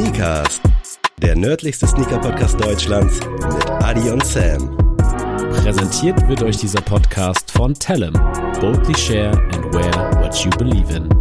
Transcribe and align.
Sneakers, 0.00 0.62
der 1.20 1.36
nördlichste 1.36 1.86
Sneaker-Podcast 1.86 2.58
Deutschlands 2.58 3.20
mit 3.20 3.70
Adi 3.84 4.08
und 4.08 4.24
Sam. 4.24 4.74
Präsentiert 5.62 6.26
wird 6.26 6.42
euch 6.42 6.56
dieser 6.56 6.80
Podcast 6.80 7.50
von 7.50 7.74
Tellem. 7.74 8.14
Boldly 8.62 8.96
share 8.96 9.36
and 9.52 9.74
wear 9.74 9.92
what 10.22 10.34
you 10.42 10.48
believe 10.56 10.90
in. 10.96 11.19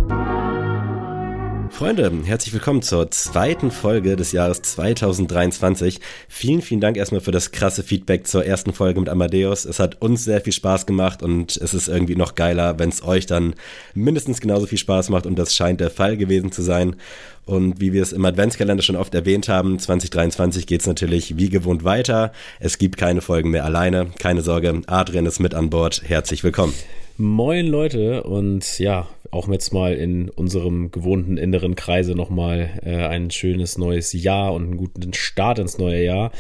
Freunde, 1.80 2.12
herzlich 2.26 2.54
willkommen 2.54 2.82
zur 2.82 3.10
zweiten 3.10 3.72
Folge 3.72 4.18
des 4.18 4.34
Jahres 4.34 4.62
2023. 4.64 6.02
Vielen, 6.28 6.62
vielen 6.62 6.82
Dank 6.82 6.98
erstmal 6.98 7.22
für 7.22 7.32
das 7.32 7.52
krasse 7.52 7.84
Feedback 7.84 8.28
zur 8.28 8.46
ersten 8.46 8.74
Folge 8.74 9.00
mit 9.00 9.08
Amadeus. 9.08 9.64
Es 9.64 9.80
hat 9.80 10.02
uns 10.02 10.26
sehr 10.26 10.42
viel 10.42 10.52
Spaß 10.52 10.88
gemacht 10.88 11.24
und 11.24 11.56
es 11.56 11.74
ist 11.74 11.88
irgendwie 11.88 12.18
noch 12.18 12.36
geiler, 12.36 12.80
wenn 12.80 12.90
es 12.90 13.02
euch 13.02 13.28
dann 13.28 13.56
mindestens 13.94 14.42
genauso 14.42 14.66
viel 14.66 14.78
Spaß 14.78 15.08
macht 15.08 15.26
und 15.26 15.40
das 15.40 15.56
scheint 15.56 15.80
der 15.80 15.90
Fall 15.90 16.18
gewesen 16.18 16.52
zu 16.52 16.64
sein. 16.64 16.98
Und 17.46 17.80
wie 17.80 17.94
wir 17.94 18.04
es 18.04 18.12
im 18.12 18.26
Adventskalender 18.26 18.84
schon 18.84 18.98
oft 18.98 19.16
erwähnt 19.16 19.48
haben, 19.48 19.80
2023 19.80 20.68
geht 20.68 20.82
es 20.82 20.88
natürlich 20.88 21.38
wie 21.38 21.50
gewohnt 21.50 21.86
weiter. 21.86 22.34
Es 22.60 22.78
gibt 22.78 22.98
keine 22.98 23.22
Folgen 23.22 23.52
mehr 23.52 23.64
alleine. 23.64 24.08
Keine 24.20 24.42
Sorge, 24.42 24.82
Adrian 24.88 25.26
ist 25.26 25.40
mit 25.40 25.56
an 25.56 25.70
Bord. 25.70 26.02
Herzlich 26.06 26.44
willkommen. 26.44 26.74
Moin 27.22 27.68
Leute 27.68 28.24
und 28.24 28.80
ja, 28.80 29.06
auch 29.30 29.50
jetzt 29.50 29.74
mal 29.74 29.94
in 29.94 30.30
unserem 30.30 30.90
gewohnten 30.90 31.36
inneren 31.36 31.76
Kreise 31.76 32.16
nochmal 32.16 32.70
äh, 32.86 32.96
ein 32.96 33.30
schönes 33.30 33.78
neues 33.78 34.14
Jahr 34.14 34.54
und 34.54 34.64
einen 34.64 34.78
guten 34.78 35.12
Start 35.12 35.60
ins 35.60 35.78
neue 35.78 36.02
Jahr. 36.02 36.32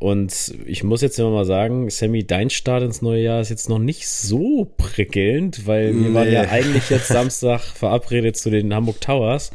Und 0.00 0.52
ich 0.66 0.82
muss 0.82 1.02
jetzt 1.02 1.20
immer 1.20 1.30
mal 1.30 1.44
sagen, 1.44 1.88
Sammy, 1.88 2.26
dein 2.26 2.50
Start 2.50 2.82
ins 2.82 3.00
neue 3.00 3.22
Jahr 3.22 3.40
ist 3.42 3.50
jetzt 3.50 3.68
noch 3.68 3.78
nicht 3.78 4.08
so 4.08 4.74
prickelnd, 4.76 5.68
weil 5.68 5.94
wir 5.94 6.08
nee. 6.08 6.14
waren 6.14 6.32
ja 6.32 6.40
eigentlich 6.50 6.90
jetzt 6.90 7.06
Samstag 7.06 7.60
verabredet 7.60 8.36
zu 8.36 8.50
den 8.50 8.74
Hamburg 8.74 9.00
Towers 9.00 9.52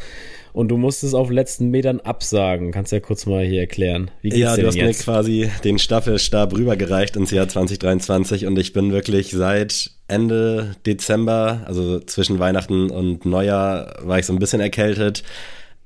und 0.53 0.69
du 0.69 0.77
musstest 0.77 1.13
auf 1.13 1.29
letzten 1.29 1.71
Metern 1.71 1.99
absagen. 1.99 2.71
Kannst 2.71 2.93
du 2.93 2.95
ja 2.95 3.01
kurz 3.01 3.25
mal 3.25 3.43
hier 3.43 3.59
erklären. 3.59 4.11
Wie 4.21 4.29
geht's 4.29 4.39
ja, 4.39 4.55
du 4.55 4.67
hast 4.67 4.75
jetzt? 4.75 4.99
mir 4.99 5.03
quasi 5.03 5.51
den 5.65 5.77
Staffelstab 5.77 6.57
rübergereicht 6.57 7.17
ins 7.17 7.31
Jahr 7.31 7.49
2023 7.49 8.45
und 8.45 8.57
ich 8.57 8.71
bin 8.71 8.93
wirklich 8.93 9.31
seit 9.31 9.98
Ende 10.09 10.75
Dezember, 10.85 11.61
also 11.65 11.99
zwischen 11.99 12.39
Weihnachten 12.39 12.89
und 12.89 13.25
Neujahr, 13.25 13.95
war 14.01 14.19
ich 14.19 14.25
so 14.25 14.33
ein 14.33 14.39
bisschen 14.39 14.61
erkältet. 14.61 15.23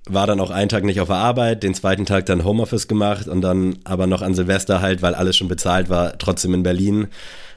War 0.05 0.27
dann 0.27 0.39
auch 0.39 0.51
einen 0.51 0.69
Tag 0.69 0.83
nicht 0.83 0.99
auf 0.99 1.07
der 1.07 1.17
Arbeit, 1.17 1.63
den 1.63 1.73
zweiten 1.73 2.05
Tag 2.05 2.25
dann 2.25 2.43
Homeoffice 2.43 2.87
gemacht 2.87 3.27
und 3.27 3.41
dann 3.41 3.77
aber 3.85 4.05
noch 4.05 4.21
an 4.21 4.35
Silvester 4.35 4.81
halt, 4.81 5.01
weil 5.01 5.15
alles 5.15 5.37
schon 5.37 5.47
bezahlt 5.47 5.89
war, 5.89 6.17
trotzdem 6.17 6.53
in 6.53 6.63
Berlin. 6.63 7.07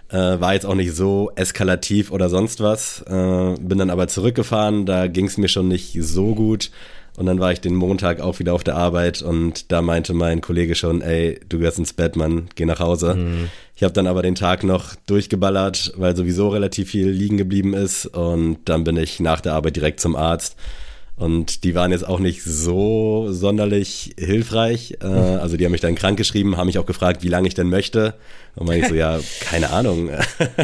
Äh, 0.08 0.40
war 0.40 0.54
jetzt 0.54 0.66
auch 0.66 0.76
nicht 0.76 0.94
so 0.94 1.32
eskalativ 1.34 2.12
oder 2.12 2.28
sonst 2.28 2.60
was. 2.60 3.02
Äh, 3.02 3.54
bin 3.60 3.78
dann 3.78 3.90
aber 3.90 4.06
zurückgefahren, 4.06 4.86
da 4.86 5.08
ging 5.08 5.26
es 5.26 5.38
mir 5.38 5.48
schon 5.48 5.66
nicht 5.66 5.98
so 6.00 6.34
gut. 6.34 6.70
Und 7.16 7.26
dann 7.26 7.40
war 7.40 7.50
ich 7.50 7.60
den 7.60 7.74
Montag 7.74 8.20
auch 8.20 8.38
wieder 8.38 8.52
auf 8.52 8.62
der 8.62 8.76
Arbeit 8.76 9.22
und 9.22 9.72
da 9.72 9.80
meinte 9.80 10.12
mein 10.12 10.42
Kollege 10.42 10.74
schon, 10.74 11.00
ey, 11.00 11.40
du 11.48 11.58
gehst 11.58 11.78
ins 11.78 11.94
Bett, 11.94 12.14
Mann, 12.14 12.48
geh 12.54 12.66
nach 12.66 12.78
Hause. 12.78 13.14
Mhm. 13.14 13.50
Ich 13.76 13.82
habe 13.82 13.92
dann 13.92 14.06
aber 14.06 14.22
den 14.22 14.34
Tag 14.34 14.64
noch 14.64 14.94
durchgeballert, 15.06 15.92
weil 15.96 16.16
sowieso 16.16 16.48
relativ 16.48 16.90
viel 16.90 17.10
liegen 17.10 17.36
geblieben 17.36 17.74
ist. 17.74 18.06
Und 18.06 18.60
dann 18.64 18.84
bin 18.84 18.96
ich 18.96 19.20
nach 19.20 19.42
der 19.42 19.52
Arbeit 19.52 19.76
direkt 19.76 20.00
zum 20.00 20.16
Arzt 20.16 20.56
und 21.16 21.64
die 21.64 21.74
waren 21.74 21.92
jetzt 21.92 22.06
auch 22.06 22.18
nicht 22.18 22.42
so 22.42 23.28
sonderlich 23.30 24.14
hilfreich. 24.18 24.98
Äh, 25.00 25.06
also 25.06 25.56
die 25.56 25.64
haben 25.64 25.72
mich 25.72 25.80
dann 25.80 25.94
krank 25.94 26.18
geschrieben, 26.18 26.58
haben 26.58 26.66
mich 26.66 26.78
auch 26.78 26.84
gefragt, 26.84 27.22
wie 27.22 27.28
lange 27.28 27.48
ich 27.48 27.54
denn 27.54 27.70
möchte. 27.70 28.14
Und 28.54 28.66
meine 28.66 28.82
ich 28.82 28.88
so, 28.88 28.94
ja, 28.94 29.18
keine 29.40 29.70
Ahnung. 29.70 30.10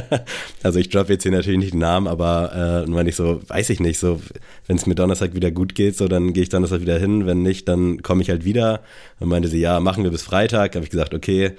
also 0.62 0.78
ich 0.78 0.90
droppe 0.90 1.14
jetzt 1.14 1.22
hier 1.22 1.32
natürlich 1.32 1.58
nicht 1.58 1.72
den 1.72 1.80
Namen, 1.80 2.06
aber 2.06 2.84
äh, 2.86 2.90
meine 2.90 3.08
ich 3.08 3.16
so, 3.16 3.40
weiß 3.48 3.70
ich 3.70 3.80
nicht. 3.80 3.98
So, 3.98 4.20
wenn 4.66 4.76
es 4.76 4.84
mir 4.84 4.94
Donnerstag 4.94 5.34
wieder 5.34 5.50
gut 5.50 5.74
geht, 5.74 5.96
so 5.96 6.06
dann 6.06 6.34
gehe 6.34 6.42
ich 6.42 6.50
Donnerstag 6.50 6.82
wieder 6.82 6.98
hin. 6.98 7.24
Wenn 7.24 7.42
nicht, 7.42 7.66
dann 7.66 8.02
komme 8.02 8.20
ich 8.20 8.28
halt 8.28 8.44
wieder. 8.44 8.82
Und 9.20 9.28
meinte 9.28 9.48
sie, 9.48 9.58
ja, 9.58 9.80
machen 9.80 10.04
wir 10.04 10.10
bis 10.10 10.22
Freitag. 10.22 10.74
Habe 10.74 10.84
ich 10.84 10.90
gesagt, 10.90 11.14
okay. 11.14 11.52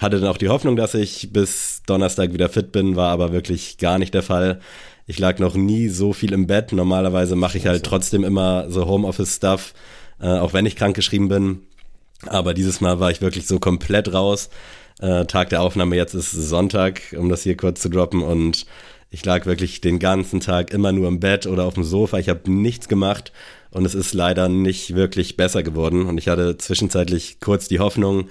Hatte 0.00 0.18
dann 0.18 0.28
auch 0.28 0.38
die 0.38 0.48
Hoffnung, 0.48 0.74
dass 0.74 0.94
ich 0.94 1.32
bis 1.32 1.82
Donnerstag 1.86 2.32
wieder 2.32 2.48
fit 2.48 2.72
bin, 2.72 2.96
war 2.96 3.10
aber 3.10 3.32
wirklich 3.32 3.78
gar 3.78 3.98
nicht 3.98 4.14
der 4.14 4.22
Fall. 4.22 4.58
Ich 5.06 5.18
lag 5.18 5.38
noch 5.38 5.54
nie 5.54 5.88
so 5.88 6.12
viel 6.12 6.32
im 6.32 6.46
Bett. 6.46 6.72
Normalerweise 6.72 7.36
mache 7.36 7.58
ich 7.58 7.66
halt 7.66 7.84
trotzdem 7.84 8.24
immer 8.24 8.70
so 8.70 8.86
Homeoffice-Stuff, 8.86 9.74
äh, 10.20 10.26
auch 10.26 10.52
wenn 10.52 10.66
ich 10.66 10.76
krankgeschrieben 10.76 11.28
bin. 11.28 11.62
Aber 12.26 12.54
dieses 12.54 12.80
Mal 12.80 13.00
war 13.00 13.10
ich 13.10 13.20
wirklich 13.20 13.46
so 13.46 13.58
komplett 13.58 14.12
raus. 14.12 14.50
Äh, 15.00 15.24
Tag 15.26 15.48
der 15.48 15.62
Aufnahme 15.62 15.96
jetzt 15.96 16.14
ist 16.14 16.30
Sonntag, 16.32 17.00
um 17.16 17.28
das 17.28 17.42
hier 17.42 17.56
kurz 17.56 17.80
zu 17.80 17.88
droppen. 17.88 18.22
Und 18.22 18.66
ich 19.10 19.24
lag 19.24 19.46
wirklich 19.46 19.80
den 19.80 19.98
ganzen 19.98 20.40
Tag 20.40 20.72
immer 20.72 20.92
nur 20.92 21.08
im 21.08 21.20
Bett 21.20 21.46
oder 21.46 21.64
auf 21.64 21.74
dem 21.74 21.84
Sofa. 21.84 22.18
Ich 22.18 22.28
habe 22.28 22.50
nichts 22.50 22.88
gemacht 22.88 23.32
und 23.70 23.84
es 23.84 23.94
ist 23.94 24.14
leider 24.14 24.48
nicht 24.48 24.94
wirklich 24.94 25.36
besser 25.36 25.62
geworden. 25.62 26.06
Und 26.06 26.18
ich 26.18 26.28
hatte 26.28 26.58
zwischenzeitlich 26.58 27.40
kurz 27.40 27.66
die 27.68 27.80
Hoffnung, 27.80 28.28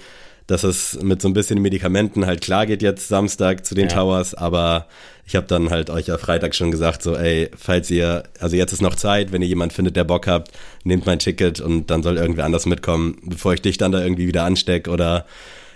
dass 0.50 0.64
es 0.64 0.98
mit 1.00 1.22
so 1.22 1.28
ein 1.28 1.32
bisschen 1.32 1.62
Medikamenten 1.62 2.26
halt 2.26 2.40
klar 2.40 2.66
geht 2.66 2.82
jetzt 2.82 3.06
Samstag 3.06 3.64
zu 3.64 3.76
den 3.76 3.88
ja. 3.88 3.94
Towers, 3.94 4.34
aber 4.34 4.86
ich 5.24 5.36
habe 5.36 5.46
dann 5.46 5.70
halt 5.70 5.90
euch 5.90 6.08
ja 6.08 6.18
Freitag 6.18 6.56
schon 6.56 6.72
gesagt, 6.72 7.04
so 7.04 7.14
ey, 7.14 7.50
falls 7.56 7.88
ihr, 7.88 8.24
also 8.40 8.56
jetzt 8.56 8.72
ist 8.72 8.82
noch 8.82 8.96
Zeit, 8.96 9.30
wenn 9.30 9.42
ihr 9.42 9.48
jemand 9.48 9.72
findet, 9.72 9.94
der 9.94 10.02
Bock 10.02 10.26
habt, 10.26 10.50
nehmt 10.82 11.06
mein 11.06 11.20
Ticket 11.20 11.60
und 11.60 11.88
dann 11.88 12.02
soll 12.02 12.16
irgendwer 12.16 12.46
anders 12.46 12.66
mitkommen, 12.66 13.18
bevor 13.22 13.54
ich 13.54 13.62
dich 13.62 13.78
dann 13.78 13.92
da 13.92 14.02
irgendwie 14.02 14.26
wieder 14.26 14.42
ansteck 14.42 14.88
oder 14.88 15.24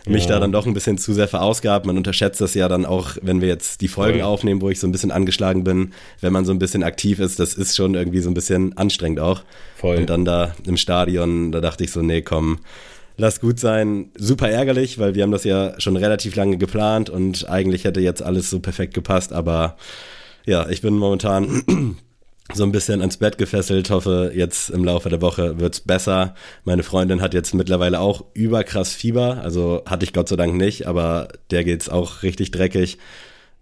mich 0.06 0.24
ja. 0.24 0.30
da 0.30 0.40
dann 0.40 0.50
doch 0.50 0.66
ein 0.66 0.74
bisschen 0.74 0.98
zu 0.98 1.14
sehr 1.14 1.28
verausgabt. 1.28 1.86
Man 1.86 1.96
unterschätzt 1.96 2.40
das 2.40 2.54
ja 2.54 2.66
dann 2.68 2.84
auch, 2.84 3.16
wenn 3.22 3.40
wir 3.40 3.48
jetzt 3.48 3.80
die 3.80 3.88
Folgen 3.88 4.18
Voll. 4.18 4.28
aufnehmen, 4.28 4.60
wo 4.60 4.70
ich 4.70 4.80
so 4.80 4.88
ein 4.88 4.92
bisschen 4.92 5.12
angeschlagen 5.12 5.62
bin, 5.62 5.92
wenn 6.20 6.32
man 6.32 6.44
so 6.44 6.52
ein 6.52 6.58
bisschen 6.58 6.82
aktiv 6.82 7.20
ist, 7.20 7.38
das 7.38 7.54
ist 7.54 7.76
schon 7.76 7.94
irgendwie 7.94 8.20
so 8.20 8.28
ein 8.28 8.34
bisschen 8.34 8.76
anstrengend 8.76 9.20
auch. 9.20 9.42
Voll. 9.76 9.98
Und 9.98 10.10
dann 10.10 10.24
da 10.24 10.56
im 10.66 10.76
Stadion, 10.76 11.52
da 11.52 11.60
dachte 11.60 11.84
ich 11.84 11.92
so, 11.92 12.02
nee, 12.02 12.22
komm, 12.22 12.58
lass 13.16 13.40
gut 13.40 13.58
sein. 13.58 14.10
Super 14.16 14.50
ärgerlich, 14.50 14.98
weil 14.98 15.14
wir 15.14 15.22
haben 15.22 15.32
das 15.32 15.44
ja 15.44 15.78
schon 15.78 15.96
relativ 15.96 16.36
lange 16.36 16.58
geplant 16.58 17.10
und 17.10 17.48
eigentlich 17.48 17.84
hätte 17.84 18.00
jetzt 18.00 18.22
alles 18.22 18.50
so 18.50 18.60
perfekt 18.60 18.94
gepasst, 18.94 19.32
aber 19.32 19.76
ja, 20.46 20.68
ich 20.68 20.82
bin 20.82 20.96
momentan 20.98 21.62
so 22.52 22.64
ein 22.64 22.72
bisschen 22.72 23.00
ans 23.00 23.16
Bett 23.16 23.38
gefesselt, 23.38 23.90
hoffe 23.90 24.32
jetzt 24.34 24.68
im 24.70 24.84
Laufe 24.84 25.08
der 25.08 25.22
Woche 25.22 25.58
wird's 25.58 25.80
besser. 25.80 26.34
Meine 26.64 26.82
Freundin 26.82 27.22
hat 27.22 27.32
jetzt 27.32 27.54
mittlerweile 27.54 28.00
auch 28.00 28.24
überkrass 28.34 28.92
Fieber, 28.92 29.40
also 29.42 29.82
hatte 29.86 30.04
ich 30.04 30.12
Gott 30.12 30.28
sei 30.28 30.36
Dank 30.36 30.54
nicht, 30.54 30.86
aber 30.86 31.28
der 31.50 31.64
geht's 31.64 31.88
auch 31.88 32.22
richtig 32.22 32.50
dreckig. 32.50 32.98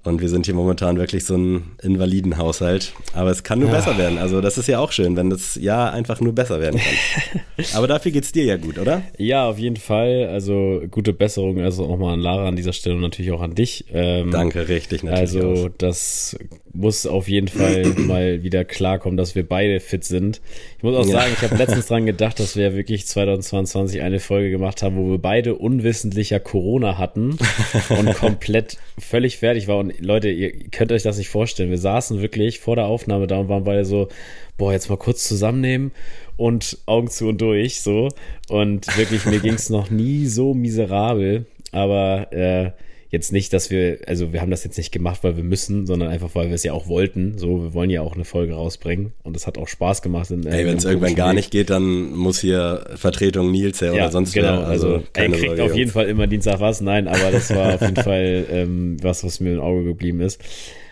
Und 0.05 0.21
wir 0.21 0.29
sind 0.29 0.47
hier 0.47 0.55
momentan 0.55 0.99
wirklich 0.99 1.25
so 1.25 1.37
ein 1.37 1.77
Invalidenhaushalt. 1.81 2.93
Aber 3.15 3.31
es 3.31 3.45
kann 3.45 3.61
nur 3.61 3.69
ja. 3.69 3.77
besser 3.77 3.97
werden. 3.99 4.19
Also 4.19 4.41
das 4.41 4.59
ist 4.59 4.67
ja 4.67 4.81
auch 4.81 4.91
schön, 4.91 5.17
wenn 5.17 5.31
das 5.31 5.55
Jahr 5.55 5.93
einfach 5.93 6.21
nur 6.21 6.35
besser 6.35 6.61
werden 6.61 6.81
kann. 6.81 7.41
Aber 7.75 7.87
dafür 7.87 8.11
geht's 8.11 8.33
dir 8.33 8.45
ja 8.45 8.57
gut, 8.57 8.79
oder? 8.79 9.03
Ja, 9.17 9.49
auf 9.49 9.59
jeden 9.59 9.77
Fall. 9.77 10.27
Also 10.27 10.83
gute 10.91 11.13
Besserung. 11.13 11.61
Also 11.61 11.87
auch 11.87 11.99
mal 11.99 12.15
an 12.15 12.21
Lara 12.21 12.49
an 12.49 12.57
dieser 12.57 12.73
Stelle 12.73 12.97
und 12.97 13.03
natürlich 13.03 13.31
auch 13.31 13.43
an 13.43 13.55
dich. 13.55 13.85
Ähm, 13.93 14.33
Danke, 14.33 14.69
richtig. 14.69 15.05
Natürlich 15.05 15.37
also 15.37 15.67
auch. 15.67 15.71
das 15.79 16.37
muss 16.73 17.07
auf 17.07 17.29
jeden 17.29 17.49
Fall 17.49 17.85
mal 17.97 18.43
wieder 18.43 18.65
klarkommen, 18.65 19.17
dass 19.17 19.35
wir 19.35 19.47
beide 19.47 19.79
fit 19.81 20.05
sind. 20.05 20.41
Ich 20.79 20.83
muss 20.83 20.97
auch 20.97 21.07
ja. 21.07 21.21
sagen, 21.21 21.33
ich 21.35 21.43
habe 21.43 21.57
letztens 21.57 21.87
dran 21.87 22.07
gedacht, 22.07 22.41
dass 22.41 22.57
wir 22.57 22.75
wirklich 22.75 23.07
2022 23.07 24.03
eine 24.03 24.21
Folge 24.21 24.51
gemacht 24.51 24.83
haben, 24.83 24.97
wo 24.97 25.11
wir 25.11 25.19
beide 25.19 25.55
unwissentlicher 25.55 26.41
Corona 26.41 26.99
hatten 26.99 27.39
und 27.91 28.15
komplett 28.15 28.79
völlig 28.99 29.39
fertig 29.39 29.69
waren. 29.69 29.91
Und 29.91 29.92
Leute, 29.99 30.31
ihr 30.31 30.53
könnt 30.71 30.93
euch 30.93 31.03
das 31.03 31.19
nicht 31.19 31.29
vorstellen. 31.29 31.71
Wir 31.71 31.79
saßen 31.79 32.21
wirklich 32.21 32.61
vor 32.61 32.77
der 32.77 32.87
Aufnahme 32.87 33.27
da 33.27 33.39
und 33.39 33.49
waren 33.49 33.65
beide 33.65 33.85
so, 33.85 34.09
boah, 34.57 34.73
jetzt 34.73 34.89
mal 34.89 34.97
kurz 34.97 35.27
zusammennehmen 35.27 35.93
und 36.37 36.79
Augen 36.87 37.09
zu 37.09 37.29
und 37.29 37.41
durch, 37.41 37.81
so. 37.81 38.09
Und 38.49 38.97
wirklich, 38.97 39.25
mir 39.27 39.41
ging 39.41 39.55
es 39.55 39.71
noch 39.71 39.91
nie 39.91 40.27
so 40.27 40.55
miserabel. 40.55 41.47
Aber 41.73 42.33
äh, 42.33 42.73
jetzt 43.13 43.31
nicht, 43.31 43.53
dass 43.53 43.71
wir, 43.71 43.99
also 44.07 44.33
wir 44.33 44.41
haben 44.41 44.51
das 44.51 44.65
jetzt 44.65 44.79
nicht 44.79 44.91
gemacht, 44.91 45.23
weil 45.23 45.37
wir 45.37 45.45
müssen, 45.45 45.87
sondern 45.87 46.09
einfach, 46.09 46.31
weil 46.35 46.49
wir 46.49 46.55
es 46.55 46.65
ja 46.65 46.73
auch 46.73 46.89
wollten. 46.89 47.37
So, 47.37 47.63
wir 47.63 47.75
wollen 47.75 47.91
ja 47.91 48.01
auch 48.01 48.15
eine 48.15 48.25
Folge 48.25 48.55
rausbringen 48.55 49.13
und 49.23 49.37
es 49.37 49.47
hat 49.47 49.59
auch 49.59 49.69
Spaß 49.69 50.01
gemacht. 50.01 50.31
In, 50.31 50.47
Ey, 50.47 50.67
wenn 50.67 50.79
es 50.79 50.87
irgendwann 50.87 51.15
gar 51.15 51.35
nicht 51.35 51.51
geht, 51.51 51.69
dann 51.69 52.13
muss 52.13 52.41
hier 52.41 52.87
Vertretung 52.97 53.53
Nils 53.53 53.83
her 53.83 53.93
ja, 53.93 54.05
oder 54.05 54.13
sonst 54.13 54.33
genau, 54.33 54.61
wer. 54.61 54.67
Also, 54.67 54.95
also 54.95 55.05
er 55.13 55.29
kriegt 55.29 55.47
Sorge, 55.47 55.65
auf 55.65 55.77
jeden 55.77 55.91
Fall 55.91 56.09
immer 56.09 56.27
Dienstag 56.27 56.61
was. 56.61 56.81
Nein, 56.81 57.07
aber 57.07 57.31
das 57.31 57.55
war 57.55 57.75
auf 57.75 57.83
jeden 57.83 57.97
Fall 58.03 58.47
ähm, 58.51 58.97
was, 59.03 59.23
was 59.25 59.41
mir 59.41 59.53
im 59.53 59.61
Auge 59.61 59.85
geblieben 59.85 60.21
ist. 60.21 60.41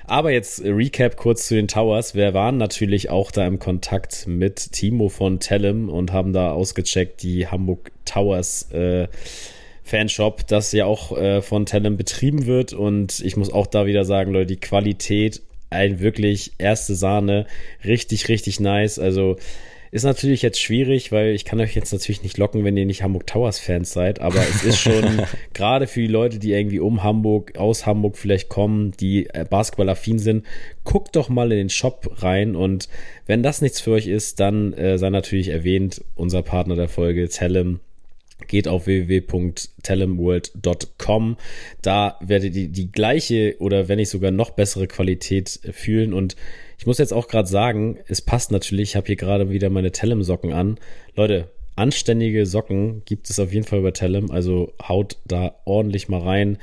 Aber 0.05 0.31
jetzt 0.31 0.63
Recap 0.63 1.17
kurz 1.17 1.47
zu 1.47 1.55
den 1.55 1.69
Towers. 1.69 2.15
Wir 2.15 2.35
waren 2.35 2.59
natürlich 2.59 3.09
auch 3.09 3.31
da 3.31 3.47
im 3.47 3.59
Kontakt 3.59 4.27
mit 4.27 4.73
Timo 4.73 5.09
von 5.09 5.41
Tellem 5.41 5.89
und 5.89 6.13
haben 6.13 6.35
da 6.35 6.53
ausgecheckt 6.53 7.23
die 7.23 7.47
Hamburg 7.47 7.93
Towers 8.05 8.71
äh, 8.73 9.09
Fanshop, 9.91 10.47
das 10.47 10.73
ja 10.73 10.87
auch 10.87 11.17
äh, 11.17 11.43
von 11.43 11.67
Tellem 11.67 11.97
betrieben 11.97 12.47
wird. 12.47 12.73
Und 12.73 13.21
ich 13.21 13.37
muss 13.37 13.53
auch 13.53 13.67
da 13.67 13.87
wieder 13.87 14.05
sagen, 14.05 14.33
Leute, 14.33 14.47
die 14.47 14.61
Qualität, 14.61 15.43
ein 15.69 16.01
wirklich 16.01 16.53
erste 16.59 16.95
Sahne, 16.95 17.47
richtig, 17.85 18.29
richtig 18.29 18.61
nice. 18.61 18.99
Also 18.99 19.37
ist 19.93 20.05
natürlich 20.05 20.43
jetzt 20.43 20.61
schwierig, 20.61 21.11
weil 21.11 21.35
ich 21.35 21.45
kann 21.45 21.61
euch 21.61 21.75
jetzt 21.75 21.93
natürlich 21.93 22.23
nicht 22.23 22.39
locken, 22.39 22.65
wenn 22.65 22.77
ihr 22.77 22.87
nicht 22.87 23.03
Hamburg 23.03 23.27
Towers 23.27 23.59
Fans 23.59 23.93
seid, 23.93 24.21
aber 24.21 24.39
es 24.39 24.63
ist 24.63 24.79
schon 24.79 25.23
gerade 25.53 25.89
für 25.89 26.01
die 26.01 26.07
Leute, 26.07 26.39
die 26.39 26.53
irgendwie 26.53 26.79
um 26.79 27.03
Hamburg, 27.03 27.59
aus 27.59 27.87
Hamburg 27.87 28.17
vielleicht 28.17 28.49
kommen, 28.49 28.93
die 29.01 29.27
äh, 29.31 29.45
basketballaffin 29.49 30.21
sind, 30.21 30.47
guckt 30.85 31.17
doch 31.17 31.29
mal 31.29 31.51
in 31.51 31.59
den 31.59 31.71
Shop 31.71 32.23
rein 32.23 32.55
und 32.55 32.89
wenn 33.27 33.43
das 33.43 33.63
nichts 33.63 33.81
für 33.81 33.91
euch 33.91 34.07
ist, 34.07 34.39
dann 34.39 34.73
äh, 34.75 34.97
sei 34.97 35.11
natürlich 35.11 35.49
erwähnt, 35.49 36.05
unser 36.15 36.43
Partner 36.43 36.77
der 36.77 36.89
Folge, 36.89 37.29
Tellem, 37.29 37.81
geht 38.49 38.69
auf 38.69 38.87
www.telemworld.com. 38.87 41.37
Da 41.83 42.17
werdet 42.21 42.57
ihr 42.57 42.69
die 42.69 42.93
gleiche 42.93 43.57
oder 43.59 43.89
wenn 43.89 43.97
nicht 43.97 44.11
sogar 44.11 44.31
noch 44.31 44.51
bessere 44.51 44.87
Qualität 44.87 45.59
fühlen 45.73 46.15
und 46.15 46.37
ich 46.79 46.87
muss 46.87 46.99
jetzt 46.99 47.13
auch 47.13 47.27
gerade 47.29 47.49
sagen, 47.49 47.99
es 48.07 48.23
passt 48.23 48.53
natürlich, 48.53 48.91
ich 48.91 48.97
habe 48.97 49.07
hier 49.07 49.17
gerade 49.17 49.51
wieder 49.51 49.69
meine 49.69 49.93
Telem-Socken 49.93 50.55
an. 50.55 50.79
Leute, 51.15 51.51
anständige 51.77 52.47
Socken 52.47 53.03
gibt 53.05 53.29
es 53.29 53.39
auf 53.39 53.53
jeden 53.53 53.67
Fall 53.67 53.83
bei 53.83 53.91
Telem, 53.91 54.31
also 54.31 54.73
haut 54.83 55.19
da 55.27 55.57
ordentlich 55.67 56.09
mal 56.09 56.23
rein 56.23 56.57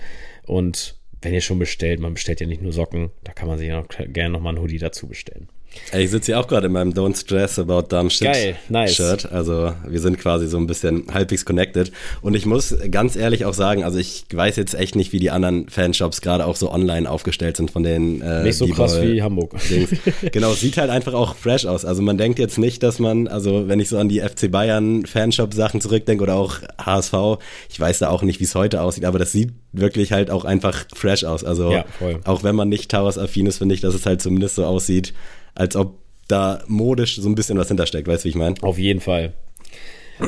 und 0.46 0.98
wenn 1.22 1.34
ihr 1.34 1.42
schon 1.42 1.60
bestellt, 1.60 2.00
man 2.00 2.14
bestellt 2.14 2.42
ja 2.42 2.48
nicht 2.48 2.62
nur 2.62 2.74
Socken, 2.74 3.12
da 3.24 3.34
kann 3.34 3.48
man 3.48 3.58
sich 3.58 3.68
ja 3.68 3.80
noch 3.80 3.88
gerne 3.90 4.30
nochmal 4.30 4.56
ein 4.56 4.62
Hoodie 4.62 4.78
dazu 4.78 5.08
bestellen. 5.08 5.48
Ich 5.94 6.12
sitze 6.12 6.28
hier 6.28 6.40
auch 6.40 6.48
gerade 6.48 6.68
in 6.68 6.74
meinem 6.74 6.92
Don't 6.92 7.20
Stress 7.20 7.60
About 7.60 7.84
Dumb 7.84 8.12
Shit 8.12 8.28
Geil, 8.28 8.56
nice. 8.70 8.96
Shirt. 8.96 9.32
Also 9.32 9.74
wir 9.88 10.00
sind 10.00 10.20
quasi 10.20 10.48
so 10.48 10.58
ein 10.58 10.68
bisschen 10.68 11.06
halbwegs 11.14 11.46
connected. 11.46 11.92
Und 12.22 12.36
ich 12.36 12.46
muss 12.46 12.76
ganz 12.92 13.16
ehrlich 13.16 13.46
auch 13.46 13.54
sagen, 13.54 13.84
also 13.84 13.98
ich 13.98 14.26
weiß 14.32 14.56
jetzt 14.56 14.74
echt 14.74 14.96
nicht, 14.96 15.14
wie 15.14 15.20
die 15.20 15.32
anderen 15.32 15.70
Fanshops 15.70 16.22
gerade 16.22 16.46
auch 16.46 16.56
so 16.56 16.72
online 16.72 17.10
aufgestellt 17.10 17.58
sind 17.58 17.72
von 17.72 17.84
den 17.84 18.22
äh, 18.22 18.44
Nicht 18.44 18.58
so 18.58 18.68
krass 18.68 19.02
wie 19.02 19.22
Hamburg. 19.22 19.56
genau, 20.32 20.54
sieht 20.54 20.78
halt 20.78 20.90
einfach 20.90 21.14
auch 21.14 21.36
fresh 21.36 21.66
aus. 21.66 21.86
Also 21.86 22.02
man 22.02 22.18
denkt 22.18 22.40
jetzt 22.40 22.58
nicht, 22.58 22.84
dass 22.84 23.00
man, 23.00 23.28
also 23.28 23.68
wenn 23.68 23.80
ich 23.80 23.90
so 23.90 23.98
an 23.98 24.10
die 24.10 24.20
FC 24.20 24.52
Bayern 24.52 25.06
Fanshop 25.06 25.54
Sachen 25.54 25.82
zurückdenke 25.82 26.24
oder 26.24 26.36
auch 26.36 26.60
HSV, 26.84 27.14
ich 27.70 27.80
weiß 27.80 28.00
da 28.00 28.10
auch 28.10 28.24
nicht, 28.24 28.40
wie 28.40 28.46
es 28.46 28.56
heute 28.56 28.82
aussieht, 28.82 29.06
aber 29.06 29.20
das 29.20 29.32
sieht 29.32 29.54
wirklich 29.74 30.12
halt 30.12 30.32
auch 30.32 30.46
einfach 30.46 30.86
fresh 30.94 31.24
aus. 31.24 31.44
Also 31.44 31.72
ja, 31.72 31.86
auch 32.26 32.44
wenn 32.44 32.56
man 32.56 32.70
nicht 32.70 32.92
Towers 32.92 33.18
affin 33.18 33.46
ist, 33.46 33.58
finde 33.60 33.76
ich, 33.76 33.82
dass 33.82 33.94
es 33.94 34.06
halt 34.06 34.22
zumindest 34.22 34.56
so 34.56 34.66
aussieht, 34.66 35.14
als 35.58 35.76
ob 35.76 36.00
da 36.28 36.64
modisch 36.68 37.16
so 37.16 37.28
ein 37.28 37.36
bisschen 37.36 37.58
was 37.58 37.68
hintersteckt. 37.68 38.08
Weißt 38.08 38.24
du, 38.24 38.26
wie 38.26 38.30
ich 38.30 38.36
meine? 38.36 38.56
Auf 38.62 38.78
jeden 38.78 39.00
Fall. 39.00 39.34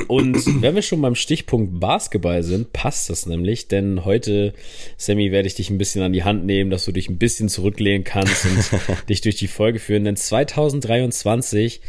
Und 0.07 0.37
wenn 0.61 0.75
wir 0.75 0.81
schon 0.81 1.01
beim 1.01 1.15
Stichpunkt 1.15 1.79
Basketball 1.79 2.43
sind, 2.43 2.73
passt 2.73 3.09
das 3.09 3.25
nämlich, 3.25 3.67
denn 3.67 4.05
heute, 4.05 4.53
Sammy, 4.97 5.31
werde 5.31 5.47
ich 5.47 5.55
dich 5.55 5.69
ein 5.69 5.77
bisschen 5.77 6.01
an 6.01 6.13
die 6.13 6.23
Hand 6.23 6.45
nehmen, 6.45 6.69
dass 6.71 6.85
du 6.85 6.91
dich 6.91 7.09
ein 7.09 7.17
bisschen 7.17 7.49
zurücklehnen 7.49 8.03
kannst 8.03 8.45
und 8.45 9.07
dich 9.09 9.21
durch 9.21 9.35
die 9.35 9.47
Folge 9.47 9.79
führen, 9.79 10.03
denn 10.03 10.15
2023 10.15 11.81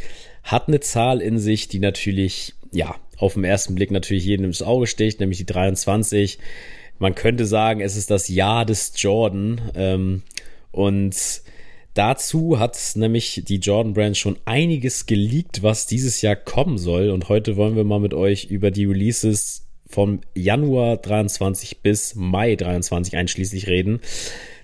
hat 0.43 0.69
eine 0.69 0.81
Zahl 0.81 1.21
in 1.21 1.39
sich, 1.39 1.69
die 1.69 1.79
natürlich, 1.79 2.55
ja, 2.73 2.97
auf 3.19 3.35
den 3.35 3.45
ersten 3.45 3.75
Blick 3.75 3.91
natürlich 3.91 4.25
jedem 4.25 4.47
ins 4.47 4.63
Auge 4.63 4.87
sticht, 4.87 5.21
nämlich 5.21 5.39
die 5.39 5.47
23. 5.47 6.39
Man 6.99 7.15
könnte 7.15 7.45
sagen, 7.47 7.81
es 7.81 7.97
ist 7.97 8.11
das 8.11 8.29
Jahr 8.29 8.65
des 8.65 8.93
Jordan 8.97 9.61
ähm, 9.75 10.23
und 10.73 11.43
Dazu 12.01 12.59
hat 12.59 12.79
nämlich 12.95 13.43
die 13.47 13.59
Jordan 13.59 13.93
Brand 13.93 14.17
schon 14.17 14.39
einiges 14.47 15.05
geleakt, 15.05 15.63
was 15.63 15.87
dieses 15.87 16.23
Jahr 16.23 16.35
kommen 16.35 16.79
soll. 16.79 17.11
Und 17.11 17.29
heute 17.29 17.59
wollen 17.59 17.77
wir 17.77 17.85
mal 17.85 18.01
mit 18.01 18.15
euch 18.15 18.47
über 18.47 18.71
die 18.71 18.87
Releases 18.87 19.67
vom 19.87 20.23
Januar 20.35 20.97
23 20.97 21.83
bis 21.83 22.15
Mai 22.15 22.57
23 22.57 23.19
einschließlich 23.19 23.67
reden. 23.67 24.01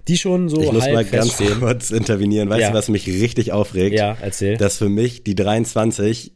Die 0.08 0.16
schon 0.16 0.48
so. 0.48 0.62
Ich 0.62 0.72
muss 0.72 0.86
mal 0.86 1.04
ganz 1.04 1.36
kurz 1.60 1.90
intervenieren. 1.90 2.48
Weißt 2.48 2.62
ja. 2.62 2.68
du, 2.70 2.74
was 2.74 2.88
mich 2.88 3.06
richtig 3.06 3.52
aufregt? 3.52 3.98
Ja, 3.98 4.16
erzähl. 4.18 4.56
Dass 4.56 4.78
für 4.78 4.88
mich 4.88 5.22
die 5.22 5.34
23 5.34 6.32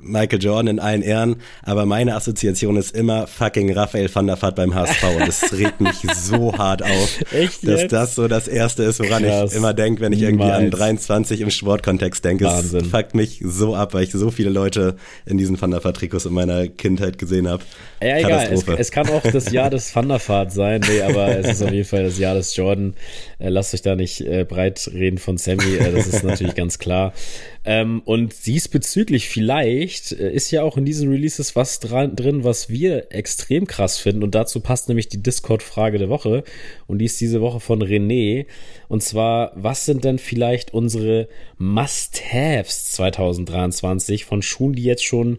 Michael 0.00 0.40
Jordan 0.40 0.66
in 0.68 0.78
allen 0.78 1.02
Ehren, 1.02 1.36
aber 1.62 1.84
meine 1.86 2.14
Assoziation 2.14 2.76
ist 2.76 2.94
immer 2.94 3.26
fucking 3.26 3.72
Raphael 3.72 4.14
van 4.14 4.26
der 4.26 4.40
Vaart 4.40 4.56
beim 4.56 4.74
HSV 4.74 5.04
und 5.16 5.28
es 5.28 5.52
regt 5.58 5.80
mich 5.80 5.96
so 6.14 6.56
hart 6.56 6.82
auf, 6.82 7.18
Echt 7.32 7.66
dass 7.66 7.88
das 7.88 8.14
so 8.14 8.28
das 8.28 8.48
Erste 8.48 8.84
ist, 8.84 9.00
woran 9.00 9.22
Krass. 9.22 9.50
ich 9.50 9.56
immer 9.56 9.74
denke, 9.74 10.00
wenn 10.00 10.12
ich 10.12 10.22
irgendwie 10.22 10.50
an 10.50 10.70
23 10.70 11.40
im 11.40 11.50
Sportkontext 11.50 12.24
denke. 12.24 12.44
Wahnsinn. 12.44 12.82
Es 12.82 12.86
fuckt 12.88 13.14
mich 13.14 13.40
so 13.44 13.74
ab, 13.74 13.94
weil 13.94 14.04
ich 14.04 14.12
so 14.12 14.30
viele 14.30 14.50
Leute 14.50 14.96
in 15.24 15.38
diesen 15.38 15.60
Van 15.60 15.70
der 15.70 15.82
Vaart 15.82 15.96
Trikots 15.96 16.26
in 16.26 16.32
meiner 16.32 16.68
Kindheit 16.68 17.18
gesehen 17.18 17.48
habe. 17.48 17.62
Ja, 18.02 18.18
egal, 18.18 18.48
es, 18.52 18.66
es, 18.66 18.90
kann 18.90 19.08
auch 19.08 19.22
das 19.22 19.50
Jahr 19.50 19.70
des 19.70 19.94
Van 19.94 20.08
der 20.08 20.20
Vaart 20.26 20.52
sein, 20.52 20.82
nee, 20.88 21.02
aber 21.02 21.36
es 21.38 21.48
ist 21.48 21.62
auf 21.62 21.72
jeden 21.72 21.88
Fall 21.88 22.04
das 22.04 22.18
Jahr 22.18 22.34
des 22.34 22.54
Jordan. 22.54 22.94
Äh, 23.38 23.48
lasst 23.48 23.74
euch 23.74 23.82
da 23.82 23.96
nicht 23.96 24.20
äh, 24.20 24.44
breit 24.44 24.90
reden 24.92 25.18
von 25.18 25.38
Sammy, 25.38 25.76
äh, 25.76 25.92
das 25.92 26.06
ist 26.06 26.22
natürlich 26.22 26.54
ganz 26.54 26.78
klar. 26.78 27.12
Ähm, 27.68 28.00
und 28.04 28.46
diesbezüglich 28.46 29.28
vielleicht 29.28 30.12
äh, 30.12 30.32
ist 30.32 30.52
ja 30.52 30.62
auch 30.62 30.76
in 30.76 30.84
diesen 30.84 31.10
Releases 31.10 31.56
was 31.56 31.80
dran, 31.80 32.14
drin, 32.14 32.44
was 32.44 32.70
wir 32.70 33.08
extrem 33.10 33.66
krass 33.66 33.98
finden. 33.98 34.22
Und 34.22 34.36
dazu 34.36 34.60
passt 34.60 34.86
nämlich 34.86 35.08
die 35.08 35.20
Discord-Frage 35.20 35.98
der 35.98 36.08
Woche. 36.08 36.44
Und 36.86 36.98
die 36.98 37.06
ist 37.06 37.20
diese 37.20 37.40
Woche 37.40 37.58
von 37.58 37.82
René. 37.82 38.46
Und 38.86 39.02
zwar, 39.02 39.50
was 39.56 39.84
sind 39.84 40.04
denn 40.04 40.20
vielleicht 40.20 40.74
unsere 40.74 41.28
Must-Haves 41.58 42.92
2023 42.92 44.24
von 44.24 44.42
Schuhen, 44.42 44.74
die 44.74 44.84
jetzt 44.84 45.04
schon 45.04 45.38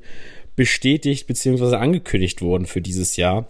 bestätigt 0.58 1.28
bzw. 1.28 1.78
angekündigt 1.78 2.42
wurden 2.42 2.66
für 2.66 2.82
dieses 2.82 3.16
Jahr? 3.16 3.48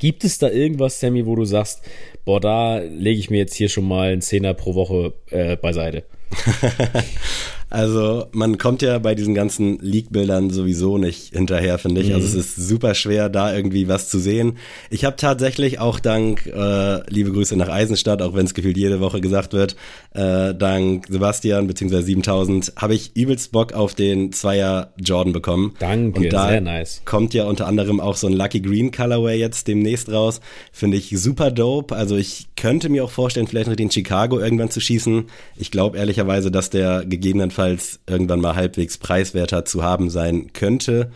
Gibt 0.00 0.24
es 0.24 0.38
da 0.38 0.50
irgendwas, 0.50 0.98
Sammy, 0.98 1.24
wo 1.24 1.36
du 1.36 1.44
sagst, 1.44 1.82
boah, 2.24 2.40
da 2.40 2.78
lege 2.78 3.20
ich 3.20 3.30
mir 3.30 3.38
jetzt 3.38 3.54
hier 3.54 3.68
schon 3.68 3.86
mal 3.86 4.10
einen 4.10 4.22
Zehner 4.22 4.54
pro 4.54 4.74
Woche 4.74 5.12
äh, 5.30 5.54
beiseite? 5.56 6.02
Also 7.72 8.26
man 8.32 8.58
kommt 8.58 8.82
ja 8.82 8.98
bei 8.98 9.14
diesen 9.14 9.34
ganzen 9.34 9.78
Leak-Bildern 9.78 10.50
sowieso 10.50 10.98
nicht 10.98 11.32
hinterher, 11.32 11.78
finde 11.78 12.02
ich. 12.02 12.12
Also 12.12 12.18
mhm. 12.18 12.32
Also 12.32 12.38
es 12.38 12.58
ist 12.58 12.68
super 12.68 12.94
schwer, 12.94 13.30
da 13.30 13.54
irgendwie 13.54 13.88
was 13.88 14.10
zu 14.10 14.18
sehen. 14.18 14.58
Ich 14.90 15.06
habe 15.06 15.16
tatsächlich 15.16 15.80
auch 15.80 15.98
dank, 15.98 16.46
äh, 16.46 17.10
liebe 17.10 17.32
Grüße 17.32 17.56
nach 17.56 17.70
Eisenstadt, 17.70 18.20
auch 18.20 18.34
wenn 18.34 18.44
es 18.44 18.52
gefühlt 18.52 18.76
jede 18.76 19.00
Woche 19.00 19.22
gesagt 19.22 19.54
wird, 19.54 19.74
äh, 20.12 20.54
dank 20.54 21.06
Sebastian 21.08 21.66
bzw. 21.66 22.02
7000, 22.02 22.74
habe 22.76 22.94
ich 22.94 23.16
übelst 23.16 23.52
Bock 23.52 23.72
auf 23.72 23.94
den 23.94 24.32
Zweier 24.32 24.92
Jordan 25.02 25.32
bekommen. 25.32 25.74
Danke, 25.78 26.20
Und 26.20 26.32
da 26.32 26.48
sehr 26.48 26.60
nice. 26.60 27.00
kommt 27.06 27.32
ja 27.32 27.46
unter 27.46 27.66
anderem 27.66 28.00
auch 28.00 28.16
so 28.16 28.26
ein 28.26 28.34
Lucky 28.34 28.60
Green 28.60 28.92
Colorway 28.92 29.38
jetzt 29.38 29.66
demnächst 29.66 30.12
raus. 30.12 30.42
Finde 30.72 30.98
ich 30.98 31.08
super 31.18 31.50
dope. 31.50 31.96
Also 31.96 32.16
ich 32.16 32.48
könnte 32.54 32.90
mir 32.90 33.02
auch 33.02 33.10
vorstellen, 33.10 33.46
vielleicht 33.46 33.68
noch 33.68 33.76
den 33.76 33.90
Chicago 33.90 34.38
irgendwann 34.38 34.70
zu 34.70 34.80
schießen. 34.80 35.24
Ich 35.56 35.70
glaube 35.70 35.96
ehrlicherweise, 35.96 36.50
dass 36.50 36.68
der 36.68 37.06
gegebenenfalls 37.06 37.61
gegebenenfalls 37.62 38.00
irgendwann 38.08 38.40
mal 38.40 38.54
halbwegs 38.54 38.98
preiswerter 38.98 39.64
zu 39.64 39.82
haben 39.82 40.10
sein 40.10 40.52
könnte. 40.52 41.10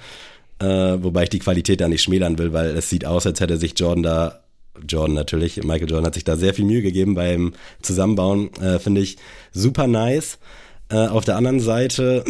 Äh, 0.58 0.66
wobei 1.02 1.25
ich 1.25 1.31
die 1.31 1.38
Qualität 1.38 1.81
da 1.81 1.88
nicht 1.88 2.02
schmälern 2.02 2.38
will, 2.38 2.52
weil 2.52 2.76
es 2.76 2.88
sieht 2.88 3.04
aus, 3.04 3.26
als 3.26 3.40
hätte 3.40 3.58
sich 3.58 3.78
Jordan 3.78 4.02
da, 4.02 4.40
Jordan 4.88 5.14
natürlich, 5.14 5.62
Michael 5.62 5.88
Jordan 5.88 6.06
hat 6.06 6.14
sich 6.14 6.25
da 6.25 6.37
sehr 6.37 6.54
viel 6.54 6.64
Mühe 6.64 6.82
gegeben 6.82 7.14
beim 7.14 7.52
Zusammenbauen. 7.82 8.50
Äh, 8.60 8.78
Finde 8.78 9.02
ich 9.02 9.16
super 9.52 9.87
nice. 9.87 10.38
Äh, 10.88 11.08
auf 11.08 11.25
der 11.25 11.37
anderen 11.37 11.60
Seite 11.60 12.25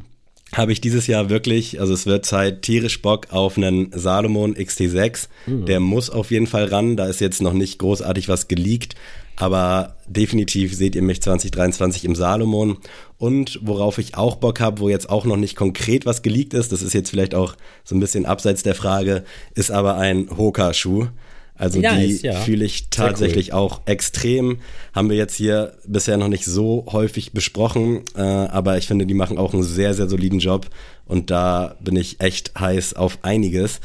habe 0.54 0.72
ich 0.72 0.80
dieses 0.80 1.06
Jahr 1.06 1.28
wirklich, 1.30 1.80
also 1.80 1.92
es 1.94 2.06
wird 2.06 2.26
Zeit, 2.26 2.62
tierisch 2.62 3.02
Bock 3.02 3.28
auf 3.30 3.56
einen 3.56 3.90
Salomon 3.92 4.54
XT6. 4.54 5.28
Mhm. 5.46 5.66
Der 5.66 5.80
muss 5.80 6.10
auf 6.10 6.30
jeden 6.30 6.46
Fall 6.46 6.66
ran. 6.66 6.96
Da 6.96 7.06
ist 7.06 7.20
jetzt 7.20 7.42
noch 7.42 7.54
nicht 7.54 7.78
großartig 7.78 8.28
was 8.28 8.48
geleakt, 8.48 8.94
aber 9.36 9.96
definitiv 10.06 10.74
seht 10.74 10.94
ihr 10.94 11.02
mich 11.02 11.22
2023 11.22 12.04
im 12.04 12.14
Salomon. 12.14 12.78
Und 13.18 13.60
worauf 13.62 13.98
ich 13.98 14.16
auch 14.16 14.36
Bock 14.36 14.60
habe, 14.60 14.80
wo 14.80 14.88
jetzt 14.88 15.08
auch 15.08 15.24
noch 15.24 15.36
nicht 15.36 15.56
konkret 15.56 16.06
was 16.06 16.22
geleakt 16.22 16.54
ist, 16.54 16.72
das 16.72 16.82
ist 16.82 16.92
jetzt 16.92 17.10
vielleicht 17.10 17.34
auch 17.34 17.54
so 17.84 17.94
ein 17.94 18.00
bisschen 18.00 18.26
abseits 18.26 18.62
der 18.62 18.74
Frage, 18.74 19.24
ist 19.54 19.70
aber 19.70 19.96
ein 19.96 20.28
Hoka-Schuh. 20.36 21.06
Also 21.54 21.78
nice, 21.78 22.22
die 22.22 22.26
ja. 22.26 22.40
fühle 22.40 22.64
ich 22.64 22.88
tatsächlich 22.90 23.52
cool. 23.52 23.58
auch 23.58 23.82
extrem. 23.84 24.58
Haben 24.94 25.10
wir 25.10 25.16
jetzt 25.16 25.36
hier 25.36 25.74
bisher 25.86 26.16
noch 26.16 26.28
nicht 26.28 26.44
so 26.44 26.86
häufig 26.90 27.32
besprochen, 27.32 28.02
äh, 28.16 28.20
aber 28.20 28.78
ich 28.78 28.88
finde, 28.88 29.06
die 29.06 29.14
machen 29.14 29.38
auch 29.38 29.52
einen 29.54 29.62
sehr, 29.62 29.94
sehr 29.94 30.08
soliden 30.08 30.40
Job 30.40 30.66
und 31.06 31.30
da 31.30 31.76
bin 31.78 31.94
ich 31.94 32.20
echt 32.20 32.58
heiß 32.58 32.94
auf 32.94 33.18
einiges. 33.22 33.80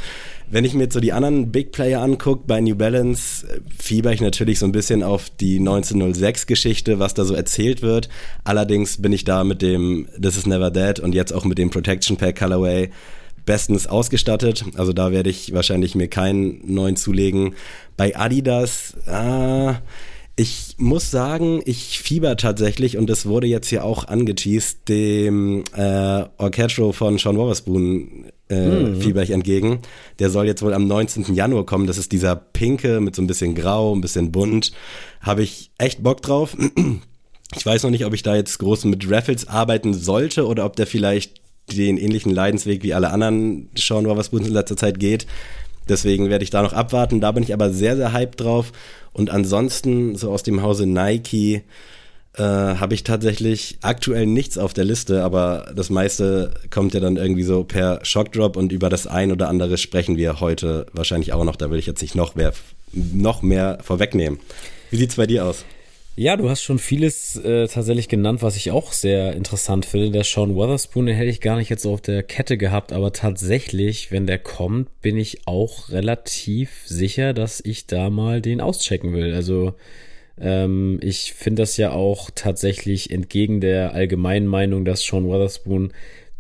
Wenn 0.49 0.63
ich 0.63 0.73
mir 0.73 0.83
jetzt 0.83 0.93
so 0.93 1.01
die 1.01 1.11
anderen 1.11 1.51
Big 1.51 1.73
Player 1.73 2.01
angucke, 2.01 2.45
bei 2.47 2.61
New 2.61 2.75
Balance 2.75 3.45
fieber 3.77 4.13
ich 4.13 4.21
natürlich 4.21 4.59
so 4.59 4.65
ein 4.65 4.71
bisschen 4.71 5.03
auf 5.03 5.29
die 5.29 5.59
1906-Geschichte, 5.59 6.99
was 6.99 7.13
da 7.13 7.25
so 7.25 7.33
erzählt 7.33 7.81
wird. 7.81 8.07
Allerdings 8.45 9.01
bin 9.01 9.11
ich 9.11 9.25
da 9.25 9.43
mit 9.43 9.61
dem 9.61 10.07
This 10.21 10.37
is 10.37 10.45
Never 10.45 10.71
Dead 10.71 11.01
und 11.01 11.13
jetzt 11.13 11.33
auch 11.33 11.43
mit 11.43 11.57
dem 11.57 11.69
Protection 11.69 12.15
Pack 12.15 12.39
Colorway 12.39 12.89
bestens 13.45 13.87
ausgestattet. 13.87 14.63
Also 14.77 14.93
da 14.93 15.11
werde 15.11 15.29
ich 15.29 15.53
wahrscheinlich 15.53 15.95
mir 15.95 16.07
keinen 16.07 16.61
neuen 16.63 16.95
zulegen. 16.95 17.55
Bei 17.97 18.15
Adidas, 18.15 18.95
äh, 19.05 19.73
ich 20.39 20.75
muss 20.77 21.09
sagen, 21.09 21.61
ich 21.65 21.99
fieber 21.99 22.37
tatsächlich, 22.37 22.97
und 22.97 23.09
das 23.09 23.25
wurde 23.25 23.47
jetzt 23.47 23.69
hier 23.69 23.83
auch 23.83 24.07
angeteased, 24.07 24.87
dem 24.87 25.63
äh, 25.75 26.25
Orchestro 26.37 26.91
von 26.91 27.17
Sean 27.17 27.37
Wotherspoon 27.37 28.25
äh, 28.49 28.67
mhm. 28.67 29.01
fieber 29.01 29.23
ich 29.23 29.31
entgegen. 29.31 29.79
Der 30.19 30.29
soll 30.29 30.45
jetzt 30.45 30.61
wohl 30.61 30.75
am 30.75 30.85
19. 30.87 31.33
Januar 31.33 31.65
kommen. 31.65 31.87
Das 31.87 31.97
ist 31.97 32.11
dieser 32.11 32.35
pinke 32.35 33.01
mit 33.01 33.15
so 33.15 33.23
ein 33.23 33.27
bisschen 33.27 33.55
grau, 33.55 33.95
ein 33.95 34.01
bisschen 34.01 34.31
bunt. 34.31 34.73
Habe 35.21 35.41
ich 35.41 35.71
echt 35.79 36.03
Bock 36.03 36.21
drauf. 36.21 36.55
Ich 37.55 37.65
weiß 37.65 37.83
noch 37.83 37.91
nicht, 37.91 38.05
ob 38.05 38.13
ich 38.13 38.23
da 38.23 38.35
jetzt 38.35 38.59
groß 38.59 38.83
mit 38.85 39.09
Raffles 39.09 39.47
arbeiten 39.47 39.93
sollte 39.93 40.45
oder 40.45 40.65
ob 40.65 40.75
der 40.75 40.85
vielleicht 40.85 41.41
den 41.75 41.97
ähnlichen 41.97 42.33
Leidensweg 42.33 42.83
wie 42.83 42.93
alle 42.93 43.09
anderen 43.09 43.69
Sean 43.75 44.05
Wotherspoon 44.05 44.45
in 44.45 44.51
letzter 44.51 44.75
Zeit 44.75 44.99
geht. 44.99 45.25
Deswegen 45.89 46.29
werde 46.29 46.43
ich 46.43 46.49
da 46.49 46.61
noch 46.61 46.73
abwarten. 46.73 47.21
Da 47.21 47.31
bin 47.31 47.43
ich 47.43 47.53
aber 47.53 47.71
sehr, 47.71 47.95
sehr 47.95 48.13
hyped 48.13 48.39
drauf. 48.39 48.71
Und 49.13 49.29
ansonsten, 49.29 50.15
so 50.15 50.31
aus 50.31 50.43
dem 50.43 50.61
Hause 50.61 50.85
Nike, 50.85 51.63
äh, 52.37 52.43
habe 52.43 52.93
ich 52.93 53.03
tatsächlich 53.03 53.79
aktuell 53.81 54.27
nichts 54.27 54.57
auf 54.57 54.73
der 54.73 54.85
Liste, 54.85 55.23
aber 55.23 55.71
das 55.75 55.89
meiste 55.89 56.53
kommt 56.69 56.93
ja 56.93 56.99
dann 56.99 57.17
irgendwie 57.17 57.43
so 57.43 57.63
per 57.63 57.99
Shockdrop 58.03 58.55
und 58.57 58.71
über 58.71 58.89
das 58.89 59.07
ein 59.07 59.31
oder 59.31 59.49
andere 59.49 59.77
sprechen 59.77 60.17
wir 60.17 60.39
heute 60.39 60.85
wahrscheinlich 60.93 61.33
auch 61.33 61.43
noch. 61.43 61.55
Da 61.55 61.71
will 61.71 61.79
ich 61.79 61.87
jetzt 61.87 62.01
nicht 62.01 62.13
noch 62.15 62.35
mehr, 62.35 62.53
noch 62.91 63.41
mehr 63.41 63.79
vorwegnehmen. 63.81 64.39
Wie 64.91 64.97
sieht's 64.97 65.15
bei 65.15 65.25
dir 65.25 65.45
aus? 65.45 65.65
Ja, 66.19 66.35
du 66.35 66.49
hast 66.49 66.63
schon 66.63 66.79
vieles 66.79 67.35
äh, 67.35 67.67
tatsächlich 67.67 68.09
genannt, 68.09 68.41
was 68.41 68.55
ich 68.55 68.71
auch 68.71 68.91
sehr 68.91 69.35
interessant 69.35 69.85
finde. 69.85 70.09
Der 70.09 70.23
Sean 70.23 70.55
Weatherspoon, 70.55 71.05
den 71.05 71.15
hätte 71.15 71.29
ich 71.29 71.41
gar 71.41 71.57
nicht 71.57 71.69
jetzt 71.69 71.83
so 71.83 71.93
auf 71.93 72.01
der 72.01 72.23
Kette 72.23 72.57
gehabt, 72.57 72.91
aber 72.91 73.13
tatsächlich, 73.13 74.11
wenn 74.11 74.25
der 74.25 74.39
kommt, 74.39 74.99
bin 75.01 75.15
ich 75.15 75.45
auch 75.45 75.89
relativ 75.91 76.87
sicher, 76.87 77.35
dass 77.35 77.61
ich 77.63 77.85
da 77.85 78.09
mal 78.09 78.41
den 78.41 78.61
auschecken 78.61 79.13
will. 79.13 79.35
Also 79.35 79.75
ähm, 80.41 80.97
ich 81.03 81.33
finde 81.33 81.61
das 81.61 81.77
ja 81.77 81.91
auch 81.91 82.31
tatsächlich 82.33 83.11
entgegen 83.11 83.61
der 83.61 83.93
allgemeinen 83.93 84.47
Meinung, 84.47 84.85
dass 84.85 85.03
Sean 85.03 85.29
Weatherspoon 85.29 85.93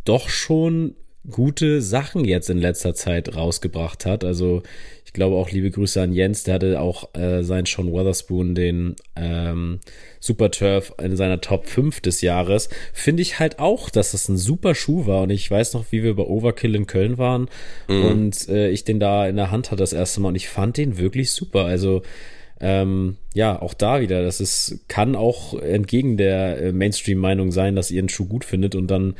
doch 0.05 0.27
schon 0.27 0.95
gute 1.29 1.81
Sachen 1.81 2.25
jetzt 2.25 2.49
in 2.49 2.57
letzter 2.57 2.93
Zeit 2.93 3.35
rausgebracht 3.35 4.05
hat. 4.05 4.23
Also 4.23 4.63
ich 5.05 5.13
glaube 5.13 5.35
auch 5.35 5.51
liebe 5.51 5.71
Grüße 5.71 6.01
an 6.01 6.13
Jens, 6.13 6.43
der 6.43 6.55
hatte 6.55 6.81
auch 6.81 7.13
äh, 7.15 7.43
sein 7.43 7.65
Sean 7.65 7.91
Weatherspoon 7.91 8.55
den 8.55 8.95
ähm, 9.15 9.79
Super 10.19 10.51
Turf 10.51 10.93
in 11.01 11.15
seiner 11.15 11.41
Top 11.41 11.67
5 11.67 12.01
des 12.01 12.21
Jahres. 12.21 12.69
Finde 12.93 13.21
ich 13.21 13.39
halt 13.39 13.59
auch, 13.59 13.89
dass 13.89 14.11
das 14.11 14.29
ein 14.29 14.37
super 14.37 14.75
Schuh 14.75 15.05
war 15.05 15.23
und 15.23 15.29
ich 15.29 15.49
weiß 15.49 15.73
noch, 15.73 15.85
wie 15.91 16.03
wir 16.03 16.15
bei 16.15 16.23
Overkill 16.23 16.75
in 16.75 16.87
Köln 16.87 17.17
waren 17.17 17.49
mhm. 17.87 18.05
und 18.05 18.49
äh, 18.49 18.69
ich 18.69 18.83
den 18.83 18.99
da 18.99 19.27
in 19.27 19.35
der 19.35 19.51
Hand 19.51 19.71
hatte 19.71 19.81
das 19.81 19.93
erste 19.93 20.21
Mal 20.21 20.29
und 20.29 20.35
ich 20.35 20.49
fand 20.49 20.77
den 20.77 20.97
wirklich 20.97 21.31
super. 21.31 21.65
Also 21.65 22.03
ähm, 22.59 23.17
ja, 23.33 23.61
auch 23.61 23.73
da 23.73 24.01
wieder, 24.01 24.23
das 24.23 24.41
ist, 24.41 24.79
kann 24.87 25.15
auch 25.15 25.53
entgegen 25.59 26.17
der 26.17 26.61
äh, 26.61 26.71
Mainstream-Meinung 26.71 27.51
sein, 27.51 27.75
dass 27.75 27.91
ihr 27.91 27.99
einen 27.99 28.09
Schuh 28.09 28.25
gut 28.25 28.45
findet 28.45 28.73
und 28.73 28.87
dann 28.87 29.15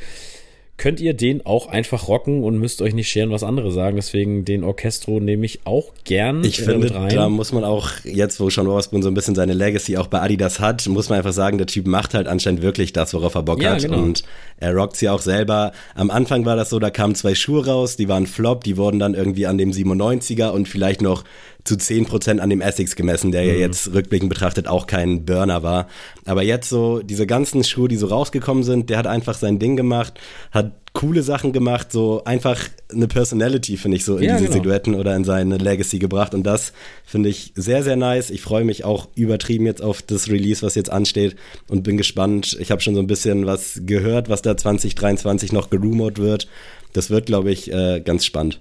könnt 0.78 1.00
ihr 1.00 1.16
den 1.16 1.44
auch 1.46 1.68
einfach 1.68 2.08
rocken 2.08 2.44
und 2.44 2.60
müsst 2.60 2.84
euch 2.84 2.94
nicht 2.94 3.10
scheren, 3.10 3.32
was 3.32 3.44
andere 3.44 3.72
sagen. 3.72 3.96
Deswegen 3.96 4.46
den 4.46 4.64
Orchestro 4.64 5.20
nehme 5.20 5.46
ich 5.46 5.62
auch 5.66 5.92
gern. 6.04 6.44
Ich 6.44 6.60
äh, 6.60 6.64
finde, 6.64 6.94
rein. 6.94 7.16
da 7.16 7.30
muss 7.30 7.52
man 7.52 7.64
auch 7.64 7.90
jetzt, 8.04 8.40
wo 8.40 8.50
Sean 8.52 8.68
Osborne 8.68 9.04
so 9.04 9.10
ein 9.10 9.16
bisschen 9.16 9.34
seine 9.34 9.54
Legacy 9.54 9.98
auch 9.98 10.08
bei 10.08 10.22
Adidas 10.22 10.60
hat, 10.60 10.88
muss 10.88 11.10
man 11.10 11.18
einfach 11.18 11.34
sagen, 11.34 11.58
der 11.58 11.66
Typ 11.66 11.88
macht 11.88 12.14
halt 12.14 12.28
anscheinend 12.28 12.62
wirklich 12.62 12.94
das, 12.94 13.14
worauf 13.16 13.34
er 13.34 13.44
Bock 13.44 13.62
ja, 13.62 13.72
hat. 13.72 13.82
Genau. 13.82 13.98
Und 13.98 14.24
er 14.58 14.76
rockt 14.76 14.98
sie 14.98 15.10
auch 15.10 15.22
selber. 15.22 15.72
Am 15.96 16.12
Anfang 16.12 16.46
war 16.46 16.56
das 16.56 16.70
so, 16.70 16.78
da 16.78 16.92
kamen 16.92 17.16
zwei 17.16 17.34
Schuhe 17.34 17.66
raus, 17.66 17.96
die 17.96 18.08
waren 18.08 18.28
Flop, 18.28 18.64
die 18.64 18.78
wurden 18.78 19.00
dann 19.00 19.16
irgendwie 19.16 19.48
an 19.48 19.58
dem 19.58 19.72
97er 19.72 20.50
und 20.50 20.68
vielleicht 20.68 21.02
noch 21.02 21.24
zu 21.68 21.76
10% 21.76 22.40
an 22.40 22.50
dem 22.50 22.62
Essex 22.62 22.96
gemessen, 22.96 23.32
der 23.32 23.44
mhm. 23.44 23.50
ja 23.50 23.56
jetzt 23.56 23.94
rückblickend 23.94 24.30
betrachtet 24.30 24.68
auch 24.68 24.88
kein 24.88 25.26
Burner 25.26 25.64
war. 25.64 25.88
Aber 26.26 26.44
jetzt 26.44 26.70
so, 26.70 27.02
diese 27.02 27.28
ganzen 27.28 27.64
Schuhe, 27.64 27.88
die 27.88 27.98
so 27.98 28.08
rausgekommen 28.08 28.64
sind, 28.64 28.90
der 28.90 28.98
hat 28.98 29.08
einfach 29.08 29.36
sein 29.36 29.60
Ding 29.60 29.76
gemacht, 29.76 30.20
hat 30.52 30.72
coole 30.94 31.22
Sachen 31.22 31.54
gemacht, 31.54 31.92
so 31.92 32.24
einfach 32.24 32.60
eine 32.92 33.08
Personality, 33.08 33.78
finde 33.78 33.98
ich, 33.98 34.06
so 34.06 34.18
in 34.18 34.24
ja, 34.24 34.38
diese 34.38 34.50
genau. 34.50 34.64
Silhouetten 34.64 34.96
oder 34.96 35.16
in 35.16 35.26
seine 35.26 35.58
Legacy 35.58 36.00
gebracht. 36.00 36.34
Und 36.34 36.44
das 36.44 36.74
finde 37.06 37.30
ich 37.30 37.54
sehr, 37.56 37.84
sehr 37.84 37.96
nice. 37.96 38.32
Ich 38.32 38.42
freue 38.42 38.64
mich 38.64 38.84
auch 38.84 39.08
übertrieben 39.14 39.68
jetzt 39.68 39.84
auf 39.84 40.02
das 40.02 40.28
Release, 40.28 40.66
was 40.66 40.74
jetzt 40.74 40.92
ansteht 40.92 41.36
und 41.68 41.84
bin 41.84 41.98
gespannt. 41.98 42.58
Ich 42.60 42.72
habe 42.72 42.82
schon 42.82 42.96
so 42.96 43.02
ein 43.02 43.08
bisschen 43.08 43.46
was 43.46 43.82
gehört, 43.86 44.28
was 44.30 44.42
da 44.42 44.58
2023 44.58 45.52
noch 45.52 45.70
gerumort 45.70 46.18
wird. 46.18 46.48
Das 46.94 47.12
wird, 47.12 47.28
glaube 47.28 47.52
ich, 47.52 47.72
äh, 47.72 48.02
ganz 48.04 48.26
spannend. 48.26 48.60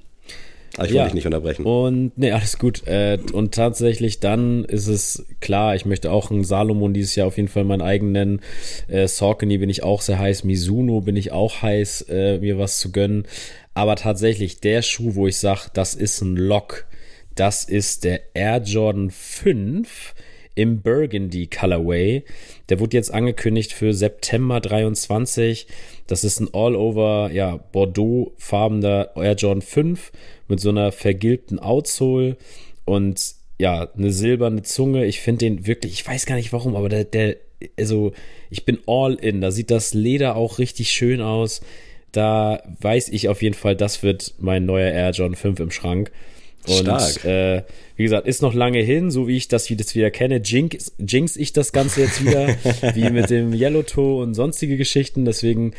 Aber 0.77 0.87
ich 0.87 0.93
ja. 0.93 1.03
wollte 1.03 1.09
dich 1.09 1.15
nicht 1.15 1.27
unterbrechen. 1.27 1.65
Und 1.65 2.13
nee, 2.17 2.33
alles 2.33 2.59
gut. 2.59 2.87
Äh, 2.87 3.19
und 3.33 3.55
tatsächlich 3.55 4.21
dann 4.21 4.65
ist 4.65 4.89
es 4.89 5.27
klar, 5.41 5.75
ich 5.75 5.87
möchte 5.87 6.11
auch 6.11 6.31
einen 6.31 6.45
Salomon 6.45 6.95
dieses 6.95 7.15
Jahr 7.17 7.27
auf 7.27 7.37
jeden 7.37 7.49
Fall 7.49 7.65
meinen 7.65 7.83
eigenen 7.83 8.13
nennen. 8.13 8.41
Äh, 8.89 9.09
Saucony 9.09 9.59
bin 9.59 9.71
ich 9.71 9.83
auch 9.83 10.03
sehr 10.03 10.19
heiß. 10.19 10.45
Mizuno 10.45 11.01
bin 11.01 11.17
ich 11.17 11.33
auch 11.33 11.63
heiß, 11.63 12.03
äh, 12.09 12.39
mir 12.39 12.59
was 12.59 12.79
zu 12.79 12.93
gönnen. 12.93 13.27
Aber 13.75 13.97
tatsächlich 13.97 14.61
der 14.61 14.83
Schuh, 14.83 15.15
wo 15.15 15.27
ich 15.27 15.39
sage, 15.39 15.71
das 15.75 15.95
ist 15.95 16.21
ein 16.23 16.37
Lock, 16.37 16.87
das 17.35 17.65
ist 17.65 18.05
der 18.05 18.21
Air 18.35 18.63
Jordan 18.63 19.11
5 19.11 20.15
im 20.57 20.81
Burgundy 20.83 21.47
Colorway. 21.47 22.25
Der 22.69 22.81
wurde 22.81 22.97
jetzt 22.97 23.15
angekündigt 23.15 23.73
für 23.73 23.95
September 23.95 24.61
23. 24.61 25.69
Das 26.09 26.25
ist 26.25 26.41
ein 26.41 26.53
All-Over, 26.53 27.31
ja, 27.33 27.59
Bordeaux-farbener 27.71 29.11
Air 29.15 29.35
Jordan 29.35 29.63
5 29.63 30.11
mit 30.49 30.59
so 30.59 30.71
einer 30.71 30.91
vergilbten 30.91 31.61
Outsole 31.61 32.37
und 32.85 33.35
ja, 33.59 33.89
eine 33.97 34.13
silberne 34.13 34.63
Zunge. 34.63 35.07
Ich 35.07 35.21
finde 35.21 35.47
den 35.47 35.67
wirklich, 35.67 35.93
ich 35.93 36.07
weiß 36.07 36.27
gar 36.27 36.37
nicht 36.37 36.53
warum, 36.53 36.75
aber 36.75 36.89
der, 36.89 37.05
der, 37.05 37.37
also 37.79 38.13
ich 38.51 38.65
bin 38.65 38.79
all 38.87 39.15
in. 39.15 39.41
Da 39.41 39.51
sieht 39.51 39.71
das 39.71 39.95
Leder 39.95 40.37
auch 40.37 40.59
richtig 40.59 40.91
schön 40.91 41.21
aus. 41.21 41.61
Da 42.13 42.63
weiß 42.81 43.11
ich 43.11 43.29
auf 43.29 43.43
jeden 43.43 43.55
Fall, 43.55 43.77
das 43.77 44.03
wird 44.03 44.35
mein 44.39 44.65
neuer 44.65 44.91
Air 44.91 45.11
John 45.11 45.35
5 45.35 45.61
im 45.61 45.71
Schrank. 45.71 46.11
Und. 46.69 47.25
Äh, 47.25 47.63
wie 47.97 48.03
gesagt, 48.03 48.27
ist 48.27 48.43
noch 48.43 48.53
lange 48.53 48.81
hin, 48.81 49.11
so 49.11 49.27
wie 49.27 49.37
ich 49.37 49.49
das 49.49 49.69
jetzt 49.71 49.95
wieder 49.95 50.11
kenne. 50.11 50.43
Jinx, 50.45 50.93
jinx 50.99 51.37
ich 51.37 51.55
das 51.55 51.73
Ganze 51.73 52.03
jetzt 52.03 52.23
wieder, 52.23 52.49
wie 52.95 53.11
mit 53.11 53.31
dem 53.31 53.55
Yellow 53.55 53.83
Toe 53.83 54.23
und 54.23 54.35
sonstige 54.35 54.77
Geschichten. 54.77 55.25
Deswegen, 55.25 55.73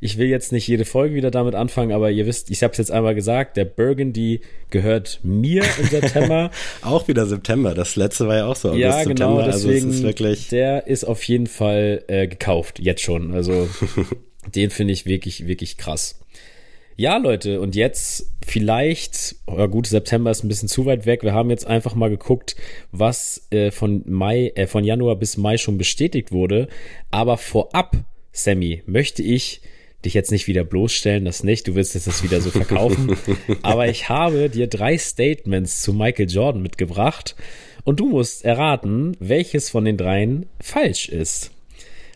ich 0.00 0.18
will 0.18 0.28
jetzt 0.28 0.52
nicht 0.52 0.68
jede 0.68 0.84
Folge 0.84 1.14
wieder 1.14 1.30
damit 1.30 1.54
anfangen, 1.54 1.92
aber 1.92 2.10
ihr 2.10 2.26
wisst, 2.26 2.50
ich 2.50 2.62
habe 2.62 2.72
es 2.72 2.78
jetzt 2.78 2.90
einmal 2.90 3.14
gesagt, 3.14 3.56
der 3.56 3.64
Burgundy 3.64 4.42
gehört 4.68 5.20
mir 5.22 5.64
im 5.80 5.86
September. 5.86 6.50
auch 6.82 7.08
wieder 7.08 7.24
September. 7.24 7.72
Das 7.72 7.96
letzte 7.96 8.28
war 8.28 8.36
ja 8.36 8.46
auch 8.46 8.56
so. 8.56 8.68
August, 8.68 8.82
ja, 8.82 9.04
genau. 9.04 9.36
September. 9.36 9.44
Deswegen, 9.46 9.86
also 9.86 9.98
ist 9.98 10.02
wirklich 10.02 10.48
der 10.48 10.86
ist 10.86 11.04
auf 11.04 11.22
jeden 11.24 11.46
Fall 11.46 12.04
äh, 12.08 12.26
gekauft, 12.26 12.80
jetzt 12.80 13.00
schon. 13.00 13.32
Also 13.32 13.66
den 14.54 14.68
finde 14.68 14.92
ich 14.92 15.06
wirklich, 15.06 15.46
wirklich 15.46 15.78
krass. 15.78 16.21
Ja, 17.02 17.16
Leute, 17.16 17.60
und 17.60 17.74
jetzt 17.74 18.32
vielleicht, 18.46 19.34
ja 19.48 19.66
gut, 19.66 19.88
September 19.88 20.30
ist 20.30 20.44
ein 20.44 20.48
bisschen 20.48 20.68
zu 20.68 20.86
weit 20.86 21.04
weg. 21.04 21.24
Wir 21.24 21.32
haben 21.32 21.50
jetzt 21.50 21.66
einfach 21.66 21.96
mal 21.96 22.10
geguckt, 22.10 22.54
was 22.92 23.48
äh, 23.50 23.72
von 23.72 24.04
Mai, 24.06 24.52
äh, 24.54 24.68
von 24.68 24.84
Januar 24.84 25.16
bis 25.16 25.36
Mai 25.36 25.56
schon 25.56 25.78
bestätigt 25.78 26.30
wurde. 26.30 26.68
Aber 27.10 27.38
vorab, 27.38 27.96
Sammy, 28.30 28.84
möchte 28.86 29.20
ich 29.20 29.62
dich 30.04 30.14
jetzt 30.14 30.30
nicht 30.30 30.46
wieder 30.46 30.62
bloßstellen, 30.62 31.24
das 31.24 31.42
nicht, 31.42 31.66
du 31.66 31.74
willst 31.74 31.96
jetzt 31.96 32.06
das 32.06 32.22
wieder 32.22 32.40
so 32.40 32.50
verkaufen. 32.52 33.16
Aber 33.62 33.88
ich 33.88 34.08
habe 34.08 34.48
dir 34.48 34.68
drei 34.68 34.96
Statements 34.96 35.82
zu 35.82 35.92
Michael 35.92 36.30
Jordan 36.30 36.62
mitgebracht 36.62 37.34
und 37.82 37.98
du 37.98 38.10
musst 38.10 38.44
erraten, 38.44 39.16
welches 39.18 39.70
von 39.70 39.84
den 39.84 39.96
dreien 39.96 40.46
falsch 40.60 41.08
ist. 41.08 41.50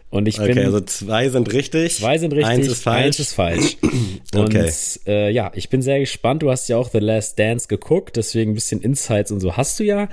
Und 0.09 0.29
ich 0.29 0.41
okay, 0.41 0.55
bin. 0.55 0.65
also 0.65 0.81
zwei 0.81 1.29
sind 1.29 1.53
richtig. 1.53 1.97
Zwei 1.97 2.17
sind 2.19 2.33
richtig. 2.33 2.47
Eins 2.47 2.69
ist 2.69 2.83
falsch. 2.83 3.05
Eins 3.05 3.19
ist 3.19 3.33
falsch. 3.33 3.77
Und 4.35 4.55
okay. 4.55 4.71
äh, 5.07 5.31
ja, 5.31 5.51
ich 5.55 5.69
bin 5.69 5.83
sehr 5.83 5.99
gespannt. 5.99 6.43
Du 6.43 6.51
hast 6.51 6.69
ja 6.69 6.77
auch 6.77 6.91
The 6.91 6.99
Last 6.99 7.39
Dance 7.39 7.67
geguckt, 7.69 8.17
deswegen 8.17 8.53
ein 8.53 8.55
bisschen 8.55 8.81
Insights 8.81 9.33
und 9.33 9.41
so 9.41 9.57
hast 9.57 9.79
du 9.81 9.85
ja. 9.85 10.09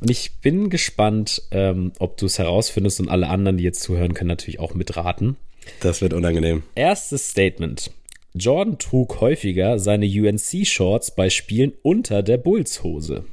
Und 0.00 0.10
ich 0.10 0.32
bin 0.42 0.68
gespannt, 0.68 1.42
ähm, 1.50 1.92
ob 1.98 2.16
du 2.18 2.26
es 2.26 2.38
herausfindest 2.38 3.00
und 3.00 3.08
alle 3.08 3.28
anderen, 3.28 3.56
die 3.56 3.64
jetzt 3.64 3.80
zuhören, 3.80 4.14
können 4.14 4.28
natürlich 4.28 4.60
auch 4.60 4.74
mitraten. 4.74 5.36
Das 5.80 6.00
wird 6.02 6.12
unangenehm. 6.12 6.62
Erstes 6.74 7.30
Statement. 7.30 7.90
Jordan 8.34 8.78
trug 8.78 9.20
häufiger 9.20 9.78
seine 9.78 10.06
UNC-Shorts 10.06 11.14
bei 11.14 11.30
Spielen 11.30 11.72
unter 11.82 12.22
der 12.22 12.36
Bullshose. 12.36 13.24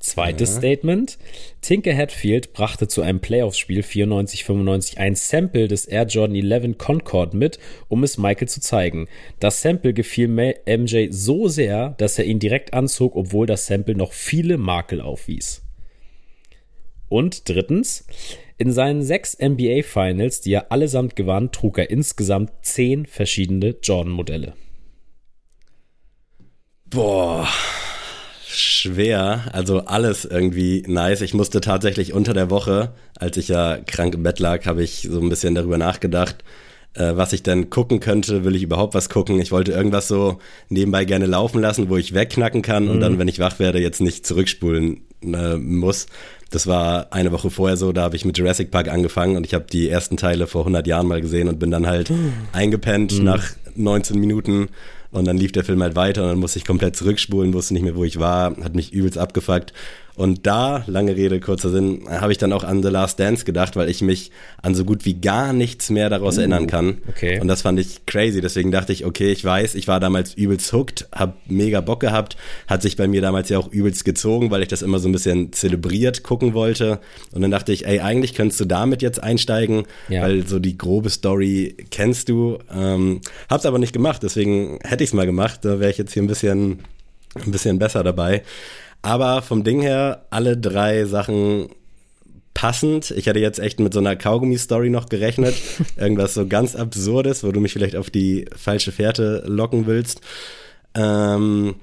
Zweites 0.00 0.54
ja. 0.54 0.58
Statement. 0.58 1.18
Tinker 1.60 1.94
Hatfield 1.94 2.54
brachte 2.54 2.88
zu 2.88 3.02
einem 3.02 3.20
Playoffs-Spiel 3.20 3.82
94-95 3.82 4.96
ein 4.96 5.14
Sample 5.14 5.68
des 5.68 5.84
Air 5.84 6.06
Jordan 6.06 6.36
11 6.36 6.78
Concorde 6.78 7.36
mit, 7.36 7.58
um 7.88 8.02
es 8.02 8.16
Michael 8.16 8.48
zu 8.48 8.60
zeigen. 8.60 9.08
Das 9.38 9.60
Sample 9.60 9.92
gefiel 9.92 10.28
MJ 10.28 11.08
so 11.10 11.48
sehr, 11.48 11.90
dass 11.98 12.18
er 12.18 12.24
ihn 12.24 12.38
direkt 12.38 12.72
anzog, 12.72 13.14
obwohl 13.14 13.46
das 13.46 13.66
Sample 13.66 13.94
noch 13.94 14.12
viele 14.12 14.56
Makel 14.56 15.02
aufwies. 15.02 15.62
Und 17.10 17.48
drittens, 17.48 18.06
in 18.56 18.72
seinen 18.72 19.02
sechs 19.02 19.36
NBA 19.38 19.82
Finals, 19.82 20.40
die 20.40 20.52
er 20.52 20.72
allesamt 20.72 21.14
gewann, 21.14 21.52
trug 21.52 21.76
er 21.76 21.90
insgesamt 21.90 22.52
zehn 22.62 23.04
verschiedene 23.04 23.76
Jordan-Modelle. 23.82 24.54
Boah 26.86 27.48
schwer. 28.52 29.44
Also 29.52 29.80
alles 29.80 30.24
irgendwie 30.24 30.82
nice. 30.86 31.20
Ich 31.20 31.34
musste 31.34 31.60
tatsächlich 31.60 32.12
unter 32.12 32.34
der 32.34 32.50
Woche, 32.50 32.92
als 33.16 33.36
ich 33.36 33.48
ja 33.48 33.78
krank 33.78 34.14
im 34.14 34.22
Bett 34.22 34.38
lag, 34.38 34.66
habe 34.66 34.82
ich 34.82 35.08
so 35.10 35.20
ein 35.20 35.28
bisschen 35.28 35.54
darüber 35.54 35.78
nachgedacht, 35.78 36.44
äh, 36.94 37.12
was 37.14 37.32
ich 37.32 37.42
denn 37.42 37.70
gucken 37.70 38.00
könnte. 38.00 38.44
Will 38.44 38.56
ich 38.56 38.62
überhaupt 38.62 38.94
was 38.94 39.08
gucken? 39.08 39.40
Ich 39.40 39.52
wollte 39.52 39.72
irgendwas 39.72 40.08
so 40.08 40.38
nebenbei 40.68 41.04
gerne 41.04 41.26
laufen 41.26 41.60
lassen, 41.60 41.88
wo 41.88 41.96
ich 41.96 42.14
wegknacken 42.14 42.62
kann 42.62 42.84
mhm. 42.84 42.90
und 42.90 43.00
dann, 43.00 43.18
wenn 43.18 43.28
ich 43.28 43.38
wach 43.38 43.58
werde, 43.58 43.80
jetzt 43.80 44.00
nicht 44.00 44.26
zurückspulen 44.26 45.02
äh, 45.22 45.56
muss. 45.56 46.06
Das 46.50 46.66
war 46.66 47.12
eine 47.12 47.30
Woche 47.30 47.50
vorher 47.50 47.76
so, 47.76 47.92
da 47.92 48.02
habe 48.02 48.16
ich 48.16 48.24
mit 48.24 48.36
Jurassic 48.36 48.72
Park 48.72 48.88
angefangen 48.88 49.36
und 49.36 49.46
ich 49.46 49.54
habe 49.54 49.66
die 49.70 49.88
ersten 49.88 50.16
Teile 50.16 50.48
vor 50.48 50.62
100 50.62 50.84
Jahren 50.86 51.06
mal 51.06 51.20
gesehen 51.20 51.48
und 51.48 51.60
bin 51.60 51.70
dann 51.70 51.86
halt 51.86 52.10
mhm. 52.10 52.32
eingepennt 52.52 53.18
mhm. 53.18 53.24
nach 53.24 53.44
19 53.76 54.18
Minuten 54.18 54.68
und 55.10 55.26
dann 55.26 55.36
lief 55.36 55.52
der 55.52 55.64
Film 55.64 55.82
halt 55.82 55.96
weiter 55.96 56.22
und 56.22 56.28
dann 56.28 56.38
musste 56.38 56.58
ich 56.58 56.64
komplett 56.64 56.96
zurückspulen, 56.96 57.54
wusste 57.54 57.74
nicht 57.74 57.82
mehr, 57.82 57.96
wo 57.96 58.04
ich 58.04 58.18
war, 58.18 58.56
hat 58.62 58.74
mich 58.74 58.92
übelst 58.92 59.18
abgefuckt. 59.18 59.72
Und 60.20 60.46
da, 60.46 60.84
lange 60.86 61.16
Rede, 61.16 61.40
kurzer 61.40 61.70
Sinn, 61.70 62.02
habe 62.06 62.30
ich 62.30 62.36
dann 62.36 62.52
auch 62.52 62.62
an 62.62 62.82
The 62.82 62.90
Last 62.90 63.18
Dance 63.18 63.46
gedacht, 63.46 63.74
weil 63.74 63.88
ich 63.88 64.02
mich 64.02 64.30
an 64.60 64.74
so 64.74 64.84
gut 64.84 65.06
wie 65.06 65.14
gar 65.14 65.54
nichts 65.54 65.88
mehr 65.88 66.10
daraus 66.10 66.36
uh, 66.36 66.40
erinnern 66.40 66.66
kann. 66.66 66.98
Okay. 67.08 67.40
Und 67.40 67.48
das 67.48 67.62
fand 67.62 67.80
ich 67.80 68.04
crazy. 68.04 68.42
Deswegen 68.42 68.70
dachte 68.70 68.92
ich, 68.92 69.06
okay, 69.06 69.32
ich 69.32 69.42
weiß, 69.42 69.74
ich 69.76 69.88
war 69.88 69.98
damals 69.98 70.34
übelst 70.34 70.74
hooked, 70.74 71.08
hab 71.10 71.38
mega 71.46 71.80
Bock 71.80 72.00
gehabt, 72.00 72.36
hat 72.66 72.82
sich 72.82 72.98
bei 72.98 73.08
mir 73.08 73.22
damals 73.22 73.48
ja 73.48 73.56
auch 73.56 73.72
übelst 73.72 74.04
gezogen, 74.04 74.50
weil 74.50 74.60
ich 74.60 74.68
das 74.68 74.82
immer 74.82 74.98
so 74.98 75.08
ein 75.08 75.12
bisschen 75.12 75.54
zelebriert 75.54 76.22
gucken 76.22 76.52
wollte. 76.52 77.00
Und 77.32 77.40
dann 77.40 77.50
dachte 77.50 77.72
ich, 77.72 77.86
ey, 77.86 78.00
eigentlich 78.00 78.34
könntest 78.34 78.60
du 78.60 78.66
damit 78.66 79.00
jetzt 79.00 79.22
einsteigen, 79.22 79.84
ja. 80.10 80.20
weil 80.20 80.46
so 80.46 80.58
die 80.58 80.76
grobe 80.76 81.08
Story 81.08 81.76
kennst 81.90 82.28
du. 82.28 82.58
Ähm, 82.70 83.22
hab's 83.48 83.64
aber 83.64 83.78
nicht 83.78 83.94
gemacht, 83.94 84.22
deswegen 84.22 84.80
hätte 84.82 85.02
ich's 85.02 85.14
mal 85.14 85.24
gemacht. 85.24 85.60
Da 85.62 85.80
wäre 85.80 85.90
ich 85.90 85.96
jetzt 85.96 86.12
hier 86.12 86.22
ein 86.22 86.26
bisschen, 86.26 86.80
ein 87.42 87.52
bisschen 87.52 87.78
besser 87.78 88.04
dabei. 88.04 88.42
Aber 89.02 89.42
vom 89.42 89.64
Ding 89.64 89.80
her, 89.80 90.26
alle 90.30 90.56
drei 90.56 91.04
Sachen 91.04 91.68
passend. 92.54 93.10
Ich 93.12 93.28
hatte 93.28 93.38
jetzt 93.38 93.58
echt 93.58 93.80
mit 93.80 93.94
so 93.94 94.00
einer 94.00 94.16
Kaugummi-Story 94.16 94.90
noch 94.90 95.08
gerechnet. 95.08 95.54
Irgendwas 95.96 96.34
so 96.34 96.46
ganz 96.46 96.76
Absurdes, 96.76 97.42
wo 97.42 97.52
du 97.52 97.60
mich 97.60 97.72
vielleicht 97.72 97.96
auf 97.96 98.10
die 98.10 98.46
falsche 98.54 98.92
Fährte 98.92 99.42
locken 99.46 99.86
willst. 99.86 100.20
Ähm, 100.94 101.76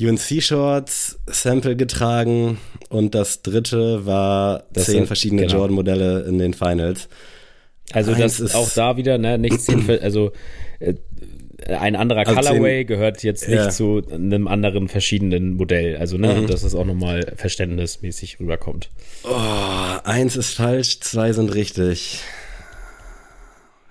UNC-Shorts, 0.00 1.18
Sample 1.26 1.76
getragen 1.76 2.58
und 2.88 3.14
das 3.14 3.42
dritte 3.42 4.06
war 4.06 4.64
das 4.72 4.86
zehn 4.86 4.94
sind, 4.94 5.06
verschiedene 5.06 5.42
genau. 5.42 5.58
Jordan-Modelle 5.58 6.22
in 6.22 6.38
den 6.38 6.54
Finals. 6.54 7.08
Also 7.92 8.12
Eins 8.12 8.20
das 8.20 8.40
ist 8.40 8.54
auch 8.54 8.70
da 8.70 8.96
wieder, 8.96 9.18
ne, 9.18 9.38
nicht 9.38 9.60
zehn, 9.60 9.88
also 10.00 10.32
äh, 10.80 10.94
ein 11.66 11.96
anderer 11.96 12.26
also 12.26 12.34
Colorway 12.34 12.80
zehn, 12.80 12.86
gehört 12.86 13.22
jetzt 13.22 13.48
nicht 13.48 13.56
ja. 13.56 13.70
zu 13.70 14.02
einem 14.10 14.48
anderen 14.48 14.88
verschiedenen 14.88 15.56
Modell. 15.56 15.96
Also, 15.96 16.18
ne, 16.18 16.34
mhm. 16.34 16.46
dass 16.46 16.62
es 16.62 16.74
auch 16.74 16.84
nochmal 16.84 17.32
verständnismäßig 17.36 18.40
rüberkommt. 18.40 18.90
Oh, 19.24 19.98
eins 20.04 20.36
ist 20.36 20.54
falsch, 20.54 21.00
zwei 21.00 21.32
sind 21.32 21.54
richtig. 21.54 22.20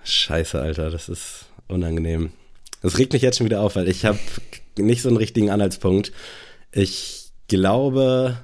Scheiße, 0.04 0.60
Alter, 0.60 0.90
das 0.90 1.08
ist 1.08 1.46
unangenehm. 1.68 2.30
Das 2.82 2.98
regt 2.98 3.12
mich 3.12 3.22
jetzt 3.22 3.38
schon 3.38 3.46
wieder 3.46 3.62
auf, 3.62 3.76
weil 3.76 3.88
ich 3.88 4.04
habe 4.04 4.18
nicht 4.78 5.02
so 5.02 5.08
einen 5.08 5.16
richtigen 5.16 5.50
Anhaltspunkt. 5.50 6.12
Ich 6.72 7.30
glaube, 7.48 8.38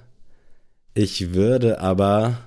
ich 0.95 1.35
würde 1.35 1.81
aber 1.81 2.39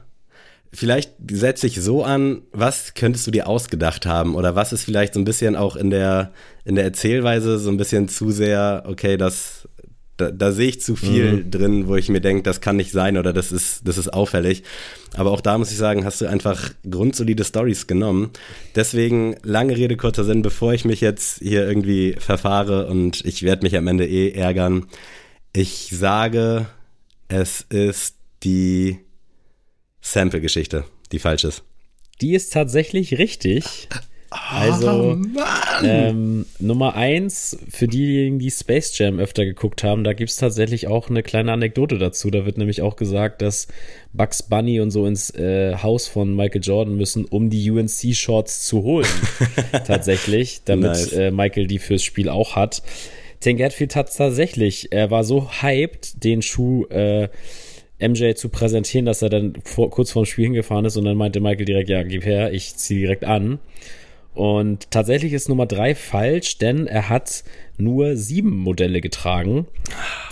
vielleicht 0.74 1.14
setze 1.30 1.68
ich 1.68 1.80
so 1.82 2.04
an, 2.04 2.42
was 2.52 2.94
könntest 2.96 3.28
du 3.28 3.32
dir 3.32 3.48
ausgedacht 3.48 4.06
haben 4.06 4.36
oder 4.36 4.56
was 4.56 4.74
ist 4.74 4.84
vielleicht 4.84 5.14
so 5.14 5.20
ein 5.20 5.26
bisschen 5.26 5.56
auch 5.56 5.76
in 5.76 5.90
der 5.90 6.32
in 6.66 6.76
der 6.76 6.84
Erzählweise 6.84 7.60
so 7.60 7.70
ein 7.70 7.78
bisschen 7.78 8.08
zu 8.08 8.32
sehr, 8.32 8.84
okay, 8.88 9.18
das 9.18 9.68
da, 10.18 10.30
da 10.30 10.52
sehe 10.52 10.70
ich 10.70 10.82
zu 10.82 10.96
viel 10.96 11.34
mhm. 11.34 11.52
drin, 11.52 11.88
wo 11.88 11.96
ich 11.96 12.08
mir 12.08 12.22
denke, 12.22 12.44
das 12.44 12.62
kann 12.62 12.76
nicht 12.76 12.92
sein 12.92 13.18
oder 13.18 13.34
das 13.34 13.52
ist 13.52 13.88
das 13.88 13.98
ist 13.98 14.14
auffällig. 14.14 14.64
Aber 15.16 15.32
auch 15.32 15.42
da 15.42 15.58
muss 15.58 15.72
ich 15.72 15.78
sagen, 15.78 16.06
hast 16.06 16.22
du 16.22 16.28
einfach 16.28 16.72
grundsolide 16.90 17.44
Stories 17.44 17.88
genommen. 17.88 18.32
Deswegen 18.76 19.36
lange 19.44 19.76
Rede 19.76 19.98
kurzer 19.98 20.24
Sinn, 20.24 20.42
bevor 20.42 20.74
ich 20.74 20.86
mich 20.86 21.02
jetzt 21.02 21.40
hier 21.40 21.68
irgendwie 21.68 22.16
verfahre 22.20 22.88
und 22.88 23.24
ich 23.26 23.44
werde 23.44 23.64
mich 23.64 23.76
am 23.76 23.88
Ende 23.88 24.08
eh 24.08 24.32
ärgern. 24.32 24.86
Ich 25.52 25.90
sage, 25.92 26.68
es 27.28 27.66
ist 27.70 28.16
die 28.44 29.00
Sample-Geschichte, 30.04 30.86
die 31.12 31.20
falsch 31.20 31.46
ist. 31.46 31.64
Die 32.22 32.36
ist 32.36 32.54
tatsächlich 32.54 33.18
richtig. 33.18 33.88
Also 34.30 35.18
oh, 35.20 35.84
ähm, 35.84 36.46
Nummer 36.60 36.96
eins, 36.96 37.58
für 37.70 37.88
diejenigen, 37.88 38.40
die 38.40 38.50
Space 38.50 38.98
Jam 38.98 39.20
öfter 39.20 39.46
geguckt 39.46 39.84
haben, 39.84 40.04
da 40.04 40.14
gibt 40.14 40.32
es 40.32 40.38
tatsächlich 40.38 40.88
auch 40.88 41.10
eine 41.10 41.22
kleine 41.22 41.52
Anekdote 41.52 42.00
dazu. 42.00 42.32
Da 42.32 42.46
wird 42.46 42.58
nämlich 42.58 42.82
auch 42.82 42.96
gesagt, 42.96 43.42
dass 43.44 43.68
Bugs 44.12 44.44
Bunny 44.44 44.80
und 44.80 44.92
so 44.92 45.06
ins 45.06 45.30
äh, 45.32 45.76
Haus 45.78 46.08
von 46.08 46.36
Michael 46.36 46.62
Jordan 46.64 46.96
müssen, 46.96 47.26
um 47.26 47.50
die 47.50 47.70
UNC-Shorts 47.70 48.66
zu 48.66 48.82
holen. 48.82 49.08
tatsächlich, 49.86 50.62
damit 50.66 50.92
nice. 50.92 51.14
äh, 51.14 51.32
Michael 51.32 51.68
die 51.68 51.80
fürs 51.80 52.04
Spiel 52.04 52.30
auch 52.30 52.56
hat. 52.56 52.82
Tank 53.40 53.62
Hatfield 53.62 53.96
hat 53.96 54.16
tatsächlich, 54.16 54.92
er 54.92 55.12
war 55.12 55.24
so 55.24 55.50
hyped, 55.62 56.24
den 56.24 56.42
Schuh 56.42 56.86
äh, 56.86 57.30
MJ 58.08 58.34
zu 58.36 58.50
präsentieren, 58.50 59.06
dass 59.06 59.22
er 59.22 59.30
dann 59.30 59.54
vor, 59.64 59.90
kurz 59.90 60.12
vorm 60.12 60.26
Spiel 60.26 60.46
hingefahren 60.46 60.86
ist 60.86 60.98
und 60.98 61.06
dann 61.06 61.18
meinte 61.18 61.40
Michael 61.40 61.66
direkt, 61.66 61.90
ja, 61.90 62.04
gib 62.04 62.26
her, 62.26 62.54
ich 62.54 62.76
ziehe 62.76 63.00
direkt 63.00 63.24
an. 63.24 63.60
Und 64.34 64.90
tatsächlich 64.90 65.34
ist 65.34 65.48
Nummer 65.48 65.68
drei 65.68 65.94
falsch, 65.94 66.58
denn 66.58 66.88
er 66.88 67.10
hat 67.10 67.44
nur 67.78 68.16
sieben 68.16 68.58
Modelle 68.58 69.00
getragen. 69.00 69.68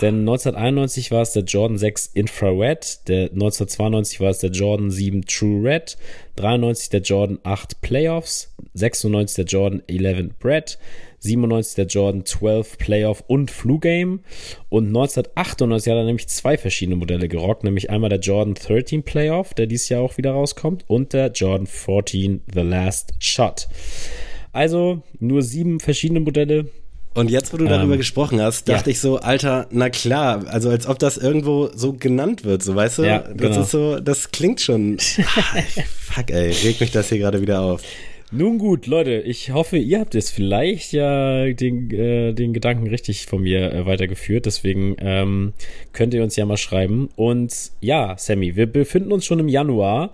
Denn 0.00 0.20
1991 0.20 1.12
war 1.12 1.22
es 1.22 1.32
der 1.32 1.44
Jordan 1.44 1.78
6 1.78 2.10
Infrared, 2.14 3.08
der 3.08 3.30
1992 3.30 4.20
war 4.20 4.30
es 4.30 4.38
der 4.38 4.50
Jordan 4.50 4.90
7 4.90 5.24
True 5.26 5.70
Red, 5.70 5.96
93 6.36 6.90
der 6.90 7.00
Jordan 7.00 7.38
8 7.44 7.80
Playoffs, 7.80 8.52
96 8.74 9.36
der 9.36 9.44
Jordan 9.44 9.82
11 9.86 10.30
Bread, 10.40 10.78
97 11.22 11.74
der 11.76 11.86
Jordan 11.86 12.24
12 12.24 12.78
Playoff 12.78 13.24
und 13.26 13.50
Flu 13.50 13.78
Game. 13.78 14.20
Und 14.68 14.88
1998 14.88 15.90
hat 15.90 15.98
er 15.98 16.04
nämlich 16.04 16.28
zwei 16.28 16.58
verschiedene 16.58 16.96
Modelle 16.96 17.28
gerockt, 17.28 17.64
nämlich 17.64 17.90
einmal 17.90 18.10
der 18.10 18.20
Jordan 18.20 18.54
13 18.54 19.02
Playoff, 19.02 19.54
der 19.54 19.66
dieses 19.66 19.88
Jahr 19.88 20.02
auch 20.02 20.18
wieder 20.18 20.32
rauskommt, 20.32 20.84
und 20.88 21.12
der 21.12 21.30
Jordan 21.30 21.66
14 21.66 22.42
The 22.52 22.60
Last 22.60 23.14
Shot. 23.18 23.68
Also 24.52 25.02
nur 25.18 25.42
sieben 25.42 25.80
verschiedene 25.80 26.20
Modelle. 26.20 26.66
Und 27.14 27.30
jetzt, 27.30 27.52
wo 27.52 27.58
du 27.58 27.66
darüber 27.66 27.92
ähm, 27.92 27.98
gesprochen 27.98 28.40
hast, 28.40 28.68
dachte 28.68 28.88
ja. 28.88 28.92
ich 28.92 29.00
so, 29.00 29.18
Alter, 29.18 29.66
na 29.70 29.90
klar, 29.90 30.46
also 30.48 30.70
als 30.70 30.86
ob 30.86 30.98
das 30.98 31.18
irgendwo 31.18 31.68
so 31.74 31.92
genannt 31.92 32.44
wird, 32.44 32.62
so 32.62 32.74
weißt 32.74 32.98
du? 32.98 33.02
Ja, 33.04 33.18
das 33.18 33.36
genau. 33.36 33.60
ist 33.60 33.70
so, 33.70 34.00
das 34.00 34.30
klingt 34.30 34.62
schon. 34.62 34.98
fuck, 34.98 36.30
ey, 36.30 36.52
regt 36.64 36.80
mich 36.80 36.90
das 36.90 37.10
hier 37.10 37.18
gerade 37.18 37.42
wieder 37.42 37.60
auf. 37.60 37.82
Nun 38.34 38.56
gut, 38.56 38.86
Leute, 38.86 39.20
ich 39.20 39.50
hoffe, 39.50 39.76
ihr 39.76 40.00
habt 40.00 40.14
es 40.14 40.30
vielleicht 40.30 40.94
ja 40.94 41.52
den, 41.52 41.90
äh, 41.90 42.32
den 42.32 42.54
Gedanken 42.54 42.86
richtig 42.86 43.26
von 43.26 43.42
mir 43.42 43.70
äh, 43.70 43.84
weitergeführt. 43.84 44.46
Deswegen 44.46 44.96
ähm, 45.00 45.52
könnt 45.92 46.14
ihr 46.14 46.22
uns 46.22 46.34
ja 46.36 46.46
mal 46.46 46.56
schreiben. 46.56 47.10
Und 47.14 47.72
ja, 47.82 48.16
Sammy, 48.16 48.56
wir 48.56 48.64
befinden 48.64 49.12
uns 49.12 49.26
schon 49.26 49.38
im 49.38 49.48
Januar 49.48 50.12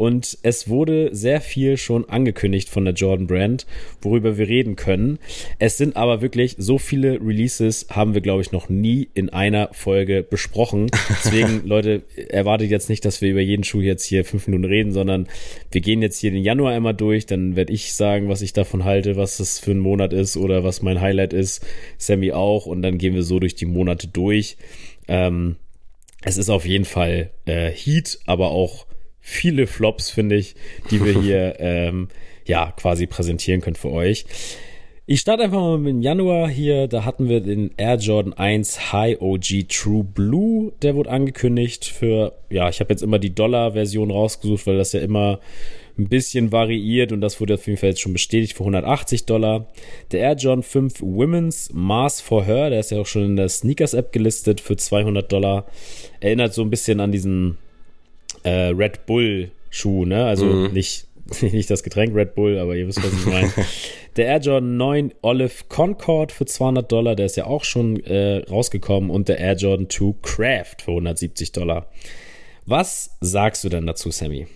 und 0.00 0.38
es 0.42 0.66
wurde 0.70 1.10
sehr 1.14 1.42
viel 1.42 1.76
schon 1.76 2.08
angekündigt 2.08 2.70
von 2.70 2.86
der 2.86 2.94
Jordan 2.94 3.26
Brand, 3.26 3.66
worüber 4.00 4.38
wir 4.38 4.48
reden 4.48 4.74
können. 4.74 5.18
Es 5.58 5.76
sind 5.76 5.94
aber 5.94 6.22
wirklich 6.22 6.54
so 6.56 6.78
viele 6.78 7.20
Releases, 7.20 7.86
haben 7.90 8.14
wir, 8.14 8.22
glaube 8.22 8.40
ich, 8.40 8.50
noch 8.50 8.70
nie 8.70 9.10
in 9.12 9.28
einer 9.28 9.68
Folge 9.72 10.22
besprochen. 10.22 10.90
Deswegen, 11.10 11.60
Leute, 11.66 12.00
erwartet 12.30 12.70
jetzt 12.70 12.88
nicht, 12.88 13.04
dass 13.04 13.20
wir 13.20 13.32
über 13.32 13.42
jeden 13.42 13.62
Schuh 13.62 13.82
jetzt 13.82 14.04
hier 14.04 14.24
fünf 14.24 14.46
Minuten 14.46 14.64
reden, 14.64 14.92
sondern 14.92 15.28
wir 15.70 15.82
gehen 15.82 16.00
jetzt 16.00 16.18
hier 16.18 16.30
den 16.30 16.44
Januar 16.44 16.72
einmal 16.72 16.94
durch. 16.94 17.26
Dann 17.26 17.54
werde 17.54 17.74
ich 17.74 17.92
sagen, 17.92 18.30
was 18.30 18.40
ich 18.40 18.54
davon 18.54 18.86
halte, 18.86 19.16
was 19.16 19.36
das 19.36 19.58
für 19.58 19.72
ein 19.72 19.78
Monat 19.78 20.14
ist 20.14 20.38
oder 20.38 20.64
was 20.64 20.80
mein 20.80 21.02
Highlight 21.02 21.34
ist. 21.34 21.62
Sammy 21.98 22.32
auch. 22.32 22.64
Und 22.64 22.80
dann 22.80 22.96
gehen 22.96 23.14
wir 23.14 23.22
so 23.22 23.38
durch 23.38 23.54
die 23.54 23.66
Monate 23.66 24.08
durch. 24.08 24.56
Ähm, 25.08 25.56
es 26.22 26.38
ist 26.38 26.48
auf 26.48 26.64
jeden 26.64 26.86
Fall 26.86 27.32
äh, 27.44 27.70
Heat, 27.70 28.18
aber 28.24 28.50
auch 28.50 28.86
viele 29.20 29.66
Flops, 29.66 30.10
finde 30.10 30.36
ich, 30.36 30.54
die 30.90 31.04
wir 31.04 31.20
hier 31.22 31.56
ähm, 31.58 32.08
ja 32.46 32.72
quasi 32.72 33.06
präsentieren 33.06 33.60
können 33.60 33.76
für 33.76 33.90
euch. 33.90 34.24
Ich 35.12 35.20
starte 35.20 35.42
einfach 35.42 35.58
mal 35.58 35.78
mit 35.78 35.90
dem 35.90 36.02
Januar 36.02 36.48
hier. 36.48 36.86
Da 36.86 37.04
hatten 37.04 37.28
wir 37.28 37.40
den 37.40 37.72
Air 37.76 37.96
Jordan 37.96 38.32
1 38.32 38.92
High 38.92 39.20
OG 39.20 39.68
True 39.68 40.04
Blue. 40.04 40.72
Der 40.82 40.94
wurde 40.94 41.10
angekündigt 41.10 41.84
für, 41.84 42.34
ja, 42.48 42.68
ich 42.68 42.78
habe 42.78 42.92
jetzt 42.92 43.02
immer 43.02 43.18
die 43.18 43.34
Dollar-Version 43.34 44.12
rausgesucht, 44.12 44.68
weil 44.68 44.78
das 44.78 44.92
ja 44.92 45.00
immer 45.00 45.40
ein 45.98 46.08
bisschen 46.08 46.52
variiert 46.52 47.10
und 47.10 47.20
das 47.20 47.40
wurde 47.40 47.54
auf 47.54 47.66
jeden 47.66 47.76
Fall 47.76 47.88
jetzt 47.88 48.00
schon 48.00 48.12
bestätigt 48.12 48.52
für 48.52 48.62
180 48.62 49.26
Dollar. 49.26 49.66
Der 50.12 50.20
Air 50.20 50.36
Jordan 50.36 50.62
5 50.62 51.02
Women's 51.02 51.70
Mars 51.72 52.20
for 52.20 52.44
Her, 52.44 52.70
der 52.70 52.78
ist 52.78 52.92
ja 52.92 53.00
auch 53.00 53.06
schon 53.06 53.24
in 53.24 53.36
der 53.36 53.48
Sneakers 53.48 53.94
App 53.94 54.12
gelistet 54.12 54.60
für 54.60 54.76
200 54.76 55.30
Dollar. 55.32 55.66
Erinnert 56.20 56.54
so 56.54 56.62
ein 56.62 56.70
bisschen 56.70 57.00
an 57.00 57.10
diesen 57.10 57.58
äh, 58.42 58.68
Red 58.68 59.06
Bull 59.06 59.50
Schuh, 59.70 60.04
ne? 60.04 60.26
Also 60.26 60.46
mhm. 60.46 60.72
nicht, 60.72 61.06
nicht 61.40 61.70
das 61.70 61.82
Getränk 61.82 62.14
Red 62.14 62.34
Bull, 62.34 62.58
aber 62.58 62.76
ihr 62.76 62.86
wisst, 62.86 63.02
was 63.02 63.12
ich 63.12 63.26
meine. 63.26 63.52
der 64.16 64.26
Air 64.26 64.40
Jordan 64.40 64.76
9 64.76 65.14
Olive 65.22 65.64
Concord 65.68 66.32
für 66.32 66.46
200 66.46 66.90
Dollar, 66.90 67.16
der 67.16 67.26
ist 67.26 67.36
ja 67.36 67.46
auch 67.46 67.64
schon 67.64 68.00
äh, 68.04 68.44
rausgekommen 68.50 69.10
und 69.10 69.28
der 69.28 69.38
Air 69.38 69.54
Jordan 69.54 69.88
2 69.88 70.14
Craft 70.22 70.76
für 70.84 70.90
170 70.90 71.52
Dollar. 71.52 71.88
Was 72.66 73.16
sagst 73.20 73.64
du 73.64 73.68
denn 73.68 73.86
dazu, 73.86 74.10
Sammy? 74.10 74.46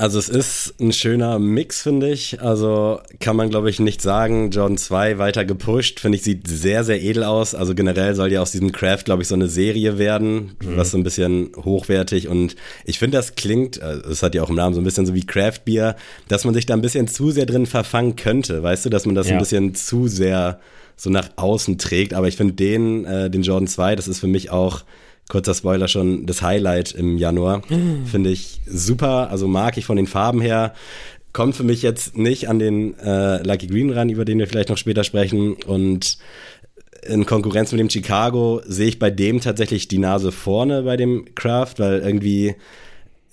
Also 0.00 0.18
es 0.18 0.30
ist 0.30 0.74
ein 0.80 0.94
schöner 0.94 1.38
Mix, 1.38 1.82
finde 1.82 2.10
ich. 2.10 2.40
Also 2.40 3.00
kann 3.18 3.36
man, 3.36 3.50
glaube 3.50 3.68
ich, 3.68 3.80
nicht 3.80 4.00
sagen. 4.00 4.50
Jordan 4.50 4.78
2 4.78 5.18
weiter 5.18 5.44
gepusht, 5.44 6.00
finde 6.00 6.16
ich, 6.16 6.24
sieht 6.24 6.48
sehr, 6.48 6.84
sehr 6.84 7.02
edel 7.02 7.22
aus. 7.22 7.54
Also 7.54 7.74
generell 7.74 8.14
soll 8.14 8.32
ja 8.32 8.40
aus 8.40 8.50
diesem 8.50 8.72
Craft, 8.72 9.04
glaube 9.04 9.20
ich, 9.20 9.28
so 9.28 9.34
eine 9.34 9.48
Serie 9.48 9.98
werden, 9.98 10.56
mhm. 10.64 10.76
was 10.78 10.92
so 10.92 10.96
ein 10.96 11.02
bisschen 11.02 11.50
hochwertig 11.54 12.28
und 12.28 12.56
ich 12.86 12.98
finde, 12.98 13.18
das 13.18 13.34
klingt, 13.34 13.76
äh, 13.82 13.96
es 14.10 14.22
hat 14.22 14.34
ja 14.34 14.42
auch 14.42 14.48
im 14.48 14.56
Namen 14.56 14.74
so 14.74 14.80
ein 14.80 14.84
bisschen 14.84 15.04
so 15.04 15.12
wie 15.12 15.26
Craft 15.26 15.66
Beer, 15.66 15.96
dass 16.28 16.46
man 16.46 16.54
sich 16.54 16.64
da 16.64 16.72
ein 16.72 16.80
bisschen 16.80 17.06
zu 17.06 17.30
sehr 17.30 17.44
drin 17.44 17.66
verfangen 17.66 18.16
könnte, 18.16 18.62
weißt 18.62 18.86
du, 18.86 18.88
dass 18.88 19.04
man 19.04 19.14
das 19.14 19.28
ja. 19.28 19.34
ein 19.34 19.38
bisschen 19.38 19.74
zu 19.74 20.08
sehr 20.08 20.60
so 20.96 21.10
nach 21.10 21.28
außen 21.36 21.76
trägt. 21.76 22.14
Aber 22.14 22.26
ich 22.26 22.38
finde 22.38 22.54
den, 22.54 23.04
äh, 23.04 23.28
den 23.28 23.42
Jordan 23.42 23.68
2, 23.68 23.96
das 23.96 24.08
ist 24.08 24.20
für 24.20 24.28
mich 24.28 24.50
auch 24.50 24.82
kurzer 25.30 25.54
Spoiler 25.54 25.88
schon, 25.88 26.26
das 26.26 26.42
Highlight 26.42 26.92
im 26.92 27.16
Januar. 27.16 27.62
Mhm. 27.70 28.04
Finde 28.04 28.30
ich 28.30 28.60
super, 28.66 29.30
also 29.30 29.48
mag 29.48 29.78
ich 29.78 29.86
von 29.86 29.96
den 29.96 30.06
Farben 30.06 30.42
her. 30.42 30.74
Kommt 31.32 31.56
für 31.56 31.64
mich 31.64 31.80
jetzt 31.80 32.18
nicht 32.18 32.48
an 32.48 32.58
den 32.58 32.98
äh, 32.98 33.42
Lucky 33.42 33.68
Green 33.68 33.90
ran, 33.90 34.10
über 34.10 34.24
den 34.26 34.38
wir 34.38 34.48
vielleicht 34.48 34.68
noch 34.68 34.76
später 34.76 35.04
sprechen. 35.04 35.54
Und 35.54 36.18
in 37.06 37.24
Konkurrenz 37.24 37.72
mit 37.72 37.80
dem 37.80 37.88
Chicago 37.88 38.60
sehe 38.66 38.88
ich 38.88 38.98
bei 38.98 39.10
dem 39.10 39.40
tatsächlich 39.40 39.88
die 39.88 39.98
Nase 39.98 40.32
vorne 40.32 40.82
bei 40.82 40.96
dem 40.96 41.34
Craft, 41.34 41.74
weil 41.78 42.00
irgendwie 42.00 42.56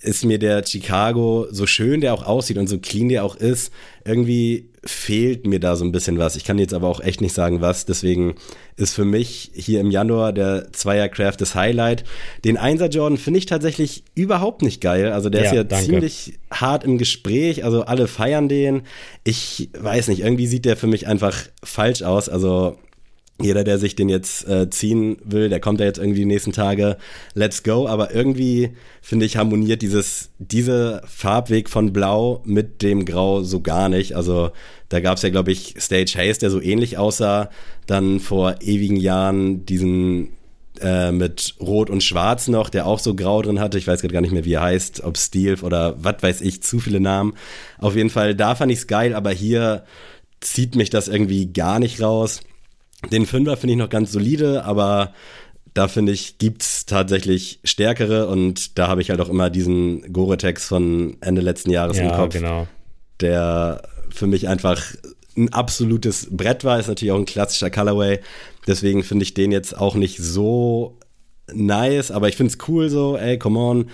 ist 0.00 0.24
mir 0.24 0.38
der 0.38 0.64
Chicago, 0.64 1.46
so 1.50 1.66
schön 1.66 2.00
der 2.00 2.14
auch 2.14 2.24
aussieht 2.24 2.56
und 2.56 2.68
so 2.68 2.78
clean 2.78 3.08
der 3.08 3.24
auch 3.24 3.36
ist, 3.36 3.72
irgendwie 4.04 4.70
fehlt 4.88 5.46
mir 5.46 5.60
da 5.60 5.76
so 5.76 5.84
ein 5.84 5.92
bisschen 5.92 6.18
was. 6.18 6.36
Ich 6.36 6.44
kann 6.44 6.58
jetzt 6.58 6.74
aber 6.74 6.88
auch 6.88 7.00
echt 7.00 7.20
nicht 7.20 7.34
sagen, 7.34 7.60
was. 7.60 7.84
Deswegen 7.84 8.36
ist 8.76 8.94
für 8.94 9.04
mich 9.04 9.50
hier 9.54 9.80
im 9.80 9.90
Januar 9.90 10.32
der 10.32 10.72
Zweiercraft 10.72 11.36
das 11.38 11.54
Highlight. 11.54 12.04
Den 12.44 12.56
Einser 12.56 12.88
Jordan 12.88 13.18
finde 13.18 13.38
ich 13.38 13.46
tatsächlich 13.46 14.04
überhaupt 14.14 14.62
nicht 14.62 14.80
geil. 14.80 15.12
Also 15.12 15.30
der 15.30 15.42
ja, 15.42 15.46
ist 15.48 15.56
ja 15.56 15.64
danke. 15.64 15.86
ziemlich 15.86 16.38
hart 16.50 16.84
im 16.84 16.98
Gespräch. 16.98 17.64
Also 17.64 17.82
alle 17.82 18.08
feiern 18.08 18.48
den. 18.48 18.82
Ich 19.24 19.70
weiß 19.78 20.08
nicht, 20.08 20.20
irgendwie 20.20 20.46
sieht 20.46 20.64
der 20.64 20.76
für 20.76 20.86
mich 20.86 21.06
einfach 21.06 21.36
falsch 21.62 22.02
aus. 22.02 22.28
Also 22.28 22.78
jeder, 23.40 23.62
der 23.62 23.78
sich 23.78 23.94
den 23.94 24.08
jetzt 24.08 24.48
äh, 24.48 24.68
ziehen 24.68 25.18
will, 25.24 25.48
der 25.48 25.60
kommt 25.60 25.78
ja 25.80 25.86
jetzt 25.86 25.98
irgendwie 25.98 26.20
die 26.20 26.26
nächsten 26.26 26.52
Tage. 26.52 26.96
Let's 27.34 27.62
go. 27.62 27.86
Aber 27.86 28.12
irgendwie 28.14 28.70
finde 29.00 29.26
ich 29.26 29.36
harmoniert 29.36 29.82
dieses 29.82 30.30
diese 30.38 31.02
Farbweg 31.06 31.68
von 31.68 31.92
Blau 31.92 32.42
mit 32.44 32.82
dem 32.82 33.04
Grau 33.04 33.42
so 33.42 33.60
gar 33.60 33.88
nicht. 33.88 34.16
Also 34.16 34.50
da 34.88 35.00
gab 35.00 35.18
es 35.18 35.22
ja, 35.22 35.30
glaube 35.30 35.52
ich, 35.52 35.74
Stage 35.78 36.14
Haze, 36.16 36.40
der 36.40 36.50
so 36.50 36.60
ähnlich 36.60 36.98
aussah. 36.98 37.50
Dann 37.86 38.18
vor 38.18 38.56
ewigen 38.60 38.96
Jahren 38.96 39.64
diesen 39.66 40.30
äh, 40.80 41.12
mit 41.12 41.54
Rot 41.60 41.90
und 41.90 42.02
Schwarz 42.02 42.48
noch, 42.48 42.70
der 42.70 42.86
auch 42.86 42.98
so 42.98 43.14
grau 43.14 43.42
drin 43.42 43.60
hatte. 43.60 43.78
Ich 43.78 43.86
weiß 43.86 44.00
gerade 44.00 44.14
gar 44.14 44.20
nicht 44.20 44.32
mehr, 44.32 44.44
wie 44.44 44.54
er 44.54 44.62
heißt, 44.62 45.04
ob 45.04 45.16
Steel 45.16 45.56
oder 45.62 45.94
was 46.02 46.22
weiß 46.22 46.40
ich, 46.40 46.62
zu 46.62 46.80
viele 46.80 47.00
Namen. 47.00 47.34
Auf 47.78 47.94
jeden 47.94 48.10
Fall, 48.10 48.34
da 48.34 48.54
fand 48.54 48.72
ich 48.72 48.80
es 48.80 48.86
geil, 48.86 49.14
aber 49.14 49.30
hier 49.30 49.84
zieht 50.40 50.76
mich 50.76 50.90
das 50.90 51.08
irgendwie 51.08 51.52
gar 51.52 51.78
nicht 51.78 52.00
raus. 52.00 52.40
Den 53.12 53.26
Fünfer 53.26 53.56
finde 53.56 53.72
ich 53.74 53.78
noch 53.78 53.90
ganz 53.90 54.12
solide, 54.12 54.64
aber 54.64 55.12
da 55.74 55.86
finde 55.86 56.12
ich, 56.12 56.38
gibt's 56.38 56.86
tatsächlich 56.86 57.60
stärkere 57.62 58.26
und 58.28 58.78
da 58.78 58.88
habe 58.88 59.00
ich 59.00 59.10
halt 59.10 59.20
auch 59.20 59.28
immer 59.28 59.50
diesen 59.50 60.12
Gore-Tex 60.12 60.66
von 60.66 61.16
Ende 61.20 61.40
letzten 61.40 61.70
Jahres 61.70 61.98
ja, 61.98 62.04
im 62.04 62.16
Kopf. 62.16 62.34
Genau. 62.34 62.66
Der 63.20 63.82
für 64.10 64.26
mich 64.26 64.48
einfach 64.48 64.82
ein 65.36 65.52
absolutes 65.52 66.28
Brett 66.30 66.64
war, 66.64 66.80
ist 66.80 66.88
natürlich 66.88 67.12
auch 67.12 67.18
ein 67.18 67.26
klassischer 67.26 67.70
Colorway. 67.70 68.20
Deswegen 68.66 69.04
finde 69.04 69.22
ich 69.22 69.34
den 69.34 69.52
jetzt 69.52 69.76
auch 69.76 69.94
nicht 69.94 70.18
so 70.18 70.98
nice, 71.52 72.10
aber 72.10 72.28
ich 72.28 72.36
finde 72.36 72.52
es 72.52 72.68
cool 72.68 72.88
so, 72.90 73.16
ey, 73.16 73.38
come 73.38 73.58
on 73.58 73.90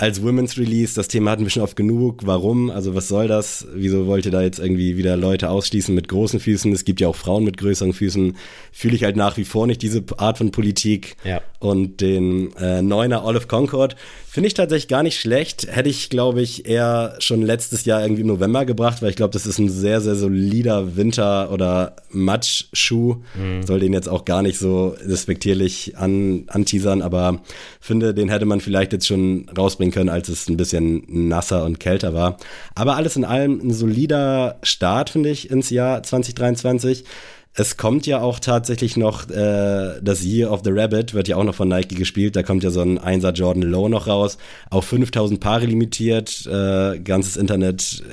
als 0.00 0.22
Women's 0.22 0.56
Release, 0.56 0.94
das 0.94 1.08
Thema 1.08 1.30
hatten 1.30 1.42
wir 1.42 1.50
schon 1.50 1.62
oft 1.62 1.76
genug. 1.76 2.22
Warum? 2.24 2.70
Also 2.70 2.94
was 2.94 3.08
soll 3.08 3.28
das? 3.28 3.66
Wieso 3.74 4.06
wollt 4.06 4.24
ihr 4.24 4.32
da 4.32 4.40
jetzt 4.40 4.58
irgendwie 4.58 4.96
wieder 4.96 5.14
Leute 5.14 5.50
ausschließen 5.50 5.94
mit 5.94 6.08
großen 6.08 6.40
Füßen? 6.40 6.72
Es 6.72 6.86
gibt 6.86 7.02
ja 7.02 7.08
auch 7.08 7.16
Frauen 7.16 7.44
mit 7.44 7.58
größeren 7.58 7.92
Füßen. 7.92 8.34
Fühle 8.72 8.94
ich 8.94 9.04
halt 9.04 9.16
nach 9.16 9.36
wie 9.36 9.44
vor 9.44 9.66
nicht 9.66 9.82
diese 9.82 10.02
Art 10.16 10.38
von 10.38 10.52
Politik. 10.52 11.16
Ja. 11.22 11.42
Und 11.58 12.00
den 12.00 12.56
äh, 12.56 12.80
Neuner 12.80 13.26
Olive 13.26 13.46
Concord 13.46 13.94
finde 14.26 14.46
ich 14.46 14.54
tatsächlich 14.54 14.88
gar 14.88 15.02
nicht 15.02 15.20
schlecht. 15.20 15.66
Hätte 15.70 15.90
ich, 15.90 16.08
glaube 16.08 16.40
ich, 16.40 16.64
eher 16.64 17.16
schon 17.18 17.42
letztes 17.42 17.84
Jahr 17.84 18.00
irgendwie 18.00 18.22
im 18.22 18.28
November 18.28 18.64
gebracht, 18.64 19.02
weil 19.02 19.10
ich 19.10 19.16
glaube, 19.16 19.32
das 19.32 19.44
ist 19.44 19.58
ein 19.58 19.68
sehr, 19.68 20.00
sehr 20.00 20.14
solider 20.14 20.96
Winter- 20.96 21.50
oder 21.52 21.96
Matsch-Schuh. 22.10 23.16
Mhm. 23.34 23.66
Soll 23.66 23.80
den 23.80 23.92
jetzt 23.92 24.08
auch 24.08 24.24
gar 24.24 24.40
nicht 24.40 24.58
so 24.58 24.96
respektierlich 25.04 25.98
an, 25.98 26.44
anteasern, 26.46 27.02
aber 27.02 27.42
finde, 27.80 28.14
den 28.14 28.30
hätte 28.30 28.46
man 28.46 28.60
vielleicht 28.60 28.94
jetzt 28.94 29.06
schon 29.06 29.50
rausbringen 29.56 29.89
spielen 29.90 30.06
können, 30.06 30.08
als 30.08 30.28
es 30.28 30.48
ein 30.48 30.56
bisschen 30.56 31.04
nasser 31.08 31.64
und 31.64 31.80
kälter 31.80 32.14
war. 32.14 32.36
Aber 32.74 32.96
alles 32.96 33.16
in 33.16 33.24
allem 33.24 33.60
ein 33.60 33.72
solider 33.72 34.58
Start, 34.62 35.10
finde 35.10 35.30
ich, 35.30 35.50
ins 35.50 35.70
Jahr 35.70 36.02
2023. 36.02 37.04
Es 37.52 37.76
kommt 37.76 38.06
ja 38.06 38.20
auch 38.20 38.38
tatsächlich 38.38 38.96
noch 38.96 39.28
äh, 39.28 40.00
das 40.00 40.22
Year 40.22 40.52
of 40.52 40.60
the 40.64 40.70
Rabbit, 40.70 41.14
wird 41.14 41.26
ja 41.26 41.36
auch 41.36 41.44
noch 41.44 41.56
von 41.56 41.68
Nike 41.68 41.96
gespielt. 41.96 42.36
Da 42.36 42.44
kommt 42.44 42.62
ja 42.62 42.70
so 42.70 42.80
ein 42.80 42.98
1er 42.98 43.32
Jordan 43.32 43.64
Low 43.64 43.88
noch 43.88 44.06
raus. 44.06 44.38
Auf 44.70 44.84
5000 44.86 45.40
Paare 45.40 45.66
limitiert. 45.66 46.46
Äh, 46.46 47.00
ganzes 47.00 47.36
Internet 47.36 48.04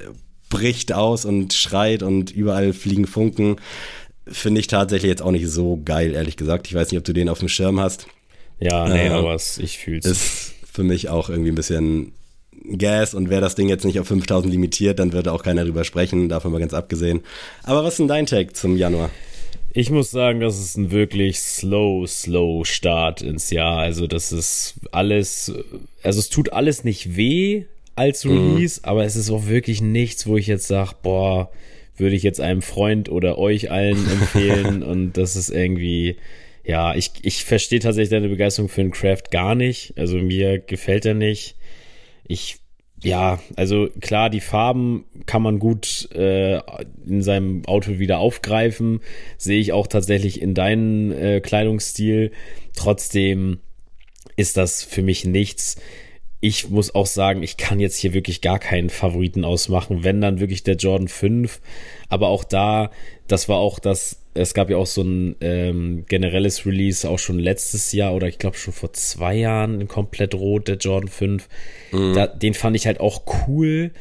bricht 0.50 0.92
aus 0.92 1.24
und 1.26 1.54
schreit 1.54 2.02
und 2.02 2.32
überall 2.32 2.74
fliegen 2.74 3.06
Funken. 3.06 3.58
Finde 4.26 4.60
ich 4.60 4.68
tatsächlich 4.68 5.10
jetzt 5.10 5.22
auch 5.22 5.32
nicht 5.32 5.48
so 5.48 5.80
geil, 5.86 6.13
ehrlich 6.16 6.36
gesagt. 6.36 6.68
Ich 6.68 6.74
weiß 6.74 6.92
nicht, 6.92 6.98
ob 6.98 7.06
du 7.06 7.13
den 7.13 7.30
auf 7.30 7.40
dem 7.40 7.48
Schirm 7.48 7.80
hast. 7.80 8.08
Ja, 8.60 8.90
nee, 8.90 9.08
äh, 9.08 9.10
aber 9.10 9.36
ich 9.36 9.78
fühl's. 9.78 10.06
Ist 10.06 10.57
für 10.78 10.84
mich 10.84 11.10
auch 11.10 11.30
irgendwie 11.32 11.50
ein 11.50 11.56
bisschen 11.56 12.12
Gas 12.78 13.16
und 13.16 13.32
wäre 13.32 13.42
das 13.42 13.56
Ding 13.56 13.68
jetzt 13.68 13.84
nicht 13.84 14.00
auf 14.00 14.08
5000 14.08 14.54
limitiert, 14.54 15.00
dann 15.00 15.12
würde 15.12 15.34
auch 15.34 15.42
keiner 15.42 15.66
drüber 15.66 15.84
sprechen, 15.84 16.30
davon 16.30 16.52
mal 16.52 16.60
ganz 16.60 16.76
abgesehen. 16.76 17.22
Aber 17.63 17.84
was 17.84 17.94
ist 17.94 18.00
denn 18.00 18.08
dein 18.08 18.28
Take 18.28 18.54
zum 18.54 18.78
Januar? 18.78 19.10
Ich 19.74 19.90
muss 19.90 20.12
sagen, 20.12 20.40
das 20.40 20.60
ist 20.60 20.78
ein 20.78 20.92
wirklich 20.92 21.40
slow, 21.40 22.06
slow 22.06 22.63
Start 22.63 23.24
ins 23.24 23.50
Jahr. 23.50 23.80
Also 23.80 24.06
das 24.06 24.32
ist 24.32 24.76
alles, 24.92 25.52
also 26.04 26.20
es 26.20 26.30
tut 26.30 26.54
alles 26.54 26.84
nicht 26.84 27.16
weh 27.16 27.66
als 27.96 28.24
mhm. 28.24 28.54
Release, 28.54 28.80
mhm. 28.80 28.90
aber 28.90 29.04
es 29.04 29.16
ist 29.16 29.32
auch 29.32 29.48
wirklich 29.48 29.82
nichts, 29.82 30.28
wo 30.28 30.38
ich 30.38 30.46
jetzt 30.46 30.68
sage, 30.68 30.92
boah, 31.02 31.50
würde 31.96 32.16
ich 32.16 32.22
jetzt 32.22 32.40
einem 32.40 32.62
Freund 32.62 33.10
oder 33.10 33.40
euch 33.40 33.72
allen 33.72 34.08
empfehlen 34.12 34.84
und 34.84 35.13
das 35.18 35.36
ist 35.36 35.50
irgendwie, 35.50 36.18
ja, 36.67 36.93
ich, 36.95 37.12
ich 37.21 37.45
verstehe 37.45 37.80
tatsächlich 37.80 38.10
deine 38.10 38.27
Begeisterung 38.27 38.67
für 38.67 38.82
den 38.82 38.91
Craft 38.91 39.32
gar 39.32 39.56
nicht. 39.56 39.93
Also 39.97 40.17
mir 40.17 40.60
gefällt 40.60 41.06
er 41.06 41.13
nicht. 41.13 41.56
Ich, 42.27 42.58
ja, 43.01 43.39
also 43.56 43.88
klar, 44.01 44.30
die 44.30 44.41
Farben 44.41 45.06
kann 45.25 45.41
man 45.41 45.60
gut 45.60 46.10
äh, 46.13 46.58
in 47.06 47.21
seinem 47.21 47.65
Auto 47.67 47.99
wieder 47.99 48.19
aufgreifen. 48.19 48.99
Sehe 49.38 49.62
ich 49.62 49.71
auch 49.71 49.88
tatsächlich 49.88 50.41
in 50.41 50.53
deinem 50.53 51.13
äh, 51.13 51.39
Kleidungsstil. 51.39 52.34
Trotzdem 52.75 53.60
ist 54.36 54.58
das 54.58 54.84
für 54.84 55.03
mich 55.03 55.23
nichts. 55.23 55.77
Ich 56.41 56.69
muss 56.69 56.93
auch 56.93 57.08
sagen, 57.08 57.43
ich 57.43 57.56
kann 57.56 57.80
jetzt 57.80 57.95
hier 57.95 58.13
wirklich 58.13 58.41
gar 58.41 58.60
keinen 58.60 58.89
Favoriten 58.89 59.45
ausmachen, 59.45 60.03
wenn 60.03 60.19
dann 60.19 60.41
wirklich 60.41 60.63
der 60.63 60.75
Jordan 60.75 61.08
5. 61.08 61.62
Aber 62.10 62.27
auch 62.27 62.43
da, 62.43 62.91
das 63.27 63.47
war 63.47 63.58
auch 63.58 63.80
das 63.80 64.27
es 64.38 64.54
gab 64.54 64.69
ja 64.69 64.78
auch 64.78 64.86
so 64.86 65.02
ein 65.02 65.36
ähm, 65.41 66.06
generelles 66.08 66.65
Release 66.65 67.08
auch 67.10 67.19
schon 67.19 67.39
letztes 67.39 67.91
Jahr 67.91 68.13
oder 68.13 68.28
ich 68.28 68.38
glaube 68.38 68.58
schon 68.58 68.73
vor 68.73 68.93
zwei 68.93 69.36
Jahren 69.36 69.82
in 69.82 69.88
komplett 69.88 70.36
rot, 70.36 70.67
der 70.67 70.78
Jordan 70.78 71.10
5. 71.10 71.47
Mhm. 71.91 72.13
Da, 72.13 72.28
den 72.28 72.54
fand 72.54 72.76
ich 72.76 72.88
halt 72.88 73.00
auch 73.00 73.23
cool, 73.47 73.91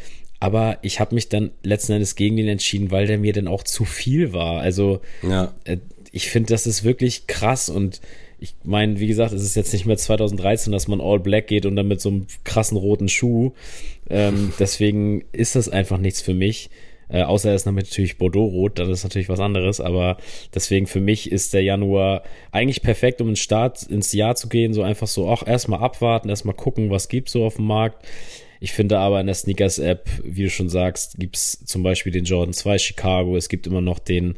aber 0.40 0.78
ich 0.82 1.00
habe 1.00 1.14
mich 1.14 1.28
dann 1.28 1.50
letzten 1.62 1.92
Endes 1.92 2.14
gegen 2.14 2.36
den 2.36 2.48
entschieden, 2.48 2.90
weil 2.90 3.06
der 3.06 3.18
mir 3.18 3.32
dann 3.32 3.48
auch 3.48 3.62
zu 3.62 3.84
viel 3.84 4.32
war. 4.32 4.60
Also 4.60 5.00
ja. 5.22 5.54
äh, 5.64 5.78
ich 6.12 6.30
finde, 6.30 6.50
das 6.50 6.66
ist 6.66 6.84
wirklich 6.84 7.26
krass 7.26 7.68
und 7.68 8.00
ich 8.38 8.54
meine, 8.64 9.00
wie 9.00 9.06
gesagt, 9.06 9.32
es 9.32 9.42
ist 9.42 9.56
jetzt 9.56 9.72
nicht 9.72 9.86
mehr 9.86 9.96
2013, 9.96 10.72
dass 10.72 10.88
man 10.88 11.00
all 11.00 11.20
black 11.20 11.46
geht 11.46 11.64
und 11.64 11.74
dann 11.76 11.88
mit 11.88 12.00
so 12.00 12.10
einem 12.10 12.26
krassen 12.44 12.76
roten 12.76 13.08
Schuh. 13.08 13.52
Ähm, 14.10 14.52
deswegen 14.58 15.24
ist 15.32 15.56
das 15.56 15.68
einfach 15.68 15.98
nichts 15.98 16.20
für 16.20 16.34
mich. 16.34 16.70
Äh, 17.08 17.22
außer 17.22 17.50
er 17.50 17.54
ist 17.54 17.66
natürlich 17.66 18.18
Bordeaux-Rot, 18.18 18.78
das 18.78 18.88
ist 18.88 19.04
natürlich 19.04 19.28
was 19.28 19.40
anderes, 19.40 19.80
aber 19.80 20.16
deswegen 20.54 20.86
für 20.86 21.00
mich 21.00 21.30
ist 21.30 21.54
der 21.54 21.62
Januar 21.62 22.22
eigentlich 22.50 22.82
perfekt, 22.82 23.20
um 23.20 23.28
ins 23.28 23.40
Start, 23.40 23.84
ins 23.84 24.12
Jahr 24.12 24.34
zu 24.34 24.48
gehen, 24.48 24.74
so 24.74 24.82
einfach 24.82 25.06
so 25.06 25.28
auch 25.28 25.46
erstmal 25.46 25.80
abwarten, 25.80 26.28
erstmal 26.28 26.56
gucken, 26.56 26.90
was 26.90 27.08
gibt's 27.08 27.32
so 27.32 27.44
auf 27.44 27.56
dem 27.56 27.66
Markt. 27.66 28.04
Ich 28.58 28.72
finde 28.72 28.98
aber 28.98 29.20
in 29.20 29.26
der 29.26 29.34
Sneakers-App, 29.34 30.08
wie 30.24 30.44
du 30.44 30.50
schon 30.50 30.68
sagst, 30.68 31.18
gibt's 31.18 31.64
zum 31.64 31.82
Beispiel 31.82 32.12
den 32.12 32.24
Jordan 32.24 32.54
2 32.54 32.78
Chicago, 32.78 33.36
es 33.36 33.48
gibt 33.48 33.66
immer 33.66 33.82
noch 33.82 33.98
den 33.98 34.34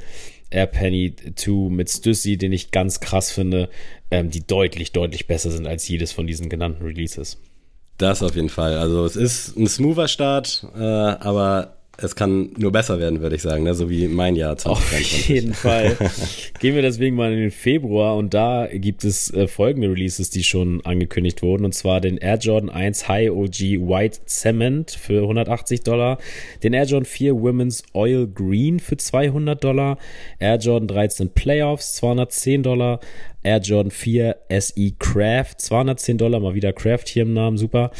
Air 0.51 0.67
Penny 0.67 1.15
2 1.35 1.71
mit 1.71 1.91
Stussy, 1.91 2.37
den 2.37 2.53
ich 2.53 2.71
ganz 2.71 3.01
krass 3.01 3.31
finde, 3.31 3.69
ähm, 4.11 4.31
die 4.31 4.47
deutlich, 4.47 4.93
deutlich 4.93 5.27
besser 5.27 5.51
sind 5.51 5.67
als 5.67 5.87
jedes 5.89 6.13
von 6.13 6.27
diesen 6.27 6.49
genannten 6.49 6.85
Releases. 6.85 7.39
Das 7.99 8.23
auf 8.23 8.37
jeden 8.37 8.49
Fall. 8.49 8.77
Also 8.79 9.05
es 9.05 9.17
ist 9.17 9.57
ein 9.57 9.67
smoother 9.67 10.09
Start, 10.09 10.67
äh, 10.75 10.81
aber 10.81 11.78
es 12.01 12.15
kann 12.15 12.51
nur 12.57 12.71
besser 12.71 13.01
werden, 13.01 13.21
würde 13.21 13.35
ich 13.35 13.43
sagen, 13.43 13.65
ne? 13.65 13.75
so 13.75 13.91
wie 13.91 14.07
mein 14.07 14.37
Jahr 14.37 14.57
2023. 14.57 15.21
Auf 15.21 15.29
jeden 15.29 15.55
Fall. 15.55 15.97
Gehen 16.61 16.77
wir 16.77 16.83
deswegen 16.83 17.17
mal 17.17 17.33
in 17.33 17.41
den 17.41 17.51
Februar 17.51 18.17
und 18.17 18.35
da 18.35 18.69
gibt 18.73 19.03
es 19.03 19.33
äh, 19.35 19.49
folgende 19.49 19.91
Releases, 19.91 20.31
die 20.31 20.45
schon 20.45 20.81
angekündigt 20.85 21.43
wurden 21.43 21.65
und 21.65 21.75
zwar 21.75 22.01
den 22.01 22.17
Air 22.17 22.39
Jordan 22.39 22.71
1 22.71 23.09
High 23.09 23.33
OG 23.33 23.59
White 23.89 24.21
Cement 24.27 24.93
für 24.93 25.23
180 25.23 25.83
Dollar, 25.83 26.19
den 26.63 26.73
Air 26.73 26.85
Jordan 26.85 27.05
4 27.05 27.35
Women's 27.35 27.83
Oil 27.95 28.29
Green 28.29 28.79
für 28.79 28.97
200 28.97 29.63
Dollar, 29.63 29.99
Air 30.39 30.59
Jordan 30.59 30.87
13 30.87 31.31
Playoffs 31.31 31.95
210 31.95 32.63
Dollar, 32.63 33.01
Air 33.43 33.59
Jordan 33.59 33.91
4 33.91 34.37
SE 34.61 34.93
Craft 35.01 35.55
210 35.59 36.19
Dollar, 36.19 36.39
mal 36.39 36.55
wieder 36.55 36.73
Craft 36.73 37.07
hier 37.09 37.23
im 37.23 37.33
Namen, 37.33 37.57
super. 37.57 37.91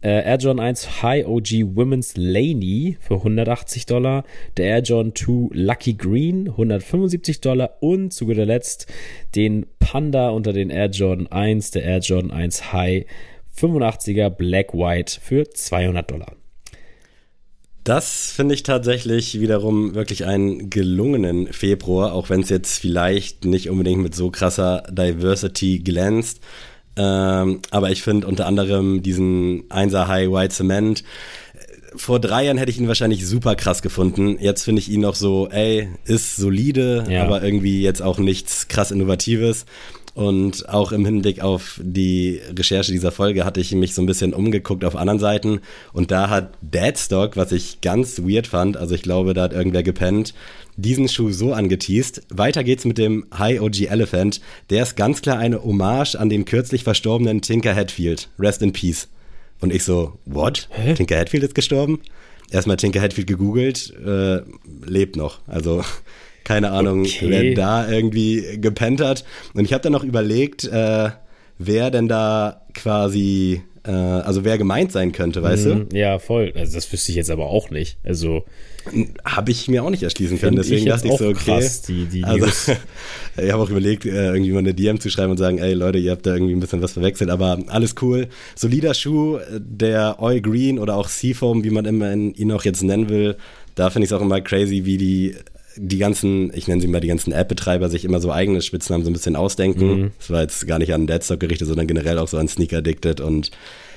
Äh, 0.00 0.24
Air 0.24 0.36
Jordan 0.36 0.64
1 0.64 1.02
High 1.02 1.26
OG 1.26 1.76
Women's 1.76 2.16
Laney 2.16 2.96
für 3.00 3.16
180 3.16 3.86
Dollar, 3.86 4.24
der 4.56 4.66
Air 4.66 4.82
Jordan 4.82 5.14
2 5.14 5.56
Lucky 5.56 5.94
Green 5.94 6.48
175 6.48 7.40
Dollar 7.40 7.78
und 7.80 8.12
zu 8.12 8.26
guter 8.26 8.46
Letzt 8.46 8.86
den 9.34 9.66
Panda 9.80 10.30
unter 10.30 10.52
den 10.52 10.70
Air 10.70 10.90
Jordan 10.90 11.26
1, 11.26 11.72
der 11.72 11.82
Air 11.82 11.98
Jordan 11.98 12.30
1 12.30 12.72
High 12.72 13.06
85er 13.56 14.30
Black 14.30 14.72
White 14.72 15.20
für 15.20 15.50
200 15.50 16.08
Dollar. 16.08 16.32
Das 17.88 18.32
finde 18.32 18.54
ich 18.54 18.64
tatsächlich 18.64 19.40
wiederum 19.40 19.94
wirklich 19.94 20.26
einen 20.26 20.68
gelungenen 20.68 21.50
Februar, 21.52 22.12
auch 22.12 22.28
wenn 22.28 22.42
es 22.42 22.50
jetzt 22.50 22.78
vielleicht 22.78 23.46
nicht 23.46 23.70
unbedingt 23.70 24.02
mit 24.02 24.14
so 24.14 24.30
krasser 24.30 24.82
Diversity 24.90 25.78
glänzt. 25.78 26.40
Ähm, 26.98 27.60
aber 27.70 27.90
ich 27.90 28.02
finde 28.02 28.26
unter 28.26 28.46
anderem 28.46 29.02
diesen 29.02 29.68
1er 29.68 30.08
High 30.08 30.30
White 30.30 30.54
Cement. 30.54 31.04
Vor 31.94 32.20
drei 32.20 32.44
Jahren 32.44 32.58
hätte 32.58 32.70
ich 32.70 32.78
ihn 32.78 32.88
wahrscheinlich 32.88 33.26
super 33.26 33.54
krass 33.54 33.80
gefunden. 33.82 34.36
Jetzt 34.40 34.64
finde 34.64 34.80
ich 34.80 34.90
ihn 34.90 35.00
noch 35.00 35.14
so, 35.14 35.48
ey, 35.48 35.88
ist 36.04 36.36
solide, 36.36 37.06
ja. 37.08 37.24
aber 37.24 37.42
irgendwie 37.42 37.80
jetzt 37.80 38.02
auch 38.02 38.18
nichts 38.18 38.68
krass 38.68 38.90
Innovatives. 38.90 39.64
Und 40.18 40.68
auch 40.68 40.90
im 40.90 41.04
Hinblick 41.04 41.42
auf 41.42 41.80
die 41.80 42.40
Recherche 42.52 42.90
dieser 42.90 43.12
Folge 43.12 43.44
hatte 43.44 43.60
ich 43.60 43.70
mich 43.70 43.94
so 43.94 44.02
ein 44.02 44.06
bisschen 44.06 44.34
umgeguckt 44.34 44.84
auf 44.84 44.96
anderen 44.96 45.20
Seiten. 45.20 45.60
Und 45.92 46.10
da 46.10 46.28
hat 46.28 46.54
Deadstock, 46.60 47.36
was 47.36 47.52
ich 47.52 47.80
ganz 47.82 48.18
weird 48.24 48.48
fand, 48.48 48.76
also 48.76 48.96
ich 48.96 49.02
glaube, 49.02 49.32
da 49.32 49.42
hat 49.42 49.52
irgendwer 49.52 49.84
gepennt, 49.84 50.34
diesen 50.76 51.08
Schuh 51.08 51.30
so 51.30 51.52
angeteased. 51.52 52.22
Weiter 52.30 52.64
geht's 52.64 52.84
mit 52.84 52.98
dem 52.98 53.28
High 53.32 53.60
OG 53.60 53.82
Elephant. 53.82 54.40
Der 54.70 54.82
ist 54.82 54.96
ganz 54.96 55.22
klar 55.22 55.38
eine 55.38 55.62
Hommage 55.62 56.16
an 56.16 56.28
den 56.28 56.44
kürzlich 56.44 56.82
verstorbenen 56.82 57.40
Tinker 57.40 57.76
Hatfield. 57.76 58.28
Rest 58.40 58.60
in 58.62 58.72
Peace. 58.72 59.06
Und 59.60 59.72
ich 59.72 59.84
so, 59.84 60.18
what? 60.24 60.68
Hä? 60.72 60.94
Tinker 60.94 61.16
Hatfield 61.16 61.44
ist 61.44 61.54
gestorben? 61.54 62.00
Erstmal 62.50 62.76
Tinker 62.76 63.00
Hatfield 63.00 63.28
gegoogelt, 63.28 63.94
äh, 64.04 64.40
lebt 64.84 65.14
noch. 65.14 65.38
Also 65.46 65.84
keine 66.48 66.70
Ahnung, 66.70 67.02
okay. 67.02 67.26
wer 67.28 67.54
da 67.54 67.90
irgendwie 67.90 68.58
gepennt 68.58 69.02
hat. 69.02 69.22
Und 69.52 69.66
ich 69.66 69.74
habe 69.74 69.82
dann 69.82 69.92
noch 69.92 70.02
überlegt, 70.02 70.64
äh, 70.64 71.10
wer 71.58 71.90
denn 71.90 72.08
da 72.08 72.62
quasi, 72.72 73.60
äh, 73.84 73.90
also 73.90 74.46
wer 74.46 74.56
gemeint 74.56 74.90
sein 74.90 75.12
könnte, 75.12 75.42
weißt 75.42 75.66
mm, 75.66 75.88
du? 75.90 75.96
Ja, 75.98 76.18
voll. 76.18 76.54
Also 76.56 76.76
das 76.76 76.90
wüsste 76.90 77.12
ich 77.12 77.16
jetzt 77.16 77.30
aber 77.30 77.48
auch 77.48 77.68
nicht. 77.68 77.98
Also 78.02 78.46
habe 79.26 79.50
ich 79.50 79.68
mir 79.68 79.84
auch 79.84 79.90
nicht 79.90 80.02
erschließen 80.02 80.40
können. 80.40 80.56
Deswegen 80.56 80.84
ich 80.84 80.88
dachte 80.88 81.08
ich 81.08 81.18
so, 81.18 81.28
okay. 81.28 81.58
Krass, 81.58 81.82
die, 81.82 82.06
die 82.06 82.24
also, 82.24 82.46
ich 83.36 83.52
habe 83.52 83.62
auch 83.62 83.68
überlegt, 83.68 84.06
äh, 84.06 84.28
irgendwie 84.28 84.52
mal 84.52 84.60
eine 84.60 84.72
DM 84.72 85.00
zu 85.00 85.10
schreiben 85.10 85.32
und 85.32 85.36
sagen, 85.36 85.58
ey 85.58 85.74
Leute, 85.74 85.98
ihr 85.98 86.12
habt 86.12 86.24
da 86.24 86.32
irgendwie 86.32 86.54
ein 86.54 86.60
bisschen 86.60 86.80
was 86.80 86.92
verwechselt, 86.94 87.28
aber 87.28 87.58
alles 87.66 87.94
cool. 88.00 88.28
Solider 88.54 88.94
Schuh, 88.94 89.38
der 89.50 90.16
Oil 90.18 90.40
Green 90.40 90.78
oder 90.78 90.96
auch 90.96 91.08
Seafoam, 91.08 91.62
wie 91.62 91.70
man 91.70 91.84
immer 91.84 92.10
ihn 92.14 92.52
auch 92.52 92.64
jetzt 92.64 92.82
nennen 92.82 93.10
will. 93.10 93.36
Da 93.74 93.90
finde 93.90 94.06
ich 94.06 94.12
es 94.12 94.16
auch 94.16 94.22
immer 94.22 94.40
crazy, 94.40 94.86
wie 94.86 94.96
die 94.96 95.36
die 95.78 95.98
ganzen, 95.98 96.52
ich 96.54 96.68
nenne 96.68 96.80
sie 96.80 96.88
mal 96.88 97.00
die 97.00 97.08
ganzen 97.08 97.32
App-Betreiber, 97.32 97.88
sich 97.88 98.04
immer 98.04 98.20
so 98.20 98.32
eigene 98.32 98.62
Spitznamen 98.62 99.04
so 99.04 99.10
ein 99.10 99.14
bisschen 99.14 99.36
ausdenken. 99.36 100.00
Mhm. 100.00 100.10
Das 100.18 100.30
war 100.30 100.42
jetzt 100.42 100.66
gar 100.66 100.78
nicht 100.78 100.92
an 100.92 101.06
Deadstock 101.06 101.40
gerichtet, 101.40 101.68
sondern 101.68 101.86
generell 101.86 102.18
auch 102.18 102.28
so 102.28 102.36
an 102.36 102.48
Sneaker 102.48 102.78
Addicted 102.78 103.20
und 103.20 103.50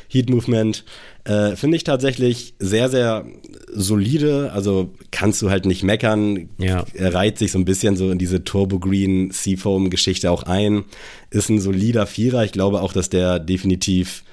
Heat 0.08 0.30
Movement. 0.30 0.84
Äh, 1.24 1.56
Finde 1.56 1.78
ich 1.78 1.84
tatsächlich 1.84 2.54
sehr, 2.60 2.90
sehr 2.90 3.26
solide. 3.72 4.52
Also 4.54 4.92
kannst 5.12 5.42
du 5.42 5.50
halt 5.50 5.66
nicht 5.66 5.84
meckern. 5.84 6.50
Ja. 6.58 6.86
Er 6.94 7.14
reiht 7.14 7.38
sich 7.38 7.52
so 7.52 7.60
ein 7.60 7.66
bisschen 7.66 7.96
so 7.96 8.12
in 8.12 8.18
diese 8.18 8.44
Turbo 8.44 8.80
Green 8.80 9.32
Seafoam-Geschichte 9.32 10.30
auch 10.30 10.44
ein. 10.44 10.84
Ist 11.30 11.50
ein 11.50 11.62
solider 11.62 12.08
Vierer. 12.08 12.44
Ich 12.44 12.52
glaube 12.52 12.82
auch, 12.82 12.94
dass 12.94 13.10
der 13.10 13.40
definitiv 13.40 14.24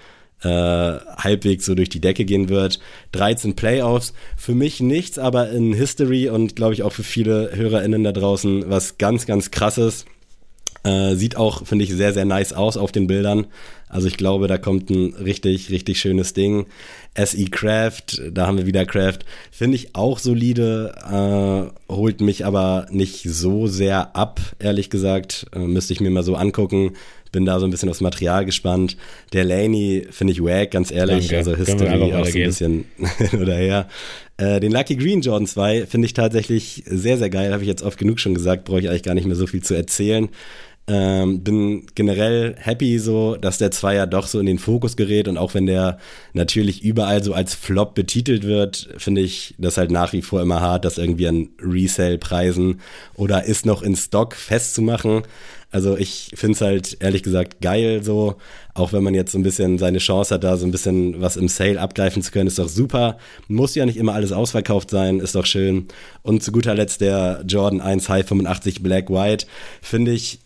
äh, 0.42 0.48
halbwegs 0.48 1.66
so 1.66 1.74
durch 1.74 1.88
die 1.88 2.00
Decke 2.00 2.24
gehen 2.24 2.48
wird. 2.48 2.80
13 3.12 3.56
Playoffs, 3.56 4.12
für 4.36 4.54
mich 4.54 4.80
nichts, 4.80 5.18
aber 5.18 5.50
in 5.50 5.72
History 5.72 6.28
und 6.28 6.56
glaube 6.56 6.74
ich 6.74 6.82
auch 6.82 6.92
für 6.92 7.02
viele 7.02 7.50
HörerInnen 7.54 8.04
da 8.04 8.12
draußen 8.12 8.68
was 8.68 8.98
ganz, 8.98 9.26
ganz 9.26 9.50
krasses. 9.50 10.04
Äh, 10.84 11.16
sieht 11.16 11.36
auch, 11.36 11.66
finde 11.66 11.84
ich, 11.84 11.92
sehr, 11.92 12.12
sehr 12.12 12.24
nice 12.24 12.52
aus 12.52 12.76
auf 12.76 12.92
den 12.92 13.08
Bildern. 13.08 13.46
Also 13.88 14.06
ich 14.06 14.16
glaube, 14.16 14.48
da 14.48 14.58
kommt 14.58 14.90
ein 14.90 15.14
richtig, 15.14 15.70
richtig 15.70 15.98
schönes 15.98 16.34
Ding. 16.34 16.66
SE 17.16 17.44
Craft, 17.46 18.20
da 18.30 18.46
haben 18.46 18.58
wir 18.58 18.66
wieder 18.66 18.86
Craft, 18.86 19.20
finde 19.50 19.76
ich 19.76 19.96
auch 19.96 20.18
solide, 20.18 21.72
äh, 21.88 21.92
holt 21.92 22.20
mich 22.20 22.46
aber 22.46 22.86
nicht 22.90 23.24
so 23.24 23.66
sehr 23.66 24.14
ab, 24.14 24.40
ehrlich 24.58 24.88
gesagt. 24.88 25.46
Äh, 25.52 25.60
müsste 25.60 25.94
ich 25.94 26.00
mir 26.00 26.10
mal 26.10 26.22
so 26.22 26.36
angucken. 26.36 26.92
Bin 27.32 27.44
da 27.44 27.58
so 27.60 27.66
ein 27.66 27.70
bisschen 27.70 27.88
aufs 27.88 28.00
Material 28.00 28.44
gespannt. 28.44 28.96
Der 29.32 29.44
Laney 29.44 30.06
finde 30.10 30.32
ich 30.32 30.42
wack, 30.42 30.70
ganz 30.70 30.90
ehrlich. 30.90 31.28
Danke. 31.28 31.38
Also 31.38 31.56
History 31.56 32.12
auch 32.12 32.26
so 32.26 32.38
ein 32.38 32.44
bisschen 32.44 32.84
hin 33.18 33.40
oder 33.40 33.54
her. 33.54 33.88
Äh, 34.36 34.60
den 34.60 34.72
Lucky 34.72 34.96
Green 34.96 35.20
Jordan 35.20 35.46
2 35.46 35.86
finde 35.86 36.06
ich 36.06 36.14
tatsächlich 36.14 36.84
sehr, 36.86 37.18
sehr 37.18 37.30
geil. 37.30 37.52
Habe 37.52 37.62
ich 37.62 37.68
jetzt 37.68 37.82
oft 37.82 37.98
genug 37.98 38.20
schon 38.20 38.34
gesagt, 38.34 38.64
brauche 38.64 38.80
ich 38.80 38.88
eigentlich 38.88 39.02
gar 39.02 39.14
nicht 39.14 39.26
mehr 39.26 39.36
so 39.36 39.46
viel 39.46 39.62
zu 39.62 39.74
erzählen. 39.74 40.28
Ähm, 40.90 41.42
bin 41.44 41.86
generell 41.94 42.54
happy 42.58 42.98
so, 42.98 43.36
dass 43.36 43.58
der 43.58 43.70
Zweier 43.70 44.06
doch 44.06 44.26
so 44.26 44.40
in 44.40 44.46
den 44.46 44.58
Fokus 44.58 44.96
gerät 44.96 45.28
und 45.28 45.36
auch 45.36 45.52
wenn 45.52 45.66
der 45.66 45.98
natürlich 46.32 46.82
überall 46.82 47.22
so 47.22 47.34
als 47.34 47.54
Flop 47.54 47.94
betitelt 47.94 48.44
wird, 48.44 48.88
finde 48.96 49.20
ich 49.20 49.54
das 49.58 49.76
halt 49.76 49.90
nach 49.90 50.14
wie 50.14 50.22
vor 50.22 50.40
immer 50.40 50.62
hart, 50.62 50.86
das 50.86 50.96
irgendwie 50.96 51.28
an 51.28 51.50
Resale-Preisen 51.60 52.80
oder 53.14 53.44
ist 53.44 53.66
noch 53.66 53.82
in 53.82 53.96
Stock 53.96 54.34
festzumachen. 54.34 55.24
Also 55.70 55.96
ich 55.98 56.30
finde 56.34 56.54
es 56.54 56.60
halt 56.62 56.96
ehrlich 57.00 57.22
gesagt 57.22 57.60
geil 57.60 58.02
so, 58.02 58.36
auch 58.72 58.92
wenn 58.92 59.02
man 59.02 59.14
jetzt 59.14 59.32
so 59.32 59.38
ein 59.38 59.42
bisschen 59.42 59.76
seine 59.78 59.98
Chance 59.98 60.34
hat, 60.34 60.44
da 60.44 60.56
so 60.56 60.66
ein 60.66 60.70
bisschen 60.70 61.20
was 61.20 61.36
im 61.36 61.48
Sale 61.48 61.80
abgreifen 61.80 62.22
zu 62.22 62.30
können, 62.30 62.46
ist 62.46 62.58
doch 62.58 62.68
super. 62.68 63.18
Muss 63.48 63.74
ja 63.74 63.84
nicht 63.84 63.98
immer 63.98 64.14
alles 64.14 64.32
ausverkauft 64.32 64.88
sein, 64.90 65.20
ist 65.20 65.34
doch 65.34 65.44
schön. 65.44 65.88
Und 66.22 66.42
zu 66.42 66.52
guter 66.52 66.74
Letzt 66.74 67.02
der 67.02 67.44
Jordan 67.46 67.82
1 67.82 68.08
High 68.08 68.26
85 68.26 68.82
Black 68.82 69.10
White, 69.10 69.46
finde 69.82 70.12
ich 70.12 70.40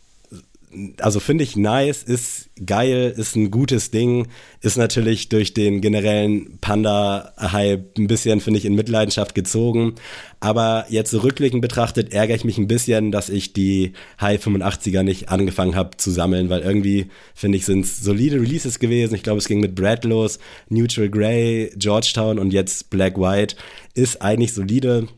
also 1.01 1.21
finde 1.21 1.45
ich 1.45 1.57
nice, 1.57 2.03
ist 2.03 2.51
geil, 2.65 3.13
ist 3.17 3.37
ein 3.37 3.51
gutes 3.51 3.91
Ding, 3.91 4.29
ist 4.61 4.79
natürlich 4.79 5.29
durch 5.29 5.55
den 5.55 5.81
generellen 5.81 6.59
Panda-Hype 6.61 7.99
ein 7.99 8.07
bisschen, 8.07 8.41
finde 8.41 8.59
ich, 8.59 8.65
in 8.65 8.75
Mitleidenschaft 8.75 9.35
gezogen. 9.35 9.95
Aber 10.41 10.87
jetzt 10.89 11.11
so 11.11 11.19
rückblickend 11.19 11.61
betrachtet 11.61 12.13
ärgere 12.13 12.37
ich 12.37 12.45
mich 12.45 12.59
ein 12.59 12.69
bisschen, 12.69 13.13
dass 13.13 13.29
ich 13.29 13.53
die 13.53 13.93
High 14.21 14.45
85er 14.45 15.03
nicht 15.03 15.29
angefangen 15.29 15.77
habe 15.77 15.97
zu 15.97 16.11
sammeln, 16.11 16.49
weil 16.49 16.61
irgendwie, 16.63 17.07
finde 17.35 17.59
ich, 17.59 17.65
sind 17.65 17.85
es 17.85 18.01
solide 18.01 18.41
Releases 18.41 18.79
gewesen. 18.79 19.15
Ich 19.15 19.23
glaube, 19.23 19.39
es 19.39 19.49
ging 19.49 19.61
mit 19.61 19.75
Brad 19.75 20.05
los, 20.05 20.39
Neutral 20.69 21.11
Grey, 21.11 21.71
Georgetown 21.77 22.39
und 22.39 22.53
jetzt 22.53 22.91
Black 22.91 23.19
White. 23.19 23.57
Ist 23.95 24.23
eigentlich 24.23 24.55
solide 24.55 25.09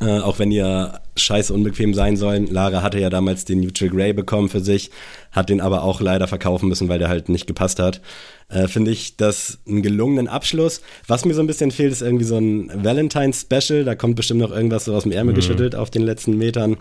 äh, 0.00 0.20
auch 0.20 0.38
wenn 0.38 0.50
ihr 0.52 1.00
scheiße 1.16 1.52
unbequem 1.52 1.94
sein 1.94 2.16
sollen. 2.16 2.46
Lara 2.46 2.82
hatte 2.82 3.00
ja 3.00 3.10
damals 3.10 3.44
den 3.44 3.60
Neutral 3.60 3.90
Grey 3.90 4.12
bekommen 4.12 4.48
für 4.48 4.60
sich, 4.60 4.90
hat 5.32 5.48
den 5.48 5.60
aber 5.60 5.82
auch 5.82 6.00
leider 6.00 6.28
verkaufen 6.28 6.68
müssen, 6.68 6.88
weil 6.88 6.98
der 6.98 7.08
halt 7.08 7.28
nicht 7.28 7.46
gepasst 7.46 7.78
hat. 7.78 8.00
Äh, 8.48 8.68
Finde 8.68 8.90
ich 8.90 9.16
das 9.16 9.58
einen 9.66 9.82
gelungenen 9.82 10.28
Abschluss. 10.28 10.80
Was 11.06 11.24
mir 11.24 11.34
so 11.34 11.40
ein 11.40 11.46
bisschen 11.46 11.70
fehlt, 11.70 11.92
ist 11.92 12.02
irgendwie 12.02 12.24
so 12.24 12.38
ein 12.38 12.70
Valentine-Special. 12.84 13.84
Da 13.84 13.94
kommt 13.94 14.16
bestimmt 14.16 14.40
noch 14.40 14.52
irgendwas 14.52 14.84
so 14.84 14.94
aus 14.94 15.02
dem 15.02 15.12
Ärmel 15.12 15.32
mhm. 15.32 15.36
geschüttelt 15.36 15.74
auf 15.74 15.90
den 15.90 16.02
letzten 16.02 16.36
Metern. 16.36 16.76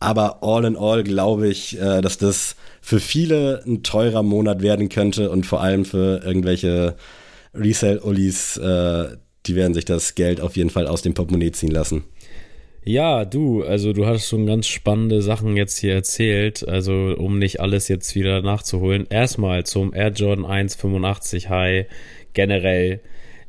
Aber 0.00 0.42
all 0.42 0.64
in 0.64 0.76
all 0.76 1.02
glaube 1.02 1.48
ich, 1.48 1.80
äh, 1.80 2.00
dass 2.02 2.18
das 2.18 2.56
für 2.80 3.00
viele 3.00 3.62
ein 3.66 3.82
teurer 3.82 4.22
Monat 4.22 4.62
werden 4.62 4.88
könnte 4.88 5.30
und 5.30 5.46
vor 5.46 5.62
allem 5.62 5.84
für 5.84 6.22
irgendwelche 6.24 6.96
Resale-Ullis, 7.54 8.58
äh, 8.58 9.16
die 9.46 9.54
werden 9.56 9.74
sich 9.74 9.84
das 9.84 10.14
Geld 10.14 10.40
auf 10.40 10.56
jeden 10.56 10.70
Fall 10.70 10.86
aus 10.86 11.02
dem 11.02 11.14
Portemonnaie 11.14 11.52
ziehen 11.52 11.70
lassen. 11.70 12.04
Ja, 12.84 13.24
du, 13.24 13.62
also 13.62 13.94
du 13.94 14.04
hast 14.04 14.28
schon 14.28 14.44
ganz 14.44 14.66
spannende 14.66 15.22
Sachen 15.22 15.56
jetzt 15.56 15.78
hier 15.78 15.94
erzählt, 15.94 16.68
also 16.68 17.14
um 17.16 17.38
nicht 17.38 17.60
alles 17.60 17.88
jetzt 17.88 18.14
wieder 18.14 18.42
nachzuholen. 18.42 19.06
Erstmal 19.08 19.64
zum 19.64 19.94
Air 19.94 20.10
Jordan 20.10 20.44
1 20.44 20.74
85 20.74 21.48
High 21.48 21.86
generell. 22.34 23.00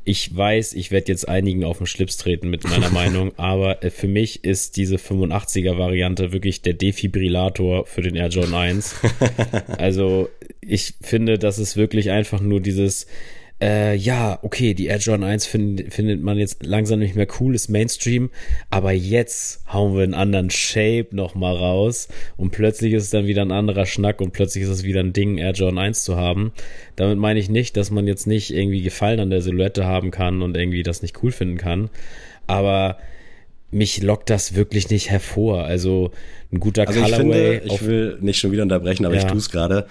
Ich 0.04 0.34
weiß, 0.34 0.72
ich 0.72 0.90
werde 0.90 1.12
jetzt 1.12 1.28
einigen 1.28 1.64
auf 1.64 1.78
den 1.78 1.86
Schlips 1.86 2.16
treten 2.16 2.48
mit 2.48 2.64
meiner 2.64 2.88
Meinung, 2.92 3.32
aber 3.36 3.84
äh, 3.84 3.90
für 3.90 4.08
mich 4.08 4.42
ist 4.42 4.78
diese 4.78 4.96
85er 4.96 5.76
Variante 5.76 6.32
wirklich 6.32 6.62
der 6.62 6.74
Defibrillator 6.74 7.84
für 7.84 8.00
den 8.00 8.16
Air 8.16 8.28
Jordan 8.28 8.54
1. 8.54 8.94
Also 9.76 10.30
ich 10.62 10.94
finde, 11.02 11.38
das 11.38 11.58
ist 11.58 11.76
wirklich 11.76 12.10
einfach 12.10 12.40
nur 12.40 12.60
dieses 12.60 13.06
äh, 13.60 13.94
ja, 13.96 14.38
okay, 14.42 14.74
die 14.74 14.86
Air 14.86 14.98
Jordan 14.98 15.24
1 15.24 15.46
find, 15.46 15.92
findet 15.92 16.22
man 16.22 16.36
jetzt 16.36 16.64
langsam 16.64 16.98
nicht 16.98 17.14
mehr 17.14 17.26
cool, 17.40 17.54
ist 17.54 17.68
Mainstream, 17.68 18.30
aber 18.68 18.92
jetzt 18.92 19.64
hauen 19.72 19.94
wir 19.96 20.02
einen 20.02 20.14
anderen 20.14 20.50
Shape 20.50 21.08
nochmal 21.12 21.56
raus 21.56 22.08
und 22.36 22.50
plötzlich 22.50 22.92
ist 22.92 23.04
es 23.04 23.10
dann 23.10 23.26
wieder 23.26 23.42
ein 23.42 23.52
anderer 23.52 23.86
Schnack 23.86 24.20
und 24.20 24.32
plötzlich 24.32 24.64
ist 24.64 24.70
es 24.70 24.84
wieder 24.84 25.00
ein 25.00 25.14
Ding, 25.14 25.38
Air 25.38 25.52
Jordan 25.52 25.78
1 25.78 26.04
zu 26.04 26.16
haben. 26.16 26.52
Damit 26.96 27.16
meine 27.16 27.40
ich 27.40 27.48
nicht, 27.48 27.76
dass 27.78 27.90
man 27.90 28.06
jetzt 28.06 28.26
nicht 28.26 28.52
irgendwie 28.52 28.82
Gefallen 28.82 29.20
an 29.20 29.30
der 29.30 29.40
Silhouette 29.40 29.86
haben 29.86 30.10
kann 30.10 30.42
und 30.42 30.56
irgendwie 30.56 30.82
das 30.82 31.00
nicht 31.00 31.22
cool 31.22 31.32
finden 31.32 31.56
kann, 31.56 31.88
aber 32.46 32.98
mich 33.70 34.02
lockt 34.02 34.30
das 34.30 34.54
wirklich 34.54 34.90
nicht 34.90 35.10
hervor. 35.10 35.64
Also 35.64 36.12
ein 36.52 36.60
guter 36.60 36.86
also 36.86 37.00
Colorway. 37.00 37.56
Ich, 37.56 37.60
finde, 37.60 37.74
ich 37.74 37.86
will 37.86 38.18
nicht 38.20 38.38
schon 38.38 38.52
wieder 38.52 38.62
unterbrechen, 38.62 39.04
aber 39.04 39.14
ja. 39.14 39.22
ich 39.22 39.26
tue 39.26 39.38
es 39.38 39.50
gerade. 39.50 39.86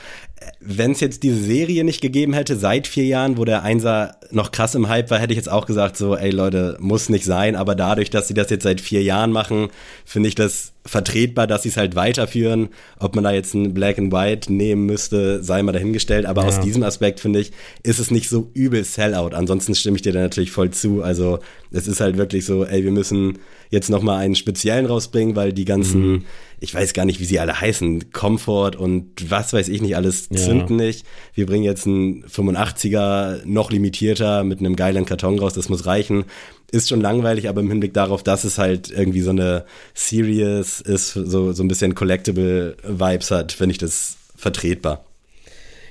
Wenn 0.60 0.92
es 0.92 1.00
jetzt 1.00 1.24
diese 1.24 1.42
Serie 1.42 1.84
nicht 1.84 2.02
gegeben 2.02 2.34
hätte, 2.34 2.56
seit 2.56 2.88
vier 2.88 3.06
Jahren, 3.06 3.38
wo 3.38 3.46
der 3.46 3.64
Einser 3.64 4.18
noch 4.32 4.52
krass 4.52 4.76
im 4.76 4.88
Hype 4.88 5.10
war, 5.10 5.20
hätte 5.20 5.34
ich 5.34 5.38
jetzt 5.38 5.52
auch 5.52 5.66
gesagt, 5.66 5.98
so, 5.98 6.16
ey 6.16 6.30
Leute, 6.30 6.78
muss 6.80 7.10
nicht 7.10 7.26
sein. 7.26 7.56
Aber 7.56 7.76
dadurch, 7.76 8.10
dass 8.10 8.28
sie 8.28 8.34
das 8.34 8.50
jetzt 8.50 8.64
seit 8.64 8.80
vier 8.80 9.02
Jahren 9.04 9.32
machen, 9.32 9.70
finde 10.06 10.30
ich 10.30 10.36
das 10.36 10.74
vertretbar, 10.86 11.48
dass 11.48 11.64
sie 11.64 11.70
es 11.70 11.78
halt 11.78 11.96
weiterführen. 11.96 12.70
Ob 13.00 13.16
man 13.16 13.24
da 13.24 13.32
jetzt 13.32 13.54
ein 13.54 13.74
Black 13.74 13.98
and 13.98 14.14
White 14.14 14.54
nehmen 14.54 14.86
müsste, 14.86 15.44
sei 15.44 15.64
mal 15.64 15.72
dahingestellt. 15.72 16.26
Aber 16.26 16.44
ja. 16.44 16.48
aus 16.48 16.60
diesem 16.60 16.84
Aspekt, 16.84 17.20
finde 17.20 17.40
ich, 17.40 17.52
ist 17.84 18.00
es 18.00 18.12
nicht 18.12 18.30
so 18.30 18.50
übel 18.54 18.84
Sellout. 18.84 19.34
Ansonsten 19.34 19.74
stimme 19.74 19.98
ich 19.98 20.04
dir 20.04 20.14
da 20.14 20.20
natürlich 20.20 20.52
voll 20.52 20.72
zu. 20.72 21.02
Also 21.02 21.40
es 21.72 21.88
ist 21.88 22.02
halt 22.02 22.18
wirklich 22.18 22.46
so, 22.46 22.64
ey, 22.66 22.84
wir 22.84 22.92
müssen 22.92 23.40
jetzt 23.72 23.90
noch 23.90 24.04
mal 24.04 24.18
einen 24.18 24.36
speziellen 24.36 24.86
rausbringen, 24.86 25.36
weil 25.36 25.54
die 25.54 25.66
ganzen 25.66 26.12
mhm 26.12 26.24
ich 26.60 26.74
weiß 26.74 26.94
gar 26.94 27.06
nicht, 27.06 27.20
wie 27.20 27.26
sie 27.26 27.40
alle 27.40 27.60
heißen, 27.60 28.12
Comfort 28.12 28.76
und 28.78 29.30
was 29.30 29.54
weiß 29.54 29.70
ich 29.70 29.82
nicht 29.82 29.96
alles 29.96 30.30
zünden 30.30 30.80
ja. 30.80 30.86
nicht. 30.86 31.06
Wir 31.34 31.46
bringen 31.46 31.64
jetzt 31.64 31.86
einen 31.86 32.26
85er 32.26 33.42
noch 33.46 33.72
limitierter 33.72 34.44
mit 34.44 34.60
einem 34.60 34.76
geilen 34.76 35.06
Karton 35.06 35.40
raus, 35.40 35.54
das 35.54 35.70
muss 35.70 35.86
reichen. 35.86 36.26
Ist 36.72 36.90
schon 36.90 37.02
langweilig, 37.02 37.48
aber 37.48 37.62
im 37.62 37.70
Hinblick 37.70 37.94
darauf, 37.94 38.24
dass 38.24 38.44
es 38.44 38.58
halt 38.58 38.90
irgendwie 38.90 39.22
so 39.22 39.30
eine 39.30 39.66
Series 39.94 40.82
ist, 40.82 41.14
so, 41.14 41.52
so 41.52 41.64
ein 41.64 41.68
bisschen 41.68 41.96
Collectible 41.96 42.76
Vibes 42.84 43.32
hat, 43.32 43.52
finde 43.52 43.74
ich 43.74 43.78
das 43.78 44.18
vertretbar. 44.36 45.06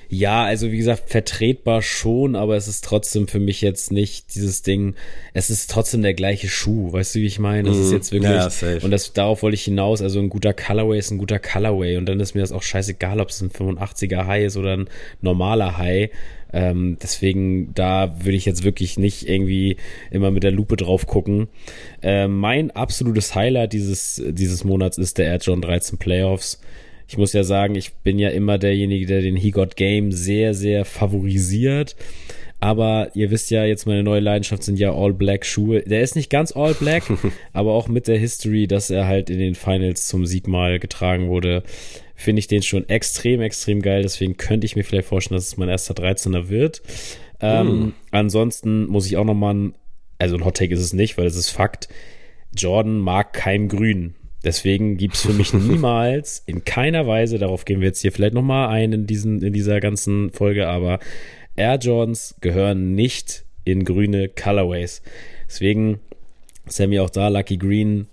Ja, 0.09 0.43
also 0.43 0.71
wie 0.71 0.77
gesagt, 0.77 1.09
vertretbar 1.09 1.81
schon, 1.81 2.35
aber 2.35 2.55
es 2.55 2.67
ist 2.67 2.83
trotzdem 2.83 3.27
für 3.27 3.39
mich 3.39 3.61
jetzt 3.61 3.91
nicht 3.91 4.35
dieses 4.35 4.61
Ding, 4.61 4.95
es 5.33 5.49
ist 5.49 5.69
trotzdem 5.69 6.01
der 6.01 6.13
gleiche 6.13 6.47
Schuh, 6.47 6.91
weißt 6.91 7.15
du, 7.15 7.19
wie 7.19 7.25
ich 7.25 7.39
meine? 7.39 7.69
Das 7.69 7.77
mm, 7.77 7.81
ist 7.81 7.87
mhm. 7.87 7.93
jetzt 7.93 8.11
wirklich, 8.11 8.31
ja, 8.31 8.77
und 8.81 8.91
das, 8.91 9.13
darauf 9.13 9.43
wollte 9.43 9.55
ich 9.55 9.63
hinaus, 9.63 10.01
also 10.01 10.19
ein 10.19 10.29
guter 10.29 10.53
Colorway 10.53 10.99
ist 10.99 11.11
ein 11.11 11.17
guter 11.17 11.39
Colorway 11.39 11.97
und 11.97 12.05
dann 12.07 12.19
ist 12.19 12.35
mir 12.35 12.41
das 12.41 12.51
auch 12.51 12.63
scheißegal, 12.63 13.19
ob 13.19 13.29
es 13.29 13.41
ein 13.41 13.49
85er 13.49 14.27
High 14.27 14.45
ist 14.45 14.57
oder 14.57 14.77
ein 14.77 14.89
normaler 15.21 15.77
High. 15.77 16.09
Ähm, 16.53 16.97
deswegen, 17.01 17.73
da 17.73 18.15
würde 18.23 18.37
ich 18.37 18.45
jetzt 18.45 18.63
wirklich 18.63 18.97
nicht 18.97 19.27
irgendwie 19.27 19.75
immer 20.09 20.31
mit 20.31 20.43
der 20.43 20.51
Lupe 20.51 20.77
drauf 20.77 21.05
gucken. 21.05 21.49
Äh, 22.01 22.27
mein 22.29 22.71
absolutes 22.71 23.35
Highlight 23.35 23.73
dieses, 23.73 24.23
dieses 24.25 24.63
Monats 24.63 24.97
ist 24.97 25.17
der 25.17 25.25
Air 25.25 25.39
John 25.41 25.61
13 25.61 25.97
Playoffs 25.97 26.61
ich 27.07 27.17
muss 27.17 27.33
ja 27.33 27.43
sagen, 27.43 27.75
ich 27.75 27.93
bin 27.95 28.19
ja 28.19 28.29
immer 28.29 28.57
derjenige, 28.57 29.05
der 29.05 29.21
den 29.21 29.35
He 29.35 29.51
Got 29.51 29.75
Game 29.75 30.11
sehr, 30.11 30.53
sehr 30.53 30.85
favorisiert. 30.85 31.95
Aber 32.59 33.11
ihr 33.13 33.29
wisst 33.31 33.51
ja, 33.51 33.65
jetzt 33.65 33.85
meine 33.85 34.01
neue 34.01 34.21
Leidenschaft 34.21 34.63
sind 34.63 34.79
ja 34.79 34.93
All 34.93 35.13
Black 35.13 35.45
Schuhe. 35.45 35.81
Der 35.81 36.01
ist 36.01 36.15
nicht 36.15 36.29
ganz 36.29 36.51
All 36.55 36.73
Black, 36.73 37.03
aber 37.53 37.73
auch 37.73 37.87
mit 37.87 38.07
der 38.07 38.17
History, 38.17 38.65
dass 38.65 38.89
er 38.89 39.05
halt 39.05 39.29
in 39.29 39.39
den 39.39 39.55
Finals 39.55 40.07
zum 40.07 40.25
Sieg 40.25 40.47
mal 40.47 40.79
getragen 40.79 41.27
wurde, 41.27 41.63
finde 42.15 42.39
ich 42.39 42.47
den 42.47 42.63
schon 42.63 42.87
extrem, 42.89 43.41
extrem 43.41 43.81
geil. 43.81 44.01
Deswegen 44.01 44.37
könnte 44.37 44.65
ich 44.65 44.75
mir 44.75 44.83
vielleicht 44.83 45.09
vorstellen, 45.09 45.37
dass 45.37 45.47
es 45.47 45.57
mein 45.57 45.69
erster 45.69 45.93
13er 45.93 46.49
wird. 46.49 46.81
Ähm, 47.41 47.67
mm. 47.67 47.93
Ansonsten 48.11 48.87
muss 48.87 49.05
ich 49.05 49.17
auch 49.17 49.25
nochmal, 49.25 49.73
also 50.17 50.35
ein 50.35 50.45
Hot 50.45 50.57
Take 50.57 50.73
ist 50.73 50.79
es 50.79 50.93
nicht, 50.93 51.17
weil 51.17 51.27
es 51.27 51.35
ist 51.35 51.49
Fakt. 51.49 51.89
Jordan 52.55 52.97
mag 52.99 53.33
kein 53.33 53.67
Grün. 53.67 54.15
Deswegen 54.45 54.95
gibt 54.95 55.15
es 55.15 55.21
für 55.23 55.33
mich 55.33 55.53
niemals 55.53 56.43
in 56.45 56.63
keiner 56.63 57.07
Weise, 57.07 57.39
darauf 57.39 57.65
gehen 57.65 57.81
wir 57.81 57.87
jetzt 57.87 58.01
hier 58.01 58.11
vielleicht 58.11 58.35
nochmal 58.35 58.69
ein 58.69 58.93
in, 58.93 59.07
diesen, 59.07 59.41
in 59.41 59.51
dieser 59.51 59.81
ganzen 59.81 60.31
Folge, 60.31 60.67
aber 60.67 60.99
Air 61.55 61.79
Jordans 61.79 62.35
gehören 62.41 62.93
nicht 62.93 63.43
in 63.63 63.83
grüne 63.83 64.29
Colorways. 64.29 65.01
Deswegen, 65.47 65.99
Sammy 66.67 66.99
auch 66.99 67.09
da, 67.09 67.27
Lucky 67.29 67.57
Green, 67.57 68.07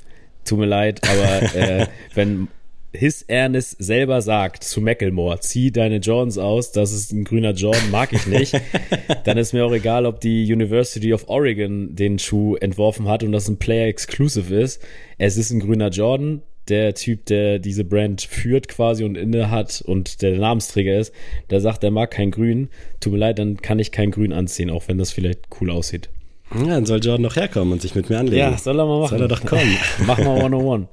tut 0.44 0.58
mir 0.58 0.66
leid, 0.66 1.00
aber 1.06 1.54
äh, 1.54 1.86
wenn 2.14 2.48
His 2.94 3.22
Ernest 3.22 3.76
selber 3.82 4.20
sagt 4.20 4.64
zu 4.64 4.82
Macklemore, 4.82 5.40
zieh 5.40 5.72
deine 5.72 5.96
Jordans 5.96 6.36
aus, 6.36 6.72
das 6.72 6.92
ist 6.92 7.10
ein 7.10 7.24
grüner 7.24 7.52
Jordan, 7.52 7.90
mag 7.90 8.12
ich 8.12 8.26
nicht, 8.26 8.60
dann 9.24 9.38
ist 9.38 9.54
mir 9.54 9.64
auch 9.64 9.72
egal, 9.72 10.04
ob 10.04 10.20
die 10.20 10.52
University 10.52 11.14
of 11.14 11.28
Oregon 11.28 11.96
den 11.96 12.18
Schuh 12.18 12.56
entworfen 12.56 13.08
hat 13.08 13.22
und 13.22 13.32
das 13.32 13.48
ein 13.48 13.58
Player 13.58 13.86
Exclusive 13.86 14.54
ist. 14.54 14.82
Es 15.16 15.38
ist 15.38 15.50
ein 15.50 15.60
grüner 15.60 15.88
Jordan. 15.88 16.42
Der 16.68 16.94
Typ, 16.94 17.26
der 17.26 17.58
diese 17.58 17.84
Brand 17.84 18.22
führt 18.22 18.68
quasi 18.68 19.02
und 19.02 19.16
inne 19.16 19.50
hat 19.50 19.82
und 19.84 20.22
der 20.22 20.38
Namensträger 20.38 20.96
ist, 20.96 21.12
der 21.50 21.60
sagt, 21.60 21.82
er 21.82 21.90
mag 21.90 22.12
kein 22.12 22.30
Grün. 22.30 22.68
Tut 23.00 23.14
mir 23.14 23.18
leid, 23.18 23.38
dann 23.40 23.56
kann 23.56 23.80
ich 23.80 23.90
kein 23.90 24.12
Grün 24.12 24.32
anziehen, 24.32 24.70
auch 24.70 24.86
wenn 24.86 24.98
das 24.98 25.10
vielleicht 25.10 25.48
cool 25.60 25.70
aussieht. 25.70 26.08
Ja, 26.54 26.66
dann 26.66 26.86
soll 26.86 26.98
Jordan 26.98 27.22
noch 27.22 27.36
herkommen 27.36 27.72
und 27.72 27.82
sich 27.82 27.94
mit 27.94 28.10
mir 28.10 28.18
anlegen. 28.18 28.38
Ja, 28.38 28.56
soll 28.56 28.78
er 28.78 28.86
mal 28.86 29.00
machen. 29.00 29.18
Soll 29.18 29.22
er 29.22 29.28
doch 29.28 29.44
kommen. 29.44 29.76
Mach 30.06 30.18
mal 30.18 30.36
101. 30.36 30.86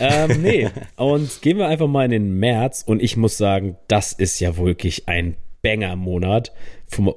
ähm, 0.00 0.42
nee, 0.42 0.68
und 0.96 1.42
gehen 1.42 1.58
wir 1.58 1.68
einfach 1.68 1.88
mal 1.88 2.04
in 2.04 2.10
den 2.10 2.38
März 2.38 2.82
und 2.86 3.02
ich 3.02 3.16
muss 3.16 3.36
sagen, 3.36 3.76
das 3.88 4.12
ist 4.12 4.40
ja 4.40 4.56
wirklich 4.56 5.08
ein 5.08 5.36
Banger-Monat 5.62 6.52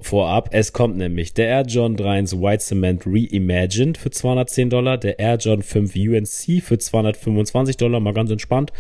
vorab. 0.02 0.50
Es 0.52 0.72
kommt 0.72 0.98
nämlich 0.98 1.34
der 1.34 1.48
Air 1.48 1.64
John 1.64 1.98
3 1.98 2.32
White 2.32 2.64
Cement 2.64 3.04
Reimagined 3.06 3.98
für 3.98 4.12
210 4.12 4.70
Dollar, 4.70 4.98
der 4.98 5.20
Air 5.20 5.38
John 5.38 5.62
5 5.62 5.96
UNC 5.96 6.64
für 6.64 6.78
225 6.78 7.78
Dollar, 7.78 8.00
mal 8.00 8.14
ganz 8.14 8.30
entspannt. 8.30 8.72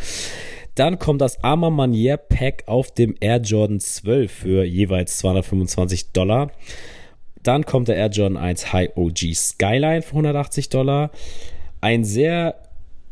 Dann 0.75 0.99
kommt 0.99 1.21
das 1.21 1.43
Arma 1.43 1.69
Manier 1.69 2.17
Pack 2.17 2.63
auf 2.67 2.91
dem 2.91 3.15
Air 3.19 3.38
Jordan 3.38 3.80
12 3.80 4.32
für 4.32 4.63
jeweils 4.63 5.17
225 5.17 6.12
Dollar. 6.12 6.51
Dann 7.45 7.63
kommt 7.63 7.89
der 7.89 7.95
Air 7.95 8.10
Jordan 8.10 8.38
1 8.38 8.73
High 8.73 8.97
OG 8.97 9.36
Skyline 9.36 10.01
für 10.01 10.13
180 10.13 10.69
Dollar. 10.69 11.12
Ein 11.79 12.03
sehr, 12.03 12.55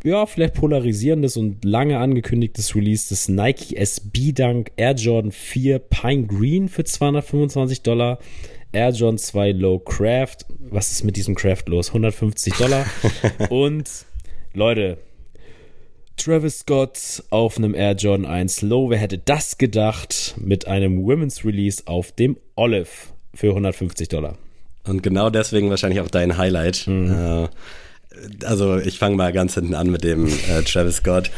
ja, 0.04 0.26
vielleicht 0.26 0.56
polarisierendes 0.56 1.38
und 1.38 1.64
lange 1.64 2.00
angekündigtes 2.00 2.76
Release 2.76 3.10
des 3.10 3.30
Nike 3.30 3.76
SB 3.76 4.32
Dunk 4.32 4.72
Air 4.76 4.96
Jordan 4.96 5.32
4 5.32 5.78
Pine 5.78 6.26
Green 6.26 6.68
für 6.68 6.84
225 6.84 7.84
Dollar. 7.84 8.18
Air 8.72 8.90
Jordan 8.90 9.20
2 9.20 9.52
Low 9.52 9.78
Craft. 9.78 10.38
Was 10.72 10.92
ist 10.92 11.04
mit 11.04 11.16
diesem 11.16 11.36
Craft 11.36 11.66
los? 11.68 11.90
150 11.90 12.56
Dollar. 12.56 12.88
und 13.50 13.88
Leute, 14.56 14.98
Travis 16.18 16.62
Scott 16.62 17.24
auf 17.30 17.58
einem 17.58 17.76
Air 17.76 17.94
Jordan 17.94 18.26
1 18.26 18.64
Low. 18.64 18.90
Wer 18.90 18.98
hätte 18.98 19.20
das 19.20 19.60
gedacht? 19.60 20.34
Mit 20.38 20.68
einem 20.68 21.06
Women's 21.06 21.46
Release 21.46 21.84
auf 21.86 22.12
dem 22.12 22.38
Olive 22.56 23.13
für 23.34 23.50
150 23.50 24.10
Dollar. 24.10 24.38
Und 24.86 25.02
genau 25.02 25.30
deswegen 25.30 25.70
wahrscheinlich 25.70 26.02
auch 26.02 26.10
dein 26.10 26.38
Highlight. 26.38 26.88
Mhm. 26.88 27.12
Äh, 27.12 27.48
also 28.46 28.78
ich 28.78 29.00
fange 29.00 29.16
mal 29.16 29.34
ganz 29.34 29.56
hinten 29.56 29.76
an 29.76 29.90
mit 29.90 30.04
dem 30.04 30.28
äh, 30.28 30.62
Travis 30.66 30.98
Scott. 30.98 31.32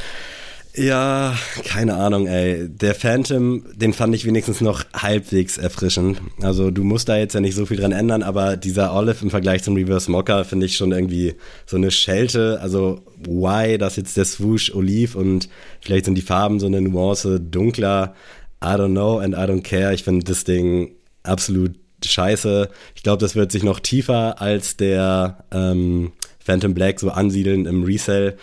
Ja, 0.77 1.37
keine 1.63 1.95
Ahnung, 1.95 2.27
ey. 2.27 2.67
Der 2.67 2.95
Phantom, 2.95 3.63
den 3.75 3.93
fand 3.93 4.13
ich 4.13 4.25
wenigstens 4.25 4.59
noch 4.59 4.83
halbwegs 4.93 5.57
erfrischend. 5.57 6.19
Also 6.41 6.69
du 6.69 6.83
musst 6.83 7.07
da 7.07 7.15
jetzt 7.17 7.33
ja 7.33 7.39
nicht 7.39 7.55
so 7.55 7.65
viel 7.65 7.77
dran 7.77 7.93
ändern, 7.93 8.23
aber 8.23 8.57
dieser 8.57 8.93
Olive 8.93 9.23
im 9.23 9.29
Vergleich 9.29 9.63
zum 9.63 9.75
Reverse 9.75 10.11
Mocker 10.11 10.43
finde 10.43 10.65
ich 10.65 10.75
schon 10.75 10.91
irgendwie 10.91 11.35
so 11.65 11.77
eine 11.77 11.91
Schelte. 11.91 12.59
Also 12.61 13.03
why, 13.25 13.77
dass 13.77 13.95
jetzt 13.95 14.17
der 14.17 14.25
Swoosh 14.25 14.75
Olive 14.75 15.17
und 15.17 15.47
vielleicht 15.79 16.05
sind 16.05 16.15
die 16.15 16.21
Farben 16.21 16.59
so 16.59 16.65
eine 16.65 16.81
Nuance 16.81 17.39
dunkler. 17.39 18.13
I 18.61 18.67
don't 18.67 18.91
know 18.91 19.19
and 19.19 19.33
I 19.33 19.49
don't 19.49 19.63
care. 19.63 19.93
Ich 19.93 20.03
finde 20.03 20.25
das 20.25 20.43
Ding 20.43 20.91
absolut 21.23 21.71
scheiße. 22.11 22.69
Ich 22.95 23.03
glaube, 23.03 23.19
das 23.19 23.35
wird 23.35 23.51
sich 23.51 23.63
noch 23.63 23.79
tiefer 23.79 24.41
als 24.41 24.77
der 24.77 25.43
ähm, 25.51 26.11
Phantom 26.39 26.73
Black 26.73 26.99
so 26.99 27.09
ansiedeln 27.09 27.65
im 27.65 27.83
Resell. 27.83 28.37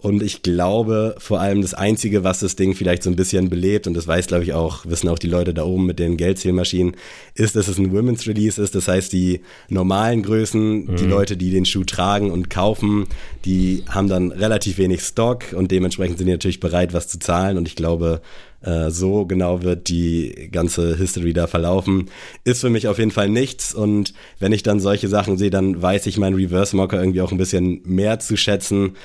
Und 0.00 0.22
ich 0.22 0.42
glaube, 0.42 1.16
vor 1.18 1.40
allem 1.40 1.60
das 1.60 1.74
Einzige, 1.74 2.22
was 2.22 2.38
das 2.38 2.54
Ding 2.54 2.76
vielleicht 2.76 3.02
so 3.02 3.10
ein 3.10 3.16
bisschen 3.16 3.50
belebt, 3.50 3.88
und 3.88 3.94
das 3.94 4.06
weiß, 4.06 4.28
glaube 4.28 4.44
ich, 4.44 4.52
auch, 4.52 4.86
wissen 4.86 5.08
auch 5.08 5.18
die 5.18 5.26
Leute 5.26 5.52
da 5.52 5.64
oben 5.64 5.86
mit 5.86 5.98
den 5.98 6.16
Geldzählmaschinen, 6.16 6.94
ist, 7.34 7.56
dass 7.56 7.66
es 7.66 7.78
ein 7.78 7.92
Women's 7.92 8.28
Release 8.28 8.62
ist. 8.62 8.76
Das 8.76 8.86
heißt, 8.86 9.12
die 9.12 9.40
normalen 9.68 10.22
Größen, 10.22 10.84
mhm. 10.84 10.96
die 10.96 11.04
Leute, 11.04 11.36
die 11.36 11.50
den 11.50 11.64
Schuh 11.64 11.82
tragen 11.82 12.30
und 12.30 12.48
kaufen, 12.48 13.06
die 13.44 13.82
haben 13.88 14.08
dann 14.08 14.30
relativ 14.30 14.78
wenig 14.78 15.00
Stock 15.00 15.52
und 15.52 15.72
dementsprechend 15.72 16.18
sind 16.18 16.28
die 16.28 16.32
natürlich 16.32 16.60
bereit, 16.60 16.92
was 16.92 17.08
zu 17.08 17.18
zahlen. 17.18 17.58
Und 17.58 17.66
ich 17.66 17.74
glaube, 17.74 18.20
äh, 18.62 18.90
so 18.90 19.24
genau 19.26 19.62
wird 19.62 19.88
die 19.88 20.48
ganze 20.50 20.96
History 20.96 21.32
da 21.32 21.46
verlaufen. 21.46 22.10
Ist 22.44 22.60
für 22.60 22.70
mich 22.70 22.88
auf 22.88 22.98
jeden 22.98 23.10
Fall 23.10 23.28
nichts 23.28 23.74
und 23.74 24.14
wenn 24.38 24.52
ich 24.52 24.62
dann 24.62 24.80
solche 24.80 25.08
Sachen 25.08 25.36
sehe, 25.36 25.50
dann 25.50 25.80
weiß 25.80 26.06
ich 26.06 26.18
meinen 26.18 26.36
Reverse 26.36 26.74
Mocker 26.76 26.98
irgendwie 26.98 27.20
auch 27.20 27.32
ein 27.32 27.38
bisschen 27.38 27.80
mehr 27.84 28.18
zu 28.18 28.36
schätzen. 28.36 28.96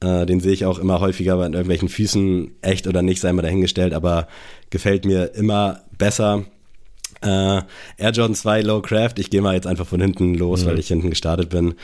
Äh, 0.00 0.26
den 0.26 0.40
sehe 0.40 0.52
ich 0.52 0.64
auch 0.64 0.78
immer 0.78 1.00
häufiger 1.00 1.36
bei 1.36 1.44
irgendwelchen 1.44 1.88
Füßen, 1.88 2.52
echt 2.62 2.86
oder 2.86 3.02
nicht, 3.02 3.20
sei 3.20 3.32
mal 3.32 3.42
dahingestellt, 3.42 3.94
aber 3.94 4.28
gefällt 4.70 5.04
mir 5.04 5.34
immer 5.34 5.80
besser. 5.96 6.44
Äh, 7.20 7.62
Air 7.96 8.12
Jordan 8.12 8.34
2 8.34 8.62
Low 8.62 8.80
Craft, 8.80 9.14
ich 9.18 9.30
gehe 9.30 9.42
mal 9.42 9.54
jetzt 9.54 9.66
einfach 9.66 9.86
von 9.86 10.00
hinten 10.00 10.34
los, 10.34 10.62
mhm. 10.62 10.68
weil 10.68 10.78
ich 10.78 10.88
hinten 10.88 11.10
gestartet 11.10 11.48
bin. 11.48 11.74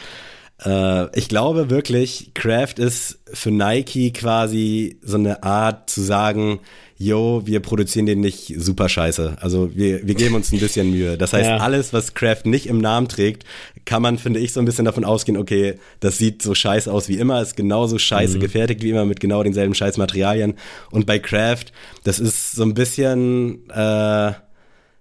Äh, 0.64 1.18
ich 1.18 1.28
glaube 1.28 1.70
wirklich, 1.70 2.32
Craft 2.34 2.74
ist 2.78 3.18
für 3.32 3.50
Nike 3.50 4.12
quasi 4.12 4.98
so 5.02 5.16
eine 5.16 5.42
Art 5.42 5.90
zu 5.90 6.02
sagen, 6.02 6.60
yo, 6.96 7.42
wir 7.44 7.60
produzieren 7.60 8.06
den 8.06 8.20
nicht 8.20 8.54
super 8.56 8.88
scheiße. 8.88 9.36
Also 9.40 9.74
wir, 9.74 10.06
wir 10.06 10.14
geben 10.14 10.36
uns 10.36 10.52
ein 10.52 10.60
bisschen 10.60 10.90
Mühe. 10.90 11.18
Das 11.18 11.32
heißt, 11.32 11.50
ja. 11.50 11.56
alles, 11.56 11.92
was 11.92 12.14
Craft 12.14 12.42
nicht 12.44 12.66
im 12.66 12.78
Namen 12.78 13.08
trägt, 13.08 13.44
kann 13.84 14.00
man, 14.00 14.16
finde 14.16 14.38
ich, 14.38 14.52
so 14.52 14.60
ein 14.60 14.64
bisschen 14.64 14.84
davon 14.84 15.04
ausgehen, 15.04 15.36
okay, 15.36 15.74
das 16.00 16.18
sieht 16.18 16.40
so 16.40 16.54
scheiße 16.54 16.90
aus 16.90 17.08
wie 17.08 17.18
immer, 17.18 17.42
ist 17.42 17.56
genauso 17.56 17.98
scheiße 17.98 18.36
mhm. 18.36 18.40
gefertigt 18.40 18.82
wie 18.82 18.90
immer 18.90 19.04
mit 19.04 19.20
genau 19.20 19.42
denselben 19.42 19.74
scheiß 19.74 19.96
Materialien. 19.96 20.54
Und 20.90 21.06
bei 21.06 21.18
Craft, 21.18 21.66
das 22.04 22.20
ist 22.20 22.52
so 22.52 22.62
ein 22.62 22.74
bisschen, 22.74 23.68
äh, 23.70 24.32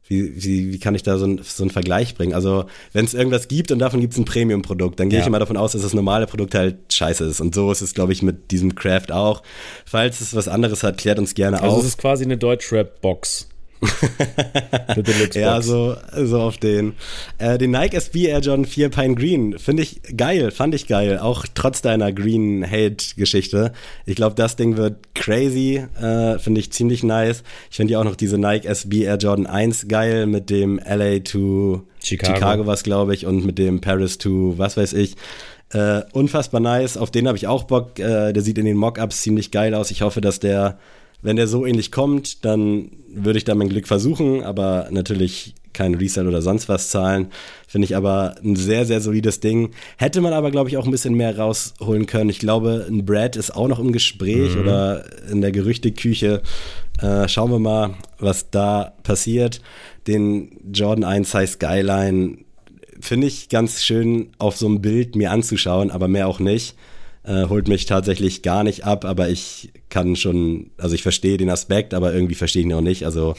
wie, 0.08 0.44
wie, 0.44 0.74
wie 0.74 0.80
kann 0.80 0.96
ich 0.96 1.04
da 1.04 1.18
so, 1.18 1.26
ein, 1.26 1.40
so 1.44 1.64
einen 1.64 1.70
Vergleich 1.70 2.16
bringen? 2.16 2.34
Also, 2.34 2.66
wenn 2.92 3.06
es 3.06 3.14
irgendwas 3.14 3.48
gibt 3.48 3.72
und 3.72 3.80
davon 3.80 4.02
gibt 4.02 4.14
es 4.14 4.20
ein 4.20 4.26
Premium-Produkt, 4.26 5.00
dann 5.00 5.10
gehe 5.10 5.20
ja. 5.20 5.24
ich 5.24 5.28
immer 5.28 5.40
davon 5.40 5.58
aus, 5.58 5.72
dass 5.72 5.82
das 5.82 5.94
normale 5.94 6.28
Produkt 6.28 6.56
halt 6.56 6.78
scheiße 6.92 7.24
ist. 7.24 7.40
Und 7.40 7.56
so 7.56 7.72
ist 7.72 7.82
es, 7.82 7.94
glaube 7.94 8.12
ich, 8.12 8.22
mit 8.22 8.52
diesem 8.52 8.76
Craft 8.76 9.12
auch. 9.12 9.44
Falls 9.86 10.20
es 10.20 10.36
was 10.36 10.48
anderes 10.48 10.84
hat, 10.84 10.98
klärt 10.98 11.20
uns 11.20 11.36
gerne 11.36 11.58
also 11.58 11.68
auf. 11.68 11.74
Also, 11.76 11.88
es 11.88 11.94
ist 11.94 11.98
quasi 12.00 12.26
eine 12.26 12.38
Deutschrap-Box. 12.38 13.50
ja, 15.34 15.62
so, 15.62 15.96
so 16.16 16.40
auf 16.40 16.58
den. 16.58 16.94
Äh, 17.38 17.58
den 17.58 17.72
Nike 17.72 17.96
SB 17.96 18.28
Air 18.28 18.40
Jordan 18.40 18.66
4 18.66 18.90
Pine 18.90 19.16
Green 19.16 19.60
finde 19.60 19.84
ich 19.84 20.02
geil, 20.16 20.52
fand 20.52 20.76
ich 20.76 20.88
geil, 20.88 21.20
auch 21.20 21.46
trotz 21.54 21.82
deiner 21.82 22.12
Green 22.12 22.66
Hate 22.66 23.16
Geschichte. 23.16 23.74
Ich 24.06 24.16
glaube, 24.16 24.36
das 24.36 24.56
Ding 24.56 24.78
wird 24.78 25.14
crazy, 25.16 25.86
äh, 26.02 26.40
finde 26.40 26.60
ich 26.60 26.72
ziemlich 26.72 27.04
nice. 27.04 27.44
Ich 27.70 27.78
finde 27.78 27.94
ja 27.94 28.00
auch 28.00 28.06
noch 28.06 28.16
diese 28.16 28.38
Nike 28.38 28.66
SB 28.66 29.04
Air 29.04 29.18
Jordan 29.18 29.48
1 29.48 29.88
geil 29.88 30.26
mit 30.26 30.50
dem 30.50 30.80
LA 30.80 31.20
to 31.20 31.84
Chicago, 32.02 32.34
Chicago 32.34 32.68
was 32.68 32.84
glaube 32.84 33.14
ich 33.14 33.26
und 33.26 33.46
mit 33.46 33.58
dem 33.58 33.82
Paris 33.82 34.18
to 34.18 34.56
was 34.58 34.78
weiß 34.78 34.94
ich. 34.94 35.16
Äh, 35.74 36.04
unfassbar 36.12 36.62
nice, 36.62 36.98
auf 36.98 37.10
den 37.10 37.28
habe 37.28 37.38
ich 37.38 37.48
auch 37.48 37.64
Bock. 37.64 37.98
Äh, 37.98 38.32
der 38.32 38.44
sieht 38.44 38.60
in 38.60 38.66
den 38.66 38.78
Mockups 38.78 39.22
ziemlich 39.22 39.50
geil 39.50 39.74
aus. 39.74 39.90
Ich 39.90 40.04
hoffe, 40.04 40.22
dass 40.22 40.40
der 40.40 40.78
wenn 41.24 41.38
der 41.38 41.48
so 41.48 41.66
ähnlich 41.66 41.92
kommt, 41.92 42.46
dann 42.46 42.92
würde 43.08 43.38
ich 43.38 43.46
da 43.46 43.56
mein 43.56 43.70
Glück 43.70 43.88
versuchen, 43.88 44.44
aber 44.44 44.88
natürlich 44.92 45.56
kein 45.72 45.96
Resell 45.96 46.28
oder 46.28 46.42
sonst 46.42 46.70
was 46.70 46.90
zahlen. 46.90 47.32
Finde 47.68 47.86
ich 47.86 47.96
aber 47.96 48.36
ein 48.44 48.56
sehr, 48.56 48.86
sehr 48.86 49.02
solides 49.02 49.40
Ding. 49.40 49.72
Hätte 49.98 50.22
man 50.22 50.34
aber, 50.34 50.52
glaube 50.52 50.70
ich, 50.70 50.78
auch 50.78 50.86
ein 50.86 50.92
bisschen 50.92 51.16
mehr 51.16 51.38
rausholen 51.38 52.06
können. 52.06 52.30
Ich 52.30 52.40
glaube, 52.40 52.86
ein 52.88 53.06
Brad 53.06 53.36
ist 53.36 53.56
auch 53.56 53.68
noch 53.68 53.80
im 53.80 53.92
Gespräch 53.92 54.56
mhm. 54.56 54.62
oder 54.62 55.06
in 55.32 55.42
der 55.42 55.52
Gerüchteküche. 55.52 56.44
Äh, 57.02 57.28
schauen 57.28 57.52
wir 57.52 57.60
mal, 57.60 57.96
was 58.20 58.52
da 58.52 58.94
passiert. 59.02 59.62
Den 60.06 60.60
Jordan 60.72 61.04
1 61.04 61.32
Size 61.32 61.48
Skyline 61.48 62.38
finde 63.00 63.28
ich 63.28 63.50
ganz 63.50 63.82
schön 63.82 64.30
auf 64.38 64.56
so 64.56 64.68
einem 64.68 64.82
Bild 64.82 65.16
mir 65.16 65.32
anzuschauen, 65.32 65.90
aber 65.90 66.08
mehr 66.08 66.28
auch 66.28 66.40
nicht 66.40 66.76
äh, 67.24 67.48
holt 67.48 67.68
mich 67.68 67.86
tatsächlich 67.86 68.42
gar 68.42 68.64
nicht 68.64 68.86
ab, 68.86 69.06
aber 69.06 69.30
ich 69.30 69.72
kann 69.90 70.16
schon, 70.16 70.72
also 70.78 70.96
ich 70.96 71.04
verstehe 71.04 71.38
den 71.38 71.50
Aspekt, 71.50 71.94
aber 71.94 72.14
irgendwie 72.14 72.36
verstehe 72.36 72.62
ich 72.62 72.68
ihn 72.68 72.74
auch 72.74 72.82
nicht. 72.82 73.06
Also 73.06 73.36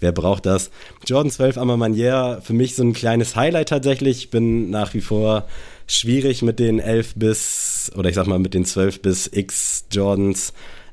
wer 0.00 0.12
braucht 0.12 0.46
das? 0.46 0.70
Jordan 1.06 1.30
12 1.30 1.58
Amma 1.58 1.76
Manier, 1.76 2.40
für 2.42 2.54
mich 2.54 2.74
so 2.74 2.82
ein 2.82 2.92
kleines 2.92 3.36
Highlight 3.36 3.68
tatsächlich. 3.68 4.18
Ich 4.18 4.30
bin 4.30 4.70
nach 4.70 4.94
wie 4.94 5.00
vor 5.00 5.46
schwierig 5.86 6.42
mit 6.42 6.58
den 6.58 6.78
11 6.78 7.14
bis, 7.16 7.92
oder 7.96 8.08
ich 8.08 8.14
sag 8.14 8.26
mal 8.26 8.38
mit 8.38 8.54
den 8.54 8.64
12 8.64 9.02
bis 9.02 9.26
X 9.32 9.84
Jordans. 9.92 10.52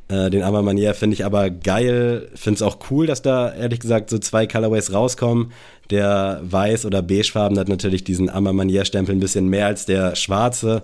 Äh, 0.09 0.29
den 0.29 0.43
Amma 0.43 0.61
Manier 0.61 0.93
finde 0.93 1.15
ich 1.15 1.25
aber 1.25 1.49
geil. 1.49 2.29
Finde 2.35 2.57
es 2.57 2.61
auch 2.61 2.79
cool, 2.91 3.07
dass 3.07 3.21
da 3.21 3.53
ehrlich 3.53 3.79
gesagt 3.79 4.09
so 4.09 4.17
zwei 4.17 4.47
Colorways 4.47 4.91
rauskommen. 4.91 5.51
Der 5.89 6.41
weiß- 6.49 6.85
oder 6.85 7.01
beigefarben 7.01 7.57
hat 7.57 7.69
natürlich 7.69 8.03
diesen 8.03 8.29
Amma 8.29 8.53
Manier 8.53 8.85
Stempel 8.85 9.15
ein 9.15 9.19
bisschen 9.19 9.47
mehr 9.47 9.67
als 9.67 9.85
der 9.85 10.15
schwarze 10.15 10.81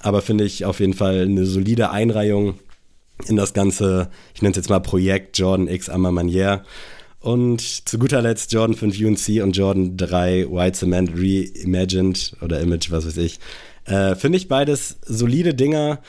aber 0.00 0.22
finde 0.22 0.44
ich 0.44 0.64
auf 0.64 0.80
jeden 0.80 0.94
Fall 0.94 1.22
eine 1.22 1.46
solide 1.46 1.90
Einreihung 1.90 2.58
in 3.26 3.36
das 3.36 3.52
ganze, 3.52 4.10
ich 4.34 4.42
nenne 4.42 4.52
es 4.52 4.56
jetzt 4.56 4.70
mal 4.70 4.80
Projekt 4.80 5.38
Jordan 5.38 5.68
X 5.68 5.88
Amma 5.88 6.10
Manier. 6.10 6.64
Und 7.20 7.60
zu 7.60 7.98
guter 7.98 8.22
Letzt 8.22 8.50
Jordan 8.52 8.74
5 8.76 8.98
UNC 8.98 9.42
und 9.42 9.54
Jordan 9.54 9.96
3 9.98 10.50
White 10.50 10.78
Cement 10.78 11.10
Reimagined 11.14 12.34
oder 12.40 12.60
Image, 12.60 12.90
was 12.90 13.06
weiß 13.06 13.18
ich. 13.18 13.38
Äh, 13.84 14.14
finde 14.14 14.38
ich 14.38 14.48
beides 14.48 14.96
solide 15.04 15.52
Dinger. 15.52 16.00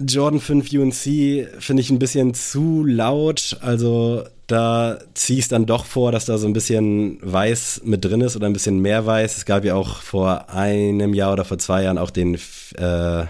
Jordan 0.00 0.40
5 0.40 0.72
UNC 0.72 1.60
finde 1.60 1.82
ich 1.82 1.90
ein 1.90 1.98
bisschen 1.98 2.32
zu 2.32 2.84
laut. 2.84 3.58
Also 3.60 4.24
da 4.48 4.98
ziehe 5.12 5.38
ich 5.38 5.44
es 5.44 5.48
dann 5.48 5.66
doch 5.66 5.84
vor, 5.84 6.10
dass 6.10 6.24
da 6.24 6.38
so 6.38 6.46
ein 6.46 6.54
bisschen 6.54 7.18
Weiß 7.20 7.82
mit 7.84 8.04
drin 8.04 8.22
ist 8.22 8.34
oder 8.34 8.46
ein 8.46 8.54
bisschen 8.54 8.80
mehr 8.80 9.04
Weiß. 9.04 9.36
Es 9.36 9.44
gab 9.44 9.64
ja 9.64 9.74
auch 9.74 10.00
vor 10.00 10.48
einem 10.48 11.12
Jahr 11.12 11.34
oder 11.34 11.44
vor 11.44 11.58
zwei 11.58 11.82
Jahren 11.82 11.98
auch 11.98 12.10
den, 12.10 12.34
äh, 12.34 13.24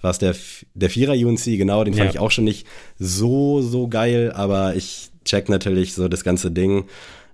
was 0.00 0.18
der, 0.18 0.34
der 0.74 0.90
Vierer 0.90 1.12
UNC, 1.12 1.44
genau, 1.44 1.84
den 1.84 1.94
fand 1.94 2.06
ja. 2.06 2.10
ich 2.10 2.18
auch 2.18 2.32
schon 2.32 2.44
nicht 2.44 2.66
so, 2.98 3.62
so 3.62 3.86
geil, 3.86 4.32
aber 4.34 4.74
ich 4.74 5.10
check 5.24 5.48
natürlich 5.48 5.94
so 5.94 6.08
das 6.08 6.24
ganze 6.24 6.50
Ding. 6.50 6.86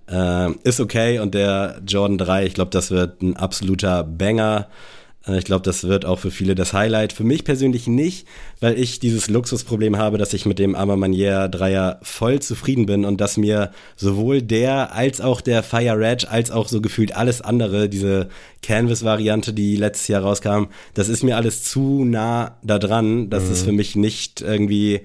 Äh, 0.07 0.51
ist 0.63 0.79
okay 0.79 1.17
und 1.17 1.33
der 1.33 1.81
Jordan 1.85 2.19
3, 2.19 2.45
ich 2.45 2.53
glaube, 2.53 2.69
das 2.69 2.91
wird 2.91 3.23
ein 3.23 3.37
absoluter 3.37 4.03
Banger. 4.03 4.67
Äh, 5.27 5.37
ich 5.37 5.45
glaube, 5.45 5.63
das 5.63 5.83
wird 5.83 6.05
auch 6.05 6.19
für 6.19 6.31
viele 6.31 6.55
das 6.55 6.73
Highlight. 6.73 7.13
Für 7.13 7.23
mich 7.23 7.43
persönlich 7.43 7.87
nicht, 7.87 8.27
weil 8.59 8.77
ich 8.77 8.99
dieses 8.99 9.29
Luxusproblem 9.29 9.97
habe, 9.97 10.17
dass 10.17 10.33
ich 10.33 10.45
mit 10.45 10.59
dem 10.59 10.75
Arma 10.75 10.95
Manier 10.95 11.47
Dreier 11.47 11.99
voll 12.01 12.39
zufrieden 12.39 12.85
bin 12.85 13.05
und 13.05 13.21
dass 13.21 13.37
mir 13.37 13.71
sowohl 13.95 14.41
der 14.41 14.93
als 14.93 15.21
auch 15.21 15.41
der 15.41 15.63
Fire 15.63 15.97
Red 15.97 16.27
als 16.27 16.51
auch 16.51 16.67
so 16.67 16.81
gefühlt 16.81 17.15
alles 17.15 17.41
andere, 17.41 17.89
diese 17.89 18.29
Canvas-Variante, 18.61 19.53
die 19.53 19.75
letztes 19.75 20.07
Jahr 20.07 20.23
rauskam, 20.23 20.65
das 20.93 21.09
ist 21.09 21.23
mir 21.23 21.35
alles 21.35 21.63
zu 21.63 22.05
nah 22.05 22.57
da 22.63 22.79
dran, 22.79 23.29
dass 23.29 23.45
mhm. 23.45 23.51
es 23.51 23.63
für 23.63 23.71
mich 23.71 23.95
nicht 23.95 24.41
irgendwie 24.41 25.01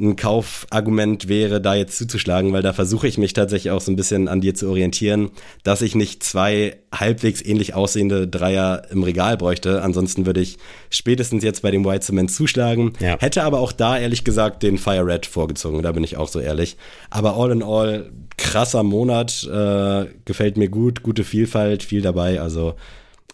ein 0.00 0.16
Kaufargument 0.16 1.28
wäre, 1.28 1.60
da 1.60 1.74
jetzt 1.74 1.96
zuzuschlagen, 1.96 2.52
weil 2.52 2.62
da 2.62 2.72
versuche 2.72 3.08
ich 3.08 3.18
mich 3.18 3.32
tatsächlich 3.32 3.70
auch 3.70 3.80
so 3.80 3.90
ein 3.90 3.96
bisschen 3.96 4.28
an 4.28 4.40
dir 4.40 4.54
zu 4.54 4.68
orientieren, 4.68 5.30
dass 5.64 5.82
ich 5.82 5.94
nicht 5.94 6.22
zwei 6.22 6.76
halbwegs 6.92 7.42
ähnlich 7.44 7.74
aussehende 7.74 8.28
Dreier 8.28 8.82
im 8.90 9.02
Regal 9.02 9.36
bräuchte. 9.36 9.82
Ansonsten 9.82 10.26
würde 10.26 10.40
ich 10.40 10.58
spätestens 10.90 11.44
jetzt 11.44 11.62
bei 11.62 11.70
dem 11.70 11.84
White 11.84 12.06
Cement 12.06 12.30
zuschlagen. 12.30 12.92
Ja. 13.00 13.18
Hätte 13.18 13.42
aber 13.42 13.60
auch 13.60 13.72
da 13.72 13.98
ehrlich 13.98 14.24
gesagt 14.24 14.62
den 14.62 14.78
Fire 14.78 15.06
Red 15.06 15.26
vorgezogen, 15.26 15.82
da 15.82 15.92
bin 15.92 16.04
ich 16.04 16.16
auch 16.16 16.28
so 16.28 16.40
ehrlich. 16.40 16.76
Aber 17.10 17.36
all 17.36 17.50
in 17.50 17.62
all, 17.62 18.10
krasser 18.36 18.82
Monat, 18.82 19.44
äh, 19.44 20.06
gefällt 20.24 20.56
mir 20.56 20.68
gut, 20.68 21.02
gute 21.02 21.24
Vielfalt, 21.24 21.82
viel 21.82 22.02
dabei. 22.02 22.40
Also 22.40 22.74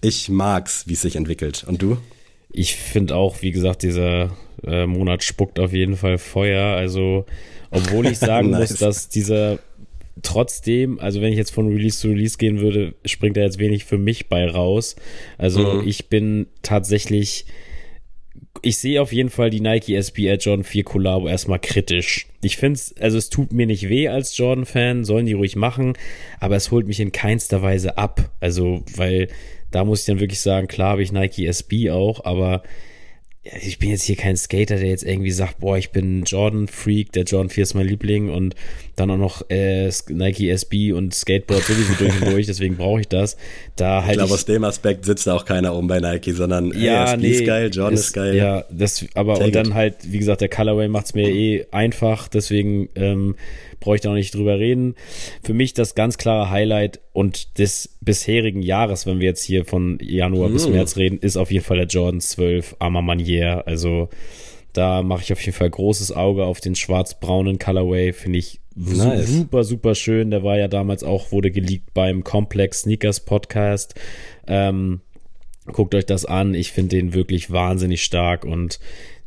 ich 0.00 0.28
mag's, 0.28 0.86
wie 0.86 0.94
es 0.94 1.02
sich 1.02 1.16
entwickelt. 1.16 1.64
Und 1.66 1.82
du? 1.82 1.98
Ich 2.54 2.76
finde 2.76 3.16
auch, 3.16 3.42
wie 3.42 3.50
gesagt, 3.50 3.82
dieser 3.82 4.30
äh, 4.64 4.86
Monat 4.86 5.22
spuckt 5.22 5.58
auf 5.58 5.72
jeden 5.72 5.96
Fall 5.96 6.18
Feuer. 6.18 6.76
Also, 6.76 7.26
obwohl 7.70 8.06
ich 8.06 8.18
sagen 8.20 8.50
nice. 8.50 8.70
muss, 8.70 8.78
dass 8.78 9.08
dieser 9.08 9.58
trotzdem, 10.22 10.98
also 11.00 11.20
wenn 11.20 11.32
ich 11.32 11.38
jetzt 11.38 11.52
von 11.52 11.68
Release 11.68 11.98
zu 11.98 12.08
Release 12.08 12.38
gehen 12.38 12.60
würde, 12.60 12.94
springt 13.04 13.36
da 13.36 13.42
jetzt 13.42 13.58
wenig 13.58 13.84
für 13.84 13.98
mich 13.98 14.28
bei 14.28 14.48
raus. 14.48 14.96
Also 15.38 15.80
mhm. 15.80 15.88
ich 15.88 16.08
bin 16.08 16.46
tatsächlich, 16.62 17.46
ich 18.62 18.78
sehe 18.78 19.02
auf 19.02 19.12
jeden 19.12 19.30
Fall 19.30 19.50
die 19.50 19.60
Nike 19.60 19.96
SB 19.96 20.26
Air 20.26 20.36
Jordan 20.36 20.64
4 20.64 20.84
Collabo 20.84 21.28
erstmal 21.28 21.58
kritisch. 21.58 22.28
Ich 22.42 22.56
finde 22.56 22.74
es, 22.74 22.96
also 22.98 23.18
es 23.18 23.28
tut 23.28 23.52
mir 23.52 23.66
nicht 23.66 23.88
weh 23.88 24.08
als 24.08 24.36
Jordan-Fan, 24.36 25.04
sollen 25.04 25.26
die 25.26 25.32
ruhig 25.32 25.56
machen, 25.56 25.94
aber 26.40 26.56
es 26.56 26.70
holt 26.70 26.86
mich 26.86 27.00
in 27.00 27.12
keinster 27.12 27.62
Weise 27.62 27.98
ab. 27.98 28.30
Also, 28.40 28.82
weil 28.94 29.28
da 29.74 29.84
muss 29.84 30.00
ich 30.00 30.06
dann 30.06 30.20
wirklich 30.20 30.40
sagen, 30.40 30.68
klar 30.68 30.90
habe 30.90 31.02
ich 31.02 31.10
Nike 31.10 31.46
SB 31.46 31.90
auch, 31.90 32.24
aber 32.24 32.62
ich 33.60 33.78
bin 33.78 33.90
jetzt 33.90 34.04
hier 34.04 34.16
kein 34.16 34.36
Skater, 34.36 34.76
der 34.76 34.88
jetzt 34.88 35.04
irgendwie 35.04 35.30
sagt, 35.30 35.58
boah, 35.58 35.76
ich 35.76 35.90
bin 35.90 36.22
Jordan-Freak, 36.22 37.12
der 37.12 37.24
Jordan 37.24 37.50
4 37.50 37.62
ist 37.62 37.74
mein 37.74 37.86
Liebling 37.86 38.30
und 38.30 38.54
dann 38.96 39.10
auch 39.10 39.18
noch 39.18 39.50
äh, 39.50 39.90
Nike 40.08 40.48
SB 40.48 40.92
und 40.92 41.12
Skateboard 41.12 41.62
sowieso 41.62 41.92
durch 41.98 42.22
und 42.22 42.32
durch, 42.32 42.46
deswegen 42.46 42.76
brauche 42.76 43.00
ich 43.00 43.08
das. 43.08 43.36
Da 43.76 44.02
halt 44.02 44.12
ich 44.12 44.18
glaube, 44.18 44.32
aus 44.32 44.46
dem 44.46 44.64
Aspekt 44.64 45.04
sitzt 45.04 45.26
da 45.26 45.34
auch 45.34 45.44
keiner 45.44 45.74
oben 45.74 45.88
bei 45.88 46.00
Nike, 46.00 46.32
sondern 46.32 46.72
ja, 46.72 47.04
SB 47.04 47.16
nee, 47.20 47.28
ist 47.32 47.44
geil, 47.44 47.70
Jordan 47.70 47.94
ist, 47.94 48.00
ist 48.00 48.12
geil. 48.14 48.34
Ja, 48.34 48.64
das, 48.70 49.04
aber 49.14 49.34
Take 49.34 49.44
und 49.46 49.54
dann 49.54 49.66
it. 49.66 49.74
halt, 49.74 49.96
wie 50.04 50.18
gesagt, 50.18 50.40
der 50.40 50.48
Colorway 50.48 50.88
macht 50.88 51.06
es 51.06 51.14
mir 51.14 51.28
eh 51.28 51.66
einfach, 51.70 52.28
deswegen 52.28 52.88
ähm, 52.94 53.34
brauche 53.84 53.96
ich 53.96 54.00
da 54.00 54.08
noch 54.08 54.16
nicht 54.16 54.34
drüber 54.34 54.58
reden. 54.58 54.94
Für 55.42 55.52
mich 55.52 55.74
das 55.74 55.94
ganz 55.94 56.16
klare 56.16 56.48
Highlight 56.48 57.00
und 57.12 57.58
des 57.58 57.98
bisherigen 58.00 58.62
Jahres, 58.62 59.06
wenn 59.06 59.20
wir 59.20 59.26
jetzt 59.26 59.44
hier 59.44 59.66
von 59.66 59.98
Januar 60.00 60.48
mm. 60.48 60.52
bis 60.54 60.68
März 60.68 60.96
reden, 60.96 61.18
ist 61.18 61.36
auf 61.36 61.50
jeden 61.50 61.64
Fall 61.64 61.76
der 61.76 61.86
Jordan 61.86 62.20
12 62.20 62.76
Arma 62.78 63.02
Manier. 63.02 63.64
Also 63.66 64.08
da 64.72 65.02
mache 65.02 65.22
ich 65.22 65.32
auf 65.32 65.40
jeden 65.40 65.56
Fall 65.56 65.68
großes 65.68 66.12
Auge 66.12 66.46
auf 66.46 66.60
den 66.60 66.74
schwarz-braunen 66.74 67.58
Colorway. 67.58 68.14
Finde 68.14 68.38
ich 68.38 68.60
nice. 68.74 69.28
super, 69.28 69.64
super 69.64 69.94
schön. 69.94 70.30
Der 70.30 70.42
war 70.42 70.56
ja 70.56 70.68
damals 70.68 71.04
auch, 71.04 71.30
wurde 71.30 71.50
geleakt 71.50 71.92
beim 71.92 72.24
Complex 72.24 72.80
Sneakers 72.80 73.20
Podcast. 73.20 73.94
Ähm, 74.46 75.02
guckt 75.66 75.94
euch 75.94 76.06
das 76.06 76.24
an. 76.24 76.54
Ich 76.54 76.72
finde 76.72 76.96
den 76.96 77.12
wirklich 77.12 77.50
wahnsinnig 77.50 78.02
stark 78.02 78.46
und 78.46 78.80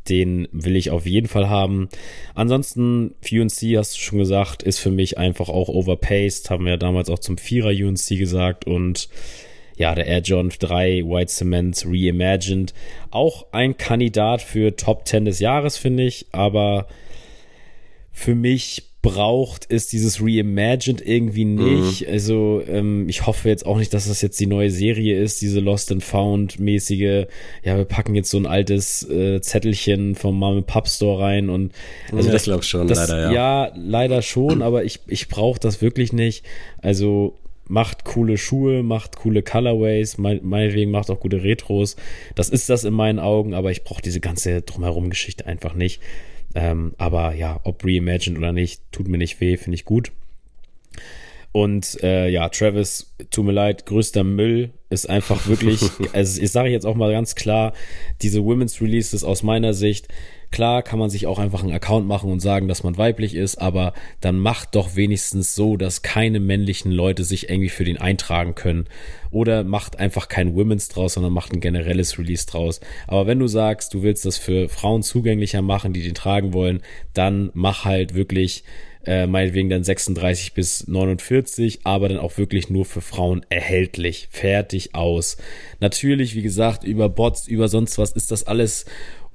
Den 0.08 0.48
will 0.52 0.76
ich 0.76 0.90
auf 0.90 1.06
jeden 1.06 1.28
Fall 1.28 1.48
haben. 1.48 1.88
Ansonsten, 2.34 3.14
UNC, 3.30 3.76
hast 3.76 3.96
du 3.96 4.00
schon 4.00 4.18
gesagt, 4.18 4.62
ist 4.62 4.78
für 4.78 4.90
mich 4.90 5.18
einfach 5.18 5.48
auch 5.48 5.68
overpaced. 5.68 6.50
Haben 6.50 6.64
wir 6.64 6.72
ja 6.72 6.76
damals 6.76 7.10
auch 7.10 7.18
zum 7.18 7.38
Vierer 7.38 7.70
UNC 7.70 8.18
gesagt. 8.18 8.66
Und 8.66 9.08
ja, 9.76 9.94
der 9.94 10.06
Air 10.06 10.20
John 10.20 10.50
3 10.50 11.04
White 11.04 11.30
Cement 11.30 11.84
Reimagined. 11.86 12.74
Auch 13.10 13.46
ein 13.52 13.76
Kandidat 13.76 14.42
für 14.42 14.74
Top 14.74 15.06
10 15.06 15.26
des 15.26 15.38
Jahres, 15.38 15.76
finde 15.76 16.04
ich. 16.04 16.26
Aber 16.32 16.88
für 18.10 18.34
mich 18.34 18.87
braucht, 19.00 19.64
ist 19.66 19.92
dieses 19.92 20.20
Reimagined 20.20 21.00
irgendwie 21.06 21.44
nicht. 21.44 22.02
Mhm. 22.02 22.12
Also 22.12 22.62
ähm, 22.66 23.08
ich 23.08 23.26
hoffe 23.26 23.48
jetzt 23.48 23.64
auch 23.64 23.78
nicht, 23.78 23.94
dass 23.94 24.08
das 24.08 24.22
jetzt 24.22 24.40
die 24.40 24.46
neue 24.46 24.70
Serie 24.70 25.20
ist, 25.20 25.40
diese 25.40 25.60
Lost 25.60 25.92
and 25.92 26.02
Found 26.02 26.58
mäßige. 26.58 27.26
Ja, 27.62 27.76
wir 27.76 27.84
packen 27.84 28.16
jetzt 28.16 28.30
so 28.30 28.38
ein 28.38 28.46
altes 28.46 29.08
äh, 29.08 29.40
Zettelchen 29.40 30.16
vom 30.16 30.36
Mom 30.36 30.64
Pub 30.64 30.88
Store 30.88 31.22
rein 31.22 31.48
und 31.48 31.72
also 32.10 32.26
ja, 32.26 32.32
das 32.32 32.42
glaube 32.44 32.64
schon 32.64 32.88
das, 32.88 32.98
leider 32.98 33.22
ja. 33.22 33.32
Ja, 33.32 33.72
leider 33.76 34.22
schon, 34.22 34.62
aber 34.62 34.84
ich 34.84 35.00
ich 35.06 35.28
brauche 35.28 35.60
das 35.60 35.80
wirklich 35.80 36.12
nicht. 36.12 36.44
Also 36.82 37.38
macht 37.68 38.04
coole 38.04 38.36
Schuhe, 38.36 38.82
macht 38.82 39.16
coole 39.16 39.42
Colorways, 39.42 40.18
meinetwegen 40.18 40.90
macht 40.90 41.10
auch 41.10 41.20
gute 41.20 41.44
Retros. 41.44 41.96
Das 42.34 42.48
ist 42.48 42.68
das 42.68 42.82
in 42.82 42.94
meinen 42.94 43.20
Augen, 43.20 43.54
aber 43.54 43.70
ich 43.70 43.84
brauche 43.84 44.02
diese 44.02 44.20
ganze 44.20 44.62
drumherum 44.62 45.10
Geschichte 45.10 45.46
einfach 45.46 45.74
nicht. 45.74 46.00
Ähm, 46.54 46.94
aber 46.98 47.34
ja, 47.34 47.60
ob 47.64 47.84
reimagined 47.84 48.38
oder 48.38 48.52
nicht, 48.52 48.82
tut 48.92 49.08
mir 49.08 49.18
nicht 49.18 49.40
weh, 49.40 49.56
finde 49.56 49.76
ich 49.76 49.84
gut. 49.84 50.12
Und 51.52 52.02
äh, 52.02 52.28
ja, 52.28 52.48
Travis, 52.48 53.14
tut 53.30 53.44
mir 53.44 53.52
leid, 53.52 53.86
größter 53.86 54.22
Müll 54.22 54.70
ist 54.90 55.08
einfach 55.08 55.46
wirklich, 55.46 55.82
also 56.12 56.40
ich 56.40 56.50
sage 56.50 56.68
jetzt 56.70 56.86
auch 56.86 56.94
mal 56.94 57.10
ganz 57.12 57.34
klar, 57.34 57.72
diese 58.22 58.44
Women's 58.44 58.80
Releases 58.80 59.24
aus 59.24 59.42
meiner 59.42 59.74
Sicht, 59.74 60.08
klar 60.50 60.82
kann 60.82 60.98
man 60.98 61.10
sich 61.10 61.26
auch 61.26 61.38
einfach 61.38 61.62
einen 61.62 61.72
Account 61.72 62.06
machen 62.06 62.30
und 62.30 62.40
sagen, 62.40 62.68
dass 62.68 62.82
man 62.82 62.96
weiblich 62.96 63.34
ist, 63.34 63.56
aber 63.56 63.92
dann 64.20 64.38
macht 64.38 64.74
doch 64.74 64.96
wenigstens 64.96 65.54
so, 65.54 65.76
dass 65.76 66.02
keine 66.02 66.40
männlichen 66.40 66.92
Leute 66.92 67.24
sich 67.24 67.48
irgendwie 67.48 67.68
für 67.68 67.84
den 67.84 67.98
eintragen 67.98 68.54
können. 68.54 68.86
Oder 69.30 69.64
macht 69.64 69.98
einfach 69.98 70.28
kein 70.28 70.54
Women's 70.54 70.88
draus, 70.88 71.14
sondern 71.14 71.32
macht 71.32 71.52
ein 71.52 71.60
generelles 71.60 72.18
Release 72.18 72.46
draus. 72.46 72.80
Aber 73.06 73.26
wenn 73.26 73.38
du 73.38 73.46
sagst, 73.46 73.92
du 73.94 74.02
willst 74.02 74.24
das 74.24 74.38
für 74.38 74.68
Frauen 74.68 75.02
zugänglicher 75.02 75.62
machen, 75.62 75.92
die 75.92 76.02
den 76.02 76.14
tragen 76.14 76.52
wollen, 76.52 76.80
dann 77.12 77.50
mach 77.54 77.84
halt 77.84 78.14
wirklich 78.14 78.64
äh, 79.08 79.26
meinetwegen 79.26 79.70
dann 79.70 79.84
36 79.84 80.52
bis 80.52 80.86
49, 80.86 81.80
aber 81.84 82.08
dann 82.08 82.18
auch 82.18 82.36
wirklich 82.36 82.68
nur 82.68 82.84
für 82.84 83.00
Frauen 83.00 83.44
erhältlich. 83.48 84.28
Fertig 84.30 84.94
aus. 84.94 85.38
Natürlich, 85.80 86.34
wie 86.34 86.42
gesagt, 86.42 86.84
über 86.84 87.08
Bots, 87.08 87.48
über 87.48 87.68
sonst 87.68 87.96
was 87.96 88.12
ist 88.12 88.30
das 88.30 88.44
alles 88.44 88.84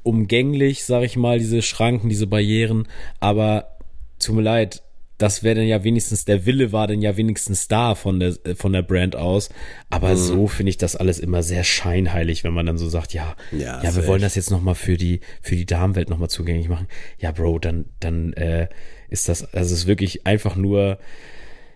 umgänglich, 0.03 0.83
sag 0.85 1.03
ich 1.03 1.17
mal, 1.17 1.39
diese 1.39 1.61
Schranken, 1.61 2.09
diese 2.09 2.27
Barrieren, 2.27 2.87
aber 3.19 3.77
tut 4.19 4.35
mir 4.35 4.41
leid, 4.41 4.83
das 5.17 5.43
wäre 5.43 5.55
dann 5.55 5.67
ja 5.67 5.83
wenigstens, 5.83 6.25
der 6.25 6.45
Wille 6.45 6.71
war 6.71 6.87
dann 6.87 7.01
ja 7.01 7.15
wenigstens 7.15 7.67
da 7.67 7.95
von 7.95 8.19
der, 8.19 8.35
von 8.55 8.73
der 8.73 8.81
Brand 8.81 9.15
aus. 9.15 9.49
Aber 9.89 10.09
mhm. 10.09 10.17
so 10.17 10.47
finde 10.47 10.71
ich 10.71 10.77
das 10.77 10.95
alles 10.95 11.19
immer 11.19 11.43
sehr 11.43 11.63
scheinheilig, 11.63 12.43
wenn 12.43 12.53
man 12.53 12.65
dann 12.65 12.77
so 12.77 12.89
sagt, 12.89 13.13
ja, 13.13 13.35
ja, 13.51 13.81
ja 13.81 13.95
wir 13.95 14.07
wollen 14.07 14.21
das 14.21 14.35
jetzt 14.35 14.51
nochmal 14.51 14.75
für 14.75 14.97
die, 14.97 15.21
für 15.41 15.55
die 15.55 15.65
Damenwelt 15.65 16.09
nochmal 16.09 16.29
zugänglich 16.29 16.67
machen. 16.67 16.87
Ja, 17.19 17.31
Bro, 17.31 17.59
dann, 17.59 17.85
dann 17.99 18.33
äh, 18.33 18.67
ist 19.09 19.29
das, 19.29 19.53
also 19.53 19.73
es 19.73 19.81
ist 19.81 19.87
wirklich 19.87 20.25
einfach 20.25 20.55
nur, 20.55 20.97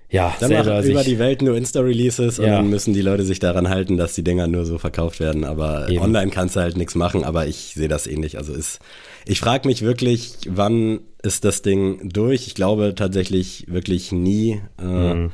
ja, 0.09 0.33
dann 0.39 0.49
selber 0.49 0.83
über 0.83 1.03
die 1.03 1.19
Welt 1.19 1.41
nur 1.41 1.57
Insta-Releases 1.57 2.37
ja. 2.37 2.43
und 2.43 2.51
dann 2.51 2.69
müssen 2.69 2.93
die 2.93 3.01
Leute 3.01 3.23
sich 3.23 3.39
daran 3.39 3.67
halten, 3.67 3.97
dass 3.97 4.15
die 4.15 4.23
Dinger 4.23 4.47
nur 4.47 4.65
so 4.65 4.77
verkauft 4.77 5.19
werden. 5.19 5.43
Aber 5.43 5.89
Eben. 5.89 6.01
online 6.01 6.31
kannst 6.31 6.55
du 6.55 6.61
halt 6.61 6.77
nichts 6.77 6.95
machen, 6.95 7.25
aber 7.25 7.47
ich 7.47 7.73
sehe 7.75 7.89
das 7.89 8.07
ähnlich. 8.07 8.37
Also 8.37 8.53
ist, 8.53 8.79
ich 9.25 9.39
frage 9.39 9.67
mich 9.67 9.81
wirklich, 9.81 10.37
wann 10.47 11.01
ist 11.23 11.43
das 11.43 11.61
Ding 11.61 12.09
durch? 12.09 12.47
Ich 12.47 12.55
glaube 12.55 12.95
tatsächlich 12.95 13.65
wirklich 13.67 14.13
nie. 14.13 14.61
Äh, 14.79 15.13
mhm. 15.13 15.31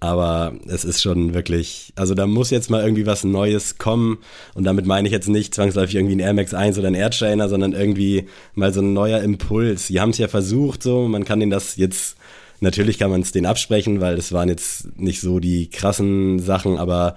Aber 0.00 0.54
es 0.66 0.84
ist 0.84 1.02
schon 1.02 1.32
wirklich, 1.32 1.92
also 1.96 2.14
da 2.14 2.26
muss 2.26 2.50
jetzt 2.50 2.68
mal 2.68 2.82
irgendwie 2.82 3.06
was 3.06 3.24
Neues 3.24 3.78
kommen. 3.78 4.18
Und 4.54 4.64
damit 4.64 4.86
meine 4.86 5.06
ich 5.06 5.12
jetzt 5.12 5.28
nicht 5.28 5.54
zwangsläufig 5.54 5.94
irgendwie 5.94 6.16
ein 6.16 6.20
Air 6.20 6.34
Max 6.34 6.52
1 6.52 6.78
oder 6.78 6.88
ein 6.88 6.94
Air 6.94 7.10
Trainer, 7.10 7.48
sondern 7.48 7.72
irgendwie 7.72 8.26
mal 8.54 8.74
so 8.74 8.82
ein 8.82 8.92
neuer 8.92 9.20
Impuls. 9.20 9.86
Die 9.86 10.00
haben 10.00 10.10
es 10.10 10.18
ja 10.18 10.28
versucht, 10.28 10.82
so, 10.82 11.06
man 11.08 11.24
kann 11.24 11.40
denen 11.40 11.50
das 11.50 11.76
jetzt 11.76 12.16
Natürlich 12.60 12.98
kann 12.98 13.10
man 13.10 13.20
es 13.20 13.32
denen 13.32 13.46
absprechen, 13.46 14.00
weil 14.00 14.14
es 14.14 14.32
waren 14.32 14.48
jetzt 14.48 14.98
nicht 14.98 15.20
so 15.20 15.40
die 15.40 15.68
krassen 15.68 16.38
Sachen, 16.38 16.78
aber 16.78 17.16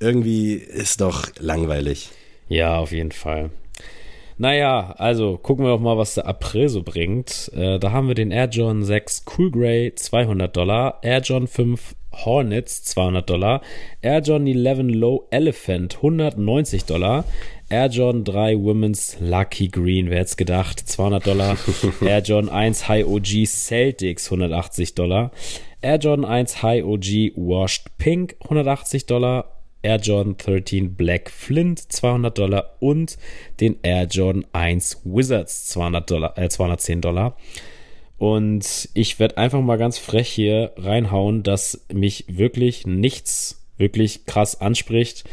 irgendwie 0.00 0.54
ist 0.54 1.00
doch 1.00 1.26
langweilig. 1.38 2.10
Ja, 2.48 2.78
auf 2.78 2.92
jeden 2.92 3.12
Fall. 3.12 3.50
Naja, 4.40 4.94
also 4.98 5.36
gucken 5.36 5.64
wir 5.64 5.72
doch 5.72 5.80
mal, 5.80 5.98
was 5.98 6.14
der 6.14 6.26
April 6.26 6.68
so 6.68 6.82
bringt. 6.84 7.50
Äh, 7.54 7.80
da 7.80 7.90
haben 7.90 8.06
wir 8.06 8.14
den 8.14 8.30
Air 8.30 8.48
John 8.48 8.84
6 8.84 9.24
Cool 9.36 9.50
Grey 9.50 9.92
200 9.94 10.56
Dollar, 10.56 11.00
Air 11.02 11.20
John 11.22 11.48
5 11.48 11.96
Hornets 12.24 12.84
200 12.84 13.28
Dollar, 13.28 13.62
Air 14.00 14.20
John 14.20 14.46
11 14.46 14.94
Low 14.94 15.26
Elephant 15.30 15.96
190 15.96 16.84
Dollar, 16.84 17.24
Air 17.70 17.88
Jordan 17.88 18.24
3 18.24 18.56
Women's 18.56 19.18
Lucky 19.20 19.68
Green, 19.68 20.08
wer 20.08 20.20
hätte 20.20 20.36
gedacht, 20.36 20.80
200 20.80 21.26
Dollar. 21.26 21.58
Air 22.00 22.22
Jordan 22.22 22.50
1 22.50 22.88
High 22.88 23.06
OG 23.06 23.46
Celtics, 23.46 24.26
180 24.26 24.94
Dollar. 24.94 25.30
Air 25.82 25.98
Jordan 25.98 26.24
1 26.24 26.62
High 26.62 26.84
OG 26.84 27.36
Washed 27.36 27.98
Pink, 27.98 28.36
180 28.40 29.06
Dollar. 29.06 29.52
Air 29.82 29.98
Jordan 29.98 30.36
13 30.38 30.96
Black 30.96 31.30
Flint 31.30 31.92
200 31.92 32.36
Dollar 32.36 32.76
und 32.80 33.16
den 33.60 33.76
Air 33.82 34.06
Jordan 34.06 34.44
1 34.52 35.02
Wizards 35.04 35.68
200 35.68 36.10
Dollar, 36.10 36.38
äh, 36.38 36.48
210 36.48 37.00
Dollar. 37.00 37.36
Und 38.16 38.88
ich 38.94 39.20
werde 39.20 39.36
einfach 39.38 39.60
mal 39.60 39.78
ganz 39.78 39.98
frech 39.98 40.28
hier 40.28 40.72
reinhauen, 40.76 41.44
dass 41.44 41.86
mich 41.92 42.24
wirklich 42.28 42.86
nichts 42.86 43.64
wirklich 43.76 44.26
krass 44.26 44.60
anspricht. 44.60 45.24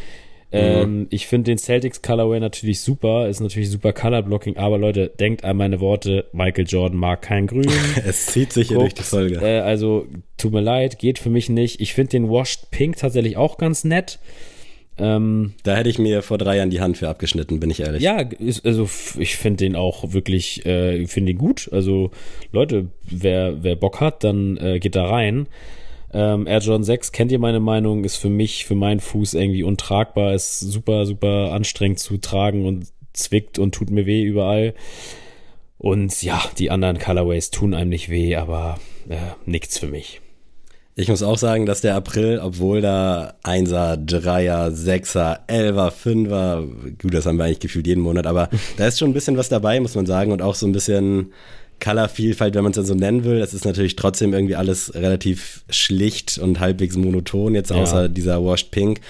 Ähm, 0.55 0.99
mhm. 0.99 1.07
Ich 1.09 1.27
finde 1.27 1.51
den 1.51 1.57
Celtics 1.57 2.01
Colorway 2.01 2.39
natürlich 2.39 2.81
super, 2.81 3.27
ist 3.27 3.39
natürlich 3.39 3.69
super 3.69 3.93
Color 3.93 4.23
Blocking, 4.23 4.57
aber 4.57 4.77
Leute, 4.77 5.11
denkt 5.19 5.43
an 5.43 5.57
meine 5.57 5.79
Worte, 5.79 6.25
Michael 6.31 6.65
Jordan 6.67 6.97
mag 6.97 7.21
kein 7.21 7.47
Grün. 7.47 7.69
es 8.05 8.27
zieht 8.27 8.53
sich 8.53 8.69
hier 8.69 8.79
durch 8.79 8.93
die 8.93 9.03
Folge. 9.03 9.35
Äh, 9.35 9.59
also, 9.59 10.07
tut 10.37 10.53
mir 10.53 10.61
leid, 10.61 10.99
geht 10.99 11.19
für 11.19 11.29
mich 11.29 11.49
nicht. 11.49 11.81
Ich 11.81 11.93
finde 11.93 12.11
den 12.11 12.29
Washed 12.29 12.71
Pink 12.71 12.97
tatsächlich 12.97 13.37
auch 13.37 13.57
ganz 13.57 13.83
nett. 13.83 14.19
Ähm, 14.97 15.53
da 15.63 15.75
hätte 15.75 15.89
ich 15.89 15.99
mir 15.99 16.21
vor 16.21 16.37
drei 16.37 16.57
Jahren 16.57 16.69
die 16.69 16.79
Hand 16.79 16.97
für 16.97 17.09
abgeschnitten, 17.09 17.59
bin 17.59 17.69
ich 17.69 17.81
ehrlich. 17.81 18.01
Ja, 18.01 18.21
ist, 18.21 18.65
also 18.65 18.89
ich 19.17 19.35
finde 19.35 19.57
den 19.57 19.75
auch 19.75 20.13
wirklich, 20.13 20.65
äh, 20.65 21.05
finde 21.07 21.31
ihn 21.31 21.37
gut. 21.37 21.69
Also 21.73 22.11
Leute, 22.51 22.87
wer, 23.03 23.61
wer 23.61 23.75
Bock 23.75 23.99
hat, 23.99 24.23
dann 24.23 24.57
äh, 24.57 24.79
geht 24.79 24.95
da 24.95 25.05
rein. 25.05 25.47
Ähm, 26.15 26.47
Air 26.47 26.59
Jordan 26.59 26.85
6, 26.85 27.11
kennt 27.11 27.33
ihr 27.33 27.39
meine 27.39 27.59
Meinung, 27.59 28.05
ist 28.05 28.15
für 28.15 28.29
mich, 28.29 28.65
für 28.65 28.73
meinen 28.73 29.01
Fuß 29.01 29.33
irgendwie 29.33 29.63
untragbar, 29.63 30.33
ist 30.33 30.61
super, 30.61 31.05
super 31.05 31.51
anstrengend 31.51 31.99
zu 31.99 32.17
tragen 32.17 32.65
und 32.65 32.87
zwickt 33.11 33.59
und 33.59 33.75
tut 33.75 33.89
mir 33.89 34.05
weh 34.05 34.23
überall. 34.23 34.75
Und 35.77 36.23
ja, 36.23 36.41
die 36.57 36.71
anderen 36.71 36.99
Colorways 36.99 37.51
tun 37.51 37.73
einem 37.73 37.89
nicht 37.89 38.07
weh, 38.07 38.37
aber 38.37 38.79
äh, 39.09 39.17
nichts 39.45 39.77
für 39.77 39.87
mich. 39.87 40.21
Ich 40.95 41.09
muss 41.09 41.21
auch 41.21 41.37
sagen, 41.37 41.65
dass 41.65 41.81
der 41.81 41.95
April, 41.95 42.39
obwohl 42.41 42.79
da 42.79 43.33
1er, 43.43 43.97
3er, 43.97 44.69
6er, 44.69 45.39
11er, 45.49 45.91
5er, 45.91 46.97
gut, 47.01 47.13
das 47.13 47.25
haben 47.25 47.37
wir 47.37 47.43
eigentlich 47.43 47.59
gefühlt 47.59 47.87
jeden 47.87 48.01
Monat, 48.01 48.25
aber 48.25 48.49
da 48.77 48.87
ist 48.87 48.99
schon 48.99 49.09
ein 49.09 49.13
bisschen 49.13 49.35
was 49.35 49.49
dabei, 49.49 49.81
muss 49.81 49.95
man 49.95 50.05
sagen, 50.05 50.31
und 50.31 50.41
auch 50.41 50.55
so 50.55 50.65
ein 50.65 50.71
bisschen 50.71 51.33
Colorvielfalt, 51.83 52.55
wenn 52.55 52.63
man 52.63 52.71
es 52.71 52.77
dann 52.77 52.85
so 52.85 52.95
nennen 52.95 53.23
will. 53.23 53.39
Das 53.39 53.53
ist 53.53 53.65
natürlich 53.65 53.95
trotzdem 53.95 54.33
irgendwie 54.33 54.55
alles 54.55 54.93
relativ 54.95 55.63
schlicht 55.69 56.37
und 56.37 56.59
halbwegs 56.59 56.95
monoton, 56.95 57.55
jetzt 57.55 57.71
außer 57.71 58.03
ja. 58.03 58.07
dieser 58.07 58.43
Washed 58.43 58.71
Pink. 58.71 59.01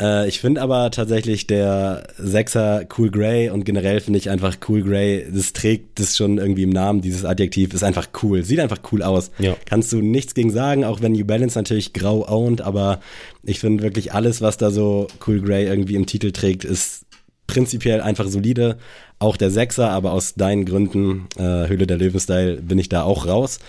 Äh, 0.00 0.28
ich 0.28 0.40
finde 0.40 0.62
aber 0.62 0.90
tatsächlich 0.90 1.46
der 1.46 2.08
Sechser 2.18 2.86
Cool 2.96 3.10
Grey 3.10 3.50
und 3.50 3.64
generell 3.64 4.00
finde 4.00 4.18
ich 4.18 4.30
einfach 4.30 4.56
Cool 4.66 4.82
Grey, 4.82 5.26
das 5.32 5.52
trägt 5.52 6.00
das 6.00 6.16
schon 6.16 6.38
irgendwie 6.38 6.62
im 6.62 6.70
Namen, 6.70 7.02
dieses 7.02 7.24
Adjektiv, 7.24 7.74
ist 7.74 7.84
einfach 7.84 8.08
cool. 8.22 8.42
Sieht 8.42 8.60
einfach 8.60 8.80
cool 8.92 9.02
aus. 9.02 9.30
Ja. 9.38 9.56
Kannst 9.66 9.92
du 9.92 10.00
nichts 10.00 10.34
gegen 10.34 10.50
sagen, 10.50 10.84
auch 10.84 11.02
wenn 11.02 11.12
New 11.12 11.24
Balance 11.24 11.58
natürlich 11.58 11.92
grau 11.92 12.26
owned, 12.28 12.62
aber 12.62 13.00
ich 13.42 13.60
finde 13.60 13.82
wirklich 13.82 14.12
alles, 14.12 14.40
was 14.40 14.56
da 14.56 14.70
so 14.70 15.06
Cool 15.26 15.40
Grey 15.40 15.66
irgendwie 15.66 15.96
im 15.96 16.06
Titel 16.06 16.32
trägt, 16.32 16.64
ist 16.64 17.04
prinzipiell 17.46 18.00
einfach 18.00 18.28
solide. 18.28 18.78
Auch 19.20 19.36
der 19.36 19.50
Sechser, 19.50 19.90
aber 19.90 20.12
aus 20.12 20.34
deinen 20.34 20.64
Gründen, 20.64 21.28
äh, 21.36 21.68
Höhle 21.68 21.86
der 21.86 21.98
Löwen-Style, 21.98 22.56
bin 22.62 22.78
ich 22.78 22.88
da 22.88 23.04
auch 23.04 23.26
raus. 23.26 23.60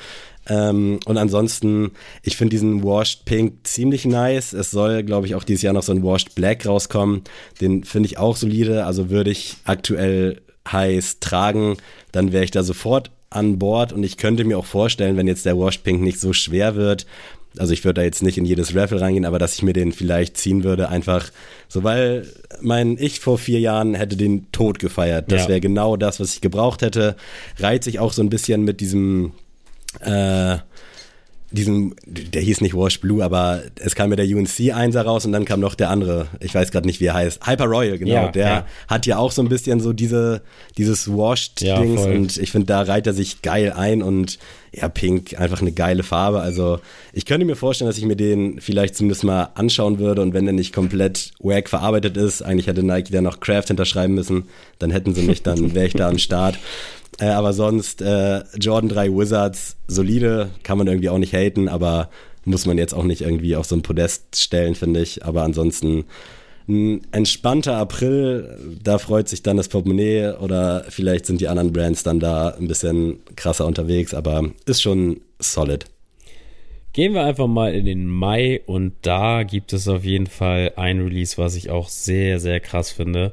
Ähm, 0.50 1.00
und 1.06 1.18
ansonsten, 1.18 1.92
ich 2.24 2.36
finde 2.36 2.52
diesen 2.52 2.84
Washed 2.84 3.26
Pink 3.26 3.60
ziemlich 3.64 4.06
nice. 4.06 4.54
Es 4.54 4.72
soll, 4.72 5.04
glaube 5.04 5.28
ich, 5.28 5.36
auch 5.36 5.44
dieses 5.44 5.62
Jahr 5.62 5.74
noch 5.74 5.84
so 5.84 5.92
ein 5.92 6.04
Washed 6.04 6.34
Black 6.34 6.66
rauskommen. 6.66 7.22
Den 7.62 7.84
finde 7.84 8.08
ich 8.08 8.18
auch 8.18 8.36
solide. 8.36 8.86
Also 8.86 9.12
würde 9.12 9.30
ich 9.30 9.58
aktuell 9.66 10.42
heiß 10.70 11.20
tragen, 11.20 11.78
dann 12.12 12.32
wäre 12.32 12.44
ich 12.44 12.52
da 12.52 12.64
sofort 12.64 13.12
an 13.30 13.60
Bord 13.60 13.94
und 13.94 14.04
ich 14.04 14.18
könnte 14.18 14.44
mir 14.44 14.58
auch 14.58 14.66
vorstellen, 14.66 15.16
wenn 15.18 15.28
jetzt 15.28 15.46
der 15.46 15.58
Washed 15.58 15.84
Pink 15.84 16.02
nicht 16.02 16.20
so 16.20 16.34
schwer 16.34 16.76
wird, 16.76 17.06
Also 17.58 17.74
ich 17.74 17.84
würde 17.84 18.02
da 18.02 18.04
jetzt 18.04 18.24
nicht 18.24 18.38
in 18.38 18.46
jedes 18.46 18.76
Raffle 18.76 19.02
reingehen, 19.02 19.26
aber 19.26 19.40
dass 19.40 19.56
ich 19.56 19.62
mir 19.62 19.74
den 19.74 19.92
vielleicht 19.92 20.38
ziehen 20.38 20.64
würde, 20.64 20.90
einfach 20.90 21.32
so, 21.68 21.84
weil 21.84 22.26
mein 22.62 22.98
Ich 22.98 23.20
vor 23.20 23.38
vier 23.38 23.60
Jahren 23.60 23.94
hätte 23.94 24.16
den 24.16 24.52
Tod 24.52 24.80
gefeiert. 24.80 25.32
Das 25.32 25.44
ja. 25.44 25.50
wäre 25.50 25.62
genau 25.62 25.98
das, 25.98 26.20
was 26.20 26.34
ich 26.34 26.42
gebraucht 26.42 26.82
hätte. 26.82 27.16
Reiht 27.60 27.84
sich 27.84 28.00
auch 28.00 28.14
so 28.14 28.22
ein 28.22 28.30
bisschen 28.30 28.64
mit 28.64 28.80
diesem 28.80 29.34
äh, 30.00 30.58
diesem, 31.52 31.96
der 32.06 32.42
hieß 32.42 32.62
nicht 32.62 32.74
Wash 32.74 33.02
Blue, 33.02 33.24
aber 33.24 33.62
es 33.80 33.94
kam 33.94 34.10
ja 34.10 34.16
der 34.16 34.26
UNC 34.26 34.74
Einser 34.74 35.04
raus 35.04 35.26
und 35.26 35.34
dann 35.34 35.46
kam 35.46 35.60
noch 35.60 35.76
der 35.76 35.90
andere, 35.90 36.28
ich 36.40 36.56
weiß 36.56 36.72
gerade 36.72 36.88
nicht, 36.88 37.02
wie 37.02 37.08
er 37.08 37.14
heißt, 37.14 37.46
Hyper 37.46 37.66
Royal, 37.66 37.98
genau, 37.98 38.14
ja, 38.14 38.32
der 38.32 38.48
ja. 38.48 38.66
hat 38.88 39.06
ja 39.06 39.18
auch 39.18 39.32
so 39.32 39.42
ein 39.42 39.50
bisschen 39.50 39.80
so 39.82 39.92
diese, 39.92 40.42
dieses 40.78 41.10
Washed-Dings 41.10 42.02
und 42.06 42.38
ich 42.38 42.52
finde, 42.52 42.68
da 42.68 42.82
reiht 42.82 43.06
er 43.06 43.14
sich 43.14 43.42
geil 43.42 43.74
ein 43.76 44.02
und 44.02 44.40
ja, 44.74 44.88
Pink, 44.88 45.38
einfach 45.40 45.62
eine 45.62 45.72
geile 45.72 46.04
Farbe, 46.04 46.40
also 46.40 46.80
ich 47.14 47.26
könnte 47.26 47.46
mir 47.46 47.56
vorstellen, 47.56 47.90
dass 47.90 47.98
ich 47.98 48.06
mir 48.06 48.16
den 48.16 48.62
vielleicht 48.62 48.96
zumindest 48.96 49.24
mal 49.24 49.50
anschauen 49.56 50.00
würde 50.00 50.22
und 50.22 50.34
wenn 50.34 50.46
der 50.46 50.54
nicht 50.54 50.74
komplett 50.74 51.32
wack 51.40 51.68
verarbeitet 51.70 52.18
ist, 52.18 52.42
eigentlich 52.42 52.68
hätte 52.68 52.84
Nike 52.84 53.12
da 53.12 53.22
noch 53.22 53.40
Craft 53.40 53.68
hinterschreiben 53.68 54.16
müssen, 54.16 54.46
dann 54.80 54.92
hätten 54.92 55.14
sie 55.14 55.24
mich, 55.24 55.44
dann 55.44 55.76
wäre 55.76 55.88
ich 55.88 55.94
da 55.94 56.08
am 56.08 56.18
Start. 56.18 56.58
Äh, 57.20 57.26
aber 57.26 57.54
sonst 57.54 58.02
äh, 58.02 58.42
Jordan 58.58 58.90
3 58.90 59.10
Wizards, 59.10 59.76
solide, 59.88 60.50
kann 60.64 60.78
man 60.78 60.88
irgendwie 60.88 61.10
auch 61.10 61.18
nicht 61.18 61.34
haten, 61.34 61.68
aber 61.68 62.10
muss 62.46 62.66
man 62.66 62.78
jetzt 62.78 62.94
auch 62.94 63.04
nicht 63.04 63.22
irgendwie 63.22 63.56
auf 63.56 63.66
so 63.66 63.76
ein 63.76 63.84
Podest 63.84 64.38
stellen, 64.38 64.76
finde 64.76 65.02
ich. 65.02 65.26
Aber 65.26 65.44
ansonsten 65.44 66.06
ein 66.68 67.02
entspannter 67.12 67.78
April, 67.78 68.78
da 68.84 68.98
freut 68.98 69.28
sich 69.28 69.44
dann 69.44 69.58
das 69.58 69.68
Portemonnaie 69.68 70.34
oder 70.40 70.86
vielleicht 70.90 71.26
sind 71.26 71.42
die 71.42 71.48
anderen 71.48 71.74
Brands 71.74 72.04
dann 72.04 72.20
da 72.20 72.50
ein 72.50 72.68
bisschen 72.68 73.20
krasser 73.36 73.66
unterwegs, 73.66 74.14
aber 74.14 74.50
ist 74.66 74.82
schon 74.82 75.22
solid. 75.40 75.86
Gehen 76.94 77.14
wir 77.14 77.24
einfach 77.24 77.48
mal 77.48 77.74
in 77.74 77.86
den 77.86 78.06
Mai 78.06 78.62
und 78.66 78.94
da 79.02 79.44
gibt 79.44 79.72
es 79.72 79.88
auf 79.88 80.04
jeden 80.04 80.28
Fall 80.28 80.74
ein 80.76 81.00
Release, 81.00 81.38
was 81.38 81.56
ich 81.56 81.70
auch 81.70 81.88
sehr, 81.88 82.40
sehr 82.40 82.60
krass 82.60 82.92
finde. 82.92 83.32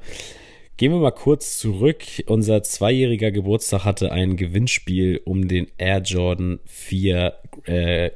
Gehen 0.76 0.92
wir 0.92 1.00
mal 1.00 1.10
kurz 1.10 1.58
zurück. 1.58 2.04
Unser 2.26 2.62
zweijähriger 2.62 3.32
Geburtstag 3.32 3.84
hatte 3.84 4.12
ein 4.12 4.36
Gewinnspiel 4.36 5.20
um 5.24 5.48
den 5.48 5.66
Air 5.76 6.02
Jordan 6.02 6.60
4 6.66 7.34
äh, 7.64 8.10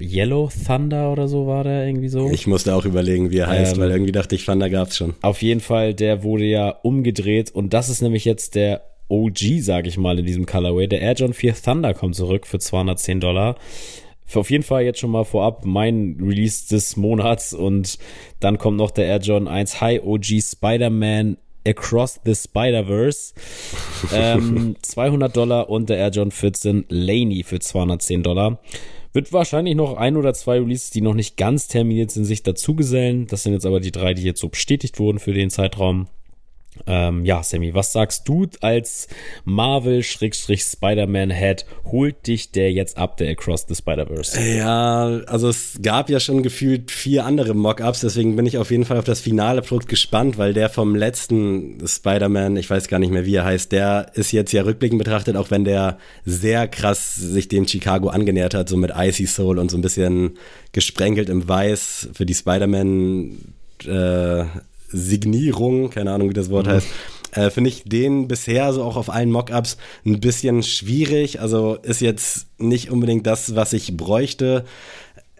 Yellow 0.00 0.50
Thunder 0.66 1.12
oder 1.12 1.28
so 1.28 1.46
war 1.46 1.64
der 1.64 1.86
irgendwie 1.86 2.08
so. 2.08 2.30
Ich 2.30 2.46
musste 2.46 2.74
auch 2.74 2.84
überlegen, 2.84 3.30
wie 3.30 3.38
er 3.38 3.48
heißt, 3.48 3.74
ähm, 3.74 3.80
weil 3.80 3.90
irgendwie 3.90 4.12
dachte 4.12 4.34
ich, 4.34 4.44
Thunder 4.44 4.70
gab's 4.70 4.96
schon. 4.96 5.14
Auf 5.22 5.42
jeden 5.42 5.60
Fall, 5.60 5.94
der 5.94 6.22
wurde 6.22 6.44
ja 6.44 6.70
umgedreht 6.70 7.50
und 7.50 7.72
das 7.74 7.88
ist 7.88 8.02
nämlich 8.02 8.24
jetzt 8.24 8.54
der 8.54 8.82
OG, 9.08 9.60
sage 9.60 9.88
ich 9.88 9.98
mal, 9.98 10.18
in 10.18 10.26
diesem 10.26 10.46
Colorway. 10.46 10.86
Der 10.86 11.00
Air 11.00 11.14
Jordan 11.14 11.34
4 11.34 11.54
Thunder 11.54 11.94
kommt 11.94 12.14
zurück 12.14 12.46
für 12.46 12.58
210 12.58 13.20
Dollar. 13.20 13.56
Für 14.24 14.40
auf 14.40 14.50
jeden 14.50 14.62
Fall 14.62 14.84
jetzt 14.84 15.00
schon 15.00 15.10
mal 15.10 15.24
vorab 15.24 15.64
mein 15.64 16.16
Release 16.22 16.68
des 16.68 16.96
Monats 16.96 17.52
und 17.52 17.98
dann 18.38 18.58
kommt 18.58 18.76
noch 18.76 18.92
der 18.92 19.06
Air 19.06 19.18
Jordan 19.18 19.48
1 19.48 19.80
High 19.80 20.04
OG 20.04 20.40
Spider-Man 20.40 21.36
Across 21.66 22.20
the 22.24 22.34
Spider-Verse. 22.34 23.34
ähm, 24.14 24.76
200 24.80 25.36
Dollar 25.36 25.68
und 25.68 25.90
der 25.90 25.98
Air 25.98 26.10
John 26.10 26.30
14 26.30 26.86
Laney 26.88 27.42
für 27.42 27.58
210 27.58 28.22
Dollar. 28.22 28.60
Wird 29.12 29.32
wahrscheinlich 29.32 29.74
noch 29.74 29.96
ein 29.96 30.16
oder 30.16 30.34
zwei 30.34 30.58
Releases, 30.60 30.90
die 30.90 31.00
noch 31.00 31.14
nicht 31.14 31.36
ganz 31.36 31.66
terminiert 31.66 32.12
sind, 32.12 32.24
sich 32.24 32.42
dazugesellen. 32.44 33.26
Das 33.26 33.42
sind 33.42 33.52
jetzt 33.52 33.66
aber 33.66 33.80
die 33.80 33.90
drei, 33.90 34.14
die 34.14 34.22
jetzt 34.22 34.40
so 34.40 34.48
bestätigt 34.48 34.98
wurden 35.00 35.18
für 35.18 35.32
den 35.32 35.50
Zeitraum. 35.50 36.06
Ähm, 36.86 37.24
ja, 37.24 37.42
Sammy, 37.42 37.74
was 37.74 37.92
sagst 37.92 38.28
du 38.28 38.46
als 38.60 39.08
Marvel-Spider-Man-Head? 39.44 41.66
Holt 41.86 42.28
dich 42.28 42.52
der 42.52 42.70
jetzt 42.72 42.96
ab, 42.96 43.16
der 43.16 43.28
Across 43.30 43.66
the 43.68 43.74
Spider-Verse? 43.74 44.40
Ja, 44.40 45.20
also 45.26 45.48
es 45.48 45.80
gab 45.82 46.08
ja 46.10 46.20
schon 46.20 46.44
gefühlt 46.44 46.92
vier 46.92 47.26
andere 47.26 47.54
Mock-Ups, 47.54 48.00
deswegen 48.00 48.36
bin 48.36 48.46
ich 48.46 48.56
auf 48.56 48.70
jeden 48.70 48.84
Fall 48.84 48.98
auf 48.98 49.04
das 49.04 49.18
finale 49.20 49.62
Produkt 49.62 49.88
gespannt, 49.88 50.38
weil 50.38 50.54
der 50.54 50.68
vom 50.68 50.94
letzten 50.94 51.84
Spider-Man, 51.86 52.56
ich 52.56 52.70
weiß 52.70 52.86
gar 52.88 53.00
nicht 53.00 53.10
mehr, 53.10 53.26
wie 53.26 53.34
er 53.34 53.44
heißt, 53.44 53.72
der 53.72 54.12
ist 54.14 54.30
jetzt 54.32 54.52
ja 54.52 54.62
rückblickend 54.62 54.98
betrachtet, 54.98 55.36
auch 55.36 55.50
wenn 55.50 55.64
der 55.64 55.98
sehr 56.24 56.68
krass 56.68 57.16
sich 57.16 57.48
dem 57.48 57.66
Chicago 57.66 58.10
angenähert 58.10 58.54
hat, 58.54 58.68
so 58.68 58.76
mit 58.76 58.92
Icy 58.96 59.26
Soul 59.26 59.58
und 59.58 59.72
so 59.72 59.76
ein 59.76 59.82
bisschen 59.82 60.38
gesprenkelt 60.72 61.28
im 61.28 61.48
Weiß 61.48 62.10
für 62.12 62.26
die 62.26 62.34
Spider-Man 62.34 63.38
äh, 63.86 64.44
Signierung, 64.90 65.90
keine 65.90 66.12
Ahnung, 66.12 66.30
wie 66.30 66.34
das 66.34 66.50
Wort 66.50 66.66
mhm. 66.66 66.70
heißt, 66.70 66.88
äh, 67.32 67.50
finde 67.50 67.70
ich 67.70 67.84
den 67.84 68.28
bisher 68.28 68.72
so 68.72 68.82
auch 68.82 68.96
auf 68.96 69.10
allen 69.10 69.30
Mockups 69.30 69.76
ein 70.04 70.20
bisschen 70.20 70.62
schwierig. 70.62 71.40
Also 71.40 71.76
ist 71.82 72.00
jetzt 72.00 72.46
nicht 72.58 72.90
unbedingt 72.90 73.26
das, 73.26 73.54
was 73.54 73.72
ich 73.72 73.96
bräuchte 73.96 74.64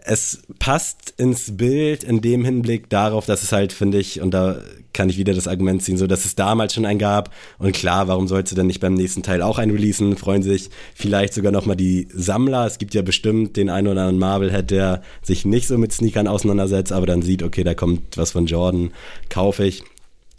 es 0.05 0.41
passt 0.59 1.13
ins 1.17 1.55
Bild 1.57 2.03
in 2.03 2.21
dem 2.21 2.45
Hinblick 2.45 2.89
darauf, 2.89 3.25
dass 3.25 3.43
es 3.43 3.51
halt, 3.51 3.73
finde 3.73 3.99
ich, 3.99 4.21
und 4.21 4.31
da 4.31 4.61
kann 4.93 5.09
ich 5.09 5.17
wieder 5.17 5.33
das 5.33 5.47
Argument 5.47 5.81
ziehen, 5.81 5.97
so 5.97 6.07
dass 6.07 6.25
es 6.25 6.35
damals 6.35 6.73
schon 6.73 6.85
einen 6.85 6.99
gab. 6.99 7.33
Und 7.59 7.73
klar, 7.73 8.07
warum 8.07 8.27
sollst 8.27 8.51
du 8.51 8.55
denn 8.55 8.67
nicht 8.67 8.79
beim 8.79 8.93
nächsten 8.93 9.23
Teil 9.23 9.41
auch 9.41 9.57
einen 9.57 9.71
releasen? 9.71 10.17
Freuen 10.17 10.43
sich 10.43 10.69
vielleicht 10.95 11.33
sogar 11.33 11.51
nochmal 11.51 11.75
die 11.75 12.07
Sammler. 12.13 12.65
Es 12.65 12.77
gibt 12.77 12.93
ja 12.93 13.01
bestimmt 13.01 13.57
den 13.57 13.69
einen 13.69 13.87
oder 13.87 14.01
anderen 14.01 14.19
Marvel-Head, 14.19 14.71
der 14.71 15.01
sich 15.21 15.45
nicht 15.45 15.67
so 15.67 15.77
mit 15.77 15.93
Sneakern 15.93 16.27
auseinandersetzt, 16.27 16.91
aber 16.91 17.05
dann 17.05 17.21
sieht, 17.21 17.43
okay, 17.43 17.63
da 17.63 17.73
kommt 17.73 18.17
was 18.17 18.31
von 18.31 18.45
Jordan, 18.45 18.91
kaufe 19.29 19.65
ich. 19.65 19.83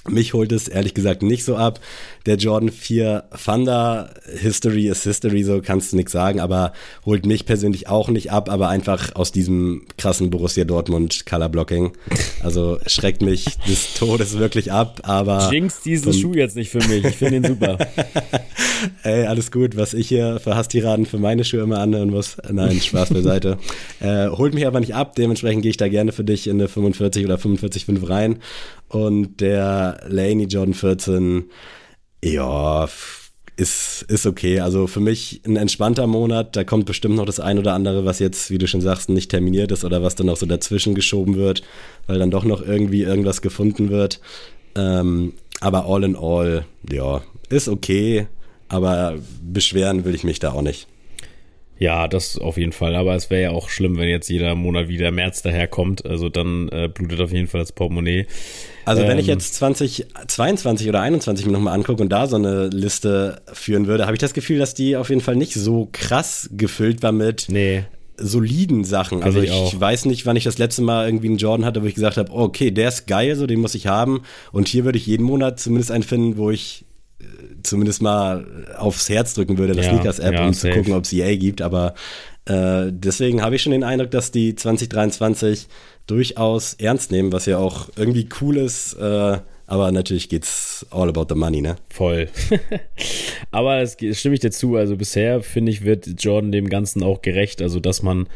Mich 0.09 0.35
holt 0.35 0.51
es 0.51 0.67
ehrlich 0.67 0.95
gesagt 0.95 1.23
nicht 1.23 1.45
so 1.45 1.57
ab. 1.57 1.79
Der 2.27 2.37
Jordan 2.37 2.71
4 2.71 3.25
Thunder, 3.45 4.11
History 4.37 4.89
is 4.89 5.05
History, 5.05 5.45
so 5.45 5.61
kannst 5.61 5.93
du 5.93 5.97
nichts 5.97 6.11
sagen, 6.11 6.41
aber 6.41 6.73
holt 7.07 7.25
mich 7.25 7.47
persönlich 7.47 7.89
auch 7.89 8.09
nicht 8.09 8.33
ab, 8.33 8.49
aber 8.49 8.69
einfach 8.69 9.15
aus 9.15 9.31
diesem 9.31 9.83
krassen 9.99 10.31
Borussia 10.31 10.65
Dortmund 10.65 11.25
Color 11.27 11.49
Blocking. 11.49 11.93
Also 12.43 12.79
schreckt 12.87 13.23
mich 13.23 13.45
des 13.69 13.95
Todes 13.95 14.39
wirklich 14.39 14.73
ab, 14.73 15.01
aber. 15.05 15.49
Jinx 15.53 15.83
diesen 15.83 16.13
Schuh 16.13 16.35
jetzt 16.35 16.57
nicht 16.57 16.71
für 16.71 16.85
mich. 16.89 17.05
Ich 17.05 17.17
finde 17.17 17.37
ihn 17.37 17.45
super. 17.45 17.79
Ey, 19.05 19.27
alles 19.27 19.53
gut, 19.53 19.77
was 19.77 19.95
ich 19.95 20.09
hier 20.09 20.41
für 20.41 20.57
Hasstiraden 20.57 21.07
für 21.07 21.19
meine 21.19 21.45
Schuhe 21.45 21.61
immer 21.61 21.79
anhören 21.79 22.11
muss. 22.11 22.37
Nein, 22.51 22.81
Spaß 22.81 23.11
beiseite. 23.11 23.59
äh, 24.01 24.27
holt 24.29 24.55
mich 24.55 24.67
aber 24.67 24.81
nicht 24.81 24.97
ab, 24.97 25.15
dementsprechend 25.15 25.63
gehe 25.63 25.71
ich 25.71 25.77
da 25.77 25.89
gerne 25.89 26.11
für 26.11 26.25
dich 26.25 26.49
in 26.49 26.59
eine 26.59 26.69
45 26.69 27.25
oder 27.25 27.37
45,5 27.37 28.09
rein 28.09 28.39
und 28.93 29.41
der 29.41 30.01
Laney 30.07 30.45
Jordan 30.45 30.75
14, 30.75 31.45
ja, 32.23 32.89
ist, 33.57 34.03
ist 34.09 34.27
okay. 34.27 34.61
Also 34.61 34.87
für 34.87 35.01
mich 35.01 35.43
ein 35.47 35.57
entspannter 35.57 36.07
Monat. 36.07 36.57
Da 36.57 36.65
kommt 36.65 36.87
bestimmt 36.87 37.17
noch 37.17 37.27
das 37.27 37.41
ein 37.41 37.59
oder 37.59 37.75
andere, 37.75 38.05
was 38.05 38.19
jetzt, 38.19 38.51
wie 38.51 38.59
du 38.59 38.67
schon 38.67 38.81
sagst, 38.81 39.09
nicht 39.09 39.31
terminiert 39.31 39.73
ist 39.73 39.85
oder 39.85 40.03
was 40.03 40.15
dann 40.15 40.27
noch 40.27 40.37
so 40.37 40.47
dazwischen 40.47 40.95
geschoben 40.95 41.37
wird, 41.37 41.63
weil 42.07 42.19
dann 42.19 42.31
doch 42.31 42.45
noch 42.45 42.63
irgendwie 42.63 43.03
irgendwas 43.03 43.43
gefunden 43.43 43.91
wird. 43.91 44.21
Ähm, 44.75 45.35
aber 45.61 45.87
all 45.87 46.05
in 46.05 46.17
all, 46.17 46.65
ja, 46.91 47.23
ist 47.49 47.69
okay. 47.69 48.27
Aber 48.69 49.19
beschweren 49.43 50.05
will 50.05 50.15
ich 50.15 50.25
mich 50.25 50.39
da 50.39 50.53
auch 50.53 50.63
nicht. 50.63 50.87
Ja, 51.79 52.07
das 52.07 52.39
auf 52.39 52.59
jeden 52.59 52.73
Fall. 52.73 52.95
Aber 52.95 53.15
es 53.15 53.31
wäre 53.31 53.43
ja 53.43 53.51
auch 53.51 53.69
schlimm, 53.69 53.99
wenn 53.99 54.09
jetzt 54.09 54.29
jeder 54.29 54.55
Monat 54.55 54.89
wieder 54.89 55.11
März 55.11 55.43
daherkommt. 55.43 56.07
Also 56.07 56.29
dann 56.29 56.69
äh, 56.69 56.89
blutet 56.93 57.21
auf 57.21 57.33
jeden 57.33 57.49
Fall 57.49 57.61
das 57.61 57.73
Portemonnaie. 57.73 58.27
Also 58.85 59.03
wenn 59.03 59.19
ich 59.19 59.29
ähm, 59.29 59.35
jetzt 59.35 59.55
2022 59.55 60.89
oder 60.89 61.01
21 61.01 61.47
mir 61.47 61.53
nochmal 61.53 61.75
angucke 61.75 62.03
und 62.03 62.09
da 62.09 62.27
so 62.27 62.37
eine 62.37 62.69
Liste 62.69 63.43
führen 63.53 63.87
würde, 63.87 64.07
habe 64.07 64.15
ich 64.15 64.21
das 64.21 64.35
Gefühl, 64.35 64.59
dass 64.59 64.75
die 64.75 64.97
auf 64.97 65.09
jeden 65.09 65.21
Fall 65.21 65.37
nicht 65.37 65.55
so 65.55 65.89
krass 65.93 66.51
gefüllt 66.53 67.03
war 67.03 67.13
mit 67.13 67.47
nee. 67.49 67.85
soliden 68.17 68.85
Sachen. 68.85 69.23
Also 69.23 69.41
ich, 69.41 69.51
ich 69.51 69.79
weiß 69.79 70.05
nicht, 70.07 70.27
wann 70.27 70.37
ich 70.37 70.45
das 70.45 70.59
letzte 70.59 70.83
Mal 70.83 71.07
irgendwie 71.07 71.29
einen 71.29 71.39
Jordan 71.39 71.65
hatte, 71.65 71.83
wo 71.83 71.87
ich 71.87 71.95
gesagt 71.95 72.17
habe, 72.17 72.33
okay, 72.33 72.71
der 72.71 72.89
ist 72.89 73.07
geil, 73.07 73.37
so 73.37 73.47
den 73.47 73.61
muss 73.61 73.75
ich 73.75 73.87
haben. 73.87 74.23
Und 74.53 74.69
hier 74.69 74.85
würde 74.85 74.99
ich 74.99 75.07
jeden 75.07 75.25
Monat 75.25 75.61
zumindest 75.61 75.91
einen 75.91 76.05
finden, 76.05 76.37
wo 76.37 76.51
ich 76.51 76.85
zumindest 77.63 78.03
mal 78.03 78.47
aufs 78.77 79.09
Herz 79.09 79.35
drücken 79.35 79.59
würde, 79.59 79.75
der 79.75 79.85
ja, 79.85 79.91
Sneakers-App, 79.91 80.35
ja, 80.35 80.47
um 80.47 80.53
safe. 80.53 80.73
zu 80.73 80.79
gucken, 80.79 80.95
ob 80.95 81.05
es 81.05 81.13
EA 81.13 81.37
gibt. 81.37 81.63
Aber 81.63 81.95
äh, 82.47 82.87
deswegen 82.91 83.43
habe 83.43 83.57
ich 83.57 83.63
schon 83.63 83.73
den 83.73 83.85
Eindruck, 83.85 84.11
dass 84.11 84.31
die 84.31 84.55
2023 84.55 85.69
durchaus 86.07 86.75
ernst 86.75 87.11
nehmen, 87.13 87.33
was 87.33 87.47
ja 87.47 87.59
auch 87.59 87.89
irgendwie 87.97 88.29
cool 88.41 88.57
ist. 88.57 88.95
Äh, 88.95 89.39
aber 89.67 89.93
natürlich 89.93 90.29
geht's 90.29 90.85
all 90.91 91.09
about 91.09 91.27
the 91.29 91.35
money, 91.35 91.63
ne? 91.63 91.77
Voll. 91.89 92.29
aber 93.51 93.81
es 93.81 93.97
stimme 94.13 94.35
ich 94.35 94.41
dir 94.41 94.51
zu. 94.51 94.77
Also 94.77 94.97
bisher 94.97 95.43
finde 95.43 95.73
ich 95.73 95.85
wird 95.85 96.23
Jordan 96.23 96.53
dem 96.53 96.69
Ganzen 96.69 97.03
auch 97.03 97.23
gerecht. 97.23 97.63
Also 97.63 97.81
dass 97.81 98.03
man 98.03 98.27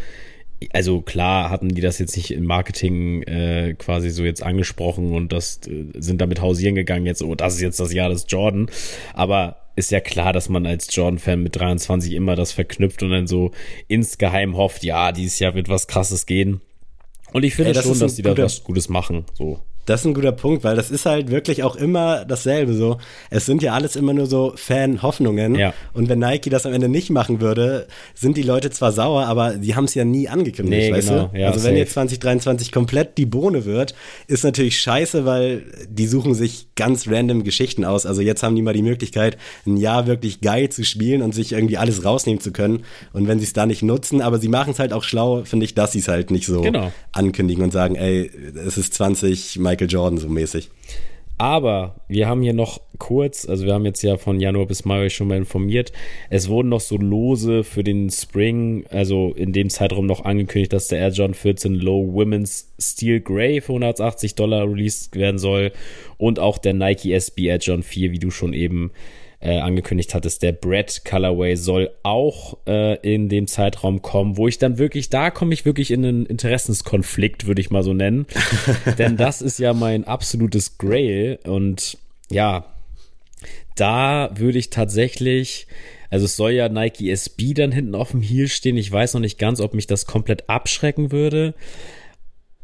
also 0.72 1.02
klar 1.02 1.50
hatten 1.50 1.68
die 1.68 1.80
das 1.80 1.98
jetzt 1.98 2.16
nicht 2.16 2.30
im 2.30 2.44
Marketing 2.44 3.22
äh, 3.22 3.74
quasi 3.78 4.10
so 4.10 4.24
jetzt 4.24 4.42
angesprochen 4.42 5.12
und 5.12 5.32
das 5.32 5.60
äh, 5.66 5.84
sind 5.94 6.20
damit 6.20 6.40
hausieren 6.40 6.74
gegangen 6.74 7.06
jetzt, 7.06 7.22
oh, 7.22 7.34
das 7.34 7.54
ist 7.54 7.60
jetzt 7.60 7.80
das 7.80 7.92
Jahr 7.92 8.08
des 8.08 8.26
Jordan. 8.28 8.70
Aber 9.12 9.56
ist 9.76 9.90
ja 9.90 10.00
klar, 10.00 10.32
dass 10.32 10.48
man 10.48 10.66
als 10.66 10.94
Jordan-Fan 10.94 11.42
mit 11.42 11.56
23 11.56 12.14
immer 12.14 12.34
das 12.34 12.52
verknüpft 12.52 13.02
und 13.02 13.10
dann 13.10 13.26
so 13.26 13.50
insgeheim 13.88 14.56
hofft, 14.56 14.82
ja, 14.84 15.12
dieses 15.12 15.38
Jahr 15.38 15.54
wird 15.54 15.68
was 15.68 15.86
krasses 15.86 16.24
gehen. 16.24 16.62
Und 17.32 17.44
ich 17.44 17.54
finde 17.54 17.74
Ey, 17.74 17.82
schon, 17.82 17.98
dass 17.98 18.16
die 18.16 18.22
da 18.22 18.36
was 18.36 18.64
Gutes 18.64 18.88
machen. 18.88 19.26
So. 19.34 19.60
Das 19.86 20.00
ist 20.00 20.06
ein 20.06 20.14
guter 20.14 20.32
Punkt, 20.32 20.64
weil 20.64 20.76
das 20.76 20.90
ist 20.90 21.06
halt 21.06 21.30
wirklich 21.30 21.62
auch 21.62 21.76
immer 21.76 22.24
dasselbe 22.24 22.74
so. 22.74 22.98
Es 23.30 23.46
sind 23.46 23.62
ja 23.62 23.72
alles 23.72 23.96
immer 23.96 24.12
nur 24.12 24.26
so 24.26 24.52
Fan-Hoffnungen. 24.56 25.54
Ja. 25.54 25.72
Und 25.94 26.08
wenn 26.08 26.18
Nike 26.18 26.50
das 26.50 26.66
am 26.66 26.72
Ende 26.72 26.88
nicht 26.88 27.10
machen 27.10 27.40
würde, 27.40 27.86
sind 28.14 28.36
die 28.36 28.42
Leute 28.42 28.70
zwar 28.70 28.92
sauer, 28.92 29.26
aber 29.26 29.54
die 29.54 29.74
haben 29.74 29.84
es 29.84 29.94
ja 29.94 30.04
nie 30.04 30.28
angekündigt, 30.28 30.90
nee, 30.90 30.92
weißt 30.92 31.08
genau. 31.08 31.30
du? 31.32 31.38
Ja, 31.38 31.48
also 31.48 31.60
wenn 31.60 31.70
safe. 31.70 31.78
jetzt 31.78 31.92
2023 31.92 32.72
komplett 32.72 33.16
die 33.16 33.26
Bohne 33.26 33.64
wird, 33.64 33.94
ist 34.26 34.44
natürlich 34.44 34.80
scheiße, 34.80 35.24
weil 35.24 35.62
die 35.88 36.06
suchen 36.06 36.34
sich 36.34 36.68
ganz 36.74 37.08
random 37.08 37.44
Geschichten 37.44 37.84
aus. 37.84 38.06
Also 38.06 38.22
jetzt 38.22 38.42
haben 38.42 38.56
die 38.56 38.62
mal 38.62 38.74
die 38.74 38.82
Möglichkeit, 38.82 39.38
ein 39.66 39.76
Jahr 39.76 40.06
wirklich 40.06 40.40
geil 40.40 40.68
zu 40.68 40.84
spielen 40.84 41.22
und 41.22 41.34
sich 41.34 41.52
irgendwie 41.52 41.76
alles 41.76 42.04
rausnehmen 42.04 42.40
zu 42.40 42.52
können. 42.52 42.84
Und 43.12 43.28
wenn 43.28 43.38
sie 43.38 43.44
es 43.44 43.52
da 43.52 43.66
nicht 43.66 43.82
nutzen, 43.82 44.20
aber 44.20 44.38
sie 44.38 44.48
machen 44.48 44.72
es 44.72 44.78
halt 44.78 44.92
auch 44.92 45.04
schlau, 45.04 45.44
finde 45.44 45.64
ich, 45.64 45.74
dass 45.74 45.92
sie 45.92 46.00
es 46.00 46.08
halt 46.08 46.30
nicht 46.30 46.46
so 46.46 46.60
genau. 46.62 46.92
ankündigen 47.12 47.62
und 47.62 47.72
sagen, 47.72 47.94
ey, 47.94 48.30
es 48.66 48.76
ist 48.78 48.94
20 48.94 49.58
Michael 49.76 49.90
Jordan 49.90 50.18
so 50.18 50.28
mäßig. 50.28 50.70
Aber 51.38 51.96
wir 52.08 52.28
haben 52.28 52.40
hier 52.40 52.54
noch 52.54 52.80
kurz, 52.96 53.46
also 53.46 53.66
wir 53.66 53.74
haben 53.74 53.84
jetzt 53.84 54.00
ja 54.00 54.16
von 54.16 54.40
Januar 54.40 54.64
bis 54.64 54.86
Mai 54.86 55.10
schon 55.10 55.28
mal 55.28 55.36
informiert, 55.36 55.92
es 56.30 56.48
wurden 56.48 56.70
noch 56.70 56.80
so 56.80 56.96
Lose 56.96 57.62
für 57.62 57.84
den 57.84 58.08
Spring, 58.08 58.86
also 58.88 59.34
in 59.36 59.52
dem 59.52 59.68
Zeitraum 59.68 60.06
noch 60.06 60.24
angekündigt, 60.24 60.72
dass 60.72 60.88
der 60.88 61.00
Air 61.00 61.10
John 61.10 61.34
14 61.34 61.74
Low 61.74 62.14
Women's 62.14 62.72
Steel 62.78 63.20
Grey 63.20 63.60
für 63.60 63.72
180 63.72 64.34
Dollar 64.34 64.66
released 64.66 65.14
werden 65.14 65.36
soll 65.36 65.72
und 66.16 66.38
auch 66.38 66.56
der 66.56 66.72
Nike 66.72 67.12
SB 67.12 67.48
Air 67.48 67.58
John 67.58 67.82
4, 67.82 68.12
wie 68.12 68.18
du 68.18 68.30
schon 68.30 68.54
eben 68.54 68.92
äh, 68.92 69.25
angekündigt 69.40 70.14
hattest, 70.14 70.42
der 70.42 70.52
Brett 70.52 71.02
Colorway 71.04 71.56
soll 71.56 71.90
auch 72.02 72.56
äh, 72.66 72.96
in 73.00 73.28
dem 73.28 73.46
Zeitraum 73.46 74.02
kommen, 74.02 74.36
wo 74.36 74.48
ich 74.48 74.58
dann 74.58 74.78
wirklich, 74.78 75.10
da 75.10 75.30
komme 75.30 75.52
ich 75.52 75.64
wirklich 75.64 75.90
in 75.90 76.04
einen 76.04 76.26
Interessenskonflikt, 76.26 77.46
würde 77.46 77.60
ich 77.60 77.70
mal 77.70 77.82
so 77.82 77.92
nennen. 77.92 78.26
Denn 78.98 79.16
das 79.16 79.42
ist 79.42 79.58
ja 79.58 79.74
mein 79.74 80.04
absolutes 80.04 80.78
Grail 80.78 81.38
und 81.44 81.98
ja, 82.30 82.64
da 83.76 84.30
würde 84.34 84.58
ich 84.58 84.70
tatsächlich, 84.70 85.66
also 86.10 86.24
es 86.24 86.36
soll 86.36 86.52
ja 86.52 86.68
Nike 86.68 87.10
SB 87.10 87.54
dann 87.54 87.72
hinten 87.72 87.94
auf 87.94 88.12
dem 88.12 88.22
Heel 88.22 88.48
stehen. 88.48 88.76
Ich 88.76 88.90
weiß 88.90 89.14
noch 89.14 89.20
nicht 89.20 89.38
ganz, 89.38 89.60
ob 89.60 89.74
mich 89.74 89.86
das 89.86 90.06
komplett 90.06 90.48
abschrecken 90.48 91.12
würde. 91.12 91.54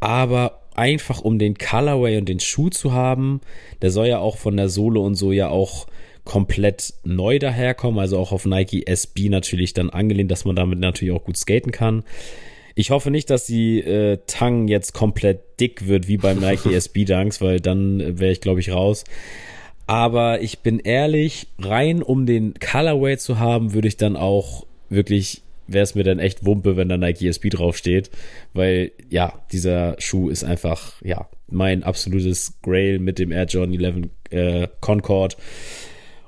Aber 0.01 0.63
einfach 0.75 1.21
um 1.21 1.39
den 1.39 1.59
Colorway 1.59 2.17
und 2.17 2.29
den 2.29 2.41
Schuh 2.41 2.71
zu 2.71 2.93
haben, 2.93 3.41
der 3.83 3.91
soll 3.91 4.07
ja 4.07 4.19
auch 4.19 4.39
von 4.39 4.57
der 4.57 4.69
Sohle 4.69 5.01
und 5.01 5.15
so 5.15 5.33
ja 5.33 5.49
auch 5.49 5.87
komplett 6.25 6.95
neu 7.05 7.39
daherkommen, 7.39 7.99
also 7.99 8.19
auch 8.19 8.33
auf 8.33 8.47
Nike 8.47 8.87
SB 8.87 9.29
natürlich 9.29 9.75
dann 9.75 9.91
angelehnt, 9.91 10.31
dass 10.31 10.45
man 10.45 10.57
damit 10.57 10.79
natürlich 10.79 11.15
auch 11.15 11.25
gut 11.25 11.37
skaten 11.37 11.73
kann. 11.73 12.05
Ich 12.75 12.91
hoffe 12.91 13.11
nicht, 13.11 13.29
dass 13.29 13.45
die 13.45 13.81
äh, 13.81 14.19
Tang 14.27 14.69
jetzt 14.69 14.95
komplett 14.95 15.61
dick 15.61 15.89
wird 15.89 16.09
wie 16.09 16.17
beim 16.17 16.39
Nike 16.39 16.67
SB 16.75 17.05
Dunks, 17.05 17.41
weil 17.41 17.61
dann 17.61 18.19
wäre 18.19 18.33
ich 18.33 18.41
glaube 18.41 18.61
ich 18.61 18.73
raus. 18.73 19.05
Aber 19.87 20.41
ich 20.41 20.61
bin 20.61 20.79
ehrlich, 20.79 21.49
rein 21.59 22.03
um 22.03 22.25
den 22.25 22.55
Colorway 22.55 23.19
zu 23.19 23.39
haben, 23.39 23.75
würde 23.75 23.89
ich 23.89 23.97
dann 23.97 24.17
auch 24.17 24.65
wirklich 24.89 25.43
wäre 25.67 25.85
es 25.85 25.95
mir 25.95 26.05
dann 26.05 26.19
echt 26.19 26.45
Wumpe, 26.45 26.77
wenn 26.77 26.89
da 26.89 26.97
Nike 26.97 27.29
SB 27.29 27.51
draufsteht, 27.51 28.11
weil 28.53 28.93
ja, 29.11 29.43
dieser 29.53 29.97
Schuh 29.99 30.29
ist 30.29 30.45
einfach 30.45 31.01
ja 31.03 31.29
mein 31.49 31.83
absolutes 31.83 32.61
Grail 32.63 32.99
mit 32.99 33.19
dem 33.19 33.33
Air 33.33 33.47
Jordan 33.47 33.81
11 33.81 34.09
äh, 34.31 34.69
Concord. 34.81 35.37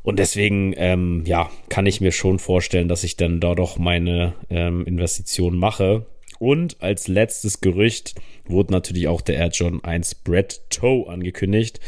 Und 0.04 0.18
deswegen, 0.18 0.74
ähm, 0.76 1.22
ja, 1.24 1.50
kann 1.70 1.86
ich 1.86 2.02
mir 2.02 2.12
schon 2.12 2.38
vorstellen, 2.38 2.88
dass 2.88 3.04
ich 3.04 3.16
dann 3.16 3.40
da 3.40 3.54
doch 3.54 3.78
meine 3.78 4.34
ähm, 4.50 4.84
Investition 4.84 5.56
mache. 5.56 6.04
Und 6.38 6.76
als 6.82 7.08
letztes 7.08 7.62
Gerücht 7.62 8.14
wurde 8.44 8.72
natürlich 8.72 9.08
auch 9.08 9.22
der 9.22 9.36
Air 9.36 9.48
John 9.48 9.82
1 9.82 10.16
Brett 10.16 10.60
Toe 10.68 11.08
angekündigt. 11.08 11.80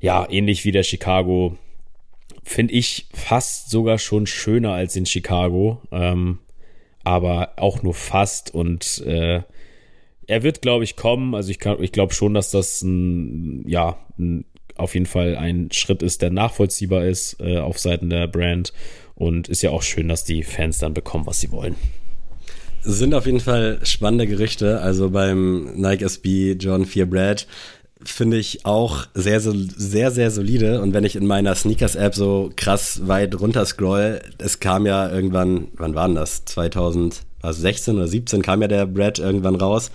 Ja, 0.00 0.26
ähnlich 0.30 0.64
wie 0.64 0.72
der 0.72 0.82
Chicago. 0.82 1.58
Finde 2.42 2.72
ich 2.72 3.06
fast 3.12 3.68
sogar 3.68 3.98
schon 3.98 4.26
schöner 4.26 4.72
als 4.72 4.96
in 4.96 5.04
Chicago. 5.04 5.82
Ähm, 5.92 6.38
aber 7.04 7.52
auch 7.56 7.82
nur 7.82 7.92
fast. 7.92 8.54
Und 8.54 9.04
äh, 9.06 9.42
er 10.26 10.42
wird, 10.42 10.62
glaube 10.62 10.84
ich, 10.84 10.96
kommen. 10.96 11.34
Also 11.34 11.50
ich, 11.50 11.58
ich 11.80 11.92
glaube 11.92 12.14
schon, 12.14 12.32
dass 12.32 12.50
das 12.50 12.80
ein, 12.80 13.68
ja, 13.68 13.98
ein 14.18 14.46
auf 14.78 14.94
jeden 14.94 15.06
Fall 15.06 15.36
ein 15.36 15.68
Schritt 15.72 16.02
ist, 16.02 16.22
der 16.22 16.30
nachvollziehbar 16.30 17.04
ist 17.04 17.36
äh, 17.40 17.58
auf 17.58 17.78
Seiten 17.78 18.10
der 18.10 18.26
Brand. 18.26 18.72
Und 19.14 19.48
ist 19.48 19.62
ja 19.62 19.70
auch 19.70 19.82
schön, 19.82 20.08
dass 20.08 20.24
die 20.24 20.42
Fans 20.42 20.78
dann 20.78 20.92
bekommen, 20.92 21.26
was 21.26 21.40
sie 21.40 21.50
wollen. 21.50 21.74
Sind 22.82 23.14
auf 23.14 23.24
jeden 23.26 23.40
Fall 23.40 23.80
spannende 23.82 24.26
Gerüchte. 24.26 24.80
Also 24.80 25.10
beim 25.10 25.72
Nike 25.74 26.02
SB 26.02 26.52
John 26.52 26.84
4 26.84 27.06
Brad 27.06 27.46
finde 28.04 28.36
ich 28.36 28.64
auch 28.66 29.06
sehr, 29.14 29.40
sehr, 29.40 30.10
sehr 30.10 30.30
solide. 30.30 30.80
Und 30.82 30.92
wenn 30.92 31.04
ich 31.04 31.16
in 31.16 31.26
meiner 31.26 31.54
Sneakers-App 31.54 32.14
so 32.14 32.52
krass 32.56 33.08
weit 33.08 33.40
runter 33.40 33.64
scroll, 33.64 34.20
es 34.38 34.60
kam 34.60 34.86
ja 34.86 35.10
irgendwann, 35.10 35.68
wann 35.76 35.94
war 35.94 36.06
denn 36.06 36.16
das? 36.16 36.44
2016 36.44 37.96
oder 37.96 38.06
17 38.06 38.42
kam 38.42 38.62
ja 38.62 38.68
der 38.68 38.86
Brad 38.86 39.18
irgendwann 39.18 39.56
raus. 39.56 39.90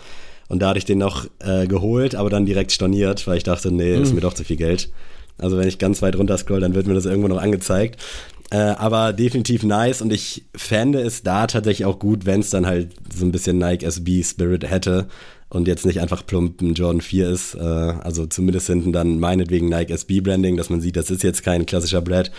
Und 0.51 0.61
da 0.61 0.67
hatte 0.67 0.79
ich 0.79 0.85
den 0.85 0.97
noch 0.97 1.27
äh, 1.39 1.65
geholt, 1.65 2.13
aber 2.13 2.29
dann 2.29 2.45
direkt 2.45 2.73
storniert, 2.73 3.25
weil 3.25 3.37
ich 3.37 3.43
dachte, 3.45 3.71
nee, 3.71 3.95
ist 3.95 4.09
mhm. 4.09 4.15
mir 4.15 4.21
doch 4.21 4.33
zu 4.33 4.43
viel 4.43 4.57
Geld. 4.57 4.91
Also 5.37 5.57
wenn 5.57 5.65
ich 5.65 5.77
ganz 5.77 6.01
weit 6.01 6.17
runter 6.17 6.37
scroll, 6.37 6.59
dann 6.59 6.75
wird 6.75 6.87
mir 6.87 6.93
das 6.93 7.05
irgendwo 7.05 7.29
noch 7.29 7.41
angezeigt. 7.41 8.01
Äh, 8.49 8.57
aber 8.57 9.13
definitiv 9.13 9.63
nice 9.63 10.01
und 10.01 10.11
ich 10.11 10.43
fände 10.53 10.99
es 10.99 11.23
da 11.23 11.47
tatsächlich 11.47 11.85
auch 11.85 11.99
gut, 11.99 12.25
wenn 12.25 12.41
es 12.41 12.49
dann 12.49 12.65
halt 12.67 12.89
so 13.15 13.23
ein 13.23 13.31
bisschen 13.31 13.59
Nike 13.59 13.85
SB 13.85 14.23
Spirit 14.23 14.69
hätte 14.69 15.07
und 15.47 15.69
jetzt 15.69 15.85
nicht 15.85 16.01
einfach 16.01 16.25
plump 16.25 16.61
ein 16.61 16.73
Jordan 16.73 16.99
4 16.99 17.29
ist. 17.29 17.55
Äh, 17.55 17.61
also 17.61 18.25
zumindest 18.25 18.67
hinten 18.67 18.91
dann 18.91 19.21
meinetwegen 19.21 19.69
Nike 19.69 19.93
SB 19.93 20.19
Branding, 20.19 20.57
dass 20.57 20.69
man 20.69 20.81
sieht, 20.81 20.97
das 20.97 21.09
ist 21.09 21.23
jetzt 21.23 21.43
kein 21.43 21.65
klassischer 21.65 22.01
Brad. 22.01 22.29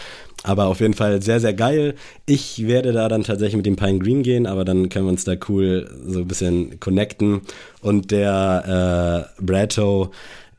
Aber 0.44 0.66
auf 0.66 0.80
jeden 0.80 0.94
Fall 0.94 1.22
sehr, 1.22 1.40
sehr 1.40 1.54
geil. 1.54 1.94
Ich 2.26 2.66
werde 2.66 2.92
da 2.92 3.08
dann 3.08 3.22
tatsächlich 3.22 3.56
mit 3.56 3.66
dem 3.66 3.76
Pine 3.76 4.00
Green 4.00 4.22
gehen, 4.22 4.46
aber 4.46 4.64
dann 4.64 4.88
können 4.88 5.06
wir 5.06 5.10
uns 5.10 5.24
da 5.24 5.34
cool 5.48 5.88
so 6.06 6.20
ein 6.20 6.28
bisschen 6.28 6.80
connecten. 6.80 7.42
Und 7.80 8.10
der 8.10 9.28
äh, 9.38 9.42
Bradto, 9.42 10.10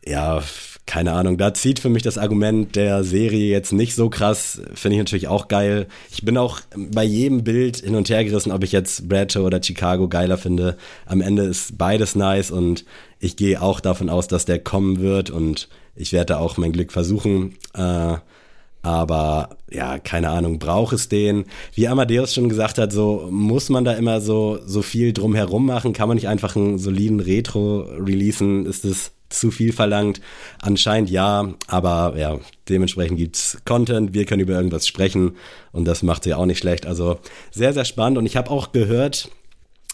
ja, 0.06 0.42
keine 0.86 1.14
Ahnung, 1.14 1.38
da 1.38 1.54
zieht 1.54 1.80
für 1.80 1.90
mich 1.90 2.04
das 2.04 2.18
Argument 2.18 2.76
der 2.76 3.04
Serie 3.04 3.50
jetzt 3.50 3.72
nicht 3.72 3.96
so 3.96 4.10
krass, 4.10 4.62
finde 4.74 4.96
ich 4.96 5.00
natürlich 5.00 5.28
auch 5.28 5.48
geil. 5.48 5.88
Ich 6.12 6.24
bin 6.24 6.38
auch 6.38 6.60
bei 6.76 7.04
jedem 7.04 7.44
Bild 7.44 7.78
hin 7.78 7.96
und 7.96 8.10
her 8.10 8.24
gerissen, 8.26 8.52
ob 8.52 8.64
ich 8.64 8.74
jetzt 8.74 9.08
Bradshaw 9.08 9.46
oder 9.46 9.64
Chicago 9.64 10.10
geiler 10.10 10.38
finde. 10.38 10.78
Am 11.06 11.22
Ende 11.22 11.44
ist 11.44 11.78
beides 11.78 12.16
nice 12.16 12.52
und 12.52 12.84
ich 13.20 13.38
gehe 13.38 13.62
auch 13.62 13.80
davon 13.80 14.10
aus, 14.10 14.28
dass 14.28 14.46
der 14.46 14.60
kommen 14.60 15.00
wird 15.00 15.30
und 15.30 15.70
ich 15.96 16.12
werde 16.12 16.34
da 16.34 16.40
auch 16.40 16.58
mein 16.58 16.74
Glück 16.74 16.92
versuchen. 16.92 17.56
Äh, 17.74 18.16
aber 18.84 19.58
ja, 19.72 19.98
keine 19.98 20.30
Ahnung, 20.30 20.60
braucht 20.60 20.94
es 20.94 21.08
den? 21.08 21.46
Wie 21.74 21.88
Amadeus 21.88 22.34
schon 22.34 22.50
gesagt 22.50 22.78
hat, 22.78 22.92
so 22.92 23.28
muss 23.32 23.70
man 23.70 23.86
da 23.86 23.94
immer 23.94 24.20
so, 24.20 24.60
so 24.66 24.82
viel 24.82 25.14
drumherum 25.14 25.66
machen? 25.66 25.94
Kann 25.94 26.10
man 26.10 26.16
nicht 26.16 26.28
einfach 26.28 26.58
einen 26.58 26.78
soliden 26.78 27.22
Retro 27.22 27.88
releasen? 27.98 28.66
Ist 28.66 28.84
es 28.84 29.14
zu 29.30 29.52
viel 29.52 29.72
verlangt? 29.72 30.20
Anscheinend 30.60 31.10
ja, 31.10 31.54
aber 31.68 32.16
ja, 32.18 32.40
dementsprechend 32.68 33.18
gibt's 33.18 33.58
Content, 33.64 34.14
wir 34.14 34.26
können 34.26 34.42
über 34.42 34.54
irgendwas 34.54 34.86
sprechen 34.86 35.38
und 35.72 35.86
das 35.86 36.04
macht 36.04 36.26
sie 36.26 36.34
auch 36.34 36.46
nicht 36.46 36.60
schlecht. 36.60 36.86
Also 36.86 37.20
sehr, 37.52 37.74
sehr 37.74 37.86
spannend 37.86 38.18
und 38.18 38.26
ich 38.26 38.36
habe 38.36 38.52
auch 38.52 38.74
gehört, 38.74 39.30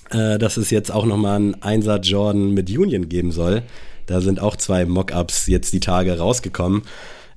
äh, 0.10 0.40
dass 0.40 0.58
es 0.58 0.72
jetzt 0.72 0.92
auch 0.92 1.06
nochmal 1.06 1.36
einen 1.36 1.62
Einser 1.62 2.00
Jordan 2.00 2.56
mit 2.56 2.70
Union 2.76 3.08
geben 3.08 3.32
soll. 3.32 3.62
Da 4.08 4.20
sind 4.20 4.40
auch 4.40 4.56
zwei 4.56 4.86
Mockups 4.86 5.46
jetzt 5.46 5.74
die 5.74 5.80
Tage 5.80 6.18
rausgekommen. 6.18 6.82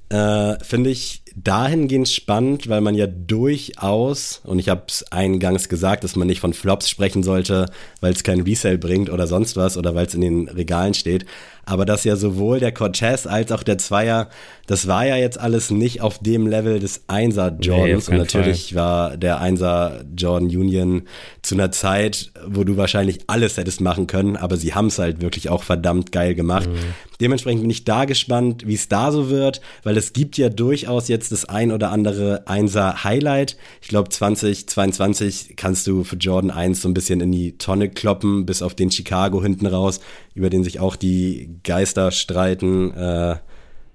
Äh, 0.09 0.63
Finde 0.65 0.91
ich 0.91 1.22
dahingehend 1.37 2.09
spannend, 2.09 2.69
weil 2.69 2.81
man 2.81 2.95
ja 2.95 3.07
durchaus, 3.07 4.41
und 4.45 4.59
ich 4.59 4.69
habe 4.69 4.83
es 4.89 5.05
eingangs 5.11 5.69
gesagt, 5.69 6.05
dass 6.05 6.17
man 6.17 6.27
nicht 6.27 6.41
von 6.41 6.53
Flops 6.53 6.89
sprechen 6.89 7.23
sollte, 7.23 7.67
weil 8.01 8.13
es 8.13 8.23
kein 8.23 8.41
Resale 8.41 8.79
bringt 8.79 9.11
oder 9.11 9.27
sonst 9.27 9.57
was 9.57 9.77
oder 9.77 9.95
weil 9.95 10.07
es 10.07 10.15
in 10.15 10.21
den 10.21 10.49
Regalen 10.49 10.95
steht, 10.95 11.27
aber 11.65 11.85
dass 11.85 12.05
ja 12.05 12.17
sowohl 12.17 12.59
der 12.59 12.73
Cortez 12.73 13.27
als 13.27 13.53
auch 13.53 13.63
der 13.63 13.79
Zweier, 13.79 14.29
das 14.67 14.89
war 14.89 15.07
ja 15.07 15.17
jetzt 15.17 15.39
alles 15.39 15.71
nicht 15.71 16.01
auf 16.01 16.19
dem 16.19 16.47
Level 16.47 16.81
des 16.81 17.05
Einser 17.07 17.57
Jordans. 17.61 18.09
Nee, 18.09 18.15
und 18.15 18.19
natürlich 18.19 18.75
Fall. 18.75 18.83
war 18.83 19.17
der 19.17 19.41
Einser 19.41 20.05
Jordan 20.17 20.49
Union 20.49 21.03
zu 21.43 21.55
einer 21.55 21.71
Zeit, 21.71 22.33
wo 22.47 22.65
du 22.65 22.77
wahrscheinlich 22.77 23.21
alles 23.29 23.57
hättest 23.57 23.81
machen 23.81 24.09
können, 24.09 24.37
aber 24.37 24.57
sie 24.57 24.75
haben 24.75 24.89
es 24.89 24.99
halt 24.99 25.21
wirklich 25.21 25.51
auch 25.51 25.63
verdammt 25.63 26.11
geil 26.11 26.35
gemacht. 26.35 26.69
Mhm. 26.69 26.95
Dementsprechend 27.21 27.63
bin 27.63 27.71
ich 27.71 27.85
da 27.85 28.07
gespannt, 28.07 28.67
wie 28.67 28.75
es 28.75 28.89
da 28.89 29.13
so 29.13 29.31
wird, 29.31 29.61
weil 29.85 29.97
es 29.97 30.13
gibt 30.13 30.37
ja 30.39 30.49
durchaus 30.49 31.07
jetzt 31.07 31.22
das 31.31 31.45
ein 31.45 31.73
oder 31.73 31.91
andere 31.91 32.47
Einser 32.47 33.05
Highlight. 33.05 33.57
Ich 33.81 33.89
glaube 33.89 34.09
2022 34.09 35.55
kannst 35.57 35.87
du 35.87 36.05
für 36.05 36.17
Jordan 36.17 36.51
1 36.51 36.83
so 36.83 36.89
ein 36.89 36.95
bisschen 36.95 37.21
in 37.21 37.33
die 37.33 37.59
Tonne 37.59 37.89
kloppen, 37.89 38.47
bis 38.47 38.63
auf 38.63 38.75
den 38.75 38.91
Chicago 38.91 39.43
hinten 39.43 39.67
raus, 39.67 40.01
über 40.35 40.51
den 40.51 40.65
sich 40.65 40.81
auch 40.81 40.97
die 40.97 41.51
Geister 41.65 42.11
streiten. 42.11 42.93
Äh, 42.95 43.37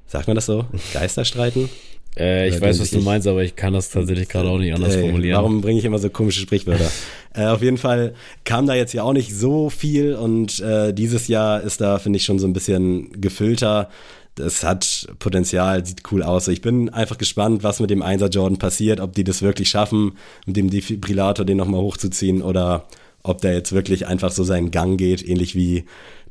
sagt 0.06 0.28
man 0.28 0.36
das 0.36 0.46
so? 0.46 0.66
Geister 0.94 1.26
streiten? 1.26 1.70
Äh, 2.20 2.50
ich 2.50 2.60
weiß, 2.60 2.80
was 2.80 2.90
du 2.90 3.00
meinst, 3.02 3.28
aber 3.28 3.44
ich 3.44 3.56
kann 3.56 3.74
das 3.74 3.90
tatsächlich 3.90 4.28
gerade 4.28 4.50
auch 4.50 4.58
nicht 4.58 4.74
anders 4.74 4.96
ey, 4.96 5.02
formulieren. 5.02 5.38
Warum 5.38 5.62
bringe 5.62 5.80
ich 5.80 5.86
immer 5.86 6.00
so 6.00 6.10
komische 6.10 6.40
Sprichwörter? 6.40 6.90
äh, 7.36 7.46
auf 7.46 7.62
jeden 7.62 7.78
Fall 7.78 8.16
kam 8.44 8.66
da 8.66 8.74
jetzt 8.74 8.94
ja 8.94 9.04
auch 9.04 9.14
nicht 9.14 9.36
so 9.36 9.70
viel 9.70 10.16
und 10.16 10.60
äh, 10.60 10.94
dieses 10.94 11.28
Jahr 11.28 11.62
ist 11.62 11.80
da, 11.80 12.00
finde 12.00 12.18
ich, 12.18 12.26
schon 12.26 12.40
so 12.40 12.48
ein 12.48 12.54
bisschen 12.54 13.22
gefüllter. 13.22 13.90
Das 14.38 14.64
hat 14.64 15.08
Potenzial, 15.18 15.84
sieht 15.86 16.04
cool 16.12 16.22
aus. 16.22 16.48
Ich 16.48 16.62
bin 16.62 16.90
einfach 16.90 17.18
gespannt, 17.18 17.64
was 17.64 17.80
mit 17.80 17.90
dem 17.90 18.04
Einser 18.04 18.30
Jordan 18.30 18.60
passiert, 18.60 19.00
ob 19.00 19.14
die 19.14 19.24
das 19.24 19.42
wirklich 19.42 19.70
schaffen, 19.70 20.14
mit 20.46 20.56
dem 20.56 20.70
Defibrillator 20.70 21.44
den 21.44 21.58
nochmal 21.58 21.82
hochzuziehen 21.82 22.44
oder 22.44 22.86
ob 23.24 23.42
der 23.42 23.54
jetzt 23.54 23.74
wirklich 23.74 24.06
einfach 24.08 24.32
so 24.32 24.44
seinen 24.44 24.70
Gang 24.72 24.98
geht, 24.98 25.28
ähnlich 25.28 25.56
wie 25.56 25.86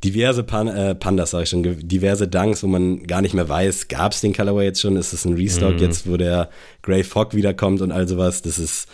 diverse 0.05 0.45
Pan 0.45 0.69
äh, 0.69 0.95
Pandas, 0.95 1.33
sag 1.33 1.43
ich 1.43 1.49
schon, 1.49 1.65
diverse 1.89 2.29
Dunks, 2.29 2.63
wo 2.63 2.69
man 2.69 3.07
gar 3.07 3.23
nicht 3.23 3.35
mehr 3.35 3.49
weiß, 3.49 3.89
gab 3.89 4.13
es 4.13 4.21
den 4.21 4.33
Colorway 4.33 4.65
jetzt 4.65 4.81
schon, 4.81 4.97
ist 4.97 5.13
es 5.13 5.25
ein 5.25 5.35
Restock 5.35 5.75
mhm. 5.75 5.81
jetzt, 5.81 6.09
wo 6.09 6.17
der 6.17 6.49
Grey 6.83 7.03
Fog 7.03 7.35
wiederkommt 7.35 7.81
und 7.81 7.91
all 7.93 8.07
sowas, 8.07 8.41
das 8.41 8.59
ist 8.59 8.89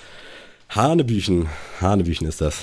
Hanebüchen, 0.70 1.48
Hanebüchen 1.80 2.26
ist 2.26 2.40
das. 2.40 2.62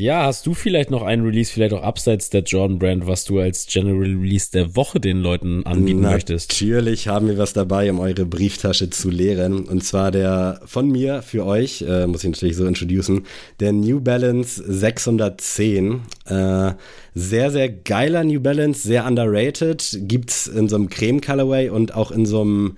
Ja, 0.00 0.26
hast 0.26 0.46
du 0.46 0.54
vielleicht 0.54 0.92
noch 0.92 1.02
einen 1.02 1.24
Release, 1.24 1.52
vielleicht 1.52 1.72
auch 1.72 1.82
abseits 1.82 2.30
der 2.30 2.42
Jordan 2.42 2.78
Brand, 2.78 3.08
was 3.08 3.24
du 3.24 3.40
als 3.40 3.66
General 3.66 3.98
Release 3.98 4.48
der 4.52 4.76
Woche 4.76 5.00
den 5.00 5.22
Leuten 5.22 5.66
anbieten 5.66 6.02
Natürlich 6.02 6.14
möchtest? 6.14 6.52
Natürlich 6.52 7.08
haben 7.08 7.26
wir 7.26 7.36
was 7.36 7.52
dabei, 7.52 7.90
um 7.90 7.98
eure 7.98 8.24
Brieftasche 8.24 8.90
zu 8.90 9.10
leeren. 9.10 9.66
Und 9.66 9.82
zwar 9.82 10.12
der 10.12 10.60
von 10.66 10.88
mir 10.88 11.22
für 11.22 11.44
euch, 11.44 11.82
äh, 11.82 12.06
muss 12.06 12.22
ich 12.22 12.30
natürlich 12.30 12.54
so 12.54 12.64
introducen, 12.66 13.26
der 13.58 13.72
New 13.72 14.00
Balance 14.00 14.62
610. 14.64 16.02
Äh, 16.26 16.74
sehr, 17.16 17.50
sehr 17.50 17.68
geiler 17.68 18.22
New 18.22 18.38
Balance, 18.38 18.86
sehr 18.86 19.04
underrated. 19.04 19.98
Gibt's 20.02 20.46
in 20.46 20.68
so 20.68 20.76
einem 20.76 20.90
Creme 20.90 21.20
Colorway 21.20 21.70
und 21.70 21.94
auch 21.96 22.12
in 22.12 22.24
so 22.24 22.42
einem 22.42 22.76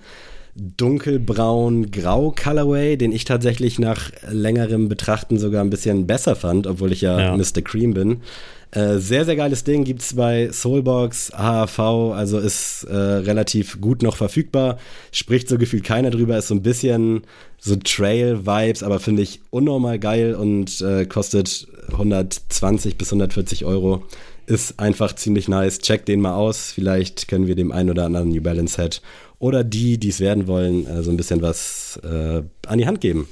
dunkelbraun-grau 0.55 2.31
Colorway, 2.31 2.97
den 2.97 3.11
ich 3.11 3.25
tatsächlich 3.25 3.79
nach 3.79 4.11
längerem 4.29 4.89
Betrachten 4.89 5.37
sogar 5.39 5.63
ein 5.63 5.69
bisschen 5.69 6.07
besser 6.07 6.35
fand, 6.35 6.67
obwohl 6.67 6.91
ich 6.91 7.01
ja, 7.01 7.19
ja. 7.19 7.37
Mr. 7.37 7.61
Cream 7.63 7.93
bin. 7.93 8.21
Äh, 8.71 8.99
sehr, 8.99 9.25
sehr 9.25 9.35
geiles 9.35 9.65
Ding, 9.65 9.83
gibt's 9.83 10.15
bei 10.15 10.49
Soulbox, 10.49 11.33
HAV, 11.33 11.79
also 12.13 12.39
ist 12.39 12.85
äh, 12.85 12.95
relativ 12.95 13.81
gut 13.81 14.01
noch 14.01 14.15
verfügbar. 14.15 14.77
Spricht 15.11 15.49
so 15.49 15.57
gefühlt 15.57 15.83
keiner 15.83 16.09
drüber, 16.09 16.37
ist 16.37 16.47
so 16.47 16.55
ein 16.55 16.63
bisschen 16.63 17.23
so 17.59 17.75
Trail-Vibes, 17.75 18.81
aber 18.81 19.01
finde 19.01 19.23
ich 19.23 19.41
unnormal 19.49 19.99
geil 19.99 20.35
und 20.35 20.79
äh, 20.81 21.05
kostet 21.05 21.67
120 21.91 22.97
bis 22.97 23.09
140 23.09 23.65
Euro. 23.65 24.03
Ist 24.45 24.79
einfach 24.79 25.13
ziemlich 25.15 25.47
nice. 25.47 25.79
Check 25.79 26.05
den 26.05 26.21
mal 26.21 26.33
aus. 26.33 26.71
Vielleicht 26.71 27.27
können 27.27 27.47
wir 27.47 27.55
dem 27.55 27.71
einen 27.71 27.89
oder 27.89 28.05
anderen 28.05 28.29
New 28.29 28.41
Balance 28.41 28.81
Head 28.81 29.01
oder 29.41 29.63
die, 29.63 29.97
die 29.97 30.09
es 30.09 30.19
werden 30.19 30.47
wollen, 30.47 30.85
äh, 30.85 31.01
so 31.01 31.09
ein 31.09 31.17
bisschen 31.17 31.41
was 31.41 31.99
äh, 32.03 32.43
an 32.67 32.77
die 32.77 32.85
Hand 32.85 33.01
geben. 33.01 33.27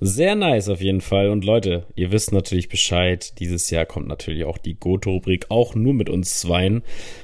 Sehr 0.00 0.34
nice 0.34 0.68
auf 0.68 0.80
jeden 0.80 1.00
Fall. 1.00 1.30
Und 1.30 1.44
Leute, 1.44 1.84
ihr 1.96 2.12
wisst 2.12 2.32
natürlich 2.32 2.68
Bescheid. 2.68 3.38
Dieses 3.40 3.70
Jahr 3.70 3.84
kommt 3.84 4.06
natürlich 4.06 4.44
auch 4.44 4.58
die 4.58 4.74
Goto-Rubrik, 4.74 5.46
auch 5.48 5.74
nur 5.74 5.94
mit 5.94 6.08
uns 6.08 6.38
zweien. 6.40 6.82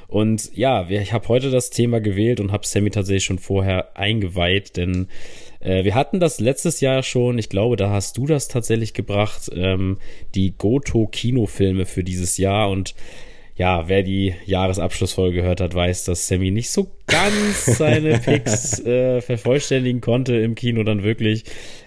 Und 0.08 0.50
ja, 0.56 0.88
ich 0.88 1.12
habe 1.12 1.28
heute 1.28 1.50
das 1.50 1.70
Thema 1.70 2.00
gewählt 2.00 2.40
und 2.40 2.50
habe 2.50 2.66
Sammy 2.66 2.90
tatsächlich 2.90 3.24
schon 3.24 3.38
vorher 3.38 3.96
eingeweiht, 3.96 4.76
denn 4.76 5.08
äh, 5.60 5.84
wir 5.84 5.94
hatten 5.94 6.18
das 6.18 6.40
letztes 6.40 6.80
Jahr 6.80 7.02
schon. 7.02 7.38
Ich 7.38 7.48
glaube, 7.48 7.76
da 7.76 7.90
hast 7.90 8.16
du 8.16 8.26
das 8.26 8.48
tatsächlich 8.48 8.92
gebracht, 8.92 9.50
ähm, 9.54 9.98
die 10.34 10.54
Goto-Kinofilme 10.56 11.84
für 11.84 12.04
dieses 12.04 12.38
Jahr. 12.38 12.70
Und 12.70 12.94
ja, 13.56 13.88
wer 13.88 14.02
die 14.02 14.34
Jahresabschlussfolge 14.46 15.36
gehört 15.36 15.60
hat, 15.60 15.74
weiß, 15.74 16.04
dass 16.04 16.26
Sammy 16.26 16.50
nicht 16.50 16.70
so 16.70 16.90
ganz 17.06 17.64
seine 17.64 18.18
Picks 18.24 18.80
äh, 18.80 19.20
vervollständigen 19.20 20.00
konnte 20.00 20.34
im 20.36 20.54
Kino 20.56 20.82
dann 20.82 21.04
wirklich. 21.04 21.44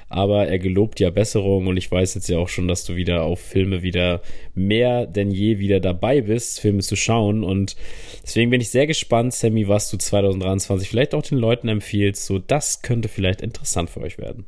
Aber 0.09 0.47
er 0.47 0.57
gelobt 0.57 1.01
ja 1.01 1.09
Besserung 1.09 1.67
und 1.67 1.75
ich 1.75 1.91
weiß 1.91 2.15
jetzt 2.15 2.29
ja 2.29 2.37
auch 2.37 2.47
schon, 2.47 2.69
dass 2.69 2.85
du 2.85 2.95
wieder 2.95 3.23
auf 3.23 3.41
Filme 3.41 3.81
wieder 3.81 4.21
mehr 4.55 5.05
denn 5.05 5.31
je 5.31 5.59
wieder 5.59 5.81
dabei 5.81 6.21
bist, 6.21 6.61
Filme 6.61 6.79
zu 6.79 6.95
schauen. 6.95 7.43
Und 7.43 7.75
deswegen 8.23 8.49
bin 8.49 8.61
ich 8.61 8.69
sehr 8.69 8.87
gespannt, 8.87 9.33
Sammy, 9.33 9.67
was 9.67 9.89
du 9.89 9.97
2023 9.97 10.87
vielleicht 10.87 11.13
auch 11.13 11.23
den 11.23 11.37
Leuten 11.37 11.67
empfiehlst. 11.67 12.25
So, 12.25 12.39
das 12.39 12.81
könnte 12.81 13.09
vielleicht 13.09 13.41
interessant 13.41 13.89
für 13.89 13.99
euch 13.99 14.17
werden. 14.17 14.45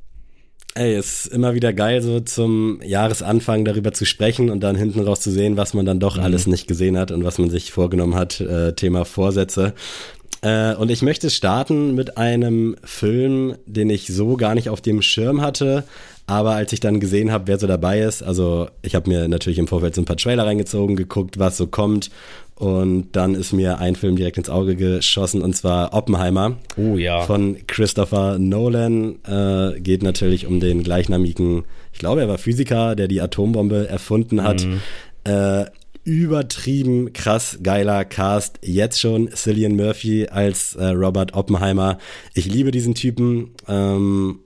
Ey, 0.76 0.98
ist 0.98 1.26
immer 1.28 1.56
wieder 1.56 1.74
geil, 1.74 2.02
so 2.02 2.20
zum 2.20 2.80
Jahresanfang 2.84 3.66
darüber 3.66 3.92
zu 3.92 4.06
sprechen 4.06 4.50
und 4.50 4.62
dann 4.62 4.76
hinten 4.76 5.02
raus 5.02 5.20
zu 5.20 5.32
sehen, 5.32 5.58
was 5.58 5.74
man 5.74 5.86
dann 5.86 6.00
doch 6.00 6.18
mhm. 6.18 6.24
alles 6.24 6.48
nicht 6.48 6.68
gesehen 6.68 6.98
hat 6.98 7.12
und 7.12 7.24
was 7.24 7.38
man 7.38 7.50
sich 7.50 7.72
vorgenommen 7.72 8.16
hat. 8.16 8.40
Äh, 8.40 8.74
Thema 8.74 9.04
Vorsätze. 9.04 9.74
Äh, 10.42 10.76
und 10.76 10.90
ich 10.90 11.02
möchte 11.02 11.30
starten 11.30 11.96
mit 11.96 12.18
einem 12.18 12.76
Film, 12.84 13.56
den 13.66 13.90
ich 13.90 14.08
so 14.08 14.38
gar 14.38 14.56
nicht 14.56 14.70
auf 14.70 14.82
dem 14.82 15.02
Schirm 15.02 15.42
hatte. 15.42 15.84
Aber 16.28 16.52
als 16.52 16.72
ich 16.72 16.80
dann 16.80 17.00
gesehen 17.00 17.32
habe, 17.32 17.48
wer 17.48 17.58
so 17.58 17.66
dabei 17.66 18.02
ist, 18.02 18.22
also 18.22 18.68
ich 18.84 18.94
habe 18.94 19.10
mir 19.10 19.28
natürlich 19.28 19.58
im 19.58 19.68
Vorfeld 19.68 19.96
so 19.96 20.02
ein 20.02 20.06
paar 20.06 20.16
Trailer 20.16 20.46
reingezogen, 20.46 20.96
geguckt, 20.96 21.40
was 21.40 21.58
so 21.58 21.66
kommt 21.66 22.12
und 22.60 23.14
dann 23.14 23.36
ist 23.36 23.54
mir 23.54 23.80
ein 23.80 23.96
Film 23.96 24.18
direkt 24.18 24.38
ins 24.38 24.50
Auge 24.50 24.76
geschossen 24.76 25.42
und 25.42 25.56
zwar 25.56 25.94
Oppenheimer. 25.94 26.58
Oh 26.76 26.98
ja. 26.98 27.22
Von 27.22 27.56
Christopher 27.68 28.38
Nolan. 28.38 29.16
Äh, 29.26 29.80
geht 29.80 30.04
natürlich 30.04 30.46
um 30.46 30.60
den 30.60 30.84
gleichnamigen, 30.84 31.64
ich 31.94 32.00
glaube, 32.00 32.20
er 32.20 32.28
war 32.28 32.38
Physiker, 32.38 32.98
der 32.98 33.08
die 33.08 33.22
Atombombe 33.22 33.88
erfunden 33.88 34.44
hat. 34.44 34.66
Mhm. 34.66 34.82
Äh, 35.24 35.66
übertrieben 36.04 37.14
krass 37.14 37.60
geiler 37.64 38.04
Cast. 38.04 38.60
Jetzt 38.62 39.00
schon 39.00 39.30
Cillian 39.30 39.78
Murphy 39.78 40.28
als 40.28 40.76
äh, 40.76 40.88
Robert 40.88 41.36
Oppenheimer. 41.36 41.98
Ich 42.34 42.46
liebe 42.46 42.72
diesen 42.72 42.94
Typen. 42.94 43.52
Ähm, 43.70 44.40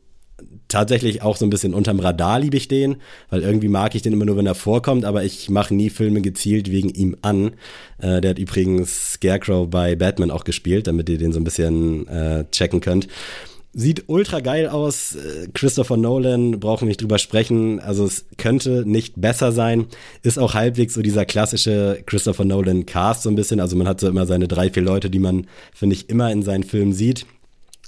tatsächlich 0.73 1.21
auch 1.21 1.37
so 1.37 1.45
ein 1.45 1.49
bisschen 1.49 1.73
unterm 1.73 1.99
Radar 1.99 2.39
liebe 2.39 2.57
ich 2.57 2.67
den, 2.67 2.97
weil 3.29 3.41
irgendwie 3.41 3.67
mag 3.67 3.93
ich 3.95 4.01
den 4.01 4.13
immer 4.13 4.25
nur, 4.25 4.37
wenn 4.37 4.47
er 4.47 4.55
vorkommt, 4.55 5.05
aber 5.05 5.23
ich 5.23 5.49
mache 5.49 5.73
nie 5.73 5.89
Filme 5.89 6.21
gezielt 6.21 6.71
wegen 6.71 6.89
ihm 6.89 7.15
an. 7.21 7.51
Äh, 7.99 8.21
der 8.21 8.31
hat 8.31 8.39
übrigens 8.39 9.13
Scarecrow 9.13 9.69
bei 9.69 9.95
Batman 9.95 10.31
auch 10.31 10.43
gespielt, 10.43 10.87
damit 10.87 11.09
ihr 11.09 11.19
den 11.19 11.31
so 11.31 11.39
ein 11.39 11.43
bisschen 11.43 12.07
äh, 12.07 12.45
checken 12.51 12.81
könnt. 12.81 13.07
Sieht 13.75 14.03
ultra 14.07 14.39
geil 14.39 14.67
aus. 14.67 15.15
Äh, 15.15 15.47
Christopher 15.53 15.97
Nolan, 15.97 16.59
brauchen 16.59 16.81
wir 16.81 16.89
nicht 16.89 17.01
drüber 17.01 17.19
sprechen. 17.19 17.79
Also 17.79 18.05
es 18.05 18.25
könnte 18.37 18.83
nicht 18.85 19.19
besser 19.19 19.51
sein. 19.51 19.85
Ist 20.23 20.39
auch 20.39 20.55
halbwegs 20.55 20.95
so 20.95 21.01
dieser 21.01 21.25
klassische 21.25 22.01
Christopher 22.05 22.45
Nolan 22.45 22.85
Cast 22.85 23.23
so 23.23 23.29
ein 23.29 23.35
bisschen. 23.35 23.59
Also 23.59 23.75
man 23.75 23.87
hat 23.87 23.99
so 23.99 24.07
immer 24.07 24.25
seine 24.25 24.47
drei, 24.47 24.69
vier 24.69 24.83
Leute, 24.83 25.09
die 25.09 25.19
man, 25.19 25.47
finde 25.73 25.95
ich, 25.95 26.09
immer 26.09 26.31
in 26.31 26.43
seinen 26.43 26.63
Filmen 26.63 26.93
sieht. 26.93 27.25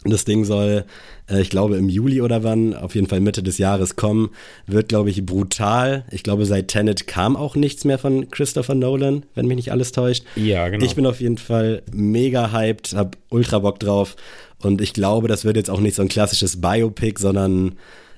Das 0.05 0.25
Ding 0.25 0.45
soll, 0.45 0.85
äh, 1.29 1.41
ich 1.41 1.49
glaube, 1.49 1.77
im 1.77 1.89
Juli 1.89 2.21
oder 2.21 2.43
wann, 2.43 2.73
auf 2.73 2.95
jeden 2.95 3.07
Fall 3.07 3.19
Mitte 3.19 3.41
des 3.43 3.57
Jahres 3.57 3.95
kommen. 3.95 4.29
Wird, 4.67 4.89
glaube 4.89 5.09
ich, 5.09 5.25
brutal. 5.25 6.05
Ich 6.11 6.23
glaube, 6.23 6.45
seit 6.45 6.67
Tenet 6.67 7.07
kam 7.07 7.35
auch 7.35 7.55
nichts 7.55 7.85
mehr 7.85 7.97
von 7.97 8.29
Christopher 8.29 8.75
Nolan, 8.75 9.25
wenn 9.33 9.47
mich 9.47 9.55
nicht 9.57 9.71
alles 9.71 9.91
täuscht. 9.91 10.23
Ja, 10.35 10.69
genau. 10.69 10.85
Ich 10.85 10.95
bin 10.95 11.05
auf 11.05 11.21
jeden 11.21 11.37
Fall 11.37 11.81
mega 11.91 12.51
hyped, 12.51 12.93
hab 12.93 13.17
ultra 13.29 13.59
Bock 13.59 13.79
drauf. 13.79 14.15
Und 14.61 14.81
ich 14.81 14.93
glaube, 14.93 15.27
das 15.27 15.45
wird 15.45 15.57
jetzt 15.57 15.69
auch 15.69 15.79
nicht 15.79 15.95
so 15.95 16.01
ein 16.01 16.07
klassisches 16.07 16.61
Biopic, 16.61 17.19
sondern 17.19 17.73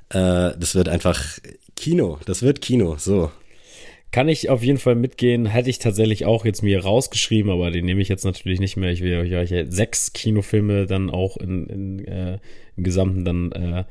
äh, 0.10 0.52
das 0.58 0.76
wird 0.76 0.90
einfach 0.90 1.22
Kino. 1.76 2.20
Das 2.26 2.42
wird 2.42 2.62
Kino, 2.62 2.96
so. 2.98 3.32
Kann 4.18 4.30
ich 4.30 4.50
auf 4.50 4.64
jeden 4.64 4.80
Fall 4.80 4.96
mitgehen. 4.96 5.46
Hätte 5.46 5.70
ich 5.70 5.78
tatsächlich 5.78 6.26
auch 6.26 6.44
jetzt 6.44 6.64
mir 6.64 6.84
rausgeschrieben, 6.84 7.52
aber 7.52 7.70
den 7.70 7.86
nehme 7.86 8.02
ich 8.02 8.10
jetzt 8.10 8.26
natürlich 8.26 8.60
nicht 8.60 8.76
mehr. 8.76 8.90
Ich 8.90 9.04
will 9.04 9.16
euch 9.20 9.52
ja 9.52 9.66
sechs 9.70 10.12
Kinofilme 10.12 10.88
dann 10.88 11.12
auch 11.12 11.38
in, 11.38 11.68
in, 11.68 12.08
äh, 12.08 12.40
im 12.76 12.84
Gesamten 12.84 13.26
dann 13.26 13.52
äh, 13.52 13.84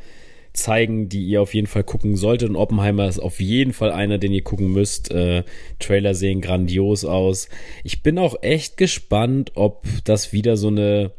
zeigen, 0.53 1.09
die 1.09 1.23
ihr 1.23 1.41
auf 1.41 1.55
jeden 1.55 1.69
Fall 1.69 1.85
gucken 1.85 2.17
solltet. 2.17 2.49
Und 2.49 2.57
Oppenheimer 2.57 3.07
ist 3.07 3.21
auf 3.21 3.39
jeden 3.39 3.73
Fall 3.73 3.93
einer, 3.93 4.19
den 4.19 4.33
ihr 4.33 4.43
gucken 4.43 4.73
müsst. 4.73 5.13
Äh, 5.13 5.45
Trailer 5.79 6.17
sehen 6.17 6.41
grandios 6.41 7.05
aus. 7.05 7.49
Ich 7.85 8.03
bin 8.03 8.19
auch 8.19 8.43
echt 8.43 8.77
gespannt, 8.79 9.53
ob 9.55 9.85
das 10.03 10.33
wieder 10.33 10.57
so 10.57 10.67
eine 10.67 11.13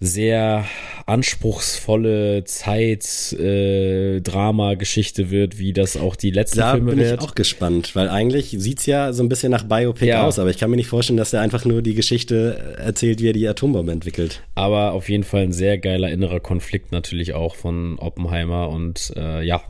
sehr 0.00 0.64
anspruchsvolle 1.04 2.44
Zeit 2.44 3.32
äh, 3.34 4.20
Drama 4.20 4.74
Geschichte 4.74 5.30
wird, 5.30 5.58
wie 5.58 5.74
das 5.74 5.98
auch 5.98 6.16
die 6.16 6.30
letzten 6.30 6.58
da 6.58 6.72
Filme 6.72 6.94
bin 6.94 7.04
ich 7.04 7.18
auch 7.18 7.34
gespannt, 7.34 7.94
weil 7.94 8.08
eigentlich 8.08 8.54
sieht's 8.58 8.86
ja 8.86 9.12
so 9.12 9.22
ein 9.22 9.28
bisschen 9.28 9.50
nach 9.50 9.64
Biopic 9.64 10.06
ja. 10.06 10.26
aus, 10.26 10.38
aber 10.38 10.48
ich 10.48 10.56
kann 10.56 10.70
mir 10.70 10.76
nicht 10.76 10.88
vorstellen, 10.88 11.18
dass 11.18 11.34
er 11.34 11.42
einfach 11.42 11.66
nur 11.66 11.82
die 11.82 11.94
Geschichte 11.94 12.76
erzählt, 12.78 13.20
wie 13.20 13.28
er 13.28 13.32
die 13.34 13.46
Atombombe 13.46 13.92
entwickelt. 13.92 14.42
Aber 14.54 14.92
auf 14.92 15.10
jeden 15.10 15.24
Fall 15.24 15.42
ein 15.42 15.52
sehr 15.52 15.76
geiler 15.76 16.10
innerer 16.10 16.40
Konflikt 16.40 16.92
natürlich 16.92 17.34
auch 17.34 17.54
von 17.54 17.98
Oppenheimer 17.98 18.70
und 18.70 19.12
äh, 19.16 19.42
ja, 19.42 19.62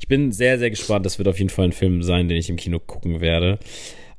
ich 0.00 0.08
bin 0.08 0.32
sehr 0.32 0.58
sehr 0.58 0.70
gespannt. 0.70 1.06
Das 1.06 1.18
wird 1.18 1.28
auf 1.28 1.38
jeden 1.38 1.50
Fall 1.50 1.66
ein 1.66 1.72
Film 1.72 2.02
sein, 2.02 2.28
den 2.28 2.38
ich 2.38 2.48
im 2.48 2.56
Kino 2.56 2.80
gucken 2.80 3.20
werde. 3.20 3.58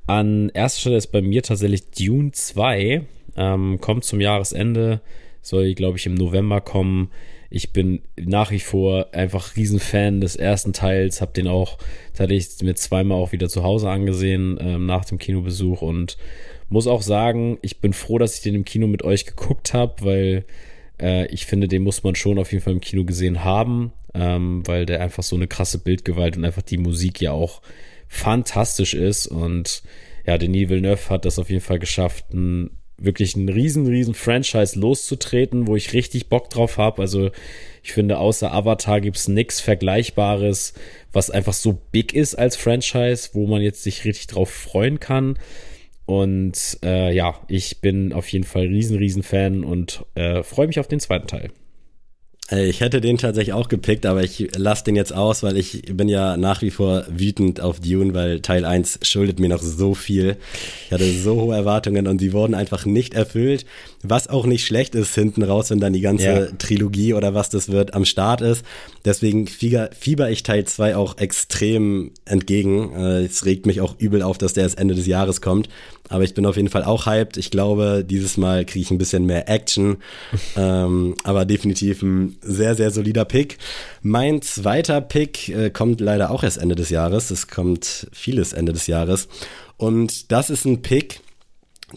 An 0.07 0.49
erster 0.53 0.79
Stelle 0.81 0.97
ist 0.97 1.07
bei 1.07 1.21
mir 1.21 1.43
tatsächlich 1.43 1.91
Dune 1.91 2.31
2. 2.31 3.01
Ähm, 3.37 3.79
kommt 3.81 4.05
zum 4.05 4.21
Jahresende 4.21 5.01
soll, 5.49 5.73
glaube 5.73 5.97
ich, 5.97 6.05
im 6.05 6.13
November 6.13 6.61
kommen. 6.61 7.11
Ich 7.49 7.73
bin 7.73 8.01
nach 8.15 8.51
wie 8.51 8.59
vor 8.59 9.07
einfach 9.13 9.55
Riesenfan 9.55 10.21
des 10.21 10.35
ersten 10.35 10.71
Teils, 10.71 11.19
habe 11.19 11.33
den 11.33 11.47
auch 11.47 11.77
tatsächlich 12.13 12.61
mir 12.61 12.75
zweimal 12.75 13.17
auch 13.17 13.31
wieder 13.31 13.49
zu 13.49 13.63
Hause 13.63 13.89
angesehen 13.89 14.57
ähm, 14.61 14.85
nach 14.85 15.05
dem 15.05 15.17
Kinobesuch 15.17 15.81
und 15.81 16.17
muss 16.69 16.87
auch 16.87 17.01
sagen, 17.01 17.57
ich 17.61 17.81
bin 17.81 17.93
froh, 17.93 18.19
dass 18.19 18.35
ich 18.35 18.41
den 18.41 18.55
im 18.55 18.65
Kino 18.65 18.87
mit 18.87 19.03
euch 19.03 19.25
geguckt 19.25 19.73
habe, 19.73 19.95
weil 20.05 20.45
Äh, 21.01 21.27
ich 21.27 21.45
finde, 21.45 21.67
den 21.67 21.83
muss 21.83 22.03
man 22.03 22.15
schon 22.15 22.39
auf 22.39 22.51
jeden 22.51 22.63
Fall 22.63 22.73
im 22.73 22.81
Kino 22.81 23.05
gesehen 23.05 23.43
haben, 23.43 23.93
ähm, 24.13 24.67
weil 24.67 24.85
der 24.85 25.01
einfach 25.01 25.23
so 25.23 25.35
eine 25.35 25.47
krasse 25.47 25.79
Bildgewalt 25.79 26.35
und 26.37 26.45
einfach 26.45 26.61
die 26.61 26.77
Musik 26.77 27.21
ja 27.21 27.31
auch 27.31 27.61
fantastisch 28.09 28.93
ist. 28.93 29.27
Und 29.27 29.81
ja, 30.25 30.37
Denis 30.37 30.69
Villeneuve 30.69 31.09
hat 31.09 31.23
das 31.23 31.39
auf 31.39 31.49
jeden 31.49 31.61
Fall 31.61 31.79
geschafft, 31.79 32.33
ein, 32.33 32.71
wirklich 32.99 33.35
ein 33.35 33.49
riesen, 33.49 33.87
riesen 33.87 34.13
Franchise 34.13 34.79
loszutreten, 34.79 35.67
wo 35.67 35.75
ich 35.75 35.93
richtig 35.93 36.29
Bock 36.29 36.49
drauf 36.49 36.77
habe. 36.77 37.01
Also 37.01 37.31
ich 37.83 37.93
finde, 37.93 38.17
außer 38.17 38.51
Avatar 38.53 39.01
gibt's 39.01 39.27
nix 39.27 39.61
Vergleichbares, 39.61 40.73
was 41.11 41.29
einfach 41.29 41.53
so 41.53 41.79
big 41.91 42.13
ist 42.13 42.35
als 42.35 42.55
Franchise, 42.55 43.29
wo 43.33 43.47
man 43.47 43.61
jetzt 43.61 43.83
sich 43.83 44.05
richtig 44.05 44.27
drauf 44.27 44.49
freuen 44.49 44.99
kann. 44.99 45.37
Und 46.05 46.79
äh, 46.83 47.13
ja, 47.13 47.39
ich 47.47 47.81
bin 47.81 48.13
auf 48.13 48.27
jeden 48.29 48.45
Fall 48.45 48.63
riesen, 48.63 48.97
riesen 48.97 49.23
Fan 49.23 49.63
und 49.63 50.05
äh, 50.15 50.43
freue 50.43 50.67
mich 50.67 50.79
auf 50.79 50.87
den 50.87 50.99
zweiten 50.99 51.27
Teil. 51.27 51.51
Äh, 52.51 52.69
ich 52.69 52.81
hätte 52.81 53.01
den 53.01 53.17
tatsächlich 53.17 53.53
auch 53.53 53.69
gepickt, 53.69 54.05
aber 54.05 54.23
ich 54.23 54.49
lasse 54.55 54.83
den 54.83 54.95
jetzt 54.95 55.13
aus, 55.13 55.43
weil 55.43 55.57
ich 55.57 55.83
bin 55.93 56.09
ja 56.09 56.37
nach 56.37 56.61
wie 56.61 56.71
vor 56.71 57.05
wütend 57.09 57.61
auf 57.61 57.79
Dune, 57.79 58.13
weil 58.13 58.41
Teil 58.41 58.65
1 58.65 58.99
schuldet 59.03 59.39
mir 59.39 59.49
noch 59.49 59.61
so 59.61 59.93
viel. 59.93 60.37
Ich 60.85 60.91
hatte 60.91 61.11
so 61.11 61.41
hohe 61.41 61.55
Erwartungen 61.55 62.07
und 62.07 62.19
sie 62.19 62.33
wurden 62.33 62.55
einfach 62.55 62.85
nicht 62.85 63.13
erfüllt, 63.13 63.65
was 64.03 64.27
auch 64.27 64.45
nicht 64.45 64.65
schlecht 64.65 64.95
ist 64.95 65.15
hinten 65.15 65.43
raus, 65.43 65.69
wenn 65.69 65.79
dann 65.79 65.93
die 65.93 66.01
ganze 66.01 66.25
ja. 66.25 66.45
Trilogie 66.57 67.13
oder 67.13 67.33
was 67.33 67.49
das 67.49 67.69
wird 67.69 67.93
am 67.93 68.05
Start 68.05 68.41
ist. 68.41 68.63
Deswegen 69.05 69.47
fieber, 69.47 69.89
fieber 69.97 70.29
ich 70.29 70.43
Teil 70.43 70.65
2 70.65 70.95
auch 70.95 71.17
extrem 71.17 72.11
entgegen. 72.25 72.93
Äh, 72.93 73.25
es 73.25 73.45
regt 73.45 73.65
mich 73.65 73.81
auch 73.81 73.95
übel 73.99 74.21
auf, 74.21 74.37
dass 74.37 74.53
der 74.53 74.63
erst 74.63 74.79
Ende 74.79 74.95
des 74.95 75.07
Jahres 75.07 75.41
kommt. 75.41 75.69
Aber 76.09 76.23
ich 76.23 76.33
bin 76.33 76.45
auf 76.45 76.57
jeden 76.57 76.69
Fall 76.69 76.83
auch 76.83 77.05
hyped. 77.05 77.37
Ich 77.37 77.51
glaube, 77.51 78.03
dieses 78.07 78.35
Mal 78.35 78.65
kriege 78.65 78.83
ich 78.83 78.91
ein 78.91 78.97
bisschen 78.97 79.25
mehr 79.25 79.47
Action. 79.47 79.97
ähm, 80.57 81.15
aber 81.23 81.45
definitiv 81.45 82.01
ein 82.01 82.37
sehr, 82.41 82.75
sehr 82.75 82.91
solider 82.91 83.25
Pick. 83.25 83.57
Mein 84.01 84.41
zweiter 84.41 85.01
Pick 85.01 85.49
äh, 85.49 85.69
kommt 85.69 86.01
leider 86.01 86.31
auch 86.31 86.43
erst 86.43 86.57
Ende 86.57 86.75
des 86.75 86.89
Jahres. 86.89 87.31
Es 87.31 87.47
kommt 87.47 88.07
vieles 88.11 88.53
Ende 88.53 88.73
des 88.73 88.87
Jahres. 88.87 89.27
Und 89.77 90.31
das 90.31 90.49
ist 90.49 90.65
ein 90.65 90.81
Pick, 90.81 91.21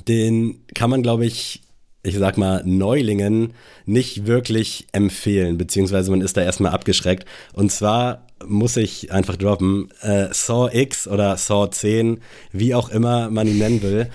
den 0.07 0.61
kann 0.75 0.91
man, 0.91 1.03
glaube 1.03 1.27
ich, 1.27 1.63
ich 2.05 2.17
sag 2.17 2.37
mal, 2.37 2.63
Neulingen 2.65 3.55
nicht 3.87 4.27
wirklich 4.27 4.87
empfehlen, 4.93 5.59
beziehungsweise 5.59 6.11
man 6.11 6.21
ist 6.21 6.37
da 6.37 6.43
erstmal 6.43 6.73
abgeschreckt. 6.73 7.27
Und 7.53 7.71
zwar 7.71 8.27
muss 8.47 8.77
ich 8.77 9.13
einfach 9.13 9.37
droppen, 9.37 9.91
äh, 10.01 10.29
Saw 10.33 10.69
X 10.73 11.07
oder 11.09 11.37
Saw 11.37 11.71
10, 11.71 12.21
wie 12.53 12.75
auch 12.75 12.89
immer 12.89 13.31
man 13.31 13.47
ihn 13.47 13.59
nennen 13.59 13.83
will. 13.83 14.09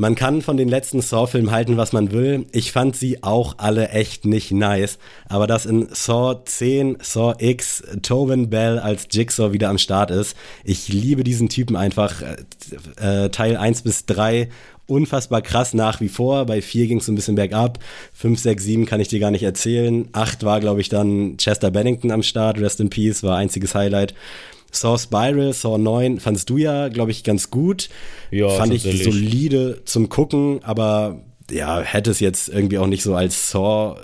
Man 0.00 0.14
kann 0.14 0.40
von 0.40 0.56
den 0.56 0.70
letzten 0.70 1.02
Saw-Filmen 1.02 1.50
halten, 1.50 1.76
was 1.76 1.92
man 1.92 2.10
will. 2.10 2.46
Ich 2.52 2.72
fand 2.72 2.96
sie 2.96 3.22
auch 3.22 3.56
alle 3.58 3.90
echt 3.90 4.24
nicht 4.24 4.50
nice. 4.50 4.98
Aber 5.28 5.46
dass 5.46 5.66
in 5.66 5.88
Saw 5.92 6.42
10, 6.42 6.96
Saw 7.02 7.34
X, 7.36 7.82
Tobin 8.00 8.48
Bell 8.48 8.78
als 8.78 9.08
Jigsaw 9.10 9.52
wieder 9.52 9.68
am 9.68 9.76
Start 9.76 10.10
ist, 10.10 10.38
ich 10.64 10.88
liebe 10.88 11.22
diesen 11.22 11.50
Typen 11.50 11.76
einfach. 11.76 12.22
Äh, 12.96 13.28
Teil 13.28 13.58
1 13.58 13.82
bis 13.82 14.06
3 14.06 14.48
unfassbar 14.90 15.42
krass 15.42 15.72
nach 15.74 16.00
wie 16.00 16.08
vor. 16.08 16.46
Bei 16.46 16.60
4 16.60 16.86
ging 16.86 16.98
es 16.98 17.08
ein 17.08 17.14
bisschen 17.14 17.36
bergab. 17.36 17.78
5, 18.14 18.38
6, 18.38 18.64
7 18.64 18.86
kann 18.86 19.00
ich 19.00 19.08
dir 19.08 19.20
gar 19.20 19.30
nicht 19.30 19.42
erzählen. 19.42 20.08
8 20.12 20.44
war, 20.44 20.60
glaube 20.60 20.80
ich, 20.80 20.88
dann 20.88 21.36
Chester 21.36 21.70
Bennington 21.70 22.10
am 22.10 22.22
Start. 22.22 22.58
Rest 22.60 22.80
in 22.80 22.90
Peace 22.90 23.22
war 23.22 23.36
einziges 23.36 23.74
Highlight. 23.74 24.14
Saw 24.72 24.98
Spiral, 24.98 25.52
Saw 25.52 25.78
9 25.78 26.20
fandst 26.20 26.48
du 26.50 26.58
ja, 26.58 26.88
glaube 26.88 27.10
ich, 27.10 27.24
ganz 27.24 27.50
gut. 27.50 27.88
Ja, 28.30 28.48
Fand 28.50 28.72
ich 28.72 28.82
solide 28.82 29.82
zum 29.84 30.08
Gucken, 30.08 30.60
aber 30.62 31.22
ja, 31.50 31.80
hätte 31.80 32.10
es 32.10 32.20
jetzt 32.20 32.48
irgendwie 32.48 32.78
auch 32.78 32.86
nicht 32.86 33.02
so 33.02 33.14
als 33.14 33.50
Saw 33.50 33.96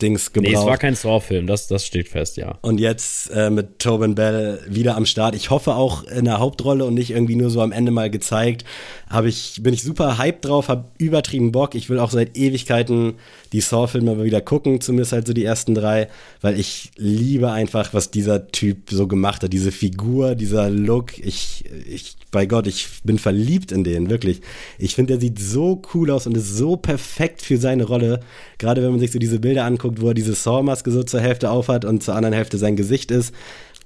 Dings 0.00 0.32
gebraucht. 0.32 0.52
Nee, 0.52 0.58
es 0.58 0.66
war 0.66 0.78
kein 0.78 0.94
Saw-Film, 0.94 1.46
das, 1.46 1.66
das 1.66 1.86
steht 1.86 2.08
fest, 2.08 2.36
ja. 2.36 2.58
Und 2.62 2.78
jetzt 2.78 3.30
äh, 3.30 3.50
mit 3.50 3.78
Tobin 3.78 4.14
Bell 4.14 4.60
wieder 4.68 4.96
am 4.96 5.06
Start. 5.06 5.34
Ich 5.34 5.50
hoffe 5.50 5.74
auch 5.74 6.04
in 6.04 6.24
der 6.24 6.38
Hauptrolle 6.38 6.84
und 6.84 6.94
nicht 6.94 7.10
irgendwie 7.10 7.36
nur 7.36 7.50
so 7.50 7.60
am 7.60 7.72
Ende 7.72 7.90
mal 7.92 8.10
gezeigt. 8.10 8.64
Hab 9.08 9.24
ich, 9.24 9.60
bin 9.62 9.74
ich 9.74 9.82
super 9.82 10.18
hyped 10.18 10.44
drauf, 10.44 10.68
hab 10.68 10.92
übertrieben 10.98 11.52
Bock. 11.52 11.74
Ich 11.74 11.88
will 11.90 11.98
auch 11.98 12.10
seit 12.10 12.36
Ewigkeiten 12.36 13.14
die 13.54 13.60
Saw-Filme 13.60 14.16
mal 14.16 14.24
wieder 14.24 14.40
gucken, 14.40 14.80
zumindest 14.80 15.12
halt 15.12 15.28
so 15.28 15.32
die 15.32 15.44
ersten 15.44 15.76
drei, 15.76 16.08
weil 16.40 16.58
ich 16.58 16.90
liebe 16.96 17.52
einfach, 17.52 17.94
was 17.94 18.10
dieser 18.10 18.48
Typ 18.48 18.90
so 18.90 19.06
gemacht 19.06 19.44
hat. 19.44 19.52
Diese 19.52 19.70
Figur, 19.70 20.34
dieser 20.34 20.70
Look. 20.70 21.16
Ich, 21.20 21.64
ich, 21.88 22.16
bei 22.32 22.46
Gott, 22.46 22.66
ich 22.66 22.88
bin 23.04 23.16
verliebt 23.16 23.70
in 23.70 23.84
den, 23.84 24.10
wirklich. 24.10 24.40
Ich 24.76 24.96
finde, 24.96 25.12
der 25.12 25.20
sieht 25.20 25.38
so 25.38 25.80
cool 25.94 26.10
aus 26.10 26.26
und 26.26 26.36
ist 26.36 26.56
so 26.56 26.76
perfekt 26.76 27.42
für 27.42 27.56
seine 27.56 27.84
Rolle. 27.84 28.18
Gerade 28.58 28.82
wenn 28.82 28.90
man 28.90 28.98
sich 28.98 29.12
so 29.12 29.20
diese 29.20 29.38
Bilder 29.38 29.64
anguckt, 29.66 30.00
wo 30.00 30.08
er 30.08 30.14
diese 30.14 30.34
Saw-Maske 30.34 30.90
so 30.90 31.04
zur 31.04 31.20
Hälfte 31.20 31.48
aufhat 31.48 31.84
und 31.84 32.02
zur 32.02 32.16
anderen 32.16 32.34
Hälfte 32.34 32.58
sein 32.58 32.74
Gesicht 32.74 33.12
ist 33.12 33.32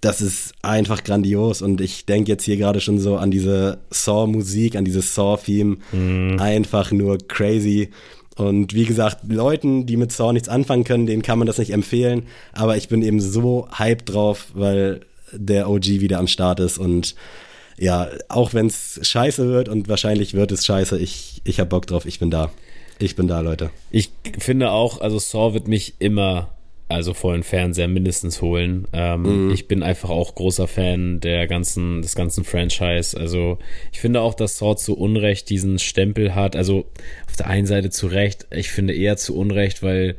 das 0.00 0.20
ist 0.20 0.52
einfach 0.62 1.02
grandios 1.02 1.60
und 1.60 1.80
ich 1.80 2.06
denke 2.06 2.30
jetzt 2.30 2.44
hier 2.44 2.56
gerade 2.56 2.80
schon 2.80 3.00
so 3.00 3.16
an 3.16 3.32
diese 3.32 3.78
Saw-Musik, 3.90 4.76
an 4.76 4.84
dieses 4.84 5.14
Saw-Theme. 5.14 5.78
Mm. 5.90 6.38
Einfach 6.38 6.92
nur 6.92 7.18
crazy. 7.26 7.90
Und 8.38 8.74
wie 8.74 8.84
gesagt, 8.84 9.18
Leuten, 9.28 9.86
die 9.86 9.96
mit 9.96 10.12
Saw 10.12 10.32
nichts 10.32 10.48
anfangen 10.48 10.84
können, 10.84 11.06
denen 11.06 11.22
kann 11.22 11.38
man 11.38 11.46
das 11.46 11.58
nicht 11.58 11.72
empfehlen. 11.72 12.26
Aber 12.52 12.76
ich 12.76 12.88
bin 12.88 13.02
eben 13.02 13.20
so 13.20 13.68
hyped 13.76 14.12
drauf, 14.12 14.46
weil 14.54 15.00
der 15.32 15.68
OG 15.68 15.86
wieder 15.86 16.18
am 16.18 16.28
Start 16.28 16.60
ist. 16.60 16.78
Und 16.78 17.14
ja, 17.76 18.08
auch 18.28 18.54
wenn 18.54 18.66
es 18.66 19.00
scheiße 19.02 19.48
wird 19.48 19.68
und 19.68 19.88
wahrscheinlich 19.88 20.34
wird 20.34 20.52
es 20.52 20.66
scheiße, 20.66 20.98
ich, 20.98 21.42
ich 21.44 21.60
hab 21.60 21.70
Bock 21.70 21.86
drauf, 21.86 22.06
ich 22.06 22.18
bin 22.18 22.30
da. 22.30 22.50
Ich 22.98 23.14
bin 23.14 23.28
da, 23.28 23.40
Leute. 23.40 23.70
Ich 23.90 24.10
finde 24.38 24.70
auch, 24.70 25.00
also 25.00 25.18
Saw 25.18 25.54
wird 25.54 25.68
mich 25.68 25.94
immer 26.00 26.48
also 26.88 27.12
vor 27.12 27.34
den 27.34 27.42
Fernseher 27.42 27.86
mindestens 27.86 28.40
holen. 28.40 28.88
Ähm, 28.92 29.46
mhm. 29.46 29.50
Ich 29.50 29.68
bin 29.68 29.82
einfach 29.82 30.08
auch 30.08 30.34
großer 30.34 30.66
Fan 30.66 31.20
der 31.20 31.46
ganzen, 31.46 32.00
des 32.00 32.14
ganzen 32.14 32.44
Franchise. 32.44 33.18
Also 33.18 33.58
ich 33.92 34.00
finde 34.00 34.22
auch, 34.22 34.34
dass 34.34 34.56
Sword 34.56 34.80
zu 34.80 34.96
Unrecht 34.96 35.50
diesen 35.50 35.78
Stempel 35.78 36.34
hat. 36.34 36.56
Also 36.56 36.86
der 37.38 37.48
einen 37.48 37.66
Seite 37.66 37.90
zu 37.90 38.06
Recht, 38.06 38.46
ich 38.50 38.70
finde 38.70 38.94
eher 38.94 39.16
zu 39.16 39.36
Unrecht, 39.36 39.82
weil 39.82 40.16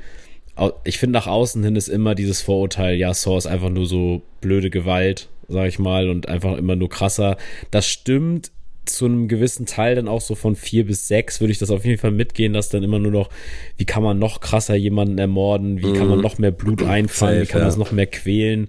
ich 0.84 0.98
finde 0.98 1.18
nach 1.18 1.28
außen 1.28 1.64
hin 1.64 1.76
ist 1.76 1.88
immer 1.88 2.16
dieses 2.16 2.42
Vorurteil, 2.42 2.96
ja, 2.96 3.14
Saw 3.14 3.38
ist 3.38 3.46
einfach 3.46 3.70
nur 3.70 3.86
so 3.86 4.22
blöde 4.42 4.70
Gewalt, 4.70 5.30
sag 5.48 5.68
ich 5.68 5.80
mal, 5.80 6.10
und 6.10 6.28
einfach 6.28 6.58
immer 6.58 6.76
nur 6.76 6.90
krasser. 6.90 7.38
Das 7.72 7.88
stimmt 7.88 8.52
zu 8.86 9.06
einem 9.06 9.28
gewissen 9.28 9.66
Teil 9.66 9.96
dann 9.96 10.08
auch 10.08 10.22
so 10.22 10.36
von 10.36 10.56
vier 10.56 10.86
bis 10.86 11.08
sechs 11.08 11.40
würde 11.40 11.52
ich 11.52 11.60
das 11.60 11.70
auf 11.70 11.86
jeden 11.86 12.00
Fall 12.00 12.12
mitgehen, 12.12 12.54
dass 12.54 12.70
dann 12.70 12.84
immer 12.84 13.00
nur 13.00 13.12
noch, 13.12 13.30
wie 13.78 13.86
kann 13.86 14.04
man 14.04 14.20
noch 14.20 14.42
krasser 14.42 14.76
jemanden 14.76 15.18
ermorden, 15.18 15.80
wie 15.80 15.88
mhm. 15.88 15.94
kann 15.94 16.08
man 16.08 16.18
mhm. 16.18 16.24
noch 16.24 16.38
mehr 16.38 16.52
Blut 16.52 16.84
einfallen, 16.84 17.44
wie 17.44 17.46
kann 17.46 17.62
man 17.62 17.70
es 17.70 17.78
noch 17.78 17.92
mehr 17.92 18.08
quälen. 18.08 18.68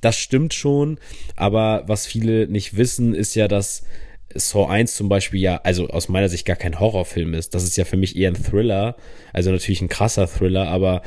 Das 0.00 0.16
stimmt 0.16 0.54
schon, 0.54 0.98
aber 1.36 1.84
was 1.86 2.06
viele 2.06 2.46
nicht 2.48 2.76
wissen, 2.76 3.14
ist 3.14 3.34
ja, 3.34 3.48
dass 3.48 3.84
Saw 4.34 4.66
1 4.66 4.94
zum 4.94 5.08
Beispiel 5.08 5.40
ja, 5.40 5.60
also 5.64 5.88
aus 5.88 6.08
meiner 6.08 6.28
Sicht 6.28 6.46
gar 6.46 6.56
kein 6.56 6.80
Horrorfilm 6.80 7.34
ist. 7.34 7.54
Das 7.54 7.64
ist 7.64 7.76
ja 7.76 7.84
für 7.84 7.96
mich 7.96 8.16
eher 8.16 8.30
ein 8.30 8.42
Thriller, 8.42 8.96
also 9.32 9.50
natürlich 9.50 9.80
ein 9.80 9.88
krasser 9.88 10.28
Thriller, 10.28 10.68
aber 10.68 11.02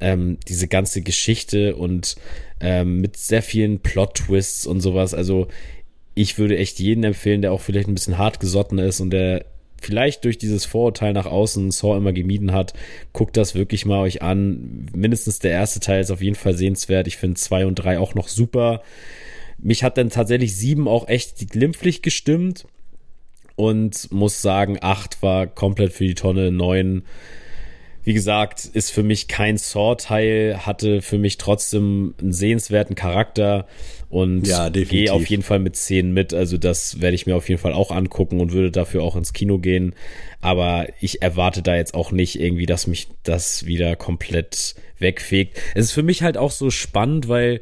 ähm, 0.00 0.38
diese 0.46 0.68
ganze 0.68 1.02
Geschichte 1.02 1.76
und 1.76 2.16
ähm, 2.60 3.00
mit 3.00 3.16
sehr 3.16 3.42
vielen 3.42 3.80
Plot-Twists 3.80 4.66
und 4.66 4.80
sowas, 4.80 5.14
also 5.14 5.48
ich 6.14 6.38
würde 6.38 6.56
echt 6.56 6.78
jeden 6.78 7.04
empfehlen, 7.04 7.42
der 7.42 7.52
auch 7.52 7.60
vielleicht 7.60 7.88
ein 7.88 7.94
bisschen 7.94 8.18
hart 8.18 8.40
gesotten 8.40 8.78
ist 8.78 9.00
und 9.00 9.10
der 9.10 9.44
vielleicht 9.80 10.24
durch 10.24 10.38
dieses 10.38 10.64
Vorurteil 10.64 11.12
nach 11.12 11.26
außen 11.26 11.70
Saw 11.70 11.96
immer 11.96 12.12
gemieden 12.12 12.52
hat, 12.52 12.72
guckt 13.12 13.36
das 13.36 13.54
wirklich 13.54 13.84
mal 13.84 14.00
euch 14.00 14.22
an. 14.22 14.88
Mindestens 14.94 15.38
der 15.38 15.52
erste 15.52 15.80
Teil 15.80 16.00
ist 16.00 16.10
auf 16.10 16.22
jeden 16.22 16.36
Fall 16.36 16.54
sehenswert. 16.54 17.06
Ich 17.06 17.18
finde 17.18 17.36
zwei 17.36 17.66
und 17.66 17.76
drei 17.76 17.98
auch 17.98 18.14
noch 18.14 18.28
super. 18.28 18.82
Mich 19.58 19.82
hat 19.82 19.98
dann 19.98 20.10
tatsächlich 20.10 20.56
sieben 20.56 20.88
auch 20.88 21.08
echt 21.08 21.50
glimpflich 21.50 22.02
gestimmt 22.02 22.66
und 23.56 24.12
muss 24.12 24.42
sagen, 24.42 24.78
acht 24.80 25.22
war 25.22 25.46
komplett 25.46 25.92
für 25.92 26.04
die 26.04 26.14
Tonne, 26.14 26.52
neun 26.52 27.02
wie 28.06 28.14
gesagt, 28.14 28.66
ist 28.66 28.92
für 28.92 29.02
mich 29.02 29.26
kein 29.26 29.58
Saw-Teil, 29.58 30.60
hatte 30.64 31.02
für 31.02 31.18
mich 31.18 31.38
trotzdem 31.38 32.14
einen 32.20 32.32
sehenswerten 32.32 32.94
Charakter 32.94 33.66
und 34.08 34.46
ja, 34.46 34.68
gehe 34.68 35.12
auf 35.12 35.26
jeden 35.26 35.42
Fall 35.42 35.58
mit 35.58 35.74
10 35.74 36.12
mit. 36.12 36.32
Also 36.32 36.56
das 36.56 37.00
werde 37.00 37.16
ich 37.16 37.26
mir 37.26 37.34
auf 37.34 37.48
jeden 37.48 37.60
Fall 37.60 37.72
auch 37.72 37.90
angucken 37.90 38.38
und 38.38 38.52
würde 38.52 38.70
dafür 38.70 39.02
auch 39.02 39.16
ins 39.16 39.32
Kino 39.32 39.58
gehen. 39.58 39.92
Aber 40.40 40.86
ich 41.00 41.20
erwarte 41.20 41.62
da 41.62 41.74
jetzt 41.74 41.94
auch 41.94 42.12
nicht 42.12 42.38
irgendwie, 42.38 42.66
dass 42.66 42.86
mich 42.86 43.08
das 43.24 43.66
wieder 43.66 43.96
komplett 43.96 44.76
wegfegt. 45.00 45.60
Es 45.74 45.86
ist 45.86 45.92
für 45.92 46.04
mich 46.04 46.22
halt 46.22 46.36
auch 46.36 46.52
so 46.52 46.70
spannend, 46.70 47.26
weil 47.26 47.60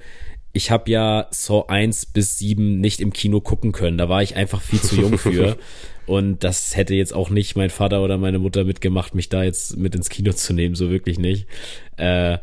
ich 0.54 0.70
habe 0.70 0.90
ja 0.90 1.26
Saw 1.30 1.64
1 1.68 2.06
bis 2.06 2.38
7 2.38 2.80
nicht 2.80 3.00
im 3.00 3.12
Kino 3.12 3.40
gucken 3.40 3.72
können. 3.72 3.98
Da 3.98 4.08
war 4.08 4.22
ich 4.22 4.36
einfach 4.36 4.62
viel 4.62 4.80
zu 4.80 4.96
jung 4.96 5.18
für. 5.18 5.58
Und 6.06 6.44
das 6.44 6.76
hätte 6.76 6.94
jetzt 6.94 7.14
auch 7.14 7.30
nicht 7.30 7.56
mein 7.56 7.70
Vater 7.70 8.02
oder 8.02 8.18
meine 8.18 8.38
Mutter 8.38 8.64
mitgemacht, 8.64 9.14
mich 9.14 9.28
da 9.30 9.42
jetzt 9.42 9.76
mit 9.76 9.94
ins 9.94 10.10
Kino 10.10 10.32
zu 10.32 10.52
nehmen, 10.52 10.74
so 10.74 10.90
wirklich 10.90 11.18
nicht. 11.18 11.46
Äh, 11.96 12.38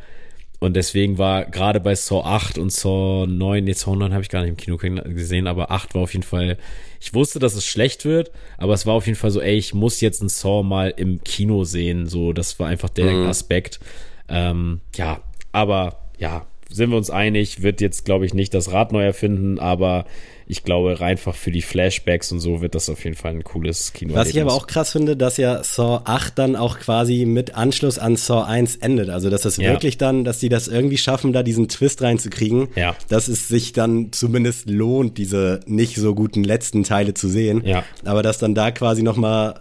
und 0.60 0.76
deswegen 0.76 1.18
war 1.18 1.46
gerade 1.46 1.80
bei 1.80 1.96
Saw 1.96 2.22
8 2.24 2.58
und 2.60 2.72
Saw 2.72 3.26
9, 3.28 3.66
jetzt 3.66 3.82
Saw 3.82 3.96
9 3.96 4.14
habe 4.14 4.22
ich 4.24 4.30
gar 4.30 4.42
nicht 4.42 4.50
im 4.50 4.58
Kino 4.58 4.78
gesehen, 4.78 5.48
aber 5.48 5.72
8 5.72 5.96
war 5.96 6.04
auf 6.04 6.14
jeden 6.14 6.24
Fall, 6.24 6.58
ich 7.00 7.16
wusste, 7.16 7.40
dass 7.40 7.56
es 7.56 7.66
schlecht 7.66 8.06
wird, 8.06 8.32
aber 8.58 8.74
es 8.74 8.86
war 8.86 8.94
auf 8.94 9.08
jeden 9.08 9.18
Fall 9.18 9.32
so, 9.32 9.42
ey, 9.42 9.58
ich 9.58 9.74
muss 9.74 10.02
jetzt 10.02 10.22
ein 10.22 10.30
Saw 10.30 10.62
mal 10.64 10.94
im 10.96 11.24
Kino 11.24 11.64
sehen, 11.64 12.08
so, 12.08 12.32
das 12.32 12.60
war 12.60 12.68
einfach 12.68 12.90
der 12.90 13.12
mhm. 13.12 13.28
Aspekt. 13.28 13.80
Ähm, 14.28 14.82
ja, 14.96 15.22
aber 15.52 16.10
ja, 16.20 16.46
sind 16.72 16.90
wir 16.90 16.98
uns 16.98 17.10
einig, 17.10 17.62
wird 17.62 17.82
jetzt, 17.82 18.06
glaube 18.06 18.26
ich, 18.26 18.34
nicht 18.34 18.54
das 18.54 18.72
Rad 18.72 18.92
neu 18.92 19.04
erfinden, 19.04 19.60
aber 19.60 20.06
ich 20.48 20.64
glaube, 20.64 21.00
einfach 21.02 21.36
für 21.36 21.52
die 21.52 21.62
Flashbacks 21.62 22.32
und 22.32 22.40
so 22.40 22.62
wird 22.62 22.76
das 22.76 22.90
auf 22.90 23.04
jeden 23.04 23.16
Fall 23.16 23.32
ein 23.32 23.44
cooles 23.44 23.94
Kino. 23.94 24.14
Was 24.14 24.30
ich 24.30 24.42
aber 24.42 24.54
auch 24.54 24.68
krass 24.68 24.92
finde, 24.92 25.16
dass 25.16 25.38
ja 25.38 25.64
Saw 25.64 26.02
8 26.04 26.38
dann 26.38 26.56
auch 26.56 26.80
quasi 26.80 27.26
mit 27.26 27.56
Anschluss 27.56 28.00
an 28.00 28.16
Saw 28.16 28.44
1 28.44 28.78
endet. 28.78 29.10
Also, 29.10 29.30
dass 29.30 29.46
es 29.46 29.58
ja. 29.58 29.72
wirklich 29.72 29.98
dann, 29.98 30.24
dass 30.24 30.40
die 30.40 30.50
das 30.50 30.68
irgendwie 30.68 30.98
schaffen, 30.98 31.34
da 31.34 31.44
diesen 31.44 31.68
Twist 31.68 32.02
reinzukriegen, 32.02 32.70
ja. 32.76 32.96
dass 33.08 33.28
es 33.28 33.48
sich 33.48 33.74
dann 33.74 34.12
zumindest 34.12 34.70
lohnt, 34.70 35.18
diese 35.18 35.62
nicht 35.66 35.96
so 35.96 36.14
guten 36.16 36.44
letzten 36.44 36.84
Teile 36.84 37.14
zu 37.14 37.28
sehen. 37.28 37.64
Ja. 37.66 37.84
Aber 38.06 38.24
dass 38.24 38.38
dann 38.38 38.56
da 38.56 38.72
quasi 38.72 39.04
nochmal, 39.04 39.60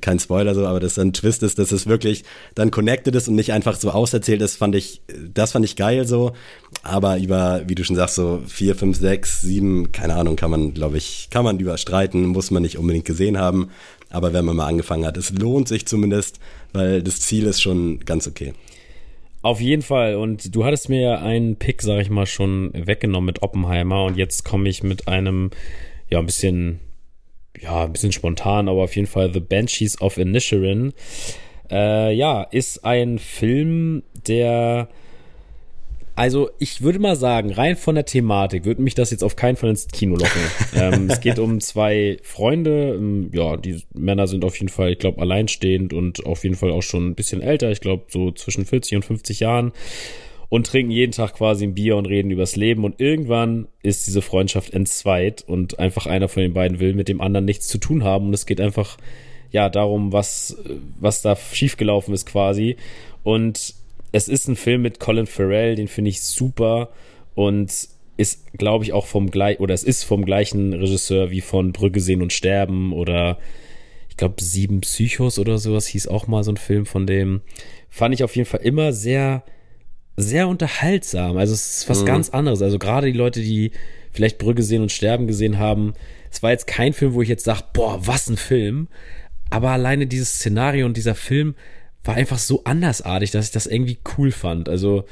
kein 0.00 0.18
Spoiler 0.18 0.54
so, 0.54 0.66
aber 0.66 0.80
dass 0.80 0.94
dann 0.94 1.08
ein 1.08 1.12
Twist 1.12 1.42
ist, 1.42 1.58
dass 1.58 1.72
es 1.72 1.86
wirklich 1.86 2.24
dann 2.54 2.70
connected 2.70 3.14
ist 3.14 3.28
und 3.28 3.34
nicht 3.34 3.52
einfach 3.52 3.76
so 3.76 3.90
auserzählt 3.90 4.42
ist, 4.42 4.56
fand 4.56 4.74
ich, 4.74 5.02
das 5.32 5.52
fand 5.52 5.64
ich 5.64 5.76
geil 5.76 6.06
so. 6.06 6.32
Aber 6.82 7.18
über, 7.18 7.62
wie 7.66 7.74
du 7.74 7.84
schon 7.84 7.96
sagst, 7.96 8.14
so 8.14 8.42
vier, 8.46 8.74
fünf, 8.74 8.98
sechs, 8.98 9.42
sieben, 9.42 9.92
keine 9.92 10.14
Ahnung, 10.14 10.19
kann 10.36 10.50
man, 10.50 10.74
glaube 10.74 10.96
ich, 10.96 11.28
kann 11.30 11.44
man 11.44 11.58
überstreiten, 11.58 12.26
muss 12.26 12.50
man 12.50 12.62
nicht 12.62 12.78
unbedingt 12.78 13.04
gesehen 13.04 13.38
haben. 13.38 13.70
Aber 14.10 14.32
wenn 14.32 14.44
man 14.44 14.56
mal 14.56 14.66
angefangen 14.66 15.06
hat, 15.06 15.16
es 15.16 15.30
lohnt 15.30 15.68
sich 15.68 15.86
zumindest, 15.86 16.40
weil 16.72 17.02
das 17.02 17.20
Ziel 17.20 17.46
ist 17.46 17.60
schon 17.60 18.00
ganz 18.00 18.26
okay. 18.26 18.54
Auf 19.42 19.60
jeden 19.60 19.82
Fall. 19.82 20.16
Und 20.16 20.54
du 20.54 20.64
hattest 20.64 20.88
mir 20.88 21.00
ja 21.00 21.18
einen 21.18 21.56
Pick, 21.56 21.82
sag 21.82 22.00
ich 22.00 22.10
mal, 22.10 22.26
schon 22.26 22.70
weggenommen 22.74 23.26
mit 23.26 23.42
Oppenheimer. 23.42 24.04
Und 24.04 24.16
jetzt 24.16 24.44
komme 24.44 24.68
ich 24.68 24.82
mit 24.82 25.08
einem, 25.08 25.50
ja, 26.10 26.18
ein 26.18 26.26
bisschen, 26.26 26.80
ja, 27.58 27.84
ein 27.84 27.92
bisschen 27.92 28.12
spontan, 28.12 28.68
aber 28.68 28.82
auf 28.82 28.96
jeden 28.96 29.08
Fall 29.08 29.32
The 29.32 29.40
Banshees 29.40 30.00
of 30.00 30.18
Inisherin. 30.18 30.92
Äh, 31.70 32.12
ja, 32.14 32.42
ist 32.42 32.84
ein 32.84 33.18
Film, 33.18 34.02
der 34.26 34.88
also 36.20 36.50
ich 36.58 36.82
würde 36.82 36.98
mal 36.98 37.16
sagen, 37.16 37.50
rein 37.50 37.76
von 37.76 37.94
der 37.94 38.04
Thematik 38.04 38.66
würde 38.66 38.82
mich 38.82 38.94
das 38.94 39.10
jetzt 39.10 39.24
auf 39.24 39.36
keinen 39.36 39.56
Fall 39.56 39.70
ins 39.70 39.88
Kino 39.88 40.16
locken. 40.16 40.42
ähm, 40.74 41.08
es 41.08 41.20
geht 41.22 41.38
um 41.38 41.60
zwei 41.60 42.18
Freunde. 42.22 42.94
Ähm, 42.94 43.30
ja, 43.32 43.56
die 43.56 43.82
Männer 43.94 44.26
sind 44.26 44.44
auf 44.44 44.54
jeden 44.58 44.68
Fall, 44.68 44.92
ich 44.92 44.98
glaube, 44.98 45.18
alleinstehend 45.22 45.94
und 45.94 46.26
auf 46.26 46.44
jeden 46.44 46.56
Fall 46.56 46.72
auch 46.72 46.82
schon 46.82 47.08
ein 47.08 47.14
bisschen 47.14 47.40
älter. 47.40 47.70
Ich 47.70 47.80
glaube, 47.80 48.04
so 48.08 48.32
zwischen 48.32 48.66
40 48.66 48.96
und 48.96 49.04
50 49.06 49.40
Jahren. 49.40 49.72
Und 50.50 50.66
trinken 50.66 50.90
jeden 50.90 51.12
Tag 51.12 51.36
quasi 51.36 51.64
ein 51.64 51.72
Bier 51.74 51.96
und 51.96 52.04
reden 52.04 52.30
übers 52.30 52.54
Leben. 52.54 52.84
Und 52.84 53.00
irgendwann 53.00 53.68
ist 53.82 54.06
diese 54.06 54.20
Freundschaft 54.20 54.74
entzweit 54.74 55.42
und 55.46 55.78
einfach 55.78 56.04
einer 56.04 56.28
von 56.28 56.42
den 56.42 56.52
beiden 56.52 56.80
will 56.80 56.92
mit 56.92 57.08
dem 57.08 57.22
anderen 57.22 57.46
nichts 57.46 57.66
zu 57.66 57.78
tun 57.78 58.04
haben. 58.04 58.26
Und 58.26 58.34
es 58.34 58.44
geht 58.44 58.60
einfach, 58.60 58.98
ja, 59.52 59.70
darum, 59.70 60.12
was, 60.12 60.58
was 61.00 61.22
da 61.22 61.34
schiefgelaufen 61.34 62.12
ist 62.12 62.26
quasi. 62.26 62.76
Und 63.22 63.79
es 64.12 64.28
ist 64.28 64.48
ein 64.48 64.56
Film 64.56 64.82
mit 64.82 65.00
Colin 65.00 65.26
Farrell, 65.26 65.76
den 65.76 65.88
finde 65.88 66.10
ich 66.10 66.22
super 66.22 66.90
und 67.34 67.88
ist, 68.16 68.52
glaube 68.52 68.84
ich, 68.84 68.92
auch 68.92 69.06
vom 69.06 69.30
gleichen, 69.30 69.62
oder 69.62 69.72
es 69.72 69.82
ist 69.82 70.04
vom 70.04 70.24
gleichen 70.24 70.74
Regisseur 70.74 71.30
wie 71.30 71.40
von 71.40 71.72
Brücke 71.72 72.00
sehen 72.00 72.20
und 72.20 72.32
sterben 72.32 72.92
oder 72.92 73.38
ich 74.10 74.16
glaube 74.16 74.42
Sieben 74.42 74.82
Psychos 74.82 75.38
oder 75.38 75.56
sowas 75.58 75.86
hieß 75.86 76.08
auch 76.08 76.26
mal 76.26 76.44
so 76.44 76.52
ein 76.52 76.58
Film 76.58 76.84
von 76.84 77.06
dem. 77.06 77.40
Fand 77.88 78.14
ich 78.14 78.22
auf 78.22 78.36
jeden 78.36 78.48
Fall 78.48 78.60
immer 78.60 78.92
sehr, 78.92 79.42
sehr 80.16 80.48
unterhaltsam. 80.48 81.38
Also 81.38 81.54
es 81.54 81.78
ist 81.78 81.88
was 81.88 82.02
mhm. 82.02 82.06
ganz 82.06 82.28
anderes. 82.28 82.60
Also 82.60 82.78
gerade 82.78 83.10
die 83.10 83.16
Leute, 83.16 83.40
die 83.40 83.70
vielleicht 84.12 84.38
Brücke 84.38 84.62
sehen 84.62 84.82
und 84.82 84.92
sterben 84.92 85.26
gesehen 85.26 85.58
haben, 85.58 85.94
es 86.30 86.42
war 86.42 86.50
jetzt 86.50 86.66
kein 86.66 86.92
Film, 86.92 87.14
wo 87.14 87.22
ich 87.22 87.28
jetzt 87.28 87.44
sage, 87.44 87.64
boah, 87.72 88.06
was 88.06 88.28
ein 88.28 88.36
Film. 88.36 88.88
Aber 89.48 89.70
alleine 89.70 90.06
dieses 90.06 90.34
Szenario 90.34 90.84
und 90.84 90.96
dieser 90.96 91.14
Film 91.14 91.54
war 92.04 92.14
einfach 92.14 92.38
so 92.38 92.64
andersartig, 92.64 93.30
dass 93.30 93.46
ich 93.46 93.52
das 93.52 93.66
irgendwie 93.66 93.98
cool 94.16 94.30
fand. 94.30 94.68
Also 94.68 95.04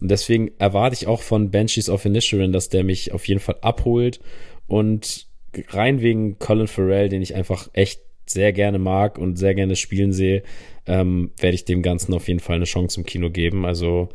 deswegen 0.00 0.50
erwarte 0.58 0.94
ich 0.94 1.06
auch 1.06 1.22
von 1.22 1.50
Banshees 1.50 1.88
of 1.88 2.04
Inisherin, 2.04 2.52
dass 2.52 2.68
der 2.68 2.84
mich 2.84 3.12
auf 3.12 3.26
jeden 3.26 3.40
Fall 3.40 3.56
abholt 3.62 4.20
und 4.66 5.26
rein 5.68 6.00
wegen 6.00 6.38
Colin 6.38 6.66
Farrell, 6.66 7.08
den 7.08 7.22
ich 7.22 7.34
einfach 7.34 7.68
echt 7.72 8.00
sehr 8.26 8.52
gerne 8.52 8.78
mag 8.78 9.18
und 9.18 9.36
sehr 9.36 9.54
gerne 9.54 9.76
spielen 9.76 10.12
sehe, 10.12 10.42
ähm, 10.86 11.30
werde 11.38 11.54
ich 11.54 11.64
dem 11.64 11.82
Ganzen 11.82 12.14
auf 12.14 12.28
jeden 12.28 12.40
Fall 12.40 12.56
eine 12.56 12.64
Chance 12.64 13.00
im 13.00 13.06
Kino 13.06 13.30
geben. 13.30 13.64
Also 13.64 14.08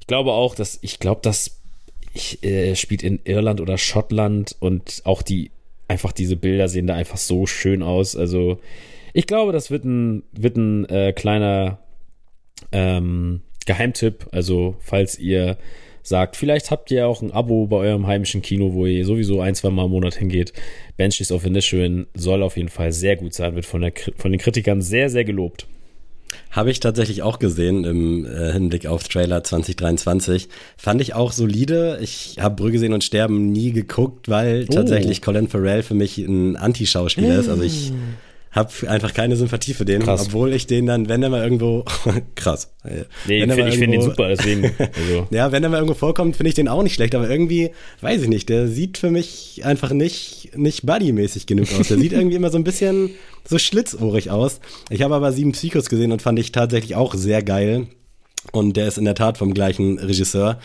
ich 0.00 0.06
glaube 0.06 0.32
auch, 0.32 0.54
dass 0.54 0.78
ich 0.82 0.98
glaube, 0.98 1.20
dass 1.22 1.60
ich 2.12 2.44
äh, 2.44 2.76
spielt 2.76 3.02
in 3.02 3.20
Irland 3.24 3.60
oder 3.60 3.78
Schottland 3.78 4.54
und 4.60 5.02
auch 5.04 5.22
die 5.22 5.50
einfach 5.88 6.12
diese 6.12 6.36
Bilder 6.36 6.68
sehen 6.68 6.86
da 6.86 6.94
einfach 6.94 7.16
so 7.16 7.46
schön 7.46 7.82
aus. 7.82 8.16
Also 8.16 8.60
ich 9.14 9.26
glaube, 9.26 9.52
das 9.52 9.70
wird 9.70 9.84
ein, 9.84 10.24
wird 10.32 10.56
ein 10.56 10.84
äh, 10.86 11.12
kleiner 11.12 11.78
ähm, 12.72 13.42
Geheimtipp. 13.64 14.26
Also, 14.32 14.74
falls 14.80 15.18
ihr 15.18 15.56
sagt, 16.02 16.36
vielleicht 16.36 16.70
habt 16.70 16.90
ihr 16.90 17.06
auch 17.06 17.22
ein 17.22 17.32
Abo 17.32 17.66
bei 17.66 17.76
eurem 17.76 18.06
heimischen 18.08 18.42
Kino, 18.42 18.74
wo 18.74 18.86
ihr 18.86 19.06
sowieso 19.06 19.40
ein, 19.40 19.54
zwei 19.54 19.70
Mal 19.70 19.86
im 19.86 19.92
Monat 19.92 20.16
hingeht. 20.16 20.52
Banshees 20.96 21.32
of 21.32 21.46
Inisherin 21.46 22.06
soll 22.12 22.42
auf 22.42 22.56
jeden 22.56 22.68
Fall 22.68 22.92
sehr 22.92 23.16
gut 23.16 23.32
sein, 23.32 23.54
wird 23.54 23.64
von, 23.64 23.80
der, 23.80 23.92
von 24.16 24.32
den 24.32 24.40
Kritikern 24.40 24.82
sehr, 24.82 25.08
sehr 25.08 25.24
gelobt. 25.24 25.68
Habe 26.50 26.72
ich 26.72 26.80
tatsächlich 26.80 27.22
auch 27.22 27.38
gesehen 27.38 27.84
im 27.84 28.26
äh, 28.26 28.52
Hinblick 28.52 28.86
auf 28.86 29.06
Trailer 29.06 29.44
2023. 29.44 30.48
Fand 30.76 31.00
ich 31.00 31.14
auch 31.14 31.30
solide. 31.30 32.00
Ich 32.02 32.38
habe 32.40 32.56
Brügge 32.56 32.80
sehen 32.80 32.92
und 32.92 33.04
sterben 33.04 33.52
nie 33.52 33.70
geguckt, 33.70 34.28
weil 34.28 34.66
oh. 34.68 34.72
tatsächlich 34.72 35.22
Colin 35.22 35.46
Farrell 35.46 35.84
für 35.84 35.94
mich 35.94 36.18
ein 36.18 36.56
Anti-Schauspieler 36.56 37.38
ist. 37.38 37.48
Also 37.48 37.62
ich 37.62 37.92
mm 37.92 38.33
habe 38.54 38.70
einfach 38.88 39.12
keine 39.12 39.36
Sympathie 39.36 39.74
für 39.74 39.84
den, 39.84 40.02
krass. 40.02 40.26
obwohl 40.26 40.52
ich 40.52 40.66
den 40.66 40.86
dann, 40.86 41.08
wenn 41.08 41.22
er 41.22 41.30
mal 41.30 41.42
irgendwo, 41.42 41.84
krass. 42.36 42.72
Nee, 42.84 43.40
wenn 43.40 43.50
ich 43.50 43.56
finde 43.56 43.72
find 43.72 43.94
ihn 43.94 44.02
super, 44.02 44.28
deswegen. 44.28 44.70
Also. 44.78 45.26
ja, 45.30 45.50
wenn 45.50 45.62
er 45.62 45.70
mal 45.70 45.78
irgendwo 45.78 45.94
vorkommt, 45.94 46.36
finde 46.36 46.48
ich 46.48 46.54
den 46.54 46.68
auch 46.68 46.82
nicht 46.82 46.94
schlecht, 46.94 47.14
aber 47.14 47.28
irgendwie, 47.28 47.70
weiß 48.00 48.22
ich 48.22 48.28
nicht, 48.28 48.48
der 48.48 48.68
sieht 48.68 48.98
für 48.98 49.10
mich 49.10 49.62
einfach 49.64 49.90
nicht, 49.92 50.56
nicht 50.56 50.86
buddy-mäßig 50.86 51.46
genug 51.46 51.68
aus. 51.78 51.88
Der 51.88 51.98
sieht 51.98 52.12
irgendwie 52.12 52.36
immer 52.36 52.50
so 52.50 52.58
ein 52.58 52.64
bisschen 52.64 53.10
so 53.48 53.58
schlitzohrig 53.58 54.30
aus. 54.30 54.60
Ich 54.90 55.02
habe 55.02 55.14
aber 55.14 55.32
sieben 55.32 55.52
Psychos 55.52 55.88
gesehen 55.88 56.12
und 56.12 56.22
fand 56.22 56.38
ich 56.38 56.52
tatsächlich 56.52 56.94
auch 56.94 57.14
sehr 57.14 57.42
geil. 57.42 57.88
Und 58.52 58.76
der 58.76 58.86
ist 58.86 58.98
in 58.98 59.04
der 59.04 59.14
Tat 59.14 59.38
vom 59.38 59.54
gleichen 59.54 59.98
Regisseur. 59.98 60.60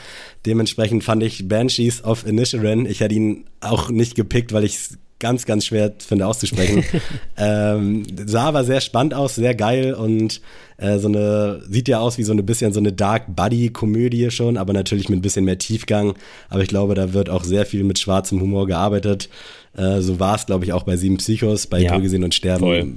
Dementsprechend 0.46 1.04
fand 1.04 1.24
ich 1.24 1.48
Banshees 1.48 2.04
of 2.04 2.26
Inisherin, 2.26 2.86
ich 2.86 3.00
hätte 3.00 3.16
ihn 3.16 3.46
auch 3.62 3.90
nicht 3.90 4.16
gepickt, 4.16 4.52
weil 4.54 4.66
ich 4.66 4.78
ganz, 5.20 5.45
ganz 5.45 5.65
schwer 5.65 5.93
finde 5.99 6.28
auszusprechen. 6.28 6.84
ähm, 7.38 8.03
sah 8.26 8.45
aber 8.45 8.63
sehr 8.63 8.82
spannend 8.82 9.13
aus, 9.13 9.36
sehr 9.36 9.53
geil 9.53 9.93
und 9.93 10.41
äh, 10.78 10.97
so 10.97 11.09
eine, 11.09 11.61
sieht 11.70 11.88
ja 11.88 11.99
aus 11.99 12.17
wie 12.17 12.24
so 12.24 12.32
eine 12.32 12.43
bisschen 12.43 12.72
so 12.72 12.80
eine 12.80 12.93
Dark 12.93 13.36
Buddy-Komödie 13.36 14.32
schon, 14.32 14.57
aber 14.57 14.74
natürlich 14.74 15.09
mit 15.09 15.20
ein 15.20 15.22
bisschen 15.22 15.45
mehr 15.45 15.57
Tiefgang. 15.57 16.13
Aber 16.49 16.61
ich 16.61 16.70
glaube, 16.70 16.95
da 16.95 17.13
wird 17.13 17.30
auch 17.30 17.43
sehr 17.43 17.65
viel 17.65 17.84
mit 17.84 17.99
schwarzem 17.99 18.39
Humor 18.39 18.65
gearbeitet. 18.65 19.30
Äh, 19.76 20.01
so 20.01 20.20
war 20.20 20.36
es, 20.36 20.45
glaube 20.45 20.65
ich, 20.65 20.74
auch 20.74 20.84
bei 20.84 20.95
Sieben 20.95 21.17
Psychos, 21.17 21.67
bei 21.67 21.80
ja, 21.80 21.97
Gesehen 21.97 22.24
und 22.24 22.34
Sterben. 22.34 22.59
Voll. 22.59 22.93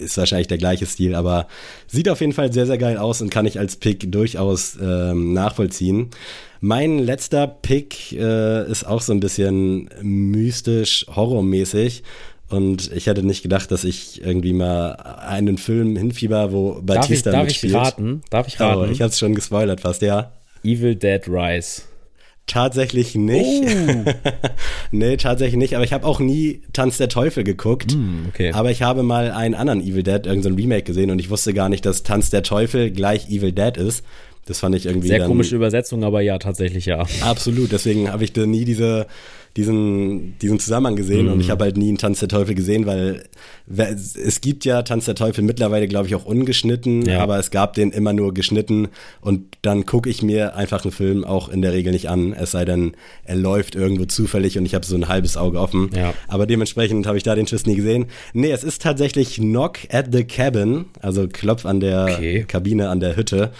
Ist 0.00 0.16
wahrscheinlich 0.16 0.48
der 0.48 0.58
gleiche 0.58 0.86
Stil, 0.86 1.14
aber 1.14 1.48
sieht 1.88 2.08
auf 2.08 2.20
jeden 2.20 2.32
Fall 2.32 2.52
sehr, 2.52 2.66
sehr 2.66 2.78
geil 2.78 2.98
aus 2.98 3.20
und 3.20 3.30
kann 3.30 3.46
ich 3.46 3.58
als 3.58 3.76
Pick 3.76 4.10
durchaus 4.10 4.78
ähm, 4.80 5.32
nachvollziehen. 5.32 6.10
Mein 6.66 6.98
letzter 6.98 7.46
Pick 7.46 8.12
äh, 8.12 8.70
ist 8.70 8.84
auch 8.84 9.02
so 9.02 9.12
ein 9.12 9.20
bisschen 9.20 9.90
mystisch, 10.00 11.04
horrormäßig. 11.14 12.02
Und 12.48 12.90
ich 12.90 13.06
hätte 13.06 13.22
nicht 13.22 13.42
gedacht, 13.42 13.70
dass 13.70 13.84
ich 13.84 14.24
irgendwie 14.24 14.54
mal 14.54 14.92
einen 14.92 15.58
Film 15.58 15.94
hinfieber, 15.94 16.52
wo 16.52 16.80
Batista 16.80 17.32
darf 17.32 17.48
ich, 17.48 17.60
darf 17.60 17.68
mitspielt. 17.68 17.74
Darf 17.74 17.82
ich 17.82 17.92
raten? 17.92 18.22
Darf 18.30 18.48
ich 18.48 18.60
raten? 18.60 18.80
Oh, 18.80 18.84
ich 18.90 19.02
hab's 19.02 19.18
schon 19.18 19.34
gespoilert 19.34 19.82
fast, 19.82 20.00
ja. 20.00 20.32
Evil 20.62 20.94
Dead 20.94 21.28
Rise. 21.28 21.82
Tatsächlich 22.46 23.14
nicht. 23.14 23.46
Oh. 23.46 24.12
nee, 24.90 25.18
tatsächlich 25.18 25.58
nicht. 25.58 25.74
Aber 25.74 25.84
ich 25.84 25.92
habe 25.92 26.06
auch 26.06 26.18
nie 26.18 26.62
Tanz 26.72 26.96
der 26.96 27.10
Teufel 27.10 27.44
geguckt. 27.44 27.94
Mm, 27.94 28.28
okay. 28.28 28.52
Aber 28.52 28.70
ich 28.70 28.80
habe 28.80 29.02
mal 29.02 29.32
einen 29.32 29.54
anderen 29.54 29.82
Evil 29.82 30.02
Dead, 30.02 30.24
irgendein 30.24 30.54
Remake 30.54 30.84
gesehen 30.84 31.10
und 31.10 31.18
ich 31.18 31.28
wusste 31.28 31.52
gar 31.52 31.68
nicht, 31.68 31.84
dass 31.84 32.04
Tanz 32.04 32.30
der 32.30 32.42
Teufel 32.42 32.90
gleich 32.90 33.28
Evil 33.28 33.52
Dead 33.52 33.76
ist. 33.76 34.02
Das 34.46 34.60
fand 34.60 34.74
ich 34.74 34.86
irgendwie. 34.86 35.08
Sehr 35.08 35.20
dann, 35.20 35.28
komische 35.28 35.56
Übersetzung, 35.56 36.04
aber 36.04 36.20
ja, 36.20 36.38
tatsächlich 36.38 36.86
ja. 36.86 37.06
Absolut. 37.22 37.72
Deswegen 37.72 38.10
habe 38.10 38.24
ich 38.24 38.32
da 38.32 38.46
nie 38.46 38.64
diese 38.64 39.06
diesen, 39.56 40.36
diesen 40.40 40.58
Zusammenhang 40.58 40.96
gesehen 40.96 41.26
mhm. 41.26 41.32
und 41.32 41.40
ich 41.40 41.50
habe 41.50 41.64
halt 41.64 41.76
nie 41.76 41.88
einen 41.88 41.98
Tanz 41.98 42.18
der 42.18 42.28
Teufel 42.28 42.56
gesehen, 42.56 42.86
weil 42.86 43.24
es 43.68 44.40
gibt 44.40 44.64
ja 44.64 44.82
Tanz 44.82 45.04
der 45.04 45.14
Teufel 45.14 45.44
mittlerweile, 45.44 45.86
glaube 45.86 46.08
ich, 46.08 46.14
auch 46.16 46.24
ungeschnitten, 46.24 47.06
ja. 47.06 47.20
aber 47.20 47.38
es 47.38 47.52
gab 47.52 47.74
den 47.74 47.92
immer 47.92 48.12
nur 48.12 48.34
geschnitten 48.34 48.88
und 49.20 49.56
dann 49.62 49.86
gucke 49.86 50.10
ich 50.10 50.22
mir 50.22 50.56
einfach 50.56 50.84
einen 50.84 50.92
Film 50.92 51.24
auch 51.24 51.48
in 51.48 51.62
der 51.62 51.72
Regel 51.72 51.92
nicht 51.92 52.10
an, 52.10 52.32
es 52.32 52.50
sei 52.50 52.64
denn, 52.64 52.92
er 53.24 53.36
läuft 53.36 53.76
irgendwo 53.76 54.06
zufällig 54.06 54.58
und 54.58 54.66
ich 54.66 54.74
habe 54.74 54.84
so 54.84 54.96
ein 54.96 55.08
halbes 55.08 55.36
Auge 55.36 55.60
offen. 55.60 55.90
Ja. 55.94 56.14
Aber 56.26 56.46
dementsprechend 56.46 57.06
habe 57.06 57.16
ich 57.16 57.22
da 57.22 57.36
den 57.36 57.46
Schiss 57.46 57.64
nie 57.64 57.76
gesehen. 57.76 58.06
Nee, 58.32 58.50
es 58.50 58.64
ist 58.64 58.82
tatsächlich 58.82 59.36
Knock 59.36 59.78
at 59.90 60.06
the 60.10 60.24
Cabin, 60.24 60.86
also 61.00 61.28
Klopf 61.28 61.64
an 61.64 61.78
der 61.78 62.08
okay. 62.10 62.44
Kabine, 62.48 62.88
an 62.88 62.98
der 62.98 63.16
Hütte. 63.16 63.52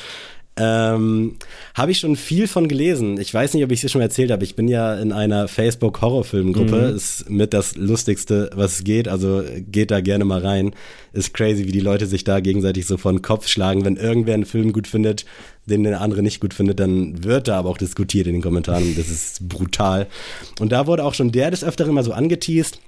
Ähm, 0.57 1.35
habe 1.75 1.91
ich 1.91 1.99
schon 1.99 2.15
viel 2.15 2.47
von 2.47 2.69
gelesen. 2.69 3.19
Ich 3.19 3.35
weiß 3.35 3.55
nicht, 3.55 3.65
ob 3.65 3.73
ich 3.73 3.79
es 3.79 3.83
dir 3.83 3.89
schon 3.89 4.01
erzählt 4.01 4.31
habe. 4.31 4.45
Ich 4.45 4.55
bin 4.55 4.69
ja 4.69 4.95
in 4.95 5.13
einer 5.13 5.49
Facebook-Horrorfilmgruppe. 5.49 6.91
Mhm. 6.91 6.97
Ist 6.97 7.29
mit 7.29 7.53
das 7.53 7.77
Lustigste, 7.77 8.51
was 8.55 8.75
es 8.75 8.85
geht. 8.85 9.09
Also 9.09 9.43
geht 9.71 9.91
da 9.91 10.01
gerne 10.01 10.25
mal 10.25 10.41
rein. 10.41 10.73
Ist 11.13 11.35
crazy, 11.35 11.67
wie 11.67 11.73
die 11.73 11.81
Leute 11.81 12.07
sich 12.07 12.23
da 12.23 12.39
gegenseitig 12.39 12.87
so 12.87 12.97
vor 12.97 13.13
den 13.13 13.23
Kopf 13.23 13.49
schlagen. 13.49 13.85
Wenn 13.85 13.97
irgendwer 13.97 14.35
einen 14.35 14.45
Film 14.45 14.73
gut 14.73 14.87
findet, 14.87 15.25
den 15.67 15.83
der 15.83 16.01
andere 16.01 16.23
nicht 16.23 16.41
gut 16.41 16.55
findet, 16.55 16.79
dann 16.79 17.25
wird 17.25 17.49
da 17.49 17.59
aber 17.59 17.71
auch 17.71 17.79
diskutiert 17.79 18.29
in 18.29 18.35
den 18.35 18.43
Kommentaren. 18.43 18.95
Das 18.97 19.09
ist 19.09 19.49
brutal. 19.49 20.07
Und 20.61 20.71
da 20.71 20.87
wurde 20.87 21.05
auch 21.05 21.15
schon 21.15 21.33
der 21.33 21.51
des 21.51 21.65
Öfteren 21.65 21.95
mal 21.95 22.05
so 22.05 22.13
angeteased. 22.13 22.79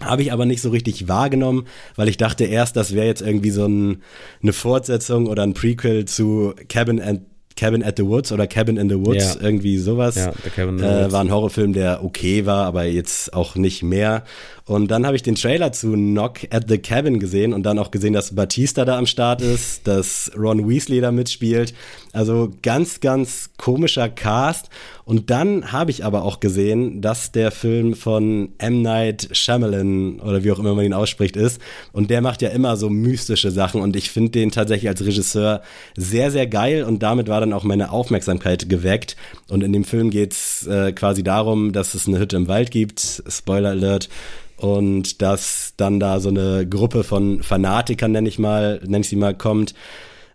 Habe 0.00 0.22
ich 0.22 0.32
aber 0.32 0.44
nicht 0.44 0.60
so 0.60 0.70
richtig 0.70 1.08
wahrgenommen, 1.08 1.66
weil 1.94 2.08
ich 2.08 2.18
dachte 2.18 2.44
erst, 2.44 2.76
das 2.76 2.94
wäre 2.94 3.06
jetzt 3.06 3.22
irgendwie 3.22 3.50
so 3.50 3.66
ein, 3.66 4.02
eine 4.42 4.52
Fortsetzung 4.52 5.26
oder 5.26 5.42
ein 5.42 5.54
Prequel 5.54 6.04
zu 6.04 6.54
Cabin 6.68 7.00
and 7.00 7.22
Cabin 7.56 7.82
at 7.82 7.96
the 7.96 8.04
Woods 8.04 8.32
oder 8.32 8.46
Cabin 8.46 8.76
in 8.76 8.90
the 8.90 8.96
Woods, 8.96 9.34
ja. 9.34 9.40
irgendwie 9.40 9.78
sowas. 9.78 10.16
Ja, 10.16 10.32
äh, 10.58 11.10
war 11.10 11.22
ein 11.22 11.32
Horrorfilm, 11.32 11.72
der 11.72 12.04
okay 12.04 12.44
war, 12.44 12.66
aber 12.66 12.84
jetzt 12.84 13.32
auch 13.32 13.56
nicht 13.56 13.82
mehr. 13.82 14.24
Und 14.66 14.90
dann 14.90 15.06
habe 15.06 15.16
ich 15.16 15.22
den 15.22 15.36
Trailer 15.36 15.72
zu 15.72 15.92
Knock 15.92 16.40
at 16.50 16.66
the 16.68 16.76
Cabin 16.76 17.18
gesehen 17.18 17.54
und 17.54 17.62
dann 17.62 17.78
auch 17.78 17.90
gesehen, 17.90 18.12
dass 18.12 18.34
Batista 18.34 18.84
da 18.84 18.98
am 18.98 19.06
Start 19.06 19.40
ist, 19.40 19.86
dass 19.86 20.30
Ron 20.36 20.68
Weasley 20.68 21.00
da 21.00 21.12
mitspielt. 21.12 21.72
Also 22.12 22.52
ganz, 22.62 23.00
ganz 23.00 23.50
komischer 23.56 24.10
Cast. 24.10 24.68
Und 25.06 25.30
dann 25.30 25.70
habe 25.70 25.92
ich 25.92 26.04
aber 26.04 26.24
auch 26.24 26.40
gesehen, 26.40 27.00
dass 27.00 27.30
der 27.30 27.52
Film 27.52 27.94
von 27.94 28.48
M. 28.58 28.82
Night 28.82 29.28
Shyamalan 29.30 30.18
oder 30.18 30.42
wie 30.42 30.50
auch 30.50 30.58
immer 30.58 30.74
man 30.74 30.84
ihn 30.84 30.92
ausspricht 30.92 31.36
ist. 31.36 31.60
Und 31.92 32.10
der 32.10 32.20
macht 32.20 32.42
ja 32.42 32.48
immer 32.48 32.76
so 32.76 32.90
mystische 32.90 33.52
Sachen 33.52 33.80
und 33.82 33.94
ich 33.94 34.10
finde 34.10 34.32
den 34.32 34.50
tatsächlich 34.50 34.88
als 34.88 35.06
Regisseur 35.06 35.62
sehr, 35.96 36.32
sehr 36.32 36.48
geil 36.48 36.82
und 36.82 37.04
damit 37.04 37.28
war 37.28 37.38
dann 37.38 37.52
auch 37.52 37.62
meine 37.62 37.92
Aufmerksamkeit 37.92 38.68
geweckt. 38.68 39.16
Und 39.48 39.62
in 39.62 39.72
dem 39.72 39.84
Film 39.84 40.10
geht's 40.10 40.66
äh, 40.66 40.90
quasi 40.92 41.22
darum, 41.22 41.72
dass 41.72 41.94
es 41.94 42.08
eine 42.08 42.18
Hütte 42.18 42.36
im 42.36 42.48
Wald 42.48 42.72
gibt. 42.72 43.22
Spoiler 43.28 43.70
Alert 43.70 44.08
und 44.56 45.22
dass 45.22 45.74
dann 45.76 46.00
da 46.00 46.18
so 46.18 46.30
eine 46.30 46.66
Gruppe 46.68 47.04
von 47.04 47.44
Fanatikern, 47.44 48.10
nenne 48.10 48.28
ich 48.28 48.40
mal, 48.40 48.80
nenne 48.84 49.02
ich 49.02 49.08
sie 49.08 49.14
mal, 49.14 49.34
kommt, 49.34 49.72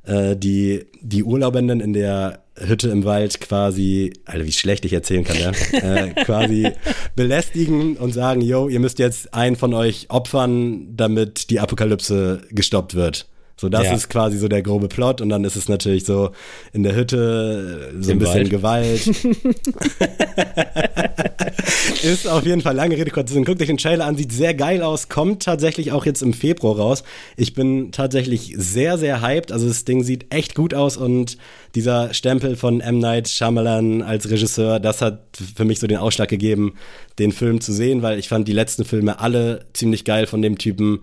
äh, 0.06 0.38
die 0.38 0.86
die 1.02 1.26
Urlaubenden 1.26 1.82
in 1.82 1.92
der 1.92 2.41
Hütte 2.58 2.90
im 2.90 3.06
Wald 3.06 3.40
quasi, 3.40 4.14
Alter, 4.26 4.46
wie 4.46 4.52
schlecht 4.52 4.84
ich 4.86 4.94
erzählen 4.94 5.24
kann, 5.24 5.38
ja, 5.40 5.52
äh, 5.72 6.10
quasi 6.26 6.72
belästigen 7.16 7.98
und 7.98 8.14
sagen, 8.14 8.42
yo, 8.42 8.68
ihr 8.68 8.80
müsst 8.80 9.00
jetzt 9.00 9.34
einen 9.34 9.56
von 9.56 9.74
euch 9.74 10.08
opfern, 10.10 10.96
damit 10.96 11.50
die 11.50 11.60
Apokalypse 11.60 12.42
gestoppt 12.52 12.96
wird. 12.96 13.28
So, 13.62 13.70
das 13.70 13.84
ja. 13.84 13.94
ist 13.94 14.10
quasi 14.10 14.40
so 14.40 14.48
der 14.48 14.64
grobe 14.64 14.88
Plot 14.88 15.22
und 15.22 15.30
dann 15.30 15.44
ist 15.44 15.56
es 15.56 15.70
natürlich 15.70 16.04
so 16.04 16.32
in 16.74 16.82
der 16.82 16.96
Hütte 16.96 17.94
so 18.00 18.10
Im 18.10 18.18
ein 18.18 18.20
bisschen 18.20 18.50
Wald. 18.50 18.50
Gewalt. 18.50 19.06
ist 22.04 22.28
auf 22.28 22.44
jeden 22.44 22.62
Fall 22.62 22.76
lange 22.76 22.98
Rede 22.98 23.12
kurz. 23.12 23.32
Guckt 23.32 23.62
euch 23.62 23.68
den 23.68 23.78
Trailer 23.78 24.08
an, 24.08 24.18
sieht 24.18 24.32
sehr 24.32 24.56
geil 24.56 24.82
aus, 24.82 25.10
kommt 25.10 25.44
tatsächlich 25.44 25.92
auch 25.92 26.08
jetzt 26.08 26.24
im 26.24 26.34
Februar 26.34 26.76
raus. 26.76 27.04
Ich 27.38 27.54
bin 27.54 27.92
tatsächlich 27.92 28.56
sehr, 28.58 28.98
sehr 28.98 29.22
hyped. 29.22 29.52
Also 29.52 29.68
das 29.68 29.86
Ding 29.86 30.04
sieht 30.04 30.34
echt 30.34 30.56
gut 30.56 30.74
aus 30.74 30.98
und 30.98 31.38
dieser 31.76 32.16
Stempel 32.16 32.56
von 32.56 32.82
M. 32.82 32.98
Night 32.98 33.30
Shyamalan 33.30 34.02
als 34.02 34.28
Regisseur, 34.28 34.80
das 34.80 35.02
hat 35.02 35.22
für 35.56 35.66
mich 35.66 35.80
so 35.80 35.86
den 35.86 36.00
Ausschlag 36.00 36.30
gegeben, 36.30 36.74
den 37.20 37.32
Film 37.32 37.62
zu 37.62 37.74
sehen, 37.74 38.02
weil 38.02 38.18
ich 38.18 38.28
fand 38.28 38.48
die 38.48 38.54
letzten 38.54 38.86
Filme 38.86 39.20
alle 39.20 39.66
ziemlich 39.74 40.04
geil 40.04 40.26
von 40.26 40.42
dem 40.42 40.58
Typen 40.58 41.02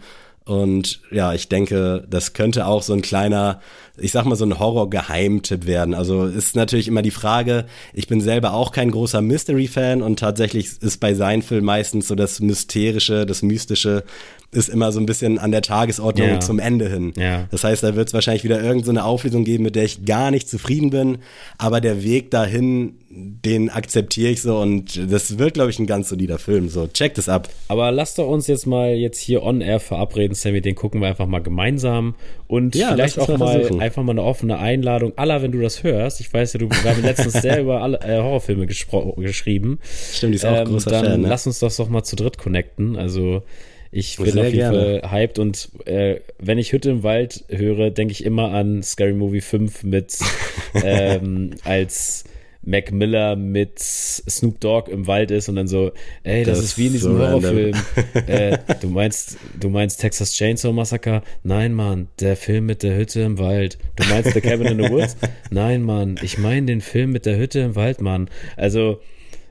und 0.49 1.03
ja, 1.11 1.35
ich 1.35 1.51
denke, 1.51 2.07
das 2.09 2.33
könnte 2.33 2.67
auch 2.67 2.83
so 2.83 2.95
ein 2.95 3.03
kleiner, 3.03 3.61
ich 3.99 4.13
sag 4.13 4.25
mal, 4.25 4.35
so 4.35 4.47
ein 4.47 4.59
Horror-Geheimtipp 4.59 5.67
werden. 5.67 5.93
Also 5.93 6.25
ist 6.25 6.57
natürlich 6.57 6.89
immer 6.89 7.03
die 7.03 7.11
Frage, 7.11 7.67
ich 7.93 8.07
bin 8.07 8.23
selber 8.23 8.55
auch 8.55 8.73
kein 8.73 8.91
großer 8.91 9.21
Mystery-Fan 9.21 10.01
und 10.01 10.19
tatsächlich 10.19 10.81
ist 10.81 11.01
bei 11.01 11.13
seinen 11.13 11.43
Filmen 11.43 11.67
meistens 11.67 12.09
so 12.09 12.15
das 12.15 12.41
Mysterische, 12.41 13.27
das 13.27 13.43
Mystische 13.43 14.05
ist 14.51 14.71
immer 14.71 14.93
so 14.93 15.01
ein 15.01 15.05
bisschen 15.05 15.39
an 15.39 15.51
der 15.51 15.61
Tagesordnung 15.61 16.29
ja. 16.29 16.41
zum 16.41 16.59
Ende 16.59 16.89
hin. 16.89 17.13
Ja. 17.17 17.47
Das 17.51 17.65
heißt, 17.65 17.83
da 17.83 17.97
wird 17.97 18.09
es 18.09 18.15
wahrscheinlich 18.15 18.45
wieder 18.45 18.63
irgendeine 18.63 19.01
so 19.01 19.05
Auflösung 19.05 19.45
geben, 19.45 19.65
mit 19.65 19.77
der 19.77 19.85
ich 19.85 20.07
gar 20.07 20.31
nicht 20.31 20.49
zufrieden 20.49 20.89
bin, 20.89 21.19
aber 21.59 21.83
der 21.83 22.03
Weg 22.03 22.31
dahin, 22.31 22.95
den 23.11 23.69
akzeptiere 23.69 24.31
ich 24.31 24.41
so 24.41 24.59
und 24.59 25.13
das 25.13 25.39
wird, 25.39 25.55
glaube 25.55 25.71
ich, 25.71 25.79
ein 25.79 25.87
ganz 25.87 26.09
solider 26.09 26.39
Film. 26.39 26.71
So, 26.71 26.87
check 26.87 27.15
das 27.15 27.29
ab. 27.29 27.49
Aber 27.69 27.91
lass 27.91 28.15
doch 28.15 28.27
uns 28.27 28.47
jetzt 28.47 28.67
mal 28.67 28.95
jetzt 28.95 29.19
hier 29.19 29.43
on 29.43 29.61
air 29.61 29.81
verabreden, 29.81 30.35
Sammy, 30.35 30.63
den 30.63 30.75
gucken 30.75 31.03
wir 31.03 31.09
einfach 31.09 31.27
mal 31.27 31.43
gemeinsam 31.43 32.15
und 32.47 32.75
ja, 32.75 32.93
vielleicht 32.93 33.19
auch 33.19 33.29
mal 33.37 33.61
versuchen. 33.61 33.83
einfach 33.83 34.03
mal 34.03 34.13
eine 34.13 34.23
offene 34.23 34.59
Einladung. 34.59 35.13
Alla, 35.17 35.43
wenn 35.43 35.53
du 35.53 35.61
das 35.61 35.83
hörst, 35.83 36.21
ich 36.21 36.33
weiß 36.33 36.55
ja, 36.55 36.59
du 36.59 36.71
wir 36.71 36.91
haben 36.91 37.03
letztens 37.03 37.35
sehr 37.35 37.61
über 37.63 37.83
alle, 37.83 38.01
äh, 38.01 38.17
Horrorfilme 38.17 38.67
geschrieben. 38.67 39.79
Stimmt, 40.13 40.33
die 40.33 40.37
ist 40.37 40.47
auch 40.47 40.57
ähm, 40.57 40.69
großer 40.69 40.91
dann 40.91 41.05
Fan. 41.05 41.21
Ne? 41.21 41.29
Lass 41.29 41.47
uns 41.47 41.59
das 41.59 41.77
doch 41.77 41.91
mal 41.91 42.03
zu 42.03 42.17
dritt 42.17 42.39
connecten. 42.39 42.97
Also 42.97 43.43
ich 43.91 44.17
bin 44.17 44.33
Sehr 44.33 44.43
auf 44.43 44.53
jeden 44.53 44.59
gerne. 44.59 45.01
Fall 45.01 45.11
hyped 45.11 45.39
und 45.39 45.69
äh, 45.87 46.21
wenn 46.39 46.59
ich 46.59 46.73
Hütte 46.73 46.91
im 46.91 47.03
Wald 47.03 47.45
höre, 47.49 47.91
denke 47.91 48.13
ich 48.13 48.25
immer 48.25 48.53
an 48.53 48.83
Scary 48.83 49.15
Movie 49.15 49.41
5 49.41 49.85
mit 49.85 50.19
ähm, 50.75 51.55
als 51.65 52.25
Mac 52.63 52.93
Miller 52.93 53.37
mit 53.37 53.79
Snoop 53.79 54.61
Dogg 54.61 54.91
im 54.91 55.07
Wald 55.07 55.31
ist 55.31 55.49
und 55.49 55.57
dann 55.57 55.69
so, 55.69 55.93
ey, 56.23 56.45
das, 56.45 56.59
das 56.59 56.67
ist 56.67 56.79
wie 56.79 56.89
in 56.89 56.93
diesem 56.93 57.13
so 57.17 57.19
Horrorfilm. 57.19 57.75
äh, 58.27 58.59
du 58.81 58.89
meinst, 58.89 59.39
du 59.59 59.71
meinst 59.71 60.01
Texas 60.01 60.33
Chainsaw 60.35 60.73
Massacre? 60.73 61.23
Nein, 61.43 61.73
Mann, 61.73 62.09
der 62.21 62.37
Film 62.37 62.67
mit 62.67 62.83
der 62.83 62.97
Hütte 62.97 63.21
im 63.21 63.39
Wald. 63.39 63.79
Du 63.97 64.07
meinst 64.09 64.35
The 64.35 64.41
Cabin 64.41 64.67
in 64.67 64.85
the 64.85 64.91
Woods? 64.91 65.17
Nein, 65.51 65.83
Mann, 65.83 66.19
ich 66.23 66.37
meine 66.37 66.67
den 66.67 66.81
Film 66.81 67.13
mit 67.13 67.27
der 67.27 67.39
Hütte 67.39 67.61
im 67.61 67.75
Wald, 67.75 68.01
Mann. 68.01 68.29
Also 68.57 69.01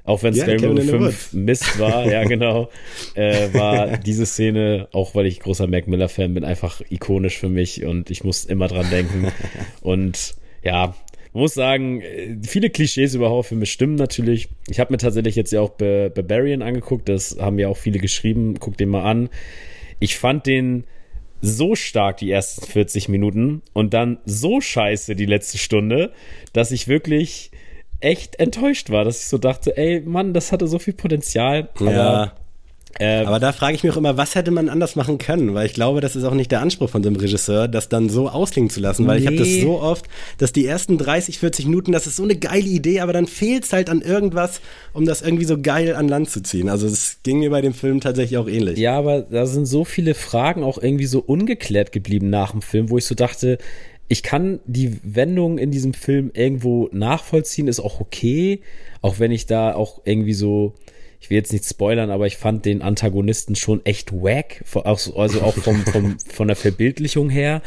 auch 0.08 0.24
wenn 0.24 0.34
Scary 0.34 0.66
Movie 0.66 0.88
5 0.88 1.34
Mist 1.34 1.80
war, 1.80 2.10
ja 2.10 2.24
genau, 2.28 2.70
äh, 3.14 3.54
war 3.54 3.98
diese 3.98 4.26
Szene, 4.26 4.88
auch 4.94 5.16
weil 5.16 5.26
ich 5.26 5.42
großer 5.42 5.68
Mac 5.68 5.88
Miller-Fan 5.88 6.34
bin, 6.34 6.46
einfach 6.46 6.82
ikonisch 6.90 7.38
für 7.38 7.50
mich 7.50 7.84
und 7.84 8.10
ich 8.10 8.24
muss 8.24 8.46
immer 8.46 8.70
dran 8.70 8.90
denken. 8.90 9.28
und 9.82 10.36
ja, 10.64 10.96
man 11.34 11.42
muss 11.42 11.54
sagen, 11.54 12.02
äh, 12.02 12.38
viele 12.42 12.70
Klischees 12.70 13.16
über 13.16 13.30
Horrorfilme 13.30 13.66
stimmen 13.66 13.96
natürlich. 13.96 14.48
Ich 14.70 14.80
habe 14.80 14.94
mir 14.94 14.98
tatsächlich 14.98 15.36
jetzt 15.36 15.52
ja 15.52 15.60
auch 15.60 15.72
Barbarian 15.72 16.62
angeguckt, 16.62 17.10
das 17.10 17.38
haben 17.38 17.60
ja 17.60 17.68
auch 17.68 17.78
viele 17.78 18.00
geschrieben, 18.00 18.56
guck 18.62 18.78
den 18.78 18.88
mal 18.88 19.04
an. 19.04 19.28
Ich 20.00 20.18
fand 20.18 20.46
den 20.46 20.86
so 21.42 21.76
stark 21.76 22.18
die 22.18 22.32
ersten 22.32 22.66
40 22.66 23.10
Minuten 23.10 23.62
und 23.74 23.94
dann 23.94 24.20
so 24.26 24.62
scheiße 24.62 25.16
die 25.16 25.26
letzte 25.26 25.58
Stunde, 25.58 26.14
dass 26.54 26.72
ich 26.72 26.88
wirklich 26.88 27.52
echt 28.00 28.40
enttäuscht 28.40 28.90
war, 28.90 29.06
dass 29.06 29.22
ich 29.22 29.28
so 29.28 29.38
dachte, 29.38 29.78
ey, 29.78 30.02
Mann, 30.02 30.34
das 30.34 30.52
hatte 30.52 30.68
so 30.68 30.80
viel 30.80 30.94
Potenzial. 30.94 31.70
Aber, 31.80 31.92
ja. 31.92 32.34
Äh, 33.00 33.26
aber 33.26 33.40
da 33.40 33.52
frage 33.52 33.76
ich 33.76 33.84
mich 33.84 33.94
auch 33.94 33.98
immer, 33.98 34.18
was 34.18 34.34
hätte 34.34 34.50
man 34.50 34.70
anders 34.70 34.96
machen 34.96 35.18
können? 35.18 35.54
Weil 35.54 35.68
ich 35.68 35.74
glaube, 35.74 36.02
das 36.02 36.16
ist 36.16 36.24
auch 36.24 36.34
nicht 36.34 36.52
der 36.52 36.62
Anspruch 36.62 36.90
von 36.90 37.04
so 37.04 37.10
einem 37.10 37.18
Regisseur, 37.18 37.68
das 37.68 37.90
dann 37.90 38.10
so 38.10 38.30
ausklingen 38.30 38.70
zu 38.70 38.80
lassen. 38.80 39.06
Weil 39.06 39.18
nee. 39.18 39.22
ich 39.22 39.28
habe 39.28 39.38
das 39.38 39.62
so 39.62 39.82
oft, 39.82 40.06
dass 40.40 40.52
die 40.52 40.66
ersten 40.66 40.98
30, 40.98 41.38
40 41.40 41.66
Minuten, 41.66 41.92
das 41.92 42.08
ist 42.08 42.16
so 42.16 42.24
eine 42.24 42.36
geile 42.36 42.66
Idee, 42.66 43.02
aber 43.02 43.14
dann 43.14 43.28
fehlt 43.28 43.66
es 43.66 43.74
halt 43.74 43.90
an 43.90 44.02
irgendwas, 44.02 44.62
um 44.94 45.06
das 45.06 45.22
irgendwie 45.22 45.46
so 45.46 45.62
geil 45.62 45.96
an 45.96 46.08
Land 46.08 46.32
zu 46.32 46.42
ziehen. 46.42 46.70
Also 46.70 46.88
es 46.88 47.20
ging 47.24 47.40
mir 47.40 47.52
bei 47.52 47.62
dem 47.62 47.74
Film 47.74 48.00
tatsächlich 48.00 48.38
auch 48.38 48.48
ähnlich. 48.48 48.80
Ja, 48.80 48.98
aber 48.98 49.22
da 49.22 49.46
sind 49.46 49.66
so 49.66 49.86
viele 49.86 50.16
Fragen 50.16 50.64
auch 50.64 50.82
irgendwie 50.82 51.06
so 51.06 51.20
ungeklärt 51.20 51.92
geblieben 51.92 52.30
nach 52.30 52.52
dem 52.52 52.62
Film, 52.62 52.90
wo 52.90 52.98
ich 52.98 53.06
so 53.06 53.14
dachte, 53.14 53.60
ich 54.08 54.24
kann 54.24 54.60
die 54.66 55.00
Wendung 55.04 55.58
in 55.58 55.72
diesem 55.72 55.94
Film 55.94 56.32
irgendwo 56.34 56.90
nachvollziehen, 56.92 57.68
ist 57.68 57.80
auch 57.80 58.00
okay, 58.00 58.62
auch 59.02 59.20
wenn 59.20 59.32
ich 59.32 59.46
da 59.46 59.74
auch 59.74 60.02
irgendwie 60.06 60.34
so, 60.34 60.74
ich 61.20 61.30
will 61.30 61.38
jetzt 61.38 61.52
nicht 61.52 61.66
spoilern, 61.66 62.10
aber 62.10 62.28
ich 62.28 62.38
fand 62.38 62.66
den 62.66 62.82
Antagonisten 62.82 63.56
schon 63.56 63.86
echt 63.86 64.14
wack, 64.14 64.64
also 64.84 65.16
auch 65.16 65.54
vom, 65.56 65.84
vom, 65.86 66.18
von 66.28 66.48
der 66.48 66.56
Verbildlichung 66.56 67.30
her. 67.30 67.62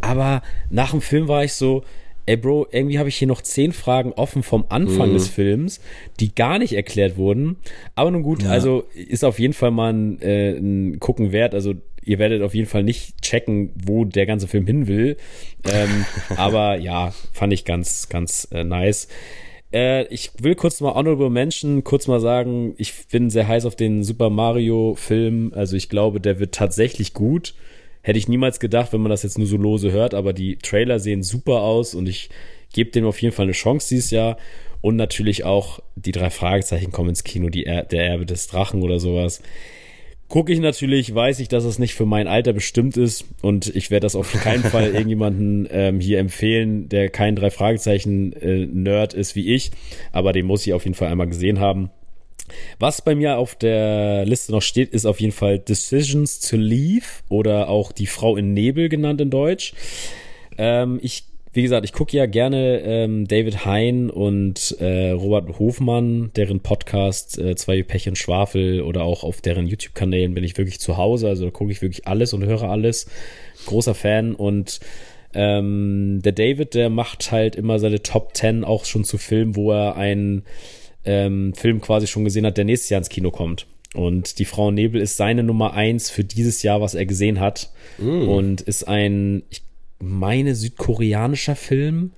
Aber 0.00 0.42
nach 0.70 0.90
dem 0.90 1.00
Film 1.00 1.28
war 1.28 1.44
ich 1.44 1.52
so, 1.52 1.84
ey 2.26 2.36
Bro, 2.36 2.68
irgendwie 2.72 2.98
habe 2.98 3.08
ich 3.08 3.16
hier 3.16 3.28
noch 3.28 3.42
zehn 3.42 3.72
Fragen 3.72 4.12
offen 4.12 4.42
vom 4.42 4.64
Anfang 4.68 5.10
mhm. 5.10 5.14
des 5.14 5.28
Films, 5.28 5.80
die 6.20 6.34
gar 6.34 6.58
nicht 6.58 6.74
erklärt 6.74 7.16
wurden. 7.16 7.56
Aber 7.94 8.10
nun 8.10 8.22
gut, 8.22 8.42
ja. 8.42 8.50
also 8.50 8.84
ist 8.94 9.24
auf 9.24 9.38
jeden 9.38 9.54
Fall 9.54 9.70
mal 9.70 9.92
ein, 9.92 10.20
äh, 10.22 10.56
ein 10.56 11.00
Gucken 11.00 11.32
wert. 11.32 11.54
Also 11.54 11.74
ihr 12.08 12.18
werdet 12.18 12.42
auf 12.42 12.54
jeden 12.54 12.68
Fall 12.68 12.82
nicht 12.82 13.20
checken, 13.22 13.70
wo 13.74 14.04
der 14.04 14.26
ganze 14.26 14.48
Film 14.48 14.66
hin 14.66 14.86
will. 14.86 15.16
Ähm, 15.70 16.04
aber 16.36 16.78
ja, 16.78 17.12
fand 17.32 17.52
ich 17.52 17.64
ganz, 17.64 18.08
ganz 18.08 18.48
äh, 18.50 18.64
nice. 18.64 19.08
Äh, 19.72 20.06
ich 20.06 20.30
will 20.40 20.54
kurz 20.54 20.80
mal 20.80 20.94
Honorable 20.94 21.30
Mention, 21.30 21.84
kurz 21.84 22.06
mal 22.06 22.20
sagen, 22.20 22.74
ich 22.78 23.06
bin 23.08 23.28
sehr 23.28 23.46
heiß 23.46 23.66
auf 23.66 23.76
den 23.76 24.02
Super 24.02 24.30
Mario 24.30 24.94
Film. 24.94 25.52
Also 25.54 25.76
ich 25.76 25.88
glaube, 25.90 26.20
der 26.20 26.38
wird 26.38 26.54
tatsächlich 26.54 27.12
gut. 27.12 27.54
Hätte 28.00 28.18
ich 28.18 28.28
niemals 28.28 28.58
gedacht, 28.58 28.92
wenn 28.92 29.02
man 29.02 29.10
das 29.10 29.22
jetzt 29.22 29.36
nur 29.36 29.46
so 29.46 29.58
lose 29.58 29.92
hört, 29.92 30.14
aber 30.14 30.32
die 30.32 30.56
Trailer 30.56 30.98
sehen 30.98 31.22
super 31.22 31.60
aus 31.60 31.94
und 31.94 32.08
ich 32.08 32.30
gebe 32.72 32.90
dem 32.90 33.04
auf 33.04 33.20
jeden 33.20 33.34
Fall 33.34 33.44
eine 33.44 33.52
Chance 33.52 33.88
dieses 33.90 34.10
Jahr. 34.10 34.38
Und 34.80 34.96
natürlich 34.96 35.44
auch 35.44 35.80
die 35.96 36.12
drei 36.12 36.30
Fragezeichen 36.30 36.92
kommen 36.92 37.10
ins 37.10 37.24
Kino, 37.24 37.48
die 37.48 37.66
er 37.66 37.82
der 37.82 38.06
Erbe 38.06 38.24
des 38.24 38.46
Drachen 38.46 38.82
oder 38.82 39.00
sowas 39.00 39.42
gucke 40.28 40.52
ich 40.52 40.60
natürlich, 40.60 41.14
weiß 41.14 41.40
ich, 41.40 41.48
dass 41.48 41.64
es 41.64 41.78
nicht 41.78 41.94
für 41.94 42.06
mein 42.06 42.26
Alter 42.26 42.52
bestimmt 42.52 42.96
ist 42.96 43.24
und 43.42 43.74
ich 43.74 43.90
werde 43.90 44.04
das 44.04 44.14
auf 44.14 44.32
keinen 44.32 44.62
Fall 44.62 44.86
irgendjemanden 44.94 45.66
ähm, 45.70 46.00
hier 46.00 46.18
empfehlen, 46.18 46.88
der 46.88 47.08
kein 47.08 47.36
drei 47.36 47.50
Fragezeichen 47.50 48.32
äh, 48.34 48.66
Nerd 48.66 49.14
ist 49.14 49.34
wie 49.36 49.54
ich, 49.54 49.70
aber 50.12 50.32
den 50.32 50.46
muss 50.46 50.66
ich 50.66 50.74
auf 50.74 50.84
jeden 50.84 50.94
Fall 50.94 51.08
einmal 51.08 51.28
gesehen 51.28 51.60
haben. 51.60 51.90
Was 52.78 53.02
bei 53.02 53.14
mir 53.14 53.36
auf 53.36 53.54
der 53.54 54.24
Liste 54.24 54.52
noch 54.52 54.62
steht, 54.62 54.90
ist 54.90 55.06
auf 55.06 55.20
jeden 55.20 55.32
Fall 55.32 55.58
Decisions 55.58 56.40
to 56.40 56.56
Leave 56.56 57.06
oder 57.28 57.68
auch 57.68 57.92
die 57.92 58.06
Frau 58.06 58.36
in 58.36 58.54
Nebel 58.54 58.88
genannt 58.88 59.20
in 59.20 59.30
Deutsch. 59.30 59.74
Ähm, 60.56 60.98
ich 61.02 61.24
wie 61.52 61.62
gesagt, 61.62 61.84
ich 61.84 61.92
gucke 61.92 62.16
ja 62.16 62.26
gerne 62.26 62.80
ähm, 62.80 63.26
David 63.26 63.64
Hein 63.64 64.10
und 64.10 64.76
äh, 64.80 65.10
Robert 65.10 65.58
Hofmann, 65.58 66.30
deren 66.36 66.60
Podcast 66.60 67.38
äh, 67.38 67.56
Zwei 67.56 67.82
Pech 67.82 68.08
und 68.08 68.18
Schwafel 68.18 68.82
oder 68.82 69.02
auch 69.02 69.24
auf 69.24 69.40
deren 69.40 69.66
YouTube-Kanälen 69.66 70.34
bin 70.34 70.44
ich 70.44 70.56
wirklich 70.58 70.80
zu 70.80 70.96
Hause. 70.96 71.28
Also 71.28 71.46
da 71.46 71.50
gucke 71.50 71.72
ich 71.72 71.82
wirklich 71.82 72.06
alles 72.06 72.32
und 72.32 72.44
höre 72.44 72.64
alles. 72.64 73.06
Großer 73.66 73.94
Fan 73.94 74.34
und 74.34 74.80
ähm, 75.34 76.20
der 76.22 76.32
David, 76.32 76.74
der 76.74 76.90
macht 76.90 77.32
halt 77.32 77.56
immer 77.56 77.78
seine 77.78 78.02
Top 78.02 78.34
10 78.34 78.64
auch 78.64 78.84
schon 78.84 79.04
zu 79.04 79.18
Filmen, 79.18 79.56
wo 79.56 79.72
er 79.72 79.96
einen 79.96 80.44
ähm, 81.04 81.54
Film 81.54 81.80
quasi 81.80 82.06
schon 82.06 82.24
gesehen 82.24 82.46
hat, 82.46 82.56
der 82.56 82.64
nächstes 82.64 82.90
Jahr 82.90 82.98
ins 82.98 83.08
Kino 83.08 83.30
kommt. 83.30 83.66
Und 83.94 84.38
die 84.38 84.44
Frau 84.44 84.70
Nebel 84.70 85.00
ist 85.00 85.16
seine 85.16 85.42
Nummer 85.42 85.72
eins 85.72 86.10
für 86.10 86.24
dieses 86.24 86.62
Jahr, 86.62 86.80
was 86.80 86.94
er 86.94 87.06
gesehen 87.06 87.40
hat. 87.40 87.70
Mm. 87.98 88.28
Und 88.28 88.60
ist 88.60 88.86
ein, 88.86 89.42
ich 89.48 89.62
meine, 90.00 90.54
südkoreanischer 90.54 91.56
Film. 91.56 92.12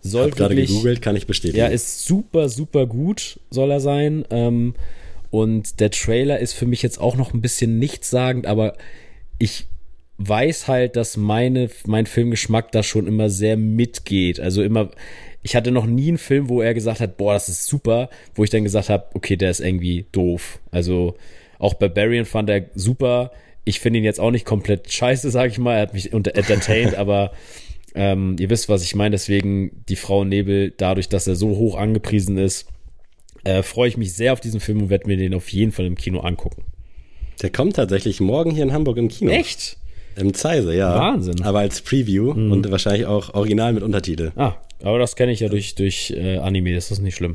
Soll 0.00 0.30
Hab 0.30 0.36
gerade 0.36 0.54
gegoogelt, 0.54 1.00
kann 1.00 1.16
ich 1.16 1.26
bestätigen. 1.26 1.58
Ja, 1.58 1.66
ist 1.66 2.04
super, 2.04 2.48
super 2.48 2.86
gut, 2.86 3.40
soll 3.50 3.70
er 3.70 3.80
sein. 3.80 4.24
Ähm, 4.30 4.74
und 5.30 5.80
der 5.80 5.90
Trailer 5.90 6.38
ist 6.38 6.52
für 6.52 6.66
mich 6.66 6.82
jetzt 6.82 7.00
auch 7.00 7.16
noch 7.16 7.32
ein 7.32 7.40
bisschen 7.40 7.78
nichtssagend, 7.78 8.46
aber 8.46 8.76
ich 9.38 9.66
weiß 10.18 10.68
halt, 10.68 10.96
dass 10.96 11.16
meine, 11.16 11.70
mein 11.86 12.06
Filmgeschmack 12.06 12.70
da 12.72 12.82
schon 12.82 13.06
immer 13.06 13.30
sehr 13.30 13.56
mitgeht. 13.56 14.38
Also 14.38 14.62
immer, 14.62 14.90
ich 15.42 15.56
hatte 15.56 15.70
noch 15.70 15.86
nie 15.86 16.08
einen 16.08 16.18
Film, 16.18 16.48
wo 16.48 16.62
er 16.62 16.74
gesagt 16.74 17.00
hat, 17.00 17.16
boah, 17.16 17.32
das 17.32 17.48
ist 17.48 17.66
super, 17.66 18.10
wo 18.34 18.44
ich 18.44 18.50
dann 18.50 18.62
gesagt 18.64 18.90
habe, 18.90 19.06
okay, 19.14 19.36
der 19.36 19.50
ist 19.50 19.60
irgendwie 19.60 20.06
doof. 20.12 20.60
Also 20.70 21.16
auch 21.58 21.74
Barbarian 21.74 22.26
fand 22.26 22.50
er 22.50 22.66
super 22.74 23.32
ich 23.64 23.80
finde 23.80 23.98
ihn 23.98 24.04
jetzt 24.04 24.20
auch 24.20 24.30
nicht 24.30 24.44
komplett 24.44 24.92
scheiße, 24.92 25.30
sag 25.30 25.50
ich 25.50 25.58
mal. 25.58 25.74
Er 25.74 25.82
hat 25.82 25.94
mich 25.94 26.12
entertained, 26.12 26.94
aber 26.96 27.32
ähm, 27.94 28.36
ihr 28.38 28.50
wisst, 28.50 28.68
was 28.68 28.82
ich 28.82 28.94
meine. 28.94 29.12
Deswegen 29.12 29.84
die 29.88 29.96
Frau 29.96 30.24
Nebel, 30.24 30.72
dadurch, 30.76 31.08
dass 31.08 31.26
er 31.26 31.36
so 31.36 31.50
hoch 31.50 31.76
angepriesen 31.76 32.36
ist, 32.36 32.66
äh, 33.44 33.62
freue 33.62 33.88
ich 33.88 33.96
mich 33.96 34.14
sehr 34.14 34.32
auf 34.32 34.40
diesen 34.40 34.60
Film 34.60 34.82
und 34.82 34.90
werde 34.90 35.06
mir 35.06 35.16
den 35.16 35.34
auf 35.34 35.48
jeden 35.50 35.72
Fall 35.72 35.86
im 35.86 35.96
Kino 35.96 36.20
angucken. 36.20 36.64
Der 37.42 37.50
kommt 37.50 37.76
tatsächlich 37.76 38.20
morgen 38.20 38.50
hier 38.50 38.62
in 38.62 38.72
Hamburg 38.72 38.96
im 38.96 39.08
Kino. 39.08 39.30
Echt? 39.30 39.76
Im 40.16 40.32
Zeise, 40.32 40.74
ja. 40.74 40.94
Wahnsinn. 40.98 41.42
Aber 41.42 41.58
als 41.58 41.80
Preview 41.80 42.32
mhm. 42.34 42.52
und 42.52 42.70
wahrscheinlich 42.70 43.06
auch 43.06 43.34
original 43.34 43.72
mit 43.72 43.82
Untertitel. 43.82 44.32
Ah, 44.36 44.54
aber 44.82 44.98
das 44.98 45.16
kenne 45.16 45.32
ich 45.32 45.40
ja 45.40 45.48
durch, 45.48 45.74
durch 45.74 46.10
äh, 46.10 46.38
Anime, 46.38 46.74
das 46.74 46.90
ist 46.90 47.00
nicht 47.00 47.14
schlimm. 47.14 47.32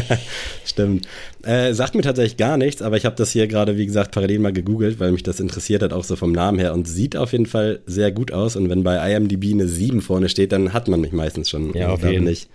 Stimmt. 0.64 1.06
Äh, 1.42 1.72
sagt 1.74 1.94
mir 1.94 2.02
tatsächlich 2.02 2.36
gar 2.36 2.56
nichts, 2.56 2.82
aber 2.82 2.96
ich 2.96 3.04
habe 3.04 3.16
das 3.16 3.32
hier 3.32 3.46
gerade, 3.46 3.76
wie 3.76 3.86
gesagt, 3.86 4.12
parallel 4.12 4.38
mal 4.38 4.52
gegoogelt, 4.52 5.00
weil 5.00 5.12
mich 5.12 5.22
das 5.22 5.40
interessiert 5.40 5.82
hat, 5.82 5.92
auch 5.92 6.04
so 6.04 6.16
vom 6.16 6.32
Namen 6.32 6.58
her 6.58 6.74
und 6.74 6.86
sieht 6.86 7.16
auf 7.16 7.32
jeden 7.32 7.46
Fall 7.46 7.80
sehr 7.86 8.12
gut 8.12 8.32
aus. 8.32 8.56
Und 8.56 8.68
wenn 8.68 8.84
bei 8.84 9.12
IMDb 9.12 9.52
eine 9.52 9.66
7 9.66 10.00
vorne 10.00 10.28
steht, 10.28 10.52
dann 10.52 10.72
hat 10.72 10.88
man 10.88 11.00
mich 11.00 11.12
meistens 11.12 11.50
schon. 11.50 11.74
Ja, 11.74 11.88
auf 11.88 12.04
jeden. 12.04 12.24
Nicht, 12.24 12.48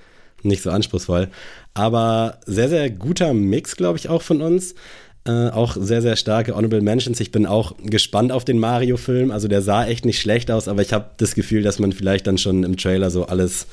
nicht 0.43 0.61
so 0.61 0.69
anspruchsvoll. 0.69 1.27
Aber 1.73 2.39
sehr, 2.45 2.69
sehr 2.69 2.89
guter 2.89 3.34
Mix, 3.34 3.76
glaube 3.76 3.98
ich, 3.98 4.10
auch 4.10 4.22
von 4.22 4.41
uns. 4.41 4.76
Äh, 5.23 5.49
auch 5.49 5.77
sehr, 5.80 6.02
sehr 6.02 6.15
starke 6.15 6.56
Honorable 6.56 6.81
Mentions. 6.81 7.19
Ich 7.19 7.31
bin 7.31 7.45
auch 7.45 7.76
gespannt 7.84 8.31
auf 8.31 8.43
den 8.43 8.57
Mario-Film. 8.57 9.30
Also 9.30 9.48
der 9.48 9.61
sah 9.61 9.85
echt 9.85 10.03
nicht 10.03 10.19
schlecht 10.19 10.49
aus, 10.49 10.68
aber 10.68 10.81
ich 10.81 10.93
habe 10.93 11.11
das 11.18 11.35
Gefühl, 11.35 11.61
dass 11.61 11.77
man 11.77 11.91
vielleicht 11.91 12.26
dann 12.26 12.39
schon 12.39 12.64
im 12.64 12.76
Trailer 12.76 13.11
so 13.11 13.26
alles 13.26 13.68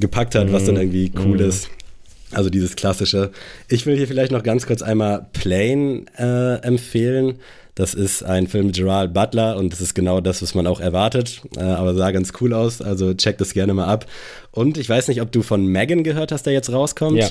gepackt 0.00 0.34
hat, 0.34 0.52
was 0.52 0.64
dann 0.64 0.74
mhm. 0.74 0.80
irgendwie 0.82 1.12
cool 1.18 1.38
mm. 1.38 1.48
ist. 1.48 1.70
Also 2.32 2.50
dieses 2.50 2.76
klassische. 2.76 3.30
Ich 3.68 3.86
will 3.86 3.96
hier 3.96 4.08
vielleicht 4.08 4.32
noch 4.32 4.42
ganz 4.42 4.66
kurz 4.66 4.82
einmal 4.82 5.26
Plane 5.32 6.04
äh, 6.18 6.62
empfehlen. 6.66 7.36
Das 7.76 7.94
ist 7.94 8.22
ein 8.22 8.46
Film 8.46 8.66
mit 8.66 8.76
Gerald 8.76 9.12
Butler 9.12 9.56
und 9.56 9.72
das 9.72 9.80
ist 9.80 9.94
genau 9.94 10.20
das, 10.20 10.42
was 10.42 10.54
man 10.54 10.66
auch 10.66 10.80
erwartet. 10.80 11.42
Äh, 11.56 11.60
aber 11.60 11.94
sah 11.94 12.10
ganz 12.10 12.32
cool 12.40 12.52
aus. 12.52 12.80
Also 12.80 13.14
check 13.14 13.38
das 13.38 13.52
gerne 13.52 13.74
mal 13.74 13.86
ab. 13.86 14.06
Und 14.50 14.78
ich 14.78 14.88
weiß 14.88 15.08
nicht, 15.08 15.20
ob 15.20 15.30
du 15.30 15.42
von 15.42 15.66
Megan 15.66 16.02
gehört 16.02 16.32
hast, 16.32 16.46
der 16.46 16.52
jetzt 16.52 16.72
rauskommt. 16.72 17.18
Ja 17.18 17.28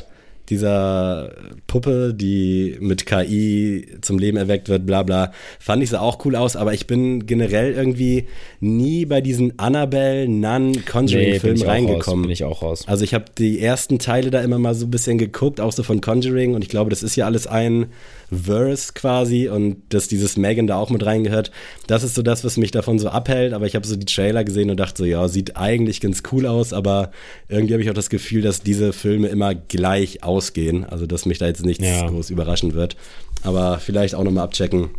dieser 0.50 1.32
Puppe, 1.68 2.14
die 2.14 2.78
mit 2.80 3.06
KI 3.06 3.88
zum 4.02 4.20
Leben 4.20 4.38
erweckt 4.38 4.70
wird, 4.70 4.86
bla 4.86 5.04
bla, 5.04 5.32
fand 5.60 5.84
ich 5.84 5.90
so 5.90 5.98
auch 5.98 6.24
cool 6.26 6.36
aus, 6.36 6.56
aber 6.56 6.74
ich 6.74 6.88
bin 6.88 7.26
generell 7.26 7.74
irgendwie 7.74 8.26
nie 8.60 9.06
bei 9.06 9.22
diesen 9.22 9.58
Annabelle, 9.60 10.28
Nun, 10.28 10.86
Conjuring-Filmen 10.86 11.60
nee, 11.60 11.66
reingekommen. 11.66 12.24
Bin 12.24 12.32
ich 12.32 12.44
auch 12.44 12.62
raus. 12.62 12.84
Also 12.88 13.04
ich 13.04 13.14
habe 13.14 13.26
die 13.38 13.60
ersten 13.60 14.00
Teile 14.00 14.32
da 14.32 14.42
immer 14.42 14.60
mal 14.60 14.76
so 14.76 14.86
ein 14.86 14.92
bisschen 14.92 15.18
geguckt, 15.18 15.60
auch 15.60 15.72
so 15.72 15.84
von 15.84 16.02
Conjuring 16.02 16.56
und 16.56 16.64
ich 16.64 16.70
glaube, 16.70 16.90
das 16.90 17.04
ist 17.04 17.16
ja 17.16 17.26
alles 17.26 17.48
ein 17.48 17.88
Verse 18.32 18.94
quasi 18.94 19.48
und 19.50 19.78
dass 19.90 20.08
dieses 20.08 20.38
Megan 20.38 20.68
da 20.68 20.78
auch 20.78 20.90
mit 20.90 21.06
reingehört. 21.06 21.52
Das 21.88 22.04
ist 22.04 22.16
so 22.16 22.22
das, 22.22 22.44
was 22.44 22.58
mich 22.58 22.72
davon 22.72 23.00
so 23.00 23.10
abhält, 23.10 23.54
aber 23.54 23.66
ich 23.66 23.76
habe 23.76 23.86
so 23.86 23.96
die 23.96 24.06
Trailer 24.06 24.44
gesehen 24.44 24.70
und 24.70 24.78
dachte 24.78 25.00
so, 25.00 25.06
ja, 25.06 25.28
sieht 25.28 25.58
eigentlich 25.58 26.02
ganz 26.02 26.24
cool 26.32 26.46
aus, 26.48 26.74
aber 26.74 27.12
irgendwie 27.48 27.74
habe 27.74 27.84
ich 27.84 27.90
auch 27.90 27.96
das 27.96 28.10
Gefühl, 28.10 28.42
dass 28.42 28.62
diese 28.62 28.94
Filme 28.94 29.28
immer 29.28 29.56
gleich 29.56 30.24
ausgehen, 30.24 30.86
also 30.86 31.06
dass 31.06 31.26
mich 31.26 31.38
da 31.38 31.48
jetzt 31.48 31.66
nichts 31.66 31.86
ja. 31.86 32.08
groß 32.08 32.30
überraschen 32.30 32.74
wird. 32.74 32.96
Aber 33.44 33.80
vielleicht 33.80 34.16
auch 34.16 34.24
nochmal 34.24 34.46
abchecken 34.46 34.90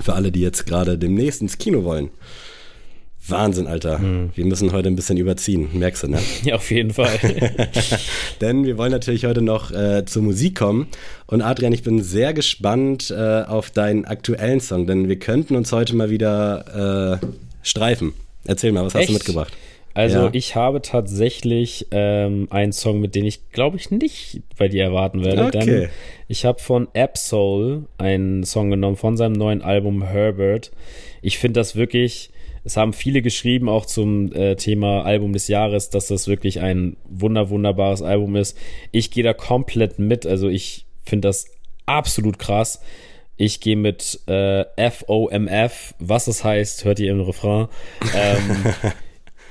für 0.00 0.14
alle, 0.14 0.30
die 0.30 0.40
jetzt 0.40 0.66
gerade 0.66 0.98
demnächst 0.98 1.40
ins 1.40 1.58
Kino 1.58 1.84
wollen. 1.84 2.10
Wahnsinn, 3.28 3.66
Alter. 3.66 3.98
Hm. 3.98 4.30
Wir 4.34 4.44
müssen 4.44 4.72
heute 4.72 4.88
ein 4.88 4.96
bisschen 4.96 5.16
überziehen, 5.16 5.68
merkst 5.72 6.04
du, 6.04 6.08
ne? 6.08 6.18
Ja, 6.44 6.56
auf 6.56 6.70
jeden 6.70 6.92
Fall. 6.92 7.18
Denn 8.40 8.64
wir 8.64 8.78
wollen 8.78 8.92
natürlich 8.92 9.24
heute 9.24 9.42
noch 9.42 9.72
äh, 9.72 10.04
zur 10.04 10.22
Musik 10.22 10.56
kommen. 10.56 10.88
Und 11.26 11.42
Adrian, 11.42 11.72
ich 11.72 11.82
bin 11.82 12.02
sehr 12.02 12.34
gespannt 12.34 13.10
äh, 13.10 13.42
auf 13.42 13.70
deinen 13.70 14.04
aktuellen 14.04 14.60
Song, 14.60 14.86
denn 14.86 15.08
wir 15.08 15.18
könnten 15.18 15.56
uns 15.56 15.72
heute 15.72 15.96
mal 15.96 16.10
wieder 16.10 17.20
äh, 17.20 17.26
streifen. 17.62 18.12
Erzähl 18.44 18.72
mal, 18.72 18.84
was 18.84 18.94
Echt? 18.94 19.02
hast 19.02 19.08
du 19.08 19.14
mitgebracht? 19.14 19.52
Also 19.96 20.26
ja. 20.26 20.30
ich 20.32 20.54
habe 20.54 20.82
tatsächlich 20.82 21.86
ähm, 21.90 22.48
einen 22.50 22.72
Song, 22.72 23.00
mit 23.00 23.14
dem 23.14 23.24
ich 23.24 23.50
glaube 23.50 23.78
ich 23.78 23.90
nicht 23.90 24.42
bei 24.58 24.68
dir 24.68 24.84
erwarten 24.84 25.24
werde. 25.24 25.46
Okay. 25.46 25.58
Denn 25.58 25.88
ich 26.28 26.44
habe 26.44 26.60
von 26.60 26.86
Absol 26.94 27.84
einen 27.96 28.44
Song 28.44 28.68
genommen 28.68 28.96
von 28.96 29.16
seinem 29.16 29.32
neuen 29.32 29.62
Album 29.62 30.02
Herbert. 30.02 30.70
Ich 31.22 31.38
finde 31.38 31.60
das 31.60 31.76
wirklich 31.76 32.28
es 32.66 32.76
haben 32.76 32.92
viele 32.92 33.22
geschrieben, 33.22 33.68
auch 33.68 33.86
zum 33.86 34.32
äh, 34.32 34.56
Thema 34.56 35.04
Album 35.04 35.32
des 35.32 35.46
Jahres, 35.46 35.88
dass 35.88 36.08
das 36.08 36.26
wirklich 36.26 36.60
ein 36.60 36.96
wunder, 37.08 37.48
wunderbares 37.48 38.02
Album 38.02 38.34
ist. 38.34 38.58
Ich 38.90 39.12
gehe 39.12 39.22
da 39.22 39.32
komplett 39.34 40.00
mit. 40.00 40.26
Also 40.26 40.48
ich 40.48 40.84
finde 41.04 41.28
das 41.28 41.46
absolut 41.86 42.40
krass. 42.40 42.80
Ich 43.36 43.60
gehe 43.60 43.76
mit 43.76 44.20
äh, 44.26 44.64
FOMF, 44.90 45.94
was 46.00 46.24
das 46.24 46.42
heißt, 46.42 46.84
hört 46.84 46.98
ihr 46.98 47.12
im 47.12 47.20
Refrain. 47.20 47.68
Ähm, 48.16 48.74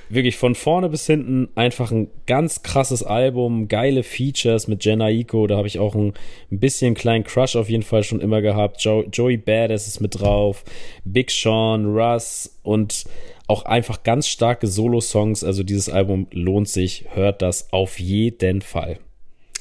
wirklich 0.10 0.38
von 0.38 0.56
vorne 0.56 0.90
bis 0.90 1.06
hinten 1.06 1.50
einfach 1.56 1.92
ein 1.92 2.10
ganz 2.26 2.64
krasses 2.64 3.04
Album, 3.04 3.68
geile 3.68 4.04
Features 4.04 4.68
mit 4.68 4.86
Jenna 4.86 5.10
Iko, 5.10 5.48
da 5.48 5.58
habe 5.58 5.68
ich 5.68 5.80
auch 5.80 5.96
ein, 5.96 6.14
ein 6.52 6.60
bisschen 6.60 6.94
kleinen 6.94 7.24
Crush 7.24 7.56
auf 7.56 7.70
jeden 7.70 7.84
Fall 7.84 8.04
schon 8.04 8.22
immer 8.22 8.42
gehabt. 8.42 8.82
Jo 8.82 9.04
Joey 9.12 9.38
Badass 9.38 9.88
ist 9.88 10.02
mit 10.02 10.20
drauf, 10.20 10.64
Big 11.04 11.32
Sean, 11.32 11.86
Russ 11.86 12.58
und 12.64 13.06
auch 13.48 13.66
einfach 13.66 14.04
ganz 14.04 14.28
starke 14.28 14.68
Solo-Songs. 14.68 15.44
Also 15.44 15.64
dieses 15.64 15.90
Album 15.90 16.28
lohnt 16.32 16.68
sich, 16.68 17.06
hört 17.14 17.42
das 17.42 17.72
auf 17.72 18.00
jeden 18.00 18.62
Fall. 18.62 19.00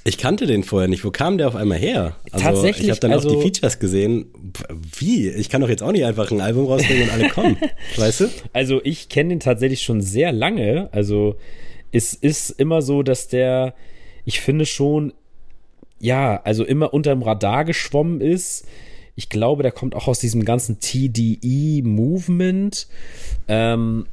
Ich 0.07 0.19
kannte 0.19 0.45
den 0.47 0.65
vorher 0.65 0.87
nicht. 0.87 1.03
Wo 1.03 1.11
kam 1.11 1.39
der 1.39 1.49
auf 1.49 1.57
einmal 1.57 1.79
her? 1.79 2.17
Also, 2.31 2.45
Tatsächlich. 2.45 2.85
Ich 2.85 2.91
habe 2.91 3.01
dann 3.01 3.13
also, 3.13 3.29
auch 3.29 3.33
die 3.33 3.39
also 3.39 3.49
Features 3.49 3.79
gesehen. 3.79 4.27
Wie? 4.99 5.31
Ich 5.31 5.49
kann 5.49 5.63
doch 5.63 5.71
jetzt 5.71 5.83
auch 5.83 5.93
nicht 5.93 6.05
einfach 6.05 6.31
ein 6.31 6.43
Album 6.43 6.67
rausbringen 6.67 7.05
und 7.05 7.11
alle 7.11 7.31
kommen. 7.31 7.57
weißt 7.97 8.21
du? 8.21 8.29
Also 8.53 8.83
ich 8.85 9.09
kenne 9.09 9.31
den 9.31 9.41
tatsächlich 9.41 9.83
schon 9.83 10.03
sehr 10.03 10.31
lange. 10.31 10.91
Also 10.93 11.37
es 11.91 12.13
ist 12.13 12.51
immer 12.51 12.83
so, 12.83 13.03
dass 13.03 13.29
der, 13.29 13.75
ich 14.27 14.41
finde 14.41 14.67
schon, 14.67 15.15
ja, 16.01 16.39
also 16.43 16.65
immer 16.65 16.93
unterm 16.93 17.23
Radar 17.23 17.65
geschwommen 17.65 18.21
ist. 18.21 18.67
Ich 19.17 19.31
glaube, 19.31 19.63
der 19.63 19.73
kommt 19.73 19.95
auch 19.95 20.07
aus 20.07 20.19
diesem 20.19 20.45
ganzen 20.45 20.81
TDE-Movement. 20.81 21.39
Ähm, 23.49 24.05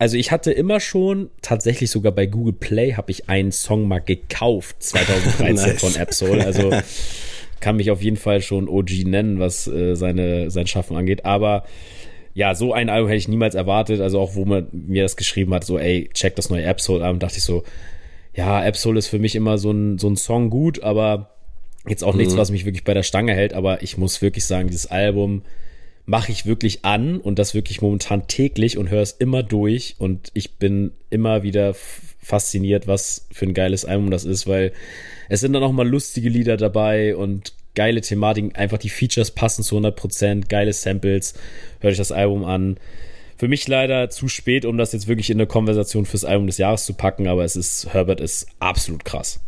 also 0.00 0.16
ich 0.16 0.32
hatte 0.32 0.50
immer 0.50 0.80
schon, 0.80 1.28
tatsächlich 1.42 1.90
sogar 1.90 2.10
bei 2.10 2.24
Google 2.24 2.54
Play 2.54 2.94
habe 2.94 3.10
ich 3.10 3.28
einen 3.28 3.52
Song 3.52 3.86
mal 3.86 3.98
gekauft, 3.98 4.76
2013 4.82 5.54
nice. 5.54 5.80
von 5.80 6.00
Absol. 6.00 6.40
Also 6.40 6.72
kann 7.60 7.76
mich 7.76 7.90
auf 7.90 8.02
jeden 8.02 8.16
Fall 8.16 8.40
schon 8.40 8.66
OG 8.66 9.04
nennen, 9.04 9.38
was 9.38 9.68
äh, 9.68 9.94
seine, 9.96 10.50
sein 10.50 10.66
Schaffen 10.66 10.96
angeht. 10.96 11.26
Aber 11.26 11.64
ja, 12.32 12.54
so 12.54 12.72
ein 12.72 12.88
Album 12.88 13.08
hätte 13.08 13.18
ich 13.18 13.28
niemals 13.28 13.54
erwartet. 13.54 14.00
Also 14.00 14.18
auch 14.20 14.36
wo 14.36 14.46
man 14.46 14.68
mir 14.72 15.02
das 15.02 15.16
geschrieben 15.16 15.52
hat, 15.52 15.64
so 15.64 15.78
ey, 15.78 16.08
check 16.14 16.34
das 16.34 16.48
neue 16.48 16.66
Absol-Album, 16.66 17.18
dachte 17.18 17.36
ich 17.36 17.44
so, 17.44 17.62
ja, 18.34 18.58
Absol 18.62 18.96
ist 18.96 19.08
für 19.08 19.18
mich 19.18 19.36
immer 19.36 19.58
so 19.58 19.70
ein, 19.70 19.98
so 19.98 20.08
ein 20.08 20.16
Song 20.16 20.48
gut, 20.48 20.82
aber 20.82 21.34
jetzt 21.86 22.04
auch 22.04 22.14
mhm. 22.14 22.20
nichts, 22.20 22.38
was 22.38 22.50
mich 22.50 22.64
wirklich 22.64 22.84
bei 22.84 22.94
der 22.94 23.02
Stange 23.02 23.34
hält. 23.34 23.52
Aber 23.52 23.82
ich 23.82 23.98
muss 23.98 24.22
wirklich 24.22 24.46
sagen, 24.46 24.68
dieses 24.68 24.86
Album 24.86 25.42
mache 26.10 26.32
ich 26.32 26.44
wirklich 26.44 26.84
an 26.84 27.18
und 27.18 27.38
das 27.38 27.54
wirklich 27.54 27.82
momentan 27.82 28.26
täglich 28.26 28.76
und 28.76 28.90
höre 28.90 29.00
es 29.00 29.12
immer 29.12 29.44
durch 29.44 29.94
und 29.98 30.32
ich 30.34 30.54
bin 30.56 30.90
immer 31.08 31.44
wieder 31.44 31.72
fasziniert, 32.20 32.88
was 32.88 33.28
für 33.30 33.46
ein 33.46 33.54
geiles 33.54 33.84
Album 33.84 34.10
das 34.10 34.24
ist, 34.24 34.48
weil 34.48 34.72
es 35.28 35.38
sind 35.38 35.52
dann 35.52 35.62
auch 35.62 35.70
mal 35.70 35.88
lustige 35.88 36.28
Lieder 36.28 36.56
dabei 36.56 37.14
und 37.14 37.52
geile 37.76 38.00
Thematiken, 38.00 38.56
einfach 38.56 38.78
die 38.78 38.88
Features 38.88 39.30
passen 39.30 39.62
zu 39.62 39.78
100%, 39.78 40.48
geile 40.48 40.72
Samples, 40.72 41.34
hört 41.78 41.92
euch 41.92 41.98
das 41.98 42.10
Album 42.10 42.44
an. 42.44 42.78
Für 43.36 43.46
mich 43.46 43.68
leider 43.68 44.10
zu 44.10 44.26
spät, 44.26 44.64
um 44.64 44.78
das 44.78 44.92
jetzt 44.92 45.06
wirklich 45.06 45.30
in 45.30 45.36
eine 45.36 45.46
Konversation 45.46 46.06
fürs 46.06 46.24
Album 46.24 46.48
des 46.48 46.58
Jahres 46.58 46.86
zu 46.86 46.94
packen, 46.94 47.28
aber 47.28 47.44
es 47.44 47.54
ist, 47.54 47.94
Herbert 47.94 48.20
ist 48.20 48.48
absolut 48.58 49.04
krass. 49.04 49.38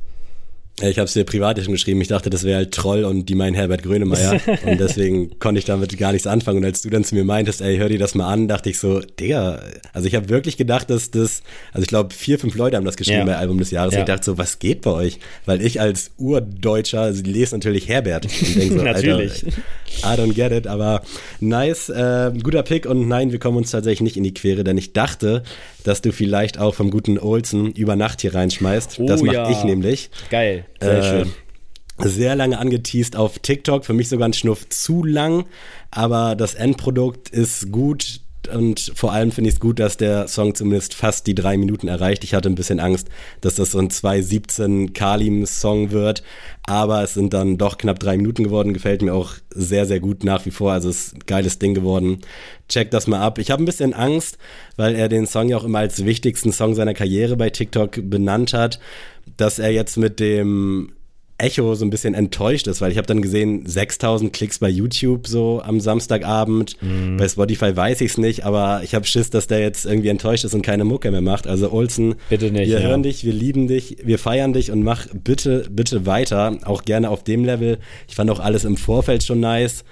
Ich 0.80 0.98
habe 0.98 1.04
es 1.04 1.12
dir 1.12 1.24
privat 1.24 1.62
schon 1.62 1.72
geschrieben. 1.72 2.00
Ich 2.00 2.08
dachte, 2.08 2.30
das 2.30 2.44
wäre 2.44 2.56
halt 2.56 2.72
Troll 2.72 3.04
und 3.04 3.28
die 3.28 3.34
meinen 3.34 3.54
Herbert 3.54 3.82
Grönemeyer. 3.82 4.40
und 4.64 4.80
deswegen 4.80 5.38
konnte 5.38 5.58
ich 5.58 5.66
damit 5.66 5.96
gar 5.98 6.12
nichts 6.12 6.26
anfangen. 6.26 6.58
Und 6.58 6.64
als 6.64 6.80
du 6.80 6.88
dann 6.88 7.04
zu 7.04 7.14
mir 7.14 7.24
meintest, 7.24 7.60
ey, 7.60 7.76
hör 7.76 7.90
dir 7.90 7.98
das 7.98 8.14
mal 8.14 8.32
an, 8.32 8.48
dachte 8.48 8.70
ich 8.70 8.78
so, 8.78 9.00
Digga, 9.00 9.60
also 9.92 10.08
ich 10.08 10.14
habe 10.14 10.30
wirklich 10.30 10.56
gedacht, 10.56 10.88
dass 10.88 11.10
das, 11.10 11.42
also 11.72 11.82
ich 11.82 11.88
glaube, 11.88 12.14
vier, 12.14 12.38
fünf 12.38 12.56
Leute 12.56 12.78
haben 12.78 12.86
das 12.86 12.96
geschrieben 12.96 13.20
ja. 13.20 13.24
bei 13.26 13.36
Album 13.36 13.58
des 13.58 13.70
Jahres. 13.70 13.92
Ja. 13.92 14.00
Und 14.00 14.08
ich 14.08 14.14
dachte 14.14 14.24
so, 14.24 14.38
was 14.38 14.58
geht 14.58 14.80
bei 14.80 14.90
euch? 14.92 15.18
Weil 15.44 15.60
ich 15.60 15.78
als 15.78 16.12
Urdeutscher 16.16 17.02
also 17.02 17.22
lese 17.22 17.54
natürlich 17.54 17.88
Herbert. 17.88 18.24
Und 18.24 18.56
denk 18.56 18.72
so, 18.72 18.78
natürlich. 18.82 19.44
Alter, 20.02 20.24
I 20.24 20.26
don't 20.26 20.32
get 20.32 20.52
it, 20.52 20.66
aber 20.66 21.02
nice, 21.40 21.90
äh, 21.90 22.32
guter 22.42 22.62
Pick. 22.62 22.86
Und 22.86 23.08
nein, 23.08 23.30
wir 23.30 23.38
kommen 23.38 23.58
uns 23.58 23.70
tatsächlich 23.70 24.00
nicht 24.00 24.16
in 24.16 24.24
die 24.24 24.34
Quere, 24.34 24.64
denn 24.64 24.78
ich 24.78 24.94
dachte, 24.94 25.42
dass 25.84 26.00
du 26.00 26.12
vielleicht 26.12 26.58
auch 26.58 26.74
vom 26.74 26.90
guten 26.90 27.18
Olsen 27.18 27.72
über 27.72 27.96
Nacht 27.96 28.22
hier 28.22 28.34
reinschmeißt. 28.34 28.98
Oh, 29.00 29.06
das 29.06 29.22
mache 29.22 29.36
ja. 29.36 29.50
ich 29.50 29.64
nämlich. 29.64 30.10
Geil, 30.30 30.61
sehr 30.80 30.98
äh, 30.98 31.02
schön. 31.02 31.32
Sehr 31.98 32.34
lange 32.34 32.58
angeteased 32.58 33.16
auf 33.16 33.38
TikTok, 33.38 33.84
für 33.84 33.92
mich 33.92 34.08
sogar 34.08 34.28
ein 34.28 34.32
Schnuff 34.32 34.68
zu 34.70 35.04
lang, 35.04 35.44
aber 35.90 36.34
das 36.34 36.54
Endprodukt 36.54 37.28
ist 37.28 37.70
gut 37.70 38.21
und 38.48 38.92
vor 38.94 39.12
allem 39.12 39.30
finde 39.30 39.48
ich 39.48 39.54
es 39.54 39.60
gut, 39.60 39.78
dass 39.78 39.96
der 39.96 40.28
Song 40.28 40.54
zumindest 40.54 40.94
fast 40.94 41.26
die 41.26 41.34
drei 41.34 41.56
Minuten 41.56 41.88
erreicht. 41.88 42.24
Ich 42.24 42.34
hatte 42.34 42.48
ein 42.48 42.54
bisschen 42.54 42.80
Angst, 42.80 43.08
dass 43.40 43.54
das 43.54 43.72
so 43.72 43.78
ein 43.78 43.88
2.17 43.88 44.92
Kalim-Song 44.92 45.90
wird, 45.90 46.22
aber 46.66 47.02
es 47.02 47.14
sind 47.14 47.34
dann 47.34 47.58
doch 47.58 47.78
knapp 47.78 47.98
drei 47.98 48.16
Minuten 48.16 48.44
geworden. 48.44 48.74
Gefällt 48.74 49.02
mir 49.02 49.14
auch 49.14 49.34
sehr, 49.50 49.86
sehr 49.86 50.00
gut 50.00 50.24
nach 50.24 50.44
wie 50.46 50.50
vor. 50.50 50.72
Also 50.72 50.88
es 50.88 51.08
ist 51.08 51.14
ein 51.14 51.26
geiles 51.26 51.58
Ding 51.58 51.74
geworden. 51.74 52.18
Check 52.68 52.90
das 52.90 53.06
mal 53.06 53.20
ab. 53.20 53.38
Ich 53.38 53.50
habe 53.50 53.62
ein 53.62 53.66
bisschen 53.66 53.94
Angst, 53.94 54.38
weil 54.76 54.94
er 54.94 55.08
den 55.08 55.26
Song 55.26 55.48
ja 55.48 55.56
auch 55.56 55.64
immer 55.64 55.80
als 55.80 56.04
wichtigsten 56.04 56.52
Song 56.52 56.74
seiner 56.74 56.94
Karriere 56.94 57.36
bei 57.36 57.50
TikTok 57.50 57.98
benannt 58.08 58.52
hat, 58.52 58.80
dass 59.36 59.58
er 59.58 59.70
jetzt 59.70 59.96
mit 59.96 60.20
dem 60.20 60.92
Echo 61.42 61.74
so 61.74 61.84
ein 61.84 61.90
bisschen 61.90 62.14
enttäuscht 62.14 62.66
ist, 62.68 62.80
weil 62.80 62.92
ich 62.92 62.98
habe 62.98 63.06
dann 63.06 63.20
gesehen, 63.20 63.66
6000 63.66 64.32
Klicks 64.32 64.60
bei 64.60 64.68
YouTube 64.68 65.26
so 65.26 65.60
am 65.62 65.80
Samstagabend. 65.80 66.80
Mhm. 66.80 67.16
Bei 67.16 67.28
Spotify 67.28 67.76
weiß 67.76 68.00
ich 68.00 68.12
es 68.12 68.18
nicht, 68.18 68.44
aber 68.44 68.82
ich 68.84 68.94
habe 68.94 69.06
Schiss, 69.06 69.30
dass 69.30 69.48
der 69.48 69.60
jetzt 69.60 69.84
irgendwie 69.84 70.08
enttäuscht 70.08 70.44
ist 70.44 70.54
und 70.54 70.62
keine 70.62 70.84
Mucke 70.84 71.10
mehr 71.10 71.20
macht. 71.20 71.46
Also 71.46 71.72
Olsen, 71.72 72.14
bitte 72.30 72.50
nicht, 72.50 72.68
wir 72.68 72.80
ja. 72.80 72.88
hören 72.88 73.02
dich, 73.02 73.24
wir 73.24 73.32
lieben 73.32 73.66
dich, 73.66 73.96
wir 74.04 74.18
feiern 74.18 74.52
dich 74.52 74.70
und 74.70 74.82
mach 74.82 75.06
bitte, 75.12 75.66
bitte 75.70 76.06
weiter. 76.06 76.58
Auch 76.64 76.84
gerne 76.84 77.10
auf 77.10 77.24
dem 77.24 77.44
Level. 77.44 77.78
Ich 78.08 78.14
fand 78.14 78.30
auch 78.30 78.40
alles 78.40 78.64
im 78.64 78.76
Vorfeld 78.76 79.24
schon 79.24 79.40
nice. 79.40 79.84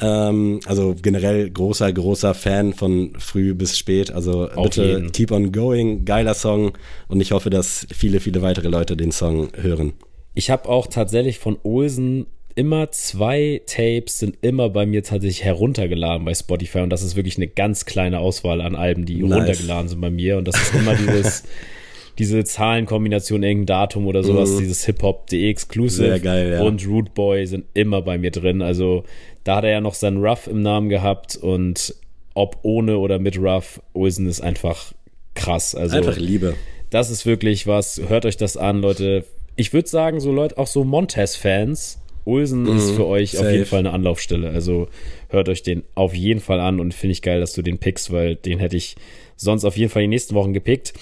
Ähm, 0.00 0.60
also 0.66 0.94
generell 1.00 1.50
großer, 1.50 1.92
großer 1.92 2.34
Fan 2.34 2.72
von 2.72 3.14
früh 3.18 3.54
bis 3.54 3.78
spät. 3.78 4.10
Also 4.10 4.48
auf 4.50 4.64
bitte 4.64 4.84
jeden. 4.84 5.12
keep 5.12 5.32
on 5.32 5.52
going, 5.52 6.04
geiler 6.04 6.34
Song 6.34 6.72
und 7.08 7.20
ich 7.20 7.32
hoffe, 7.32 7.50
dass 7.50 7.86
viele, 7.92 8.20
viele 8.20 8.42
weitere 8.42 8.68
Leute 8.68 8.96
den 8.96 9.10
Song 9.10 9.48
hören. 9.56 9.94
Ich 10.38 10.50
habe 10.50 10.68
auch 10.68 10.86
tatsächlich 10.86 11.40
von 11.40 11.58
Olsen 11.64 12.26
immer 12.54 12.92
zwei 12.92 13.60
Tapes 13.66 14.20
sind 14.20 14.36
immer 14.40 14.70
bei 14.70 14.86
mir 14.86 15.02
tatsächlich 15.02 15.42
heruntergeladen 15.42 16.24
bei 16.24 16.32
Spotify 16.32 16.78
und 16.78 16.90
das 16.90 17.02
ist 17.02 17.16
wirklich 17.16 17.38
eine 17.38 17.48
ganz 17.48 17.86
kleine 17.86 18.20
Auswahl 18.20 18.60
an 18.60 18.76
Alben, 18.76 19.04
die 19.04 19.20
nice. 19.20 19.36
runtergeladen 19.36 19.88
sind 19.88 20.00
bei 20.00 20.10
mir 20.10 20.38
und 20.38 20.46
das 20.46 20.54
ist 20.54 20.74
immer 20.76 20.94
dieses 20.94 21.42
diese 22.20 22.44
Zahlenkombination, 22.44 23.42
irgendein 23.42 23.66
Datum 23.66 24.06
oder 24.06 24.22
sowas, 24.22 24.50
mhm. 24.50 24.58
dieses 24.60 24.84
Hip-Hop.de 24.86 25.50
Exclusive 25.50 26.20
geil, 26.20 26.52
ja. 26.52 26.62
und 26.62 26.86
Root 26.86 27.14
Boy 27.14 27.44
sind 27.44 27.64
immer 27.74 28.00
bei 28.02 28.16
mir 28.16 28.30
drin. 28.30 28.62
Also 28.62 29.02
da 29.42 29.56
hat 29.56 29.64
er 29.64 29.70
ja 29.70 29.80
noch 29.80 29.94
seinen 29.94 30.24
Ruff 30.24 30.46
im 30.46 30.62
Namen 30.62 30.88
gehabt 30.88 31.34
und 31.34 31.96
ob 32.34 32.58
ohne 32.62 32.98
oder 32.98 33.18
mit 33.18 33.36
Ruff, 33.40 33.82
Olsen 33.92 34.28
ist 34.28 34.40
einfach 34.40 34.92
krass. 35.34 35.74
Also 35.74 35.96
einfach 35.96 36.16
Liebe. 36.16 36.54
Das 36.90 37.10
ist 37.10 37.26
wirklich 37.26 37.66
was. 37.66 38.00
Hört 38.08 38.24
euch 38.24 38.36
das 38.36 38.56
an, 38.56 38.80
Leute 38.80 39.24
ich 39.58 39.72
würde 39.72 39.88
sagen, 39.88 40.20
so 40.20 40.30
Leute, 40.30 40.56
auch 40.56 40.68
so 40.68 40.84
Montez-Fans, 40.84 42.00
Ulsen 42.24 42.62
mhm, 42.62 42.76
ist 42.76 42.92
für 42.92 43.06
euch 43.06 43.32
safe. 43.32 43.46
auf 43.46 43.52
jeden 43.52 43.66
Fall 43.66 43.80
eine 43.80 43.90
Anlaufstelle. 43.90 44.50
Also 44.50 44.86
hört 45.28 45.48
euch 45.48 45.64
den 45.64 45.82
auf 45.96 46.14
jeden 46.14 46.40
Fall 46.40 46.60
an 46.60 46.78
und 46.78 46.94
finde 46.94 47.12
ich 47.12 47.22
geil, 47.22 47.40
dass 47.40 47.54
du 47.54 47.62
den 47.62 47.78
pickst, 47.78 48.12
weil 48.12 48.36
den 48.36 48.60
hätte 48.60 48.76
ich 48.76 48.94
sonst 49.34 49.64
auf 49.64 49.76
jeden 49.76 49.90
Fall 49.90 50.02
die 50.02 50.08
nächsten 50.08 50.36
Wochen 50.36 50.52
gepickt. 50.52 50.92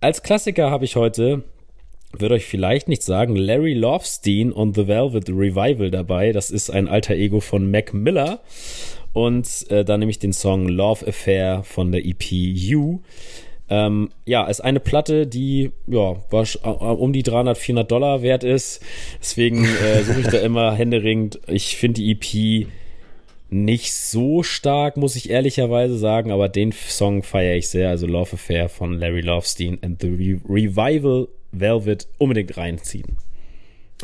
Als 0.00 0.22
Klassiker 0.22 0.70
habe 0.70 0.86
ich 0.86 0.96
heute, 0.96 1.42
würde 2.16 2.36
euch 2.36 2.46
vielleicht 2.46 2.88
nicht 2.88 3.02
sagen, 3.02 3.36
Larry 3.36 3.74
Lovestein 3.74 4.52
und 4.52 4.74
The 4.74 4.88
Velvet 4.88 5.28
Revival 5.28 5.90
dabei. 5.90 6.32
Das 6.32 6.50
ist 6.50 6.70
ein 6.70 6.88
alter 6.88 7.14
Ego 7.14 7.40
von 7.40 7.70
Mac 7.70 7.92
Miller. 7.92 8.40
Und 9.12 9.70
äh, 9.70 9.84
da 9.84 9.98
nehme 9.98 10.10
ich 10.10 10.18
den 10.18 10.32
Song 10.32 10.66
Love 10.66 11.06
Affair 11.06 11.62
von 11.62 11.92
der 11.92 12.06
EP 12.06 12.30
You. 12.30 13.00
Ähm, 13.70 14.10
ja, 14.24 14.46
ist 14.46 14.60
eine 14.60 14.80
Platte, 14.80 15.26
die 15.26 15.72
ja 15.86 16.16
was, 16.30 16.56
äh, 16.56 16.68
um 16.68 17.12
die 17.12 17.22
300, 17.22 17.58
400 17.58 17.90
Dollar 17.90 18.22
wert 18.22 18.44
ist. 18.44 18.82
Deswegen 19.20 19.64
äh, 19.64 20.02
suche 20.04 20.20
ich 20.20 20.28
da 20.28 20.38
immer 20.42 20.72
händeringend. 20.74 21.40
Ich 21.46 21.76
finde 21.76 22.00
die 22.00 22.12
EP 22.12 22.68
nicht 23.50 23.94
so 23.94 24.42
stark, 24.42 24.96
muss 24.96 25.16
ich 25.16 25.30
ehrlicherweise 25.30 25.96
sagen, 25.96 26.32
aber 26.32 26.48
den 26.48 26.72
Song 26.72 27.22
feiere 27.22 27.56
ich 27.56 27.68
sehr. 27.68 27.88
Also 27.88 28.06
Love 28.06 28.34
Affair 28.34 28.68
von 28.68 28.98
Larry 28.98 29.22
Lovestein 29.22 29.78
and 29.82 30.00
the 30.00 30.08
Re 30.08 30.40
Revival 30.48 31.28
Velvet 31.52 32.08
unbedingt 32.18 32.56
reinziehen. 32.56 33.16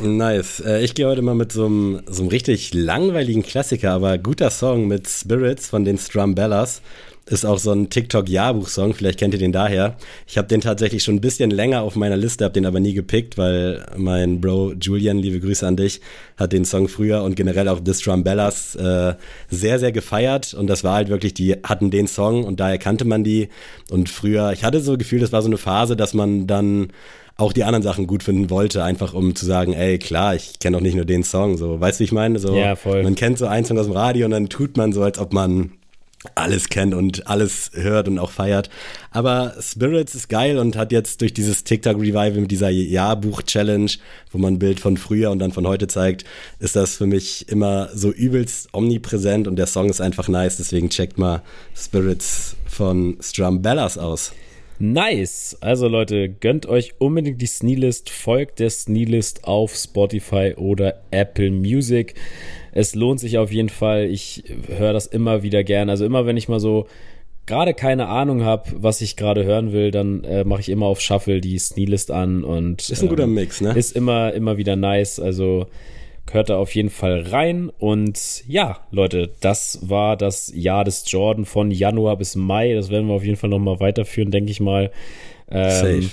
Nice. 0.01 0.59
Äh, 0.59 0.83
ich 0.83 0.93
gehe 0.93 1.07
heute 1.07 1.21
mal 1.21 1.35
mit 1.35 1.51
so 1.51 1.65
einem, 1.67 2.01
so 2.07 2.23
einem 2.23 2.29
richtig 2.29 2.73
langweiligen 2.73 3.43
Klassiker, 3.43 3.91
aber 3.91 4.17
guter 4.17 4.49
Song 4.49 4.87
mit 4.87 5.07
Spirits 5.07 5.69
von 5.69 5.85
den 5.85 5.97
Strumbellas 5.97 6.81
ist 7.27 7.45
auch 7.45 7.57
so 7.57 7.71
ein 7.71 7.89
TikTok-Jahrbuch-Song, 7.89 8.93
vielleicht 8.93 9.19
kennt 9.19 9.33
ihr 9.33 9.39
den 9.39 9.51
daher. 9.51 9.97
Ich 10.27 10.37
habe 10.37 10.47
den 10.47 10.61
tatsächlich 10.61 11.03
schon 11.03 11.15
ein 11.15 11.21
bisschen 11.21 11.49
länger 11.49 11.81
auf 11.81 11.95
meiner 11.95 12.17
Liste, 12.17 12.45
habe 12.45 12.53
den 12.53 12.67
aber 12.67 12.79
nie 12.79 12.93
gepickt, 12.93 13.37
weil 13.37 13.83
mein 13.97 14.41
Bro 14.41 14.73
Julian, 14.79 15.17
liebe 15.17 15.39
Grüße 15.39 15.65
an 15.65 15.75
dich, 15.75 16.01
hat 16.37 16.53
den 16.53 16.65
Song 16.65 16.87
früher 16.87 17.23
und 17.23 17.35
generell 17.35 17.67
auch 17.67 17.79
This 17.79 18.03
Bellas 18.03 18.75
äh, 18.75 19.15
sehr, 19.49 19.79
sehr 19.79 19.91
gefeiert 19.91 20.53
und 20.53 20.67
das 20.67 20.83
war 20.83 20.95
halt 20.95 21.09
wirklich, 21.09 21.33
die 21.33 21.53
hatten 21.63 21.89
den 21.89 22.07
Song 22.07 22.43
und 22.43 22.59
daher 22.59 22.77
kannte 22.77 23.05
man 23.05 23.23
die 23.23 23.49
und 23.89 24.09
früher, 24.09 24.51
ich 24.53 24.63
hatte 24.63 24.79
so 24.79 24.91
das 24.91 24.99
Gefühl, 24.99 25.19
das 25.19 25.31
war 25.31 25.41
so 25.41 25.47
eine 25.49 25.57
Phase, 25.57 25.95
dass 25.95 26.13
man 26.13 26.45
dann 26.45 26.89
auch 27.37 27.53
die 27.53 27.63
anderen 27.63 27.83
Sachen 27.83 28.07
gut 28.07 28.23
finden 28.23 28.49
wollte, 28.49 28.83
einfach 28.83 29.13
um 29.13 29.35
zu 29.35 29.45
sagen, 29.45 29.73
ey, 29.73 29.97
klar, 29.97 30.35
ich 30.35 30.59
kenne 30.59 30.77
doch 30.77 30.81
nicht 30.81 30.95
nur 30.95 31.05
den 31.05 31.23
Song, 31.23 31.57
so, 31.57 31.79
weißt 31.81 31.99
du, 31.99 32.01
wie 32.01 32.05
ich 32.05 32.11
meine? 32.11 32.37
So, 32.37 32.55
ja, 32.55 32.75
voll. 32.75 33.03
Man 33.03 33.15
kennt 33.15 33.39
so 33.39 33.47
einen 33.47 33.65
Song 33.65 33.79
aus 33.79 33.87
dem 33.87 33.95
Radio 33.95 34.25
und 34.25 34.31
dann 34.31 34.47
tut 34.47 34.77
man 34.77 34.93
so, 34.93 35.01
als 35.01 35.17
ob 35.17 35.33
man 35.33 35.71
alles 36.35 36.69
kennt 36.69 36.93
und 36.93 37.27
alles 37.27 37.71
hört 37.73 38.07
und 38.07 38.19
auch 38.19 38.31
feiert. 38.31 38.69
Aber 39.11 39.55
Spirits 39.61 40.15
ist 40.15 40.29
geil 40.29 40.57
und 40.57 40.75
hat 40.75 40.91
jetzt 40.91 41.21
durch 41.21 41.33
dieses 41.33 41.63
TikTok-Revival 41.63 42.41
mit 42.41 42.51
dieser 42.51 42.69
Jahrbuch-Challenge, 42.69 43.91
wo 44.31 44.37
man 44.37 44.55
ein 44.55 44.59
Bild 44.59 44.79
von 44.79 44.97
früher 44.97 45.31
und 45.31 45.39
dann 45.39 45.51
von 45.51 45.67
heute 45.67 45.87
zeigt, 45.87 46.25
ist 46.59 46.75
das 46.75 46.95
für 46.95 47.05
mich 47.05 47.47
immer 47.49 47.89
so 47.93 48.11
übelst 48.11 48.73
omnipräsent 48.73 49.47
und 49.47 49.55
der 49.55 49.67
Song 49.67 49.89
ist 49.89 50.01
einfach 50.01 50.27
nice. 50.27 50.57
Deswegen 50.57 50.89
checkt 50.89 51.17
mal 51.17 51.43
Spirits 51.75 52.55
von 52.67 53.17
Strumbellas 53.21 53.97
aus. 53.97 54.33
Nice. 54.77 55.57
Also 55.61 55.87
Leute, 55.87 56.27
gönnt 56.27 56.65
euch 56.65 56.95
unbedingt 56.99 57.41
die 57.41 57.45
Sneelist, 57.45 58.09
folgt 58.09 58.59
der 58.59 58.69
Sneelist 58.69 59.45
auf 59.45 59.73
Spotify 59.73 60.53
oder 60.57 61.01
Apple 61.11 61.49
Music 61.49 62.15
es 62.75 62.93
lohnt 62.93 63.19
sich 63.19 63.37
auf 63.39 63.51
jeden 63.51 63.69
Fall. 63.69 64.05
Ich 64.05 64.43
höre 64.67 64.93
das 64.93 65.07
immer 65.07 65.41
wieder 65.41 65.63
gern. 65.63 65.89
Also 65.89 66.05
immer, 66.05 66.25
wenn 66.25 66.37
ich 66.37 66.49
mal 66.49 66.59
so 66.59 66.85
gerade 67.45 67.73
keine 67.73 68.07
Ahnung 68.07 68.43
habe, 68.43 68.69
was 68.75 68.99
ich 69.01 69.15
gerade 69.15 69.45
hören 69.45 69.71
will, 69.71 69.91
dann 69.91 70.23
äh, 70.25 70.43
mache 70.43 70.59
ich 70.59 70.69
immer 70.69 70.85
auf 70.85 70.99
Shuffle 70.99 71.39
die 71.39 71.57
Sneelist 71.57 72.11
an 72.11 72.43
und 72.43 72.89
ist 72.89 73.01
ein 73.01 73.07
guter 73.07 73.23
ähm, 73.23 73.33
Mix, 73.33 73.61
ne? 73.61 73.71
Ist 73.71 73.95
immer 73.95 74.33
immer 74.33 74.57
wieder 74.57 74.75
nice. 74.75 75.19
Also 75.19 75.67
hört 76.29 76.49
da 76.49 76.57
auf 76.57 76.75
jeden 76.75 76.89
Fall 76.89 77.21
rein 77.21 77.71
und 77.77 78.43
ja, 78.47 78.79
Leute, 78.91 79.31
das 79.39 79.79
war 79.83 80.17
das 80.17 80.51
Jahr 80.53 80.83
des 80.83 81.05
Jordan 81.07 81.45
von 81.45 81.71
Januar 81.71 82.17
bis 82.17 82.35
Mai. 82.35 82.73
Das 82.73 82.89
werden 82.89 83.07
wir 83.07 83.13
auf 83.13 83.23
jeden 83.23 83.37
Fall 83.37 83.51
noch 83.51 83.59
mal 83.59 83.79
weiterführen, 83.79 84.31
denke 84.31 84.51
ich 84.51 84.59
mal. 84.59 84.91
Ähm, 85.49 86.01
Safe 86.01 86.09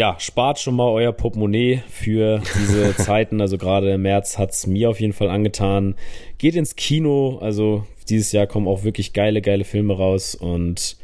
ja, 0.00 0.16
spart 0.18 0.58
schon 0.58 0.76
mal 0.76 0.88
euer 0.88 1.12
Portemonnaie 1.12 1.82
für 1.90 2.40
diese 2.58 2.96
Zeiten. 2.96 3.42
Also 3.42 3.58
gerade 3.58 3.92
im 3.92 4.00
März 4.00 4.38
hat 4.38 4.52
es 4.52 4.66
mir 4.66 4.88
auf 4.88 4.98
jeden 4.98 5.12
Fall 5.12 5.28
angetan. 5.28 5.94
Geht 6.38 6.56
ins 6.56 6.74
Kino. 6.74 7.36
Also 7.42 7.84
dieses 8.08 8.32
Jahr 8.32 8.46
kommen 8.46 8.66
auch 8.66 8.82
wirklich 8.82 9.12
geile, 9.12 9.42
geile 9.42 9.64
Filme 9.64 9.94
raus. 9.94 10.34
Und 10.34 10.96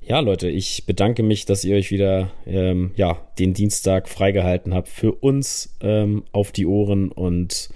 ja, 0.00 0.20
Leute, 0.20 0.48
ich 0.48 0.86
bedanke 0.86 1.22
mich, 1.22 1.44
dass 1.44 1.62
ihr 1.62 1.76
euch 1.76 1.90
wieder 1.90 2.30
ähm, 2.46 2.92
ja, 2.96 3.18
den 3.38 3.52
Dienstag 3.52 4.08
freigehalten 4.08 4.72
habt 4.72 4.88
für 4.88 5.12
uns 5.12 5.76
ähm, 5.82 6.24
auf 6.32 6.50
die 6.50 6.64
Ohren. 6.64 7.12
Und 7.12 7.68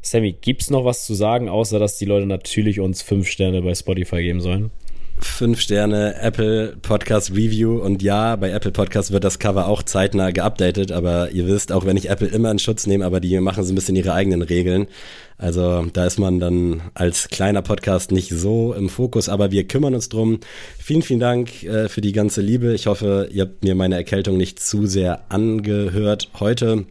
Sammy, 0.00 0.30
gibt's 0.30 0.70
noch 0.70 0.84
was 0.84 1.04
zu 1.06 1.14
sagen, 1.14 1.48
außer 1.48 1.80
dass 1.80 1.98
die 1.98 2.04
Leute 2.04 2.26
natürlich 2.26 2.78
uns 2.78 3.02
fünf 3.02 3.26
Sterne 3.26 3.62
bei 3.62 3.74
Spotify 3.74 4.22
geben 4.22 4.40
sollen? 4.40 4.70
Fünf 5.18 5.60
Sterne 5.60 6.16
Apple 6.20 6.76
Podcast 6.82 7.30
Review 7.30 7.78
und 7.78 8.02
ja, 8.02 8.36
bei 8.36 8.50
Apple 8.50 8.72
Podcast 8.72 9.12
wird 9.12 9.24
das 9.24 9.38
Cover 9.38 9.68
auch 9.68 9.82
zeitnah 9.82 10.30
geupdatet, 10.30 10.92
aber 10.92 11.30
ihr 11.30 11.46
wisst, 11.46 11.72
auch 11.72 11.86
wenn 11.86 11.96
ich 11.96 12.10
Apple 12.10 12.28
immer 12.28 12.50
in 12.50 12.58
Schutz 12.58 12.86
nehme, 12.86 13.04
aber 13.04 13.20
die 13.20 13.38
machen 13.40 13.64
so 13.64 13.72
ein 13.72 13.74
bisschen 13.74 13.96
ihre 13.96 14.12
eigenen 14.12 14.42
Regeln. 14.42 14.86
Also 15.38 15.86
da 15.92 16.06
ist 16.06 16.18
man 16.18 16.40
dann 16.40 16.82
als 16.94 17.28
kleiner 17.28 17.62
Podcast 17.62 18.12
nicht 18.12 18.30
so 18.30 18.74
im 18.74 18.88
Fokus, 18.88 19.28
aber 19.28 19.50
wir 19.50 19.66
kümmern 19.66 19.94
uns 19.94 20.08
drum. 20.08 20.40
Vielen, 20.78 21.02
vielen 21.02 21.20
Dank 21.20 21.62
äh, 21.64 21.88
für 21.88 22.00
die 22.00 22.12
ganze 22.12 22.40
Liebe. 22.40 22.74
Ich 22.74 22.86
hoffe, 22.86 23.28
ihr 23.32 23.42
habt 23.42 23.64
mir 23.64 23.74
meine 23.74 23.96
Erkältung 23.96 24.36
nicht 24.36 24.60
zu 24.60 24.86
sehr 24.86 25.24
angehört 25.30 26.30
heute. 26.38 26.86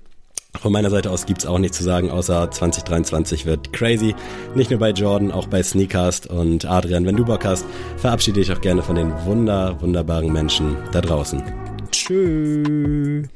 Von 0.62 0.72
meiner 0.72 0.90
Seite 0.90 1.12
aus 1.12 1.26
gibt's 1.26 1.46
auch 1.46 1.58
nichts 1.60 1.78
zu 1.78 1.84
sagen, 1.84 2.10
außer 2.10 2.50
2023 2.50 3.46
wird 3.46 3.74
crazy. 3.74 4.16
Nicht 4.56 4.70
nur 4.70 4.80
bei 4.80 4.92
Jordan, 4.92 5.32
auch 5.32 5.48
bei 5.48 5.62
Sneakcast 5.62 6.28
und 6.28 6.66
Adrian. 6.66 7.06
Wenn 7.06 7.18
du 7.18 7.26
Bock 7.26 7.44
hast, 7.44 7.66
verabschiede 7.98 8.40
dich 8.40 8.52
auch 8.52 8.62
gerne 8.62 8.82
von 8.82 8.96
den 8.96 9.12
wunder, 9.26 9.76
wunderbaren 9.82 10.32
Menschen 10.32 10.78
da 10.92 11.02
draußen. 11.02 11.44
Tschüss. 11.92 13.28